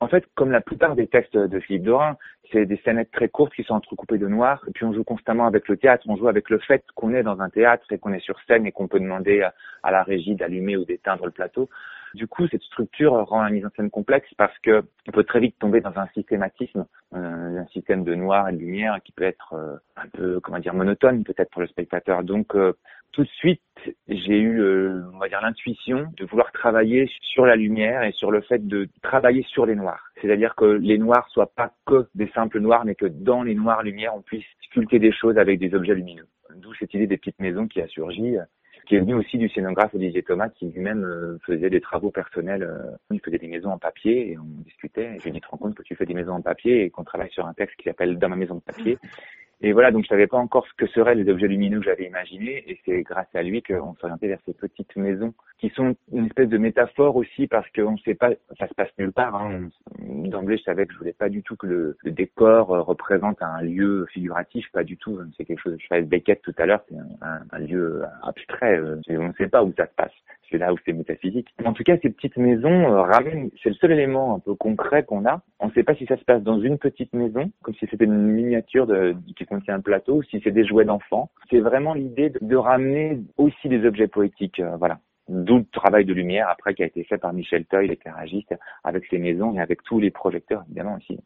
En 0.00 0.08
fait, 0.08 0.24
comme 0.34 0.50
la 0.50 0.60
plupart 0.60 0.96
des 0.96 1.06
textes 1.06 1.36
de 1.36 1.60
Philippe 1.60 1.84
Dorin, 1.84 2.16
c'est 2.54 2.66
des 2.66 2.80
scénettes 2.84 3.10
très 3.10 3.28
courtes 3.28 3.52
qui 3.52 3.64
sont 3.64 3.74
entrecoupées 3.74 4.18
de 4.18 4.28
noir. 4.28 4.62
Et 4.68 4.70
puis 4.70 4.84
on 4.84 4.92
joue 4.92 5.02
constamment 5.02 5.46
avec 5.46 5.68
le 5.68 5.76
théâtre. 5.76 6.04
On 6.08 6.16
joue 6.16 6.28
avec 6.28 6.48
le 6.50 6.58
fait 6.58 6.84
qu'on 6.94 7.12
est 7.12 7.24
dans 7.24 7.40
un 7.40 7.50
théâtre 7.50 7.84
et 7.90 7.98
qu'on 7.98 8.12
est 8.12 8.20
sur 8.20 8.38
scène 8.46 8.64
et 8.64 8.72
qu'on 8.72 8.86
peut 8.86 9.00
demander 9.00 9.46
à 9.82 9.90
la 9.90 10.02
régie 10.04 10.36
d'allumer 10.36 10.76
ou 10.76 10.84
d'éteindre 10.84 11.26
le 11.26 11.32
plateau. 11.32 11.68
Du 12.14 12.28
coup, 12.28 12.46
cette 12.46 12.62
structure 12.62 13.12
rend 13.12 13.42
la 13.42 13.50
mise 13.50 13.66
en 13.66 13.70
scène 13.76 13.90
complexe 13.90 14.32
parce 14.36 14.56
que 14.60 14.84
on 15.08 15.10
peut 15.10 15.24
très 15.24 15.40
vite 15.40 15.58
tomber 15.58 15.80
dans 15.80 15.96
un 15.98 16.06
systématisme, 16.14 16.86
euh, 17.12 17.58
un 17.58 17.66
système 17.66 18.04
de 18.04 18.14
noir 18.14 18.48
et 18.48 18.52
de 18.52 18.58
lumière 18.58 19.00
qui 19.04 19.10
peut 19.10 19.24
être 19.24 19.54
euh, 19.54 19.76
un 19.96 20.06
peu, 20.08 20.38
comment 20.40 20.60
dire, 20.60 20.74
monotone 20.74 21.24
peut-être 21.24 21.50
pour 21.50 21.60
le 21.60 21.66
spectateur. 21.66 22.22
Donc, 22.22 22.54
euh, 22.54 22.72
tout 23.10 23.24
de 23.24 23.28
suite, 23.28 23.60
j'ai 24.08 24.38
eu, 24.38 24.60
on 25.12 25.18
va 25.18 25.28
dire, 25.28 25.40
l'intuition 25.40 26.08
de 26.16 26.24
vouloir 26.24 26.50
travailler 26.50 27.08
sur 27.20 27.46
la 27.46 27.54
lumière 27.54 28.02
et 28.02 28.10
sur 28.12 28.32
le 28.32 28.40
fait 28.40 28.66
de 28.66 28.88
travailler 29.02 29.44
sur 29.44 29.66
les 29.66 29.76
noirs. 29.76 30.10
C'est-à-dire 30.20 30.56
que 30.56 30.64
les 30.64 30.98
noirs 30.98 31.28
soient 31.28 31.52
pas 31.54 31.72
que 31.86 32.08
des 32.16 32.28
simples 32.34 32.58
noirs, 32.58 32.84
mais 32.84 32.96
que 32.96 33.06
dans 33.06 33.44
les 33.44 33.54
noirs 33.54 33.84
lumières, 33.84 34.16
on 34.16 34.22
puisse 34.22 34.44
sculpter 34.62 34.98
des 34.98 35.12
choses 35.12 35.38
avec 35.38 35.60
des 35.60 35.74
objets 35.74 35.94
lumineux. 35.94 36.26
D'où 36.56 36.74
cette 36.74 36.92
idée 36.94 37.06
des 37.06 37.16
petites 37.16 37.38
maisons 37.38 37.68
qui 37.68 37.80
a 37.80 37.86
surgi 37.86 38.36
qui 38.86 38.96
est 38.96 39.00
venu 39.00 39.14
aussi 39.14 39.38
du 39.38 39.48
scénographe 39.48 39.94
Olivier 39.94 40.22
Thomas, 40.22 40.48
qui 40.48 40.66
lui-même 40.66 41.04
euh, 41.04 41.38
faisait 41.46 41.70
des 41.70 41.80
travaux 41.80 42.10
personnels. 42.10 42.62
Euh, 42.62 42.96
il 43.10 43.20
faisait 43.20 43.38
des 43.38 43.48
maisons 43.48 43.70
en 43.70 43.78
papier 43.78 44.32
et 44.32 44.38
on 44.38 44.62
discutait. 44.64 45.16
Et 45.16 45.18
je 45.18 45.24
lui 45.24 45.30
ai 45.30 45.32
dit, 45.32 45.40
te 45.40 45.48
rends 45.48 45.56
compte 45.56 45.74
que 45.74 45.82
tu 45.82 45.94
fais 45.94 46.06
des 46.06 46.14
maisons 46.14 46.32
en 46.32 46.42
papier 46.42 46.84
et 46.84 46.90
qu'on 46.90 47.04
travaille 47.04 47.30
sur 47.30 47.46
un 47.46 47.54
texte 47.54 47.76
qui 47.76 47.84
s'appelle 47.84 48.18
Dans 48.18 48.28
ma 48.28 48.36
maison 48.36 48.56
de 48.56 48.60
papier? 48.60 48.98
Et 49.66 49.72
voilà, 49.72 49.90
donc 49.90 50.02
je 50.04 50.08
savais 50.08 50.26
pas 50.26 50.36
encore 50.36 50.66
ce 50.66 50.74
que 50.74 50.86
seraient 50.88 51.14
les 51.14 51.26
objets 51.30 51.48
lumineux 51.48 51.78
que 51.78 51.86
j'avais 51.86 52.04
imaginés, 52.04 52.62
et 52.66 52.78
c'est 52.84 53.00
grâce 53.00 53.34
à 53.34 53.42
lui 53.42 53.62
qu'on 53.62 53.94
s'orientait 53.94 54.28
vers 54.28 54.38
ces 54.44 54.52
petites 54.52 54.94
maisons 54.94 55.32
qui 55.58 55.70
sont 55.70 55.96
une 56.12 56.26
espèce 56.26 56.50
de 56.50 56.58
métaphore 56.58 57.16
aussi 57.16 57.46
parce 57.46 57.66
qu'on 57.70 57.92
ne 57.92 57.98
sait 58.04 58.14
pas, 58.14 58.28
ça 58.58 58.68
se 58.68 58.74
passe 58.74 58.90
nulle 58.98 59.12
part. 59.12 59.34
Hein. 59.34 59.70
D'emblée, 60.00 60.58
je 60.58 60.64
savais 60.64 60.84
que 60.84 60.92
je 60.92 60.98
voulais 60.98 61.14
pas 61.14 61.30
du 61.30 61.42
tout 61.42 61.56
que 61.56 61.66
le, 61.66 61.96
décor 62.04 62.66
représente 62.68 63.40
un 63.40 63.62
lieu 63.62 64.04
figuratif, 64.12 64.70
pas 64.70 64.84
du 64.84 64.98
tout. 64.98 65.18
C'est 65.38 65.46
quelque 65.46 65.62
chose. 65.62 65.78
Je 65.80 65.88
parlais 65.88 66.04
de 66.04 66.10
Beckett 66.10 66.42
tout 66.42 66.54
à 66.58 66.66
l'heure, 66.66 66.82
c'est 66.86 66.96
un, 67.22 67.58
lieu 67.58 68.02
abstrait. 68.22 68.78
On 69.08 69.28
ne 69.28 69.32
sait 69.32 69.48
pas 69.48 69.64
où 69.64 69.72
ça 69.78 69.86
se 69.86 69.94
passe 69.96 70.12
c'est 70.50 70.58
là 70.58 70.72
où 70.72 70.76
c'est 70.84 70.92
métaphysique. 70.92 71.48
En 71.64 71.72
tout 71.72 71.82
cas, 71.82 71.96
ces 72.02 72.10
petites 72.10 72.36
maisons 72.36 72.92
euh, 72.92 73.02
ramènent, 73.02 73.50
c'est 73.62 73.70
le 73.70 73.74
seul 73.74 73.92
élément 73.92 74.36
un 74.36 74.38
peu 74.38 74.54
concret 74.54 75.04
qu'on 75.04 75.26
a. 75.26 75.42
On 75.58 75.66
ne 75.66 75.72
sait 75.72 75.82
pas 75.82 75.94
si 75.94 76.06
ça 76.06 76.16
se 76.16 76.24
passe 76.24 76.42
dans 76.42 76.60
une 76.60 76.78
petite 76.78 77.12
maison, 77.12 77.50
comme 77.62 77.74
si 77.74 77.86
c'était 77.90 78.04
une 78.04 78.28
miniature 78.28 78.86
de, 78.86 79.16
qui 79.36 79.44
contient 79.54 79.74
un 79.74 79.80
plateau, 79.80 80.22
si 80.22 80.40
c'est 80.42 80.50
des 80.50 80.66
jouets 80.66 80.84
d'enfants. 80.84 81.30
C'est 81.50 81.60
vraiment 81.60 81.94
l'idée 81.94 82.32
de, 82.40 82.56
ramener 82.56 83.20
aussi 83.36 83.68
des 83.68 83.86
objets 83.86 84.08
poétiques, 84.08 84.60
euh, 84.60 84.76
voilà. 84.76 84.98
D'où 85.28 85.56
le 85.56 85.64
travail 85.64 86.04
de 86.04 86.12
lumière 86.12 86.50
après 86.50 86.74
qui 86.74 86.82
a 86.82 86.86
été 86.86 87.02
fait 87.04 87.16
par 87.16 87.32
Michel 87.32 87.64
Toy, 87.64 87.88
l'éclairagiste, 87.88 88.54
avec 88.84 89.06
ses 89.06 89.16
maisons 89.16 89.54
et 89.54 89.60
avec 89.60 89.82
tous 89.82 89.98
les 89.98 90.10
projecteurs 90.10 90.64
évidemment 90.66 90.96
aussi 90.96 91.18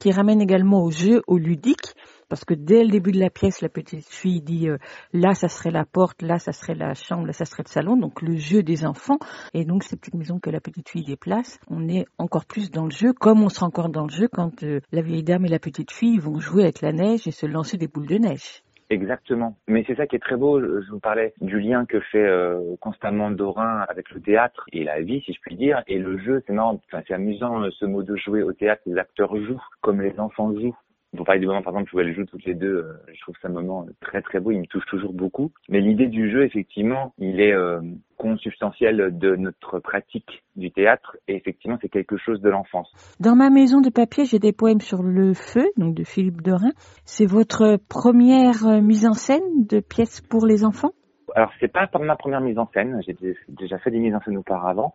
qui 0.00 0.10
ramène 0.10 0.40
également 0.40 0.82
au 0.82 0.90
jeu, 0.90 1.22
au 1.28 1.38
ludique, 1.38 1.94
parce 2.28 2.44
que 2.44 2.54
dès 2.54 2.82
le 2.84 2.90
début 2.90 3.12
de 3.12 3.18
la 3.18 3.28
pièce, 3.28 3.60
la 3.60 3.68
petite 3.68 4.08
fille 4.08 4.40
dit 4.40 4.68
euh, 4.68 4.78
là 5.12 5.34
ça 5.34 5.48
serait 5.48 5.70
la 5.70 5.84
porte, 5.84 6.22
là 6.22 6.38
ça 6.38 6.52
serait 6.52 6.74
la 6.74 6.94
chambre, 6.94 7.26
là 7.26 7.32
ça 7.32 7.44
serait 7.44 7.64
le 7.66 7.70
salon, 7.70 7.96
donc 7.96 8.22
le 8.22 8.36
jeu 8.36 8.62
des 8.62 8.86
enfants. 8.86 9.18
Et 9.52 9.64
donc 9.64 9.82
ces 9.84 9.96
petites 9.96 10.14
maisons 10.14 10.38
que 10.38 10.48
la 10.48 10.60
petite 10.60 10.88
fille 10.88 11.04
déplace, 11.04 11.58
on 11.68 11.88
est 11.88 12.06
encore 12.18 12.46
plus 12.46 12.70
dans 12.70 12.84
le 12.84 12.90
jeu, 12.90 13.12
comme 13.12 13.42
on 13.42 13.48
sera 13.48 13.66
encore 13.66 13.90
dans 13.90 14.04
le 14.04 14.12
jeu 14.12 14.28
quand 14.32 14.62
euh, 14.62 14.80
la 14.92 15.02
vieille 15.02 15.24
dame 15.24 15.44
et 15.44 15.48
la 15.48 15.58
petite 15.58 15.92
fille 15.92 16.18
vont 16.18 16.38
jouer 16.40 16.62
avec 16.62 16.80
la 16.80 16.92
neige 16.92 17.26
et 17.26 17.32
se 17.32 17.46
lancer 17.46 17.76
des 17.76 17.88
boules 17.88 18.06
de 18.06 18.18
neige. 18.18 18.62
Exactement. 18.90 19.56
Mais 19.68 19.84
c'est 19.86 19.94
ça 19.94 20.08
qui 20.08 20.16
est 20.16 20.20
très 20.20 20.36
beau. 20.36 20.60
Je 20.60 20.90
vous 20.90 20.98
parlais 20.98 21.32
du 21.40 21.60
lien 21.60 21.86
que 21.86 22.00
fait 22.00 22.26
euh, 22.26 22.74
constamment 22.80 23.30
Dorin 23.30 23.86
avec 23.88 24.10
le 24.10 24.20
théâtre 24.20 24.66
et 24.72 24.82
la 24.82 25.00
vie, 25.00 25.22
si 25.24 25.32
je 25.32 25.40
puis 25.40 25.54
dire. 25.54 25.82
Et 25.86 25.98
le 25.98 26.18
jeu, 26.18 26.42
c'est 26.46 26.52
marrant. 26.52 26.80
Enfin, 26.86 27.02
c'est 27.06 27.14
amusant 27.14 27.70
ce 27.70 27.84
mot 27.84 28.02
de 28.02 28.16
jouer 28.16 28.42
au 28.42 28.52
théâtre. 28.52 28.82
Les 28.86 28.98
acteurs 28.98 29.36
jouent 29.36 29.62
comme 29.80 30.00
les 30.00 30.18
enfants 30.18 30.52
jouent. 30.58 30.76
Vous 31.12 31.24
parlez 31.24 31.40
du 31.40 31.46
moment, 31.46 31.62
par 31.62 31.72
exemple, 31.72 31.94
où 31.94 32.00
elles 32.00 32.14
jouent 32.14 32.24
toutes 32.24 32.44
les 32.44 32.54
deux. 32.54 32.76
Euh, 32.76 32.92
je 33.12 33.20
trouve 33.22 33.34
ça 33.42 33.48
un 33.48 33.52
moment 33.52 33.84
très 34.00 34.22
très 34.22 34.38
beau. 34.38 34.52
Il 34.52 34.60
me 34.60 34.66
touche 34.66 34.86
toujours 34.86 35.12
beaucoup. 35.12 35.52
Mais 35.68 35.80
l'idée 35.80 36.06
du 36.06 36.30
jeu, 36.30 36.44
effectivement, 36.44 37.14
il 37.18 37.40
est 37.40 37.52
euh, 37.52 37.80
consubstantiel 38.16 39.18
de 39.18 39.34
notre 39.34 39.80
pratique 39.80 40.44
du 40.54 40.70
théâtre. 40.70 41.16
Et 41.26 41.34
effectivement, 41.34 41.78
c'est 41.82 41.88
quelque 41.88 42.16
chose 42.16 42.40
de 42.40 42.48
l'enfance. 42.48 42.92
Dans 43.18 43.34
ma 43.34 43.50
maison 43.50 43.80
de 43.80 43.90
papier, 43.90 44.24
j'ai 44.24 44.38
des 44.38 44.52
poèmes 44.52 44.80
sur 44.80 45.02
le 45.02 45.34
feu, 45.34 45.66
donc 45.76 45.94
de 45.94 46.04
Philippe 46.04 46.42
Dorin. 46.42 46.70
C'est 47.04 47.26
votre 47.26 47.78
première 47.88 48.66
euh, 48.68 48.80
mise 48.80 49.06
en 49.06 49.14
scène 49.14 49.66
de 49.68 49.80
pièces 49.80 50.20
pour 50.20 50.46
les 50.46 50.64
enfants? 50.64 50.92
Alors 51.34 51.50
c'est 51.60 51.72
pas 51.72 51.88
ma 52.00 52.16
première 52.16 52.40
mise 52.40 52.58
en 52.58 52.68
scène, 52.72 53.00
j'ai 53.06 53.16
déjà 53.48 53.78
fait 53.78 53.90
des 53.90 53.98
mises 53.98 54.14
en 54.14 54.20
scène 54.20 54.36
auparavant, 54.36 54.94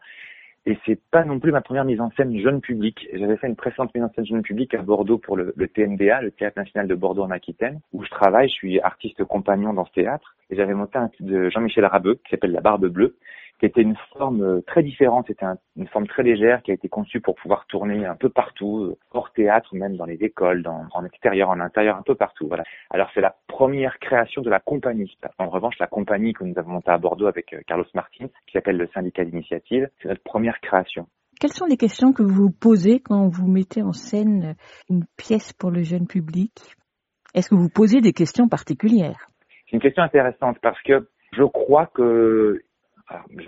et 0.68 0.78
c'est 0.86 0.99
pas 1.11 1.24
non 1.24 1.39
plus 1.39 1.51
ma 1.51 1.61
première 1.61 1.86
mise 1.86 2.01
en 2.01 2.09
scène 2.11 2.36
jeune 2.39 2.59
public. 2.59 3.07
J'avais 3.13 3.38
fait 3.38 3.47
une 3.47 3.55
précédente 3.55 3.93
mise 3.93 4.03
en 4.03 4.09
scène 4.13 4.26
jeune 4.26 4.41
public 4.41 4.74
à 4.74 4.82
Bordeaux 4.82 5.20
pour 5.20 5.38
le, 5.38 5.53
le 5.55 5.68
le 5.68 6.32
Théâtre 6.32 6.57
National 6.57 6.88
de 6.88 6.95
Bordeaux 6.95 7.22
en 7.22 7.30
Aquitaine, 7.30 7.80
où 7.93 8.03
je 8.03 8.09
travaille. 8.09 8.49
Je 8.49 8.53
suis 8.53 8.80
artiste 8.80 9.24
compagnon 9.26 9.74
dans 9.74 9.86
ce 9.86 9.91
théâtre. 9.91 10.36
Et 10.49 10.55
j'avais 10.55 10.74
monté 10.74 10.97
un 10.97 11.09
de 11.20 11.49
Jean-Michel 11.49 11.86
Rabeux 11.86 12.16
qui 12.16 12.32
s'appelle 12.32 12.51
La 12.51 12.61
Barbe 12.61 12.88
Bleue, 12.88 13.16
qui 13.60 13.66
était 13.66 13.82
une 13.82 13.95
forme 14.14 14.43
euh, 14.43 14.62
très 14.68 14.84
différente. 14.84 15.26
C'était 15.28 15.45
une 15.76 15.88
forme 15.88 16.08
très 16.08 16.24
légère 16.24 16.62
qui 16.64 16.72
a 16.72 16.74
été 16.74 16.89
conçue 16.89 17.22
pour 17.22 17.36
pouvoir 17.36 17.66
tourner 17.68 18.06
un 18.06 18.16
peu 18.16 18.30
partout, 18.30 18.84
euh, 18.84 18.97
hors 19.12 19.32
théâtre, 19.32 19.74
même 19.74 19.95
dans 19.95 20.06
les 20.06 20.22
écoles, 20.24 20.64
dans, 20.64 20.86
en 20.93 21.06
extérieur, 21.06 21.49
en 21.49 21.60
intérieur, 21.60 21.97
un 21.97 22.01
peu 22.01 22.16
partout. 22.16 22.47
Voilà. 22.47 22.64
Alors 22.89 23.10
c'est 23.14 23.22
la 23.22 23.36
première 23.47 23.99
création 23.99 24.41
de 24.41 24.49
la 24.49 24.60
compagnie. 24.60 25.12
En 25.39 25.49
revanche, 25.49 25.76
la 25.80 25.88
compagnie 25.88 26.34
que 26.34 26.43
nous 26.43 26.58
avons 26.58 26.74
montée 26.74 26.91
à 26.91 26.97
Bordeaux 26.97 27.28
avec 27.28 27.53
euh, 27.53 27.62
Carlos 27.68 27.86
Martin, 27.93 28.28
qui 28.47 28.53
s'appelle 28.53 28.78
le 28.78 28.88
syndicat 28.93 29.24
d'initiative, 29.24 29.89
c'est 30.01 30.10
notre 30.10 30.24
première 30.24 30.60
création. 30.60 31.08
Quelles 31.39 31.53
sont 31.53 31.66
les 31.66 31.78
questions 31.78 32.14
que 32.14 32.24
vous 32.24 32.49
posez 32.49 33.01
quand 33.01 33.28
vous 33.28 33.47
mettez 33.47 33.82
en 33.82 33.91
scène 33.91 34.56
une 34.89 35.03
pièce 35.18 35.51
pour 35.51 35.70
le 35.70 35.84
jeune 35.84 36.08
public? 36.08 36.76
Est-ce 37.34 37.49
que 37.49 37.56
vous 37.56 37.70
posez 37.70 37.99
des 37.99 38.14
questions 38.14 38.47
particulières? 38.47 39.28
C'est 39.66 39.76
une 39.76 39.82
question 39.82 40.03
intéressante 40.03 40.58
parce 40.62 40.82
que 40.84 41.10
je 41.34 41.43
crois 41.43 41.88
que 41.88 42.62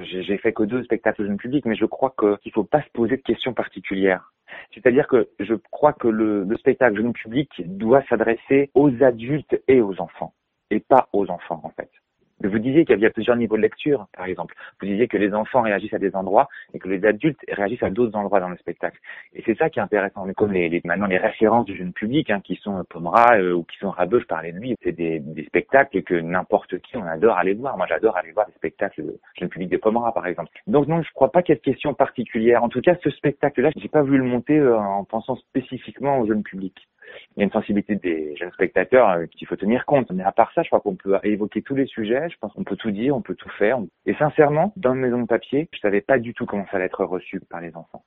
j'ai 0.02 0.38
fait 0.38 0.54
que 0.54 0.64
deux 0.64 0.84
spectacles 0.84 1.26
jeune 1.26 1.38
public, 1.38 1.66
mais 1.66 1.76
je 1.76 1.86
crois 1.86 2.14
qu'il 2.18 2.38
ne 2.46 2.52
faut 2.52 2.64
pas 2.64 2.82
se 2.82 2.90
poser 2.90 3.18
de 3.18 3.22
questions 3.22 3.54
particulières. 3.54 4.32
C'est-à-dire 4.74 5.08
que 5.08 5.30
je 5.40 5.56
crois 5.72 5.94
que 5.94 6.08
le, 6.08 6.44
le 6.44 6.58
spectacle 6.58 6.98
jeune 6.98 7.14
public 7.14 7.50
doit 7.66 8.04
s'adresser 8.04 8.72
aux 8.74 8.92
adultes 9.04 9.60
et 9.68 9.82
aux 9.82 10.00
enfants, 10.00 10.34
et 10.70 10.80
pas 10.80 11.10
aux 11.14 11.30
enfants 11.30 11.62
en 11.64 11.70
fait. 11.70 11.90
Vous 12.44 12.60
disiez 12.60 12.86
qu'il 12.86 13.00
y 13.00 13.06
a 13.06 13.10
plusieurs 13.10 13.36
niveaux 13.36 13.58
de 13.58 13.62
lecture, 13.62 14.08
par 14.16 14.26
exemple. 14.26 14.54
Vous 14.80 14.88
disiez 14.88 15.08
que 15.08 15.18
les 15.18 15.34
enfants 15.34 15.62
réagissent 15.62 15.94
à 15.94 16.00
des 16.00 16.16
endroits 16.16 16.48
et 16.74 16.80
que 16.80 16.88
les 16.88 17.04
adultes 17.04 17.40
réagissent 17.50 17.82
à 17.82 17.90
d'autres 17.90 18.16
endroits 18.16 18.40
dans 18.40 18.50
le 18.50 18.58
spectacle. 18.58 19.00
Et 19.34 19.42
c'est 19.46 19.58
ça 19.58 19.72
qui 19.72 19.80
est 19.80 19.82
intéressant. 19.82 20.26
Mais 20.26 20.36
comme 20.36 20.52
les, 20.52 20.82
maintenant 20.84 21.08
les 21.08 21.18
références 21.18 21.66
du 21.66 21.76
jeune 21.76 21.94
public, 21.94 22.30
hein, 22.30 22.40
qui 22.44 22.56
sont 22.58 22.84
Pomera 22.90 23.38
euh, 23.38 23.54
ou 23.54 23.64
qui 23.64 23.78
sont 23.80 23.90
Rabeux, 23.90 24.20
je 24.20 24.28
parlais 24.28 24.52
de 24.52 24.60
lui, 24.60 24.76
c'est 24.84 24.92
des, 24.92 25.24
spectacles 25.48 26.04
que 26.04 26.14
n'importe 26.14 26.78
qui, 26.80 26.96
on 26.98 27.06
adore 27.06 27.38
aller 27.38 27.56
voir. 27.56 27.76
Moi, 27.76 27.88
j'adore 27.90 28.16
aller 28.18 28.32
voir 28.32 28.46
des 28.46 28.54
spectacles 28.54 29.04
de 29.04 29.20
jeune 29.40 29.50
public 29.50 29.70
de 29.70 29.78
Pomera, 29.78 30.14
par 30.14 30.28
exemple. 30.28 30.52
Donc 30.68 30.88
non, 30.88 31.02
je 31.02 31.12
crois 31.14 31.32
pas 31.32 31.42
qu'il 31.42 31.54
y 31.54 31.58
ait 31.58 31.60
de 31.60 31.66
question 31.66 31.96
particulière. 31.96 32.64
En 32.64 32.70
tout 32.70 32.82
cas, 32.82 32.96
ce 33.04 33.10
spectacle-là, 33.10 33.72
j'ai 33.76 33.90
pas 33.90 34.04
voulu 34.04 34.20
le 34.20 34.26
monter 34.26 34.60
euh, 34.60 34.78
en 34.78 35.04
pensant 35.06 35.38
spécifiquement 35.38 36.20
au 36.20 36.28
jeune 36.28 36.44
public 36.44 36.88
il 37.36 37.40
y 37.40 37.42
a 37.42 37.46
une 37.46 37.52
sensibilité 37.52 37.96
des 37.96 38.36
jeunes 38.36 38.52
spectateurs 38.52 39.10
euh, 39.10 39.26
qu'il 39.28 39.48
faut 39.48 39.56
tenir 39.56 39.86
compte. 39.86 40.12
Mais 40.12 40.24
à 40.24 40.32
part 40.32 40.52
ça, 40.54 40.64
je 40.64 40.68
crois 40.68 40.80
qu'on 40.80 40.96
peut 40.96 41.18
évoquer 41.24 41.62
tous 41.62 41.76
les 41.76 41.86
sujets. 41.86 42.30
Je 42.30 42.38
pense 42.40 42.54
qu'on 42.54 42.64
peut 42.64 42.76
tout 42.76 42.92
dire, 42.92 43.16
on 43.16 43.22
peut 43.22 43.36
tout 43.36 43.50
faire. 43.58 43.80
Et 44.06 44.14
sincèrement, 44.16 44.74
dans 44.76 44.96
maison 44.96 45.22
de 45.22 45.28
papier, 45.28 45.70
je 45.74 45.80
savais 45.80 46.02
pas 46.02 46.20
du 46.20 46.34
tout 46.34 46.46
comment 46.46 46.66
ça 46.70 46.78
allait 46.78 46.86
être 46.86 47.06
reçu 47.06 47.40
par 47.40 47.62
les 47.62 47.76
enfants. 47.76 48.04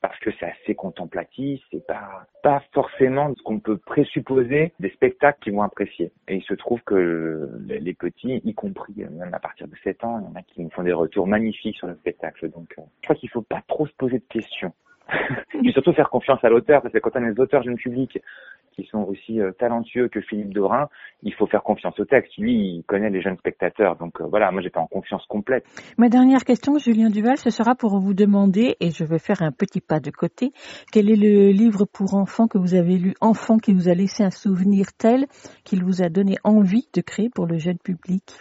Parce 0.00 0.18
que 0.18 0.30
c'est 0.38 0.46
assez 0.46 0.74
contemplatif, 0.74 1.62
c'est 1.70 1.86
pas, 1.86 2.26
pas 2.42 2.60
forcément 2.72 3.32
ce 3.36 3.42
qu'on 3.44 3.60
peut 3.60 3.76
présupposer 3.76 4.72
des 4.80 4.90
spectacles 4.90 5.38
qu'ils 5.40 5.52
vont 5.52 5.62
apprécier. 5.62 6.10
Et 6.26 6.36
il 6.36 6.42
se 6.42 6.54
trouve 6.54 6.80
que 6.82 7.48
les 7.68 7.94
petits, 7.94 8.40
y 8.44 8.52
compris 8.52 8.94
euh, 8.98 9.10
même 9.10 9.32
à 9.32 9.38
partir 9.38 9.68
de 9.68 9.76
7 9.84 10.02
ans, 10.02 10.18
il 10.18 10.24
y 10.24 10.32
en 10.32 10.34
a 10.34 10.42
qui 10.42 10.64
me 10.64 10.70
font 10.70 10.82
des 10.82 10.92
retours 10.92 11.28
magnifiques 11.28 11.76
sur 11.76 11.86
le 11.86 11.94
spectacle. 11.94 12.50
Donc, 12.50 12.74
euh, 12.78 12.82
je 13.02 13.06
crois 13.06 13.14
qu'il 13.14 13.30
faut 13.30 13.42
pas 13.42 13.62
trop 13.68 13.86
se 13.86 13.92
poser 13.92 14.18
de 14.18 14.24
questions. 14.28 14.72
Et 15.64 15.72
surtout 15.72 15.92
faire 15.92 16.10
confiance 16.10 16.42
à 16.42 16.48
l'auteur, 16.48 16.82
parce 16.82 16.92
que 16.92 16.98
quand 16.98 17.14
on 17.14 17.24
est 17.24 17.32
des 17.32 17.40
auteurs 17.40 17.62
jeunes 17.62 17.76
publics 17.76 18.18
qui 18.74 18.84
sont 18.84 19.04
aussi 19.04 19.40
euh, 19.40 19.52
talentueux 19.52 20.08
que 20.08 20.20
Philippe 20.20 20.52
Dorin, 20.52 20.88
il 21.22 21.32
faut 21.34 21.46
faire 21.46 21.62
confiance 21.62 21.98
au 21.98 22.04
texte. 22.04 22.36
Lui, 22.38 22.52
il 22.52 22.84
connaît 22.84 23.10
les 23.10 23.22
jeunes 23.22 23.38
spectateurs. 23.38 23.96
Donc 23.96 24.20
euh, 24.20 24.24
voilà, 24.24 24.50
moi 24.50 24.62
j'étais 24.62 24.78
en 24.78 24.86
confiance 24.86 25.24
complète. 25.26 25.64
Ma 25.98 26.08
dernière 26.08 26.44
question, 26.44 26.78
Julien 26.78 27.10
Duval, 27.10 27.36
ce 27.36 27.50
sera 27.50 27.74
pour 27.74 27.98
vous 27.98 28.14
demander, 28.14 28.76
et 28.80 28.90
je 28.90 29.04
vais 29.04 29.18
faire 29.18 29.42
un 29.42 29.52
petit 29.52 29.80
pas 29.80 30.00
de 30.00 30.10
côté, 30.10 30.52
quel 30.92 31.10
est 31.10 31.16
le 31.16 31.50
livre 31.50 31.84
pour 31.84 32.14
enfants 32.14 32.48
que 32.48 32.58
vous 32.58 32.74
avez 32.74 32.96
lu, 32.96 33.14
enfant, 33.20 33.58
qui 33.58 33.72
vous 33.72 33.88
a 33.88 33.94
laissé 33.94 34.22
un 34.24 34.30
souvenir 34.30 34.86
tel 34.98 35.26
qu'il 35.64 35.84
vous 35.84 36.02
a 36.02 36.08
donné 36.08 36.36
envie 36.44 36.88
de 36.94 37.00
créer 37.00 37.30
pour 37.34 37.46
le 37.46 37.58
jeune 37.58 37.78
public? 37.78 38.40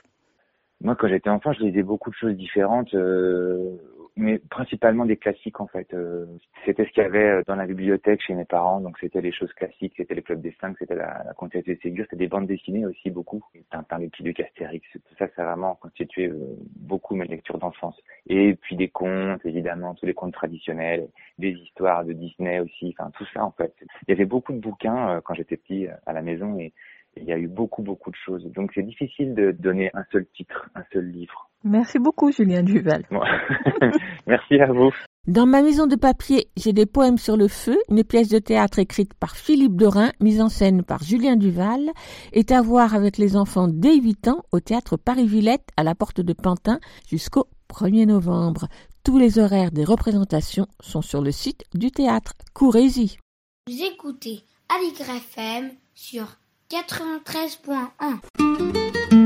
Moi, 0.84 0.96
quand 0.96 1.08
j'étais 1.08 1.30
enfant, 1.30 1.54
je 1.54 1.64
lisais 1.64 1.84
beaucoup 1.84 2.10
de 2.10 2.16
choses 2.16 2.36
différentes. 2.36 2.94
Euh 2.96 3.78
mais 4.18 4.40
principalement 4.50 5.06
des 5.06 5.18
classiques 5.18 5.60
en 5.60 5.68
fait. 5.68 5.94
Euh, 5.94 6.26
c'était 6.66 6.86
ce 6.86 6.90
qu'il 6.92 7.04
y 7.04 7.06
avait 7.06 7.44
dans 7.48 7.56
la 7.56 7.66
bibliothèque 7.66 8.22
chez 8.22 8.34
mes 8.34 8.46
parents, 8.46 8.82
donc 8.82 8.98
c'était 9.00 9.22
les 9.22 9.32
choses 9.32 9.52
classiques, 9.54 9.94
c'était 9.98 10.16
les 10.16 10.22
clubs 10.22 10.42
des 10.42 10.56
cinq, 10.60 10.76
c'était 10.80 10.96
la, 10.96 11.24
la 11.26 11.34
comtesse 11.34 11.64
de 11.66 11.78
Ségur, 11.82 12.06
c'était 12.06 12.24
des 12.24 12.28
bandes 12.28 12.48
dessinées 12.48 12.86
aussi 12.86 13.10
beaucoup, 13.10 13.44
Tintin, 13.70 14.00
le 14.00 14.10
petit 14.10 14.24
Luc 14.24 14.40
Astérix, 14.40 14.86
tout 14.94 15.16
ça, 15.18 15.28
ça 15.36 15.44
a 15.44 15.46
vraiment 15.46 15.76
constitué 15.76 16.28
euh, 16.28 16.58
beaucoup 16.76 17.16
mes 17.16 17.26
lectures 17.26 17.58
d'enfance. 17.58 17.98
Et 18.28 18.56
puis 18.56 18.76
des 18.76 18.90
contes, 18.90 19.46
évidemment, 19.46 19.96
tous 19.96 20.06
les 20.06 20.14
contes 20.14 20.34
traditionnels, 20.34 21.08
des 21.38 21.52
histoires 21.52 22.04
de 22.04 22.14
Disney 22.14 22.60
aussi, 22.60 22.94
enfin 22.98 23.12
tout 23.12 23.26
ça 23.34 23.44
en 23.44 23.52
fait. 23.52 23.74
Il 24.08 24.10
y 24.10 24.14
avait 24.14 24.26
beaucoup 24.26 24.54
de 24.54 24.60
bouquins 24.60 25.18
euh, 25.18 25.22
quand 25.24 25.34
j'étais 25.36 25.58
petit 25.58 25.88
à 26.06 26.14
la 26.14 26.22
maison 26.22 26.60
et 26.60 26.74
il 27.18 27.24
y 27.24 27.34
a 27.34 27.38
eu 27.38 27.48
beaucoup, 27.48 27.82
beaucoup 27.82 28.10
de 28.12 28.16
choses. 28.16 28.46
Donc 28.52 28.72
c'est 28.74 28.84
difficile 28.84 29.34
de 29.34 29.52
donner 29.52 29.92
un 29.94 30.06
seul 30.12 30.26
titre, 30.28 30.70
un 30.76 30.84
seul 30.92 31.10
livre. 31.10 31.51
Merci 31.64 32.00
beaucoup, 32.00 32.32
Julien 32.32 32.64
Duval. 32.64 33.06
Merci 34.28 34.60
à 34.60 34.72
vous. 34.72 34.90
Dans 35.28 35.46
ma 35.46 35.62
maison 35.62 35.86
de 35.86 35.96
papier, 35.96 36.50
j'ai 36.58 36.74
des 36.74 36.88
poèmes 36.88 37.20
sur 37.20 37.38
le 37.38 37.48
feu, 37.48 37.78
une 37.90 38.04
pièce 38.04 38.30
de 38.30 38.40
théâtre 38.40 38.80
écrite 38.80 39.14
par 39.14 39.36
Philippe 39.36 39.76
Dorin, 39.76 40.12
mise 40.20 40.42
en 40.42 40.50
scène 40.50 40.82
par 40.82 41.04
Julien 41.04 41.36
Duval, 41.36 41.92
est 42.34 42.52
à 42.52 42.64
voir 42.64 42.96
avec 42.96 43.20
les 43.20 43.38
enfants 43.38 43.68
dès 43.68 43.98
8 43.98 44.30
ans 44.30 44.42
au 44.52 44.60
théâtre 44.60 44.98
Paris-Villette 44.98 45.70
à 45.78 45.84
la 45.84 45.94
porte 45.94 46.22
de 46.22 46.34
Pantin 46.34 46.80
jusqu'au 47.08 47.46
1er 47.70 48.08
novembre. 48.08 48.68
Tous 49.04 49.20
les 49.20 49.38
horaires 49.38 49.72
des 49.72 49.84
représentations 49.84 50.66
sont 50.80 51.04
sur 51.04 51.22
le 51.22 51.32
site 51.32 51.66
du 51.76 51.92
théâtre. 51.92 52.34
Courez-y. 52.56 53.20
Vous 53.68 53.84
écoutez 53.84 54.42
Aligre 54.70 55.10
FM 55.10 55.70
sur 55.94 56.26
93.1. 56.72 59.20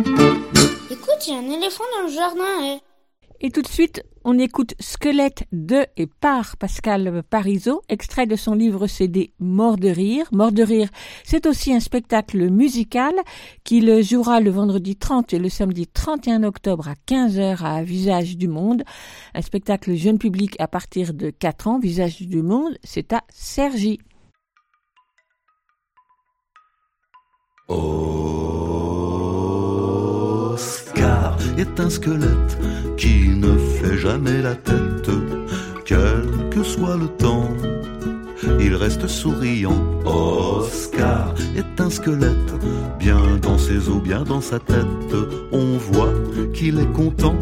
Écoute, 0.95 1.27
il 1.27 1.33
y 1.33 1.35
a 1.35 1.39
un 1.39 1.57
éléphant 1.57 1.83
dans 1.93 2.07
le 2.07 2.13
jardin. 2.13 2.63
Eh. 2.63 3.45
Et 3.45 3.51
tout 3.51 3.61
de 3.61 3.67
suite, 3.67 4.01
on 4.23 4.39
écoute 4.39 4.75
Squelette 4.79 5.43
de 5.51 5.85
et 5.97 6.07
par 6.07 6.55
Pascal 6.55 7.21
Parisot, 7.29 7.81
extrait 7.89 8.25
de 8.25 8.37
son 8.37 8.55
livre 8.55 8.87
CD 8.87 9.33
Mort 9.39 9.75
de 9.75 9.89
rire. 9.89 10.25
Mort 10.31 10.53
de 10.53 10.63
rire, 10.63 10.87
c'est 11.25 11.47
aussi 11.47 11.73
un 11.73 11.81
spectacle 11.81 12.49
musical 12.49 13.13
qui 13.65 13.81
jouera 14.03 14.39
le 14.39 14.51
vendredi 14.51 14.95
30 14.95 15.33
et 15.33 15.39
le 15.39 15.49
samedi 15.49 15.85
31 15.85 16.43
octobre 16.43 16.87
à 16.87 16.93
15h 17.07 17.61
à 17.61 17.83
Visage 17.83 18.37
du 18.37 18.47
Monde. 18.47 18.83
Un 19.33 19.41
spectacle 19.41 19.95
jeune 19.95 20.17
public 20.17 20.55
à 20.59 20.69
partir 20.69 21.13
de 21.13 21.29
4 21.29 21.67
ans. 21.67 21.79
Visage 21.79 22.21
du 22.21 22.41
Monde, 22.41 22.77
c'est 22.85 23.11
à 23.11 23.21
Sergi. 23.29 23.99
Oscar 27.67 28.34
est 31.57 31.79
un 31.79 31.89
squelette 31.89 32.57
qui 32.97 33.29
ne 33.29 33.57
fait 33.57 33.97
jamais 33.97 34.41
la 34.41 34.55
tête, 34.55 35.09
quel 35.85 36.49
que 36.49 36.63
soit 36.63 36.97
le 36.97 37.07
temps. 37.07 37.49
Il 38.59 38.75
reste 38.75 39.07
souriant. 39.07 39.81
Oscar 40.05 41.33
est 41.55 41.81
un 41.81 41.89
squelette, 41.89 42.53
bien 42.99 43.21
dans 43.41 43.57
ses 43.57 43.89
os, 43.89 44.01
bien 44.01 44.23
dans 44.23 44.41
sa 44.41 44.59
tête. 44.59 45.15
On 45.51 45.77
voit 45.77 46.13
qu'il 46.53 46.79
est 46.79 46.93
content, 46.93 47.35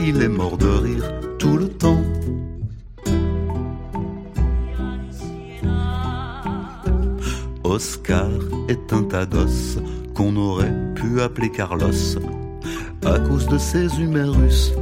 il 0.00 0.22
est 0.22 0.28
mort 0.28 0.58
de 0.58 0.68
rire 0.68 1.04
tout 1.38 1.56
le 1.56 1.68
temps. 1.68 2.02
Oscar 7.64 8.28
est 8.68 8.92
un 8.92 9.04
tas 9.04 9.26
d'os 9.26 9.78
qu'on 10.14 10.34
aurait 10.36 10.74
pu 10.96 11.20
appeler 11.20 11.50
Carlos 11.50 11.92
à 13.04 13.18
cause 13.18 13.46
de 13.48 13.58
ses 13.58 14.00
humérus, 14.00 14.72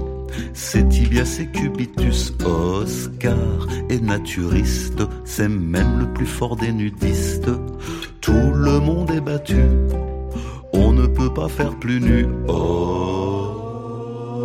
ses 0.53 0.87
tibias, 0.89 1.25
ses 1.25 1.47
cubitus. 1.47 2.33
Oscar 2.45 3.67
est 3.89 4.03
naturiste, 4.03 5.03
c'est 5.25 5.49
même 5.49 6.01
le 6.01 6.13
plus 6.13 6.27
fort 6.27 6.57
des 6.57 6.73
nudistes. 6.73 7.51
Tout 8.21 8.53
le 8.55 8.81
monde 8.81 9.11
est 9.11 9.21
battu, 9.21 9.63
on 10.73 10.93
ne 10.93 11.07
peut 11.07 11.33
pas 11.33 11.49
faire 11.49 11.75
plus 11.79 12.01
nu. 12.01 12.27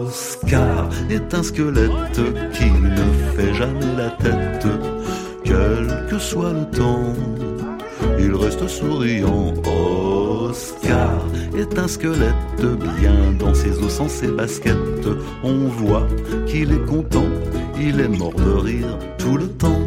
Oscar 0.03 0.89
est 1.09 1.33
un 1.33 1.43
squelette 1.43 2.21
qui 2.53 2.69
ne 2.69 3.05
fait 3.35 3.53
jamais 3.53 3.95
la 3.97 4.09
tête, 4.11 4.67
quel 5.43 6.05
que 6.09 6.17
soit 6.19 6.53
le 6.53 6.65
temps 6.69 7.13
il 8.19 8.33
reste 8.35 8.67
souriant. 8.67 9.53
Oscar 9.65 11.25
est 11.57 11.77
un 11.77 11.87
squelette 11.87 12.65
bien 12.99 13.31
dans 13.39 13.53
ses 13.53 13.77
os, 13.79 13.91
sans 13.91 14.09
ses 14.09 14.27
baskets. 14.27 15.07
On 15.43 15.67
voit 15.67 16.07
qu'il 16.45 16.71
est 16.71 16.85
content, 16.85 17.29
il 17.79 17.99
est 17.99 18.07
mort 18.07 18.33
de 18.33 18.51
rire 18.51 18.97
tout 19.17 19.37
le 19.37 19.47
temps. 19.47 19.81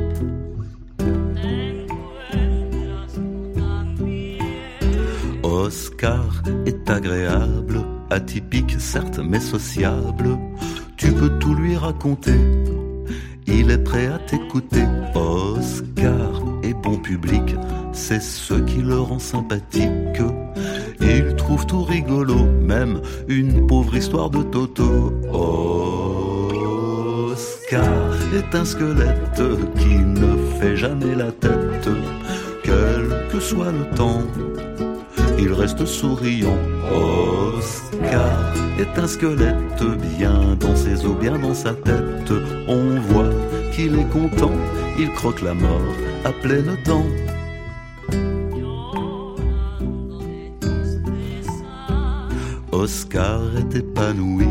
Oscar 5.43 6.43
est 6.67 6.89
agréable, 6.91 7.85
atypique 8.11 8.77
certes 8.79 9.21
mais 9.23 9.41
sociable. 9.41 10.39
Tu 10.97 11.13
peux 11.13 11.39
tout 11.39 11.55
lui 11.55 11.77
raconter, 11.77 12.39
il 13.47 13.71
est 13.71 13.79
prêt 13.83 14.07
à 14.07 14.19
t'écouter. 14.19 14.85
Oscar 15.15 16.43
est 16.63 16.75
bon 16.75 16.97
public, 16.99 17.57
c'est 17.93 18.23
ce 18.23 18.55
qui 18.55 18.83
le 18.83 18.99
rend 18.99 19.19
sympathique. 19.19 20.21
Il 21.01 21.35
trouve 21.37 21.67
tout 21.67 21.83
rigolo, 21.83 22.37
même 22.61 23.01
une 23.29 23.67
pauvre 23.67 23.97
histoire 23.97 24.31
de 24.31 24.43
Toto. 24.43 25.13
Oscar 27.31 28.15
est 28.35 28.55
un 28.55 28.65
squelette 28.65 29.43
qui 29.79 29.97
ne 29.99 30.37
fait 30.61 30.77
jamais 30.77 31.15
la 31.15 31.31
tête, 31.33 31.89
quel 32.63 33.27
que 33.31 33.41
soit 33.41 33.73
le 33.73 33.95
temps. 33.95 34.23
Il 35.39 35.53
reste 35.53 35.85
souriant. 35.85 36.57
Oscar 36.91 38.55
est 38.79 38.99
un 38.99 39.07
squelette 39.07 39.85
bien 40.19 40.57
dans 40.59 40.75
ses 40.75 41.05
os, 41.05 41.17
bien 41.19 41.39
dans 41.39 41.55
sa 41.55 41.73
tête. 41.75 42.33
On 42.69 42.99
voit 43.01 43.31
qu'il 43.77 43.99
est 43.99 44.09
content, 44.09 44.57
il 44.99 45.11
croque 45.11 45.43
la 45.43 45.53
mort 45.53 45.95
à 46.25 46.33
pleine 46.33 46.79
dents. 46.87 47.05
Oscar 52.73 53.43
est 53.59 53.77
épanoui, 53.77 54.49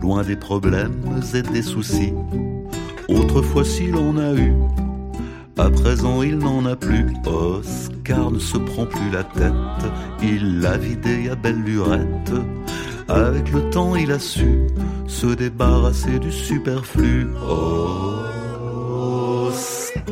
loin 0.00 0.22
des 0.22 0.36
problèmes 0.36 1.00
et 1.34 1.42
des 1.42 1.62
soucis. 1.62 2.14
Autrefois 3.08 3.64
s'il 3.64 3.96
en 3.96 4.16
a 4.16 4.32
eu, 4.34 4.52
à 5.56 5.70
présent 5.70 6.22
il 6.22 6.38
n'en 6.38 6.64
a 6.64 6.76
plus. 6.76 7.06
Oscar 7.26 8.30
ne 8.30 8.38
se 8.38 8.58
prend 8.58 8.86
plus 8.86 9.10
la 9.10 9.24
tête, 9.24 9.90
il 10.22 10.60
l'a 10.60 10.76
vidé 10.76 11.28
à 11.30 11.34
belle 11.34 11.62
lurette. 11.62 12.32
Avec 13.08 13.50
le 13.52 13.70
temps 13.70 13.96
il 13.96 14.12
a 14.12 14.20
su 14.20 14.68
se 15.08 15.26
débarrasser 15.26 16.20
du 16.20 16.30
superflu. 16.30 17.26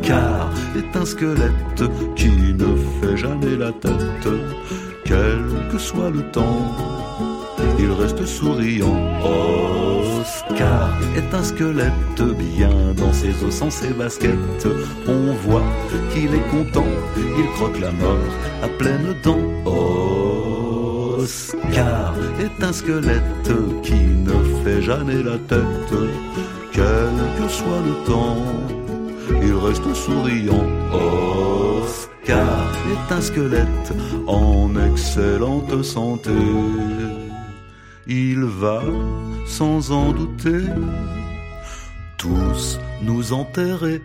Oscar 0.06 0.50
est 0.76 0.96
un 0.96 1.04
squelette 1.04 1.82
qui 2.14 2.30
ne 2.30 2.76
fait 3.00 3.16
jamais 3.16 3.56
la 3.56 3.72
tête, 3.72 4.28
quel 5.04 5.42
que 5.72 5.78
soit 5.78 6.10
le 6.10 6.22
temps 6.30 6.72
il 7.76 7.90
reste 7.90 8.24
souriant. 8.24 9.02
Oscar 10.20 10.90
est 11.16 11.34
un 11.34 11.42
squelette 11.42 12.22
bien 12.38 12.70
dans 12.96 13.12
ses 13.12 13.30
os, 13.44 13.52
sans 13.52 13.68
ses 13.68 13.88
baskets. 13.94 14.68
On 15.08 15.32
voit 15.44 15.64
qu'il 16.12 16.32
est 16.32 16.48
content, 16.52 16.86
il 17.16 17.46
croque 17.56 17.80
la 17.80 17.90
mort 17.90 18.32
à 18.62 18.68
pleines 18.78 19.16
dents. 19.24 19.42
Oscar 21.18 22.14
est 22.38 22.62
un 22.62 22.72
squelette 22.72 23.50
qui 23.82 23.94
ne 23.94 24.62
fait 24.62 24.82
jamais 24.82 25.20
la 25.20 25.36
tête, 25.48 25.94
quel 26.70 27.10
que 27.38 27.48
soit 27.48 27.82
le 27.84 28.06
temps. 28.06 28.85
Il 29.30 29.54
reste 29.54 29.94
souriant. 29.94 30.66
Oscar 30.92 32.72
est 32.92 33.12
un 33.12 33.20
squelette 33.20 33.92
en 34.26 34.70
excellente 34.76 35.82
santé 35.82 36.32
il 38.08 38.44
va, 38.44 38.82
sans 39.46 39.90
en 39.90 40.12
douter, 40.12 40.60
tous 42.18 42.78
nous 43.02 43.32
enterrer. 43.32 44.00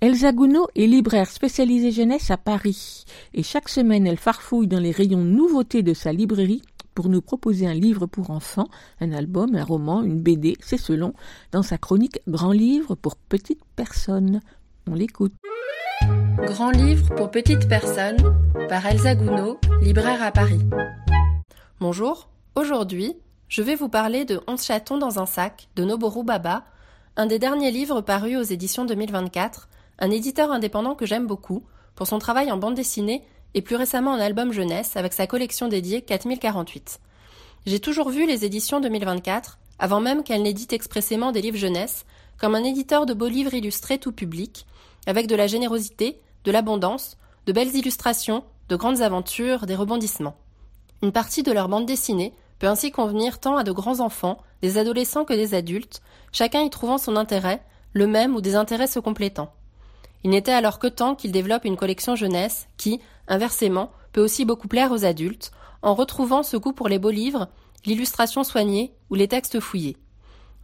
Elsa 0.00 0.30
Gounod 0.32 0.66
est 0.76 0.86
libraire 0.86 1.28
spécialisée 1.28 1.90
jeunesse 1.90 2.30
à 2.30 2.36
Paris 2.36 3.04
et 3.34 3.42
chaque 3.42 3.68
semaine 3.68 4.06
elle 4.06 4.18
farfouille 4.18 4.68
dans 4.68 4.78
les 4.78 4.90
rayons 4.90 5.24
nouveautés 5.24 5.82
de 5.82 5.94
sa 5.94 6.12
librairie 6.12 6.62
pour 6.96 7.10
nous 7.10 7.20
proposer 7.20 7.66
un 7.66 7.74
livre 7.74 8.06
pour 8.06 8.30
enfants, 8.30 8.68
un 9.00 9.12
album, 9.12 9.54
un 9.54 9.62
roman, 9.62 10.02
une 10.02 10.22
BD, 10.22 10.56
c'est 10.60 10.78
selon, 10.78 11.12
dans 11.52 11.62
sa 11.62 11.76
chronique 11.76 12.20
Grand 12.26 12.52
livre 12.52 12.94
pour 12.94 13.16
petites 13.16 13.64
personnes. 13.76 14.40
On 14.90 14.94
l'écoute. 14.94 15.34
Grand 16.38 16.70
livre 16.70 17.14
pour 17.14 17.30
petites 17.30 17.68
personnes 17.68 18.16
par 18.70 18.86
Elsa 18.86 19.14
Gounod, 19.14 19.58
libraire 19.82 20.22
à 20.22 20.32
Paris. 20.32 20.60
Bonjour, 21.80 22.30
aujourd'hui, 22.54 23.14
je 23.48 23.60
vais 23.60 23.74
vous 23.74 23.90
parler 23.90 24.24
de 24.24 24.40
Onze 24.46 24.64
chatons 24.64 24.96
dans 24.96 25.18
un 25.18 25.26
sac 25.26 25.68
de 25.76 25.84
Noboru 25.84 26.24
Baba, 26.24 26.64
un 27.16 27.26
des 27.26 27.38
derniers 27.38 27.72
livres 27.72 28.00
parus 28.00 28.38
aux 28.38 28.42
éditions 28.42 28.86
2024, 28.86 29.68
un 29.98 30.10
éditeur 30.10 30.50
indépendant 30.50 30.94
que 30.94 31.04
j'aime 31.04 31.26
beaucoup 31.26 31.62
pour 31.94 32.06
son 32.06 32.18
travail 32.18 32.50
en 32.50 32.56
bande 32.56 32.74
dessinée 32.74 33.22
et 33.56 33.62
plus 33.62 33.74
récemment 33.74 34.12
en 34.12 34.20
album 34.20 34.52
jeunesse 34.52 34.96
avec 34.96 35.14
sa 35.14 35.26
collection 35.26 35.66
dédiée 35.66 36.02
4048. 36.02 37.00
J'ai 37.64 37.80
toujours 37.80 38.10
vu 38.10 38.26
les 38.26 38.44
éditions 38.44 38.80
2024, 38.80 39.58
avant 39.78 39.98
même 39.98 40.22
qu'elles 40.22 40.42
n'éditent 40.42 40.74
expressément 40.74 41.32
des 41.32 41.40
livres 41.40 41.56
jeunesse, 41.56 42.04
comme 42.38 42.54
un 42.54 42.62
éditeur 42.62 43.06
de 43.06 43.14
beaux 43.14 43.28
livres 43.28 43.54
illustrés 43.54 43.98
tout 43.98 44.12
public, 44.12 44.66
avec 45.06 45.26
de 45.26 45.34
la 45.34 45.46
générosité, 45.46 46.20
de 46.44 46.52
l'abondance, 46.52 47.16
de 47.46 47.52
belles 47.52 47.74
illustrations, 47.74 48.44
de 48.68 48.76
grandes 48.76 49.00
aventures, 49.00 49.64
des 49.64 49.74
rebondissements. 49.74 50.36
Une 51.02 51.12
partie 51.12 51.42
de 51.42 51.52
leur 51.52 51.68
bande 51.68 51.86
dessinée 51.86 52.34
peut 52.58 52.68
ainsi 52.68 52.90
convenir 52.90 53.40
tant 53.40 53.56
à 53.56 53.64
de 53.64 53.72
grands 53.72 54.00
enfants, 54.00 54.38
des 54.60 54.76
adolescents 54.76 55.24
que 55.24 55.32
des 55.32 55.54
adultes, 55.54 56.02
chacun 56.30 56.60
y 56.60 56.68
trouvant 56.68 56.98
son 56.98 57.16
intérêt, 57.16 57.62
le 57.94 58.06
même 58.06 58.36
ou 58.36 58.42
des 58.42 58.54
intérêts 58.54 58.86
se 58.86 58.98
complétant. 58.98 59.50
Il 60.24 60.30
n'était 60.30 60.52
alors 60.52 60.78
que 60.78 60.88
temps 60.88 61.14
qu'il 61.14 61.32
développe 61.32 61.64
une 61.64 61.76
collection 61.76 62.16
jeunesse 62.16 62.66
qui, 62.76 63.00
inversement, 63.28 63.92
peut 64.12 64.22
aussi 64.22 64.44
beaucoup 64.44 64.68
plaire 64.68 64.92
aux 64.92 65.04
adultes, 65.04 65.52
en 65.82 65.94
retrouvant 65.94 66.42
ce 66.42 66.56
goût 66.56 66.72
pour 66.72 66.88
les 66.88 66.98
beaux 66.98 67.10
livres, 67.10 67.48
l'illustration 67.84 68.44
soignée 68.44 68.94
ou 69.10 69.14
les 69.14 69.28
textes 69.28 69.60
fouillés. 69.60 69.96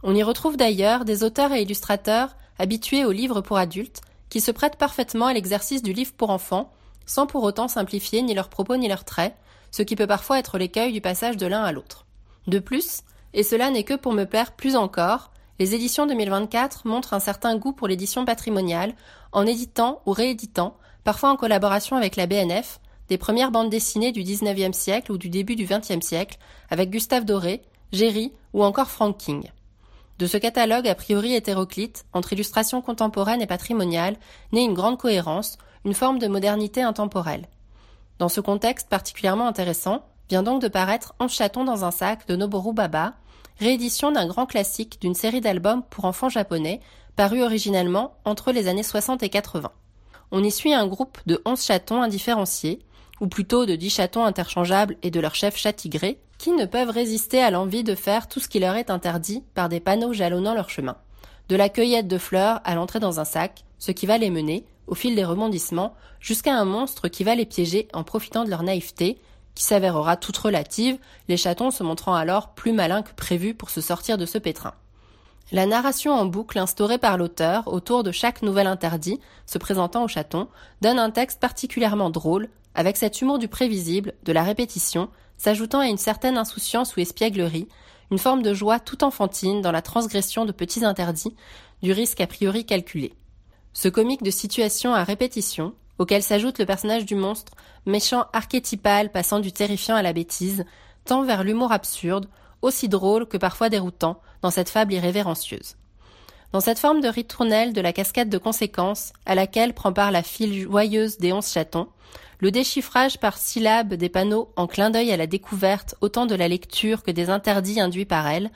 On 0.03 0.15
y 0.15 0.23
retrouve 0.23 0.57
d'ailleurs 0.57 1.05
des 1.05 1.23
auteurs 1.23 1.53
et 1.53 1.61
illustrateurs 1.61 2.35
habitués 2.59 3.05
aux 3.05 3.11
livres 3.11 3.41
pour 3.41 3.57
adultes, 3.57 4.01
qui 4.29 4.41
se 4.41 4.51
prêtent 4.51 4.77
parfaitement 4.77 5.27
à 5.27 5.33
l'exercice 5.33 5.83
du 5.83 5.93
livre 5.93 6.13
pour 6.13 6.29
enfants, 6.29 6.71
sans 7.05 7.27
pour 7.27 7.43
autant 7.43 7.67
simplifier 7.67 8.21
ni 8.21 8.33
leurs 8.33 8.49
propos 8.49 8.77
ni 8.77 8.87
leurs 8.87 9.05
traits, 9.05 9.35
ce 9.71 9.83
qui 9.83 9.95
peut 9.95 10.07
parfois 10.07 10.39
être 10.39 10.57
l'écueil 10.57 10.91
du 10.91 11.01
passage 11.01 11.37
de 11.37 11.45
l'un 11.45 11.63
à 11.63 11.71
l'autre. 11.71 12.05
De 12.47 12.59
plus, 12.59 13.01
et 13.33 13.43
cela 13.43 13.71
n'est 13.71 13.83
que 13.83 13.95
pour 13.95 14.13
me 14.13 14.25
plaire 14.25 14.51
plus 14.51 14.75
encore, 14.75 15.31
les 15.59 15.75
éditions 15.75 16.05
2024 16.05 16.87
montrent 16.87 17.13
un 17.13 17.19
certain 17.19 17.55
goût 17.57 17.73
pour 17.73 17.87
l'édition 17.87 18.25
patrimoniale, 18.25 18.95
en 19.31 19.45
éditant 19.45 20.01
ou 20.05 20.11
rééditant, 20.11 20.77
parfois 21.03 21.29
en 21.29 21.35
collaboration 21.35 21.95
avec 21.95 22.15
la 22.15 22.27
BNF, 22.27 22.79
des 23.09 23.17
premières 23.17 23.51
bandes 23.51 23.69
dessinées 23.69 24.11
du 24.11 24.23
XIXe 24.23 24.77
siècle 24.77 25.11
ou 25.11 25.17
du 25.17 25.29
début 25.29 25.55
du 25.55 25.65
XXe 25.65 26.05
siècle, 26.05 26.37
avec 26.69 26.89
Gustave 26.89 27.25
Doré, 27.25 27.61
Géry 27.91 28.31
ou 28.53 28.63
encore 28.63 28.89
Frank 28.89 29.17
King. 29.17 29.49
De 30.19 30.27
ce 30.27 30.37
catalogue 30.37 30.87
a 30.87 30.95
priori 30.95 31.33
hétéroclite, 31.33 32.05
entre 32.13 32.33
illustration 32.33 32.81
contemporaine 32.81 33.41
et 33.41 33.47
patrimoniale, 33.47 34.15
naît 34.51 34.63
une 34.63 34.73
grande 34.73 34.97
cohérence, 34.97 35.57
une 35.85 35.93
forme 35.93 36.19
de 36.19 36.27
modernité 36.27 36.81
intemporelle. 36.81 37.47
Dans 38.19 38.29
ce 38.29 38.39
contexte 38.39 38.89
particulièrement 38.89 39.47
intéressant, 39.47 40.05
vient 40.29 40.43
donc 40.43 40.61
de 40.61 40.67
paraître 40.67 41.13
En 41.19 41.27
chaton 41.27 41.65
dans 41.65 41.83
un 41.83 41.91
sac 41.91 42.27
de 42.27 42.35
Noboru 42.35 42.73
Baba, 42.73 43.15
réédition 43.59 44.11
d'un 44.11 44.27
grand 44.27 44.45
classique 44.45 45.01
d'une 45.01 45.15
série 45.15 45.41
d'albums 45.41 45.83
pour 45.89 46.05
enfants 46.05 46.29
japonais, 46.29 46.79
paru 47.15 47.43
originellement 47.43 48.15
entre 48.23 48.51
les 48.51 48.67
années 48.67 48.83
60 48.83 49.23
et 49.23 49.29
80. 49.29 49.71
On 50.31 50.43
y 50.43 50.51
suit 50.51 50.73
un 50.73 50.87
groupe 50.87 51.19
de 51.25 51.41
11 51.45 51.63
chatons 51.63 52.01
indifférenciés, 52.01 52.79
ou 53.21 53.27
plutôt 53.27 53.65
de 53.65 53.75
10 53.75 53.89
chatons 53.89 54.25
interchangeables 54.25 54.97
et 55.03 55.11
de 55.11 55.19
leur 55.19 55.35
chef 55.35 55.55
chat 55.57 55.73
tigré, 55.73 56.19
qui 56.37 56.51
ne 56.51 56.65
peuvent 56.65 56.89
résister 56.89 57.41
à 57.41 57.51
l'envie 57.51 57.83
de 57.83 57.95
faire 57.95 58.27
tout 58.27 58.39
ce 58.39 58.47
qui 58.47 58.59
leur 58.59 58.75
est 58.75 58.89
interdit 58.89 59.43
par 59.53 59.69
des 59.69 59.79
panneaux 59.79 60.13
jalonnant 60.13 60.53
leur 60.53 60.69
chemin. 60.69 60.97
De 61.49 61.55
la 61.55 61.69
cueillette 61.69 62.07
de 62.07 62.17
fleurs 62.17 62.61
à 62.63 62.75
l'entrée 62.75 62.99
dans 62.99 63.19
un 63.19 63.25
sac, 63.25 63.63
ce 63.79 63.91
qui 63.91 64.05
va 64.05 64.17
les 64.17 64.29
mener, 64.29 64.65
au 64.87 64.95
fil 64.95 65.15
des 65.15 65.23
rebondissements, 65.23 65.93
jusqu'à 66.19 66.55
un 66.55 66.65
monstre 66.65 67.07
qui 67.07 67.23
va 67.23 67.35
les 67.35 67.45
piéger 67.45 67.87
en 67.93 68.03
profitant 68.03 68.43
de 68.43 68.49
leur 68.49 68.63
naïveté, 68.63 69.19
qui 69.55 69.63
s'avérera 69.63 70.17
toute 70.17 70.37
relative, 70.37 70.97
les 71.27 71.37
chatons 71.37 71.71
se 71.71 71.83
montrant 71.83 72.15
alors 72.15 72.49
plus 72.49 72.73
malins 72.73 73.03
que 73.03 73.13
prévu 73.13 73.53
pour 73.53 73.69
se 73.69 73.81
sortir 73.81 74.17
de 74.17 74.25
ce 74.25 74.37
pétrin. 74.37 74.73
La 75.53 75.67
narration 75.67 76.13
en 76.13 76.25
boucle 76.25 76.57
instaurée 76.57 76.97
par 76.97 77.15
l'auteur 77.15 77.67
autour 77.67 78.01
de 78.01 78.11
chaque 78.11 78.41
nouvel 78.41 78.65
interdit 78.65 79.19
se 79.45 79.59
présentant 79.59 80.03
aux 80.03 80.07
chatons 80.07 80.47
donne 80.81 80.97
un 80.97 81.11
texte 81.11 81.39
particulièrement 81.39 82.09
drôle, 82.09 82.49
avec 82.73 82.97
cet 82.97 83.21
humour 83.21 83.37
du 83.37 83.47
prévisible, 83.47 84.13
de 84.23 84.33
la 84.33 84.41
répétition, 84.41 85.09
s'ajoutant 85.37 85.81
à 85.81 85.89
une 85.89 85.99
certaine 85.99 86.39
insouciance 86.39 86.95
ou 86.95 87.01
espièglerie, 87.01 87.67
une 88.09 88.17
forme 88.17 88.41
de 88.41 88.55
joie 88.55 88.79
tout 88.79 89.03
enfantine 89.03 89.61
dans 89.61 89.71
la 89.71 89.83
transgression 89.83 90.45
de 90.45 90.51
petits 90.51 90.83
interdits, 90.83 91.35
du 91.83 91.91
risque 91.91 92.21
a 92.21 92.25
priori 92.25 92.65
calculé. 92.65 93.13
Ce 93.73 93.89
comique 93.89 94.23
de 94.23 94.31
situation 94.31 94.95
à 94.95 95.03
répétition, 95.03 95.75
auquel 95.99 96.23
s'ajoute 96.23 96.57
le 96.57 96.65
personnage 96.65 97.05
du 97.05 97.13
monstre, 97.13 97.53
méchant 97.85 98.25
archétypal 98.33 99.11
passant 99.11 99.39
du 99.39 99.51
terrifiant 99.51 99.95
à 99.95 100.01
la 100.01 100.13
bêtise, 100.13 100.65
tend 101.05 101.21
vers 101.21 101.43
l'humour 101.43 101.71
absurde, 101.71 102.27
aussi 102.63 102.89
drôle 102.89 103.27
que 103.27 103.37
parfois 103.37 103.69
déroutant, 103.69 104.19
dans 104.43 104.51
cette 104.51 104.69
fable 104.69 104.93
irrévérencieuse. 104.93 105.75
Dans 106.51 106.59
cette 106.59 106.77
forme 106.77 107.01
de 107.01 107.07
ritournelle 107.07 107.73
de 107.73 107.81
la 107.81 107.93
cascade 107.93 108.29
de 108.29 108.37
conséquences, 108.37 109.11
à 109.25 109.33
laquelle 109.33 109.73
prend 109.73 109.91
part 109.91 110.11
la 110.11 110.21
file 110.21 110.61
joyeuse 110.61 111.17
des 111.17 111.33
onze 111.33 111.51
chatons, 111.51 111.87
le 112.39 112.51
déchiffrage 112.51 113.19
par 113.19 113.37
syllabes 113.37 113.95
des 113.95 114.09
panneaux 114.09 114.51
en 114.55 114.67
clin 114.67 114.91
d'œil 114.91 115.11
à 115.11 115.17
la 115.17 115.25
découverte 115.27 115.95
autant 116.01 116.27
de 116.27 116.35
la 116.35 116.47
lecture 116.47 117.01
que 117.01 117.09
des 117.09 117.29
interdits 117.29 117.79
induits 117.79 118.05
par 118.05 118.27
elle, 118.27 118.51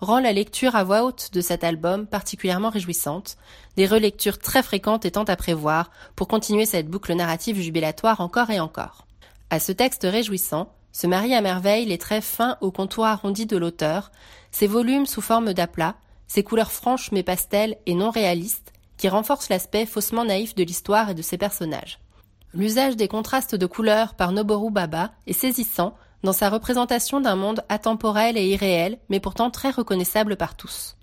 rend 0.00 0.20
la 0.20 0.32
lecture 0.32 0.76
à 0.76 0.84
voix 0.84 1.02
haute 1.04 1.30
de 1.32 1.40
cet 1.40 1.64
album 1.64 2.06
particulièrement 2.06 2.70
réjouissante, 2.70 3.36
des 3.76 3.86
relectures 3.86 4.38
très 4.38 4.62
fréquentes 4.62 5.04
étant 5.04 5.24
à 5.24 5.36
prévoir 5.36 5.90
pour 6.16 6.28
continuer 6.28 6.66
cette 6.66 6.88
boucle 6.88 7.14
narrative 7.14 7.60
jubilatoire 7.60 8.20
encore 8.20 8.50
et 8.50 8.60
encore. 8.60 9.06
À 9.48 9.58
ce 9.58 9.72
texte 9.72 10.06
réjouissant, 10.08 10.72
se 10.92 11.06
marient 11.06 11.34
à 11.34 11.40
merveille 11.40 11.86
les 11.86 11.98
traits 11.98 12.24
fins 12.24 12.56
au 12.60 12.70
contour 12.70 13.06
arrondi 13.06 13.46
de 13.46 13.56
l'auteur, 13.56 14.10
ses 14.50 14.66
volumes 14.66 15.06
sous 15.06 15.20
forme 15.20 15.52
d'aplats, 15.52 15.96
ses 16.26 16.42
couleurs 16.42 16.72
franches 16.72 17.12
mais 17.12 17.22
pastelles 17.22 17.76
et 17.86 17.94
non 17.94 18.10
réalistes, 18.10 18.72
qui 18.96 19.08
renforcent 19.08 19.48
l'aspect 19.48 19.86
faussement 19.86 20.24
naïf 20.24 20.54
de 20.54 20.64
l'histoire 20.64 21.10
et 21.10 21.14
de 21.14 21.22
ses 21.22 21.38
personnages. 21.38 21.98
L'usage 22.52 22.96
des 22.96 23.08
contrastes 23.08 23.54
de 23.54 23.66
couleurs 23.66 24.14
par 24.14 24.32
Noboru 24.32 24.70
Baba 24.70 25.12
est 25.26 25.32
saisissant 25.32 25.94
dans 26.22 26.32
sa 26.32 26.50
représentation 26.50 27.20
d'un 27.20 27.36
monde 27.36 27.64
atemporel 27.68 28.36
et 28.36 28.48
irréel, 28.48 28.98
mais 29.08 29.20
pourtant 29.20 29.50
très 29.50 29.70
reconnaissable 29.70 30.36
par 30.36 30.56
tous. 30.56 30.96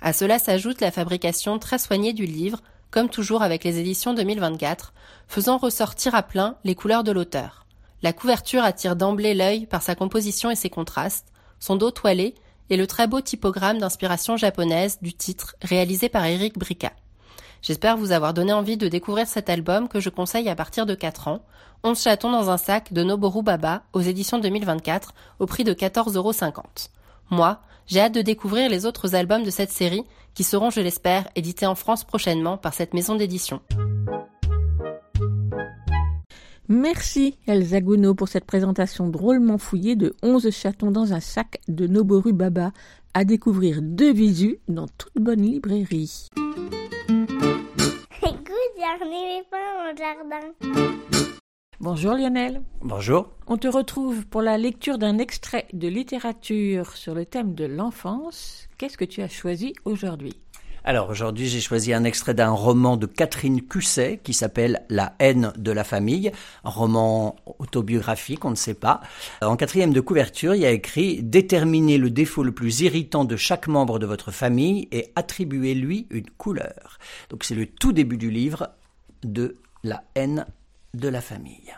À 0.00 0.12
cela 0.12 0.38
s'ajoute 0.38 0.80
la 0.80 0.90
fabrication 0.90 1.58
très 1.58 1.78
soignée 1.78 2.12
du 2.12 2.26
livre, 2.26 2.62
comme 2.90 3.08
toujours 3.08 3.42
avec 3.42 3.64
les 3.64 3.78
éditions 3.78 4.14
2024, 4.14 4.92
faisant 5.28 5.58
ressortir 5.58 6.14
à 6.14 6.22
plein 6.22 6.56
les 6.64 6.74
couleurs 6.74 7.04
de 7.04 7.12
l'auteur. 7.12 7.65
La 8.02 8.12
couverture 8.12 8.62
attire 8.62 8.94
d'emblée 8.94 9.34
l'œil 9.34 9.66
par 9.66 9.82
sa 9.82 9.94
composition 9.94 10.50
et 10.50 10.54
ses 10.54 10.68
contrastes, 10.68 11.32
son 11.60 11.76
dos 11.76 11.90
toilé 11.90 12.34
et 12.68 12.76
le 12.76 12.86
très 12.86 13.06
beau 13.06 13.20
typogramme 13.20 13.78
d'inspiration 13.78 14.36
japonaise 14.36 14.98
du 15.00 15.14
titre 15.14 15.56
réalisé 15.62 16.08
par 16.08 16.24
Eric 16.24 16.58
Brica. 16.58 16.92
J'espère 17.62 17.96
vous 17.96 18.12
avoir 18.12 18.34
donné 18.34 18.52
envie 18.52 18.76
de 18.76 18.88
découvrir 18.88 19.26
cet 19.26 19.48
album 19.48 19.88
que 19.88 19.98
je 19.98 20.10
conseille 20.10 20.48
à 20.48 20.54
partir 20.54 20.84
de 20.84 20.94
4 20.94 21.28
ans, 21.28 21.42
11 21.84 22.00
chatons 22.00 22.30
dans 22.30 22.50
un 22.50 22.58
sac 22.58 22.92
de 22.92 23.02
Noboru 23.02 23.42
Baba 23.42 23.82
aux 23.92 24.00
éditions 24.00 24.38
2024 24.38 25.14
au 25.38 25.46
prix 25.46 25.64
de 25.64 25.72
14,50€. 25.72 26.90
Moi, 27.30 27.60
j'ai 27.86 28.00
hâte 28.00 28.14
de 28.14 28.22
découvrir 28.22 28.68
les 28.68 28.84
autres 28.84 29.14
albums 29.14 29.42
de 29.42 29.50
cette 29.50 29.72
série 29.72 30.04
qui 30.34 30.44
seront, 30.44 30.70
je 30.70 30.80
l'espère, 30.80 31.28
édités 31.34 31.66
en 31.66 31.74
France 31.74 32.04
prochainement 32.04 32.58
par 32.58 32.74
cette 32.74 32.94
maison 32.94 33.14
d'édition. 33.14 33.60
Merci 36.68 37.38
Elsa 37.46 37.80
Gounod 37.80 38.16
pour 38.16 38.26
cette 38.26 38.44
présentation 38.44 39.08
drôlement 39.08 39.56
fouillée 39.56 39.94
de 39.94 40.16
11 40.24 40.50
chatons 40.50 40.90
dans 40.90 41.12
un 41.12 41.20
sac 41.20 41.60
de 41.68 41.86
Noboru 41.86 42.32
Baba 42.32 42.72
à 43.14 43.24
découvrir 43.24 43.78
de 43.82 44.06
visu 44.06 44.58
dans 44.66 44.88
toute 44.88 45.14
bonne 45.14 45.42
librairie. 45.42 46.26
Écoute, 46.36 46.50
un 48.82 49.06
éléphant 49.06 49.84
au 49.84 49.94
jardin. 49.96 50.50
Bonjour 51.78 52.14
Lionel. 52.14 52.62
Bonjour. 52.80 53.28
On 53.46 53.58
te 53.58 53.68
retrouve 53.68 54.26
pour 54.26 54.42
la 54.42 54.58
lecture 54.58 54.98
d'un 54.98 55.18
extrait 55.18 55.68
de 55.72 55.86
littérature 55.86 56.96
sur 56.96 57.14
le 57.14 57.26
thème 57.26 57.54
de 57.54 57.64
l'enfance. 57.64 58.66
Qu'est-ce 58.76 58.98
que 58.98 59.04
tu 59.04 59.22
as 59.22 59.28
choisi 59.28 59.72
aujourd'hui? 59.84 60.34
Alors 60.86 61.10
aujourd'hui, 61.10 61.48
j'ai 61.48 61.60
choisi 61.60 61.92
un 61.92 62.04
extrait 62.04 62.32
d'un 62.32 62.50
roman 62.50 62.96
de 62.96 63.06
Catherine 63.06 63.60
Cusset 63.60 64.20
qui 64.22 64.32
s'appelle 64.32 64.84
La 64.88 65.16
haine 65.18 65.52
de 65.56 65.72
la 65.72 65.82
famille, 65.82 66.30
un 66.62 66.70
roman 66.70 67.34
autobiographique, 67.58 68.44
on 68.44 68.50
ne 68.50 68.54
sait 68.54 68.74
pas. 68.74 69.00
En 69.42 69.56
quatrième 69.56 69.92
de 69.92 70.00
couverture, 70.00 70.54
il 70.54 70.60
y 70.60 70.66
a 70.66 70.70
écrit 70.70 71.24
Déterminez 71.24 71.98
le 71.98 72.08
défaut 72.08 72.44
le 72.44 72.52
plus 72.52 72.82
irritant 72.82 73.24
de 73.24 73.34
chaque 73.34 73.66
membre 73.66 73.98
de 73.98 74.06
votre 74.06 74.30
famille 74.30 74.86
et 74.92 75.10
attribuez-lui 75.16 76.06
une 76.10 76.30
couleur. 76.30 76.98
Donc 77.30 77.42
c'est 77.42 77.56
le 77.56 77.66
tout 77.66 77.92
début 77.92 78.16
du 78.16 78.30
livre 78.30 78.68
de 79.24 79.56
La 79.82 80.04
haine 80.14 80.46
de 80.94 81.08
la 81.08 81.20
famille. 81.20 81.74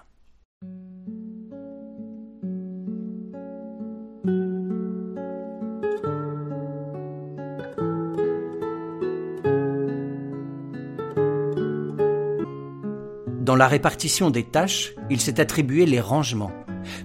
Dans 13.49 13.57
la 13.57 13.67
répartition 13.67 14.29
des 14.29 14.43
tâches, 14.43 14.93
il 15.09 15.23
s'est 15.23 15.41
attribué 15.41 15.87
les 15.87 16.01
rangements, 16.01 16.53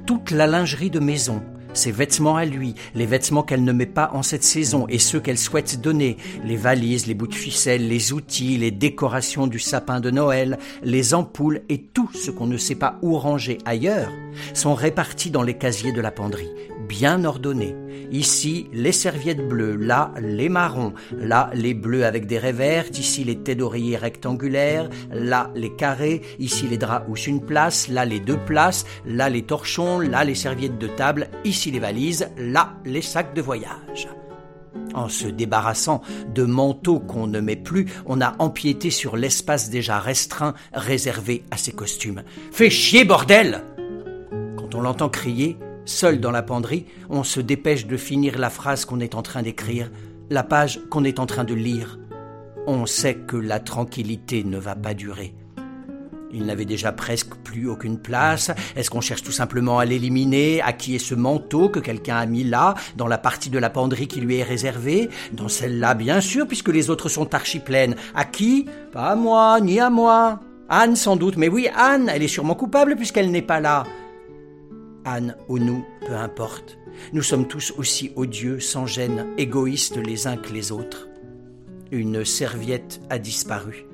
toute 0.05 0.29
la 0.29 0.45
lingerie 0.45 0.89
de 0.89 0.99
maison, 0.99 1.41
ses 1.73 1.93
vêtements 1.93 2.35
à 2.35 2.43
lui, 2.43 2.75
les 2.95 3.05
vêtements 3.05 3.43
qu'elle 3.43 3.63
ne 3.63 3.71
met 3.71 3.85
pas 3.85 4.11
en 4.13 4.23
cette 4.23 4.43
saison 4.43 4.85
et 4.89 4.99
ceux 4.99 5.21
qu'elle 5.21 5.37
souhaite 5.37 5.79
donner, 5.79 6.17
les 6.43 6.57
valises, 6.57 7.07
les 7.07 7.13
bouts 7.13 7.27
de 7.27 7.33
ficelle, 7.33 7.87
les 7.87 8.11
outils, 8.11 8.57
les 8.57 8.71
décorations 8.71 9.47
du 9.47 9.57
sapin 9.57 10.01
de 10.01 10.11
Noël, 10.11 10.59
les 10.83 11.13
ampoules 11.13 11.61
et 11.69 11.81
tout 11.81 12.09
ce 12.13 12.29
qu'on 12.29 12.47
ne 12.47 12.57
sait 12.57 12.75
pas 12.75 12.99
où 13.01 13.17
ranger 13.17 13.59
ailleurs, 13.63 14.11
sont 14.53 14.75
répartis 14.75 15.31
dans 15.31 15.43
les 15.43 15.57
casiers 15.57 15.93
de 15.93 16.01
la 16.01 16.11
penderie, 16.11 16.51
bien 16.89 17.23
ordonnés. 17.23 17.73
Ici, 18.11 18.67
les 18.73 18.91
serviettes 18.91 19.47
bleues, 19.47 19.75
là, 19.75 20.11
les 20.21 20.49
marrons, 20.49 20.93
là, 21.17 21.49
les 21.53 21.73
bleus 21.73 22.05
avec 22.05 22.27
des 22.27 22.37
raies 22.37 22.51
vertes, 22.51 22.97
ici, 22.99 23.23
les 23.23 23.37
têtes 23.37 23.57
d'oreiller 23.57 23.97
rectangulaires, 23.97 24.89
là, 25.11 25.51
les 25.55 25.73
carrés, 25.73 26.21
ici, 26.39 26.67
les 26.67 26.77
draps 26.77 27.05
où 27.09 27.15
une 27.15 27.41
place, 27.41 27.87
là, 27.87 28.05
les 28.05 28.19
deux 28.19 28.37
places, 28.37 28.85
là, 29.05 29.29
les 29.29 29.43
torchons, 29.43 29.99
là, 29.99 30.23
les 30.23 30.35
serviettes 30.35 30.77
de 30.77 30.87
table, 30.87 31.27
ici, 31.43 31.71
les 31.71 31.79
valises, 31.79 32.29
là, 32.37 32.73
les 32.85 33.01
sacs 33.01 33.33
de 33.33 33.41
voyage. 33.41 34.07
En 34.93 35.09
se 35.09 35.27
débarrassant 35.27 36.01
de 36.33 36.43
manteaux 36.43 36.99
qu'on 36.99 37.27
ne 37.27 37.39
met 37.39 37.55
plus, 37.55 37.87
on 38.05 38.21
a 38.21 38.35
empiété 38.39 38.91
sur 38.91 39.17
l'espace 39.17 39.69
déjà 39.69 39.99
restreint 39.99 40.53
réservé 40.73 41.43
à 41.51 41.57
ces 41.57 41.71
costumes. 41.71 42.23
Fais 42.51 42.69
chier, 42.69 43.03
bordel 43.03 43.63
Quand 44.57 44.75
on 44.75 44.81
l'entend 44.81 45.09
crier, 45.09 45.57
seul 45.85 46.19
dans 46.19 46.31
la 46.31 46.43
penderie, 46.43 46.85
on 47.09 47.23
se 47.23 47.39
dépêche 47.39 47.87
de 47.87 47.97
finir 47.97 48.37
la 48.37 48.49
phrase 48.49 48.85
qu'on 48.85 48.99
est 48.99 49.15
en 49.15 49.21
train 49.21 49.41
d'écrire, 49.41 49.91
la 50.29 50.43
page 50.43 50.79
qu'on 50.89 51.03
est 51.03 51.19
en 51.19 51.25
train 51.25 51.43
de 51.43 51.53
lire. 51.53 51.99
On 52.67 52.85
sait 52.85 53.15
que 53.15 53.37
la 53.37 53.59
tranquillité 53.59 54.43
ne 54.43 54.57
va 54.57 54.75
pas 54.75 54.93
durer. 54.93 55.35
Il 56.33 56.45
n'avait 56.45 56.65
déjà 56.65 56.91
presque 56.91 57.35
plus 57.43 57.69
aucune 57.69 57.99
place. 57.99 58.49
Est-ce 58.75 58.89
qu'on 58.89 59.01
cherche 59.01 59.21
tout 59.21 59.31
simplement 59.31 59.77
à 59.77 59.85
l'éliminer 59.85 60.61
À 60.61 60.73
qui 60.73 60.95
est 60.95 60.99
ce 60.99 61.13
manteau 61.13 61.69
que 61.69 61.79
quelqu'un 61.79 62.17
a 62.17 62.25
mis 62.25 62.43
là, 62.43 62.73
dans 62.97 63.07
la 63.07 63.19
partie 63.19 63.51
de 63.51 63.59
la 63.59 63.69
penderie 63.69 64.07
qui 64.07 64.19
lui 64.19 64.37
est 64.37 64.43
réservée? 64.43 65.09
Dans 65.31 65.47
celle-là, 65.47 65.93
bien 65.93 66.21
sûr, 66.21 66.47
puisque 66.47 66.69
les 66.69 66.89
autres 66.89 67.07
sont 67.07 67.35
archi 67.35 67.59
pleines. 67.59 67.95
À 68.15 68.25
qui? 68.25 68.65
Pas 68.91 69.09
à 69.09 69.15
moi, 69.15 69.59
ni 69.61 69.79
à 69.79 69.91
moi. 69.91 70.39
Anne, 70.69 70.95
sans 70.95 71.17
doute. 71.17 71.37
Mais 71.37 71.49
oui, 71.49 71.67
Anne, 71.75 72.09
elle 72.11 72.23
est 72.23 72.27
sûrement 72.27 72.55
coupable 72.55 72.95
puisqu'elle 72.95 73.29
n'est 73.29 73.43
pas 73.43 73.59
là. 73.59 73.83
Anne 75.05 75.35
ou 75.47 75.59
nous, 75.59 75.85
peu 76.05 76.15
importe. 76.15 76.77
Nous 77.11 77.23
sommes 77.23 77.47
tous 77.47 77.73
aussi 77.77 78.11
odieux, 78.15 78.59
sans 78.59 78.85
gêne, 78.85 79.27
égoïstes 79.37 79.97
les 79.97 80.27
uns 80.27 80.37
que 80.37 80.53
les 80.53 80.71
autres. 80.71 81.07
Une 81.91 82.25
serviette 82.25 83.01
a 83.09 83.19
disparu. 83.19 83.85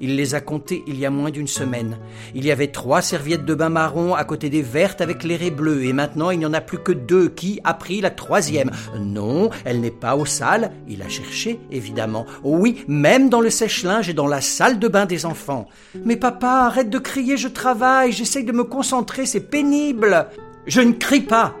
Il 0.00 0.16
les 0.16 0.34
a 0.34 0.40
comptées 0.40 0.82
il 0.86 0.98
y 0.98 1.04
a 1.04 1.10
moins 1.10 1.30
d'une 1.30 1.46
semaine. 1.46 1.98
Il 2.34 2.44
y 2.44 2.50
avait 2.50 2.68
trois 2.68 3.02
serviettes 3.02 3.44
de 3.44 3.54
bain 3.54 3.68
marron 3.68 4.14
à 4.14 4.24
côté 4.24 4.48
des 4.48 4.62
vertes 4.62 5.00
avec 5.00 5.24
les 5.24 5.36
raies 5.36 5.50
bleues, 5.50 5.84
et 5.84 5.92
maintenant 5.92 6.30
il 6.30 6.38
n'y 6.38 6.46
en 6.46 6.54
a 6.54 6.60
plus 6.60 6.78
que 6.78 6.92
deux. 6.92 7.28
Qui 7.28 7.60
a 7.64 7.74
pris 7.74 8.00
la 8.00 8.10
troisième? 8.10 8.70
Non, 8.98 9.50
elle 9.64 9.80
n'est 9.80 9.90
pas 9.90 10.16
au 10.16 10.24
sale. 10.24 10.72
Il 10.88 11.02
a 11.02 11.08
cherché, 11.08 11.60
évidemment. 11.70 12.26
Oh 12.42 12.56
oui, 12.58 12.84
même 12.88 13.28
dans 13.28 13.40
le 13.40 13.50
sèche-linge 13.50 14.08
et 14.08 14.14
dans 14.14 14.26
la 14.26 14.40
salle 14.40 14.78
de 14.78 14.88
bain 14.88 15.06
des 15.06 15.26
enfants. 15.26 15.68
Mais 16.04 16.16
papa, 16.16 16.66
arrête 16.66 16.90
de 16.90 16.98
crier, 16.98 17.36
je 17.36 17.48
travaille, 17.48 18.12
j'essaye 18.12 18.44
de 18.44 18.52
me 18.52 18.64
concentrer, 18.64 19.26
c'est 19.26 19.40
pénible. 19.50 20.28
Je 20.66 20.80
ne 20.80 20.92
crie 20.92 21.22
pas, 21.22 21.54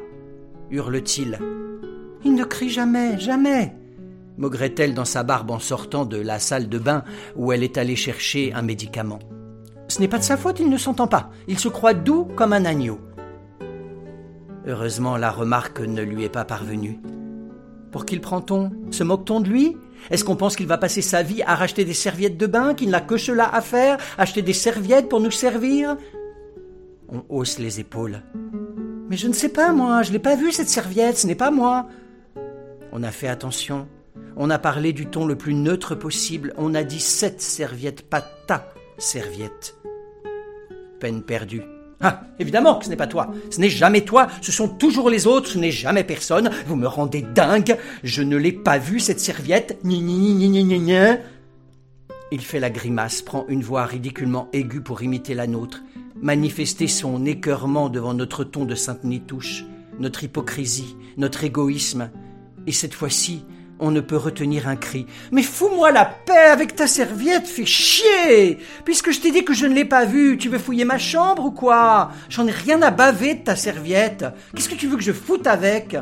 hurle-t-il. 0.70 1.38
Il 2.24 2.34
ne 2.34 2.44
crie 2.44 2.70
jamais, 2.70 3.18
jamais 3.18 3.74
maugrait-elle 4.40 4.94
dans 4.94 5.04
sa 5.04 5.22
barbe 5.22 5.52
en 5.52 5.60
sortant 5.60 6.04
de 6.04 6.16
la 6.16 6.40
salle 6.40 6.68
de 6.68 6.78
bain 6.78 7.04
où 7.36 7.52
elle 7.52 7.62
est 7.62 7.78
allée 7.78 7.94
chercher 7.94 8.52
un 8.54 8.62
médicament. 8.62 9.20
Ce 9.86 10.00
n'est 10.00 10.08
pas 10.08 10.18
de 10.18 10.24
sa 10.24 10.36
faute, 10.36 10.58
il 10.60 10.70
ne 10.70 10.78
s'entend 10.78 11.06
pas. 11.06 11.30
Il 11.46 11.58
se 11.58 11.68
croit 11.68 11.94
doux 11.94 12.24
comme 12.36 12.52
un 12.52 12.64
agneau. 12.64 12.98
Heureusement, 14.66 15.16
la 15.16 15.30
remarque 15.30 15.80
ne 15.80 16.02
lui 16.02 16.24
est 16.24 16.30
pas 16.30 16.44
parvenue. 16.44 16.98
Pour 17.92 18.06
qui 18.06 18.14
le 18.14 18.20
prend-on 18.20 18.70
Se 18.90 19.04
moque-t-on 19.04 19.40
de 19.40 19.48
lui? 19.48 19.76
Est-ce 20.10 20.24
qu'on 20.24 20.36
pense 20.36 20.56
qu'il 20.56 20.66
va 20.66 20.78
passer 20.78 21.02
sa 21.02 21.22
vie 21.22 21.42
à 21.42 21.54
racheter 21.54 21.84
des 21.84 21.92
serviettes 21.92 22.38
de 22.38 22.46
bain, 22.46 22.74
qu'il 22.74 22.88
n'a 22.88 23.00
que 23.00 23.16
cela 23.16 23.52
à 23.52 23.60
faire, 23.60 23.98
acheter 24.16 24.42
des 24.42 24.54
serviettes 24.54 25.08
pour 25.08 25.20
nous 25.20 25.30
servir? 25.30 25.96
On 27.08 27.24
hausse 27.28 27.58
les 27.58 27.80
épaules. 27.80 28.22
Mais 29.10 29.16
je 29.16 29.28
ne 29.28 29.32
sais 29.32 29.48
pas, 29.48 29.72
moi, 29.72 30.02
je 30.02 30.12
l'ai 30.12 30.18
pas 30.20 30.36
vue, 30.36 30.52
cette 30.52 30.68
serviette, 30.68 31.18
ce 31.18 31.26
n'est 31.26 31.34
pas 31.34 31.50
moi. 31.50 31.88
On 32.92 33.02
a 33.02 33.10
fait 33.10 33.28
attention. 33.28 33.88
On 34.36 34.50
a 34.50 34.58
parlé 34.58 34.92
du 34.92 35.06
ton 35.06 35.26
le 35.26 35.36
plus 35.36 35.54
neutre 35.54 35.94
possible. 35.94 36.54
On 36.56 36.74
a 36.74 36.82
dit 36.82 37.00
cette 37.00 37.40
serviette, 37.40 38.02
pas 38.02 38.22
ta 38.46 38.72
serviette. 38.98 39.76
Peine 40.98 41.22
perdue. 41.22 41.62
Ah, 42.02 42.22
évidemment 42.38 42.76
que 42.76 42.86
ce 42.86 42.90
n'est 42.90 42.96
pas 42.96 43.06
toi. 43.06 43.30
Ce 43.50 43.60
n'est 43.60 43.68
jamais 43.68 44.02
toi. 44.02 44.28
Ce 44.40 44.52
sont 44.52 44.68
toujours 44.68 45.10
les 45.10 45.26
autres. 45.26 45.50
Ce 45.50 45.58
n'est 45.58 45.70
jamais 45.70 46.04
personne. 46.04 46.50
Vous 46.66 46.76
me 46.76 46.86
rendez 46.86 47.22
dingue. 47.22 47.76
Je 48.02 48.22
ne 48.22 48.36
l'ai 48.36 48.52
pas 48.52 48.78
vue, 48.78 49.00
cette 49.00 49.20
serviette. 49.20 49.78
Ni, 49.84 50.00
ni, 50.00 50.18
ni, 50.18 50.48
ni, 50.48 50.64
ni, 50.64 50.78
ni. 50.78 50.92
Il 52.32 52.40
fait 52.40 52.60
la 52.60 52.70
grimace, 52.70 53.22
prend 53.22 53.44
une 53.48 53.62
voix 53.62 53.84
ridiculement 53.84 54.48
aiguë 54.52 54.82
pour 54.82 55.02
imiter 55.02 55.34
la 55.34 55.48
nôtre, 55.48 55.82
manifester 56.22 56.86
son 56.86 57.26
écœurement 57.26 57.88
devant 57.88 58.14
notre 58.14 58.44
ton 58.44 58.64
de 58.64 58.76
sainte 58.76 59.02
nitouche, 59.02 59.64
notre 59.98 60.22
hypocrisie, 60.22 60.96
notre 61.16 61.42
égoïsme. 61.42 62.10
Et 62.68 62.72
cette 62.72 62.94
fois-ci, 62.94 63.44
on 63.80 63.90
ne 63.90 64.00
peut 64.00 64.16
retenir 64.16 64.68
un 64.68 64.76
cri. 64.76 65.06
Mais 65.32 65.42
fous-moi 65.42 65.90
la 65.90 66.04
paix 66.04 66.50
avec 66.52 66.76
ta 66.76 66.86
serviette, 66.86 67.46
fais 67.48 67.66
chier 67.66 68.58
Puisque 68.84 69.10
je 69.10 69.20
t'ai 69.20 69.30
dit 69.30 69.44
que 69.44 69.54
je 69.54 69.66
ne 69.66 69.74
l'ai 69.74 69.84
pas 69.84 70.04
vue, 70.04 70.36
tu 70.38 70.48
veux 70.48 70.58
fouiller 70.58 70.84
ma 70.84 70.98
chambre 70.98 71.46
ou 71.46 71.50
quoi? 71.50 72.12
J'en 72.28 72.46
ai 72.46 72.52
rien 72.52 72.80
à 72.82 72.90
baver 72.90 73.34
de 73.34 73.44
ta 73.44 73.56
serviette. 73.56 74.24
Qu'est-ce 74.54 74.68
que 74.68 74.74
tu 74.74 74.86
veux 74.86 74.96
que 74.96 75.02
je 75.02 75.12
foute 75.12 75.46
avec? 75.46 75.96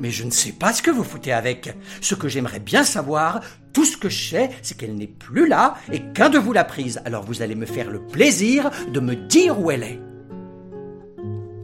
Mais 0.00 0.10
je 0.10 0.24
ne 0.24 0.30
sais 0.30 0.52
pas 0.52 0.72
ce 0.72 0.82
que 0.82 0.90
vous 0.90 1.02
foutez 1.04 1.32
avec. 1.32 1.74
Ce 2.00 2.14
que 2.14 2.28
j'aimerais 2.28 2.60
bien 2.60 2.84
savoir, 2.84 3.40
tout 3.72 3.84
ce 3.84 3.96
que 3.96 4.08
je 4.08 4.30
sais, 4.30 4.50
c'est 4.62 4.76
qu'elle 4.76 4.94
n'est 4.94 5.06
plus 5.08 5.48
là 5.48 5.74
et 5.92 6.00
qu'un 6.12 6.30
de 6.30 6.38
vous 6.38 6.52
l'a 6.52 6.64
prise. 6.64 7.00
Alors 7.04 7.24
vous 7.24 7.42
allez 7.42 7.56
me 7.56 7.66
faire 7.66 7.90
le 7.90 8.00
plaisir 8.00 8.70
de 8.92 9.00
me 9.00 9.16
dire 9.16 9.60
où 9.60 9.70
elle 9.70 9.82
est. 9.82 10.00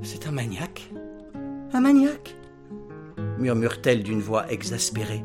C'est 0.03 0.27
un 0.27 0.33
maniaque 0.33 0.91
Un 1.73 1.81
maniaque? 1.81 2.35
Murmure-t-elle 3.39 4.02
d'une 4.02 4.20
voix 4.20 4.51
exaspérée. 4.51 5.24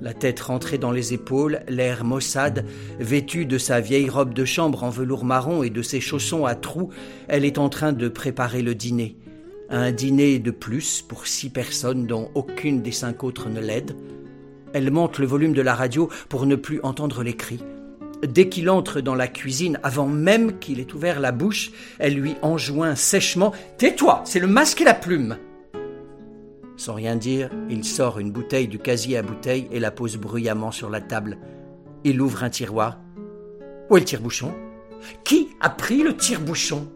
La 0.00 0.12
tête 0.12 0.40
rentrée 0.40 0.76
dans 0.76 0.90
les 0.90 1.14
épaules, 1.14 1.60
l'air 1.66 2.04
maussade, 2.04 2.66
vêtue 2.98 3.46
de 3.46 3.56
sa 3.56 3.80
vieille 3.80 4.10
robe 4.10 4.34
de 4.34 4.44
chambre 4.44 4.84
en 4.84 4.90
velours 4.90 5.24
marron 5.24 5.62
et 5.62 5.70
de 5.70 5.82
ses 5.82 6.00
chaussons 6.00 6.44
à 6.44 6.54
trous, 6.54 6.90
elle 7.26 7.44
est 7.44 7.58
en 7.58 7.68
train 7.68 7.92
de 7.92 8.08
préparer 8.08 8.60
le 8.60 8.74
dîner. 8.74 9.16
Un 9.70 9.92
dîner 9.92 10.38
de 10.38 10.50
plus 10.50 11.00
pour 11.00 11.26
six 11.26 11.48
personnes 11.48 12.06
dont 12.06 12.30
aucune 12.34 12.82
des 12.82 12.92
cinq 12.92 13.24
autres 13.24 13.48
ne 13.48 13.60
l'aide. 13.60 13.96
Elle 14.74 14.90
monte 14.90 15.18
le 15.18 15.26
volume 15.26 15.54
de 15.54 15.62
la 15.62 15.74
radio 15.74 16.10
pour 16.28 16.44
ne 16.44 16.56
plus 16.56 16.80
entendre 16.82 17.22
les 17.22 17.36
cris. 17.36 17.64
Dès 18.26 18.48
qu'il 18.48 18.68
entre 18.70 19.00
dans 19.00 19.14
la 19.14 19.28
cuisine, 19.28 19.78
avant 19.82 20.06
même 20.06 20.58
qu'il 20.58 20.80
ait 20.80 20.92
ouvert 20.92 21.20
la 21.20 21.32
bouche, 21.32 21.72
elle 21.98 22.14
lui 22.14 22.34
enjoint 22.42 22.94
sèchement 22.94 23.52
Tais-toi, 23.78 24.22
c'est 24.24 24.40
le 24.40 24.46
masque 24.46 24.80
et 24.80 24.84
la 24.84 24.94
plume. 24.94 25.38
Sans 26.76 26.94
rien 26.94 27.14
dire, 27.16 27.50
il 27.70 27.84
sort 27.84 28.18
une 28.18 28.32
bouteille 28.32 28.68
du 28.68 28.78
casier 28.78 29.16
à 29.16 29.22
bouteille 29.22 29.68
et 29.70 29.78
la 29.78 29.90
pose 29.90 30.16
bruyamment 30.16 30.72
sur 30.72 30.90
la 30.90 31.00
table. 31.00 31.38
Il 32.02 32.20
ouvre 32.20 32.42
un 32.42 32.50
tiroir. 32.50 32.98
Où 33.90 33.96
est 33.96 34.00
le 34.00 34.06
tire-bouchon? 34.06 34.52
Qui 35.24 35.50
a 35.60 35.70
pris 35.70 36.02
le 36.02 36.16
tire-bouchon? 36.16 36.88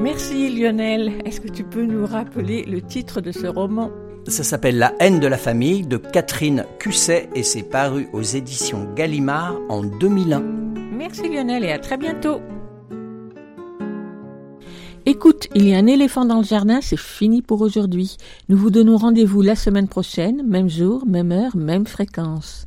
Merci 0.00 0.54
Lionel. 0.56 1.12
Est-ce 1.24 1.40
que 1.40 1.48
tu 1.48 1.64
peux 1.64 1.84
nous 1.84 2.06
rappeler 2.06 2.64
le 2.64 2.82
titre 2.82 3.20
de 3.20 3.32
ce 3.32 3.46
roman? 3.46 3.90
Ça 4.28 4.44
s'appelle 4.44 4.78
La 4.78 4.94
haine 5.00 5.18
de 5.18 5.26
la 5.26 5.36
famille 5.36 5.86
de 5.86 5.96
Catherine 5.96 6.66
Cusset 6.78 7.28
et 7.34 7.42
c'est 7.42 7.62
paru 7.62 8.08
aux 8.12 8.22
éditions 8.22 8.94
Gallimard 8.94 9.56
en 9.68 9.82
2001. 9.82 10.63
Merci 11.06 11.28
Lionel 11.28 11.64
et 11.64 11.70
à 11.70 11.78
très 11.78 11.98
bientôt. 11.98 12.40
Écoute, 15.04 15.48
il 15.54 15.68
y 15.68 15.74
a 15.74 15.76
un 15.76 15.86
éléphant 15.86 16.24
dans 16.24 16.38
le 16.38 16.44
jardin, 16.44 16.80
c'est 16.80 16.98
fini 16.98 17.42
pour 17.42 17.60
aujourd'hui. 17.60 18.16
Nous 18.48 18.56
vous 18.56 18.70
donnons 18.70 18.96
rendez-vous 18.96 19.42
la 19.42 19.54
semaine 19.54 19.86
prochaine, 19.86 20.42
même 20.46 20.70
jour, 20.70 21.04
même 21.06 21.30
heure, 21.30 21.54
même 21.58 21.86
fréquence. 21.86 22.64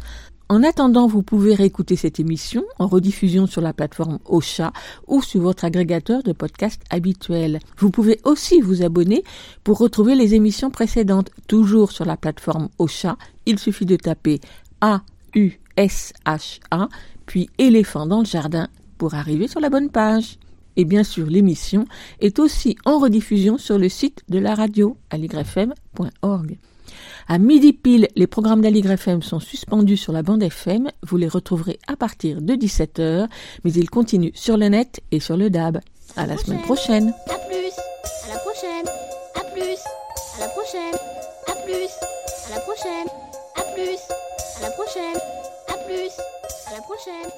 En 0.50 0.62
attendant, 0.62 1.08
vous 1.08 1.24
pouvez 1.24 1.56
réécouter 1.56 1.96
cette 1.96 2.20
émission 2.20 2.64
en 2.78 2.86
rediffusion 2.86 3.48
sur 3.48 3.62
la 3.62 3.74
plateforme 3.74 4.20
Ocha 4.26 4.72
ou 5.08 5.24
sur 5.24 5.42
votre 5.42 5.66
agrégateur 5.66 6.22
de 6.22 6.32
podcast 6.32 6.80
habituel. 6.92 7.58
Vous 7.80 7.90
pouvez 7.90 8.20
aussi 8.24 8.62
vous 8.62 8.84
abonner 8.84 9.24
pour 9.64 9.80
retrouver 9.80 10.14
les 10.14 10.36
émissions 10.36 10.70
précédentes, 10.70 11.32
toujours 11.48 11.92
sur 11.92 12.06
la 12.06 12.18
plateforme 12.18 12.70
Ocha. 12.78 13.18
Il 13.48 13.58
suffit 13.58 13.88
de 13.88 13.96
taper 13.96 14.42
A-U-S-H-A, 14.82 15.58
puis 17.28 17.52
éléphant 17.60 18.08
dans 18.08 18.20
le 18.20 18.26
jardin 18.26 18.68
pour 18.98 19.14
arriver 19.14 19.48
sur 19.48 19.60
la 19.60 19.70
bonne 19.70 19.92
page. 19.92 20.40
Et 20.76 20.86
bien 20.86 21.04
sûr, 21.04 21.28
l'émission 21.28 21.86
est 22.20 22.40
aussi 22.40 22.78
en 22.86 22.98
rediffusion 22.98 23.60
sur 23.60 23.78
le 23.78 23.90
site 23.90 24.24
de 24.30 24.40
la 24.40 24.56
radio, 24.56 24.98
aligrefm.org. 25.12 26.58
À 27.28 27.38
midi 27.40 27.74
pile, 27.74 28.08
les 28.16 28.28
programmes 28.28 28.62
d'Aligre 28.62 28.92
FM 28.92 29.22
sont 29.22 29.40
suspendus 29.40 29.98
sur 29.98 30.14
la 30.14 30.24
bande 30.24 30.42
FM. 30.42 30.90
Vous 31.04 31.18
les 31.18 31.28
retrouverez 31.28 31.78
à 31.88 31.96
partir 31.96 32.42
de 32.42 32.54
17h, 32.54 33.28
mais 33.64 33.74
ils 33.74 33.90
continuent 33.90 34.32
sur 34.34 34.56
le 34.56 34.70
net 34.70 35.02
et 35.12 35.20
sur 35.20 35.36
le 35.36 35.50
DAB. 35.50 35.80
À 36.16 36.26
la 36.26 36.38
semaine 36.38 36.62
prochaine. 36.62 37.14
Plus. 37.50 37.74
À 38.26 38.34
la 38.34 38.40
prochaine. 38.40 38.86
À 39.36 39.44
plus. 39.52 39.78
À 40.38 40.40
la 40.40 40.50
prochaine. 40.50 40.96
À 41.48 41.54
plus. 41.66 41.90
À 42.46 42.56
la 42.56 42.62
prochaine. 42.62 43.08
À 43.56 43.62
plus. 43.74 44.00
À 44.58 44.62
la 44.62 44.72
prochaine. 44.72 45.47
À 45.68 45.78
plus. 45.86 46.12
À 46.68 46.74
la 46.74 46.82
prochaine. 46.82 47.32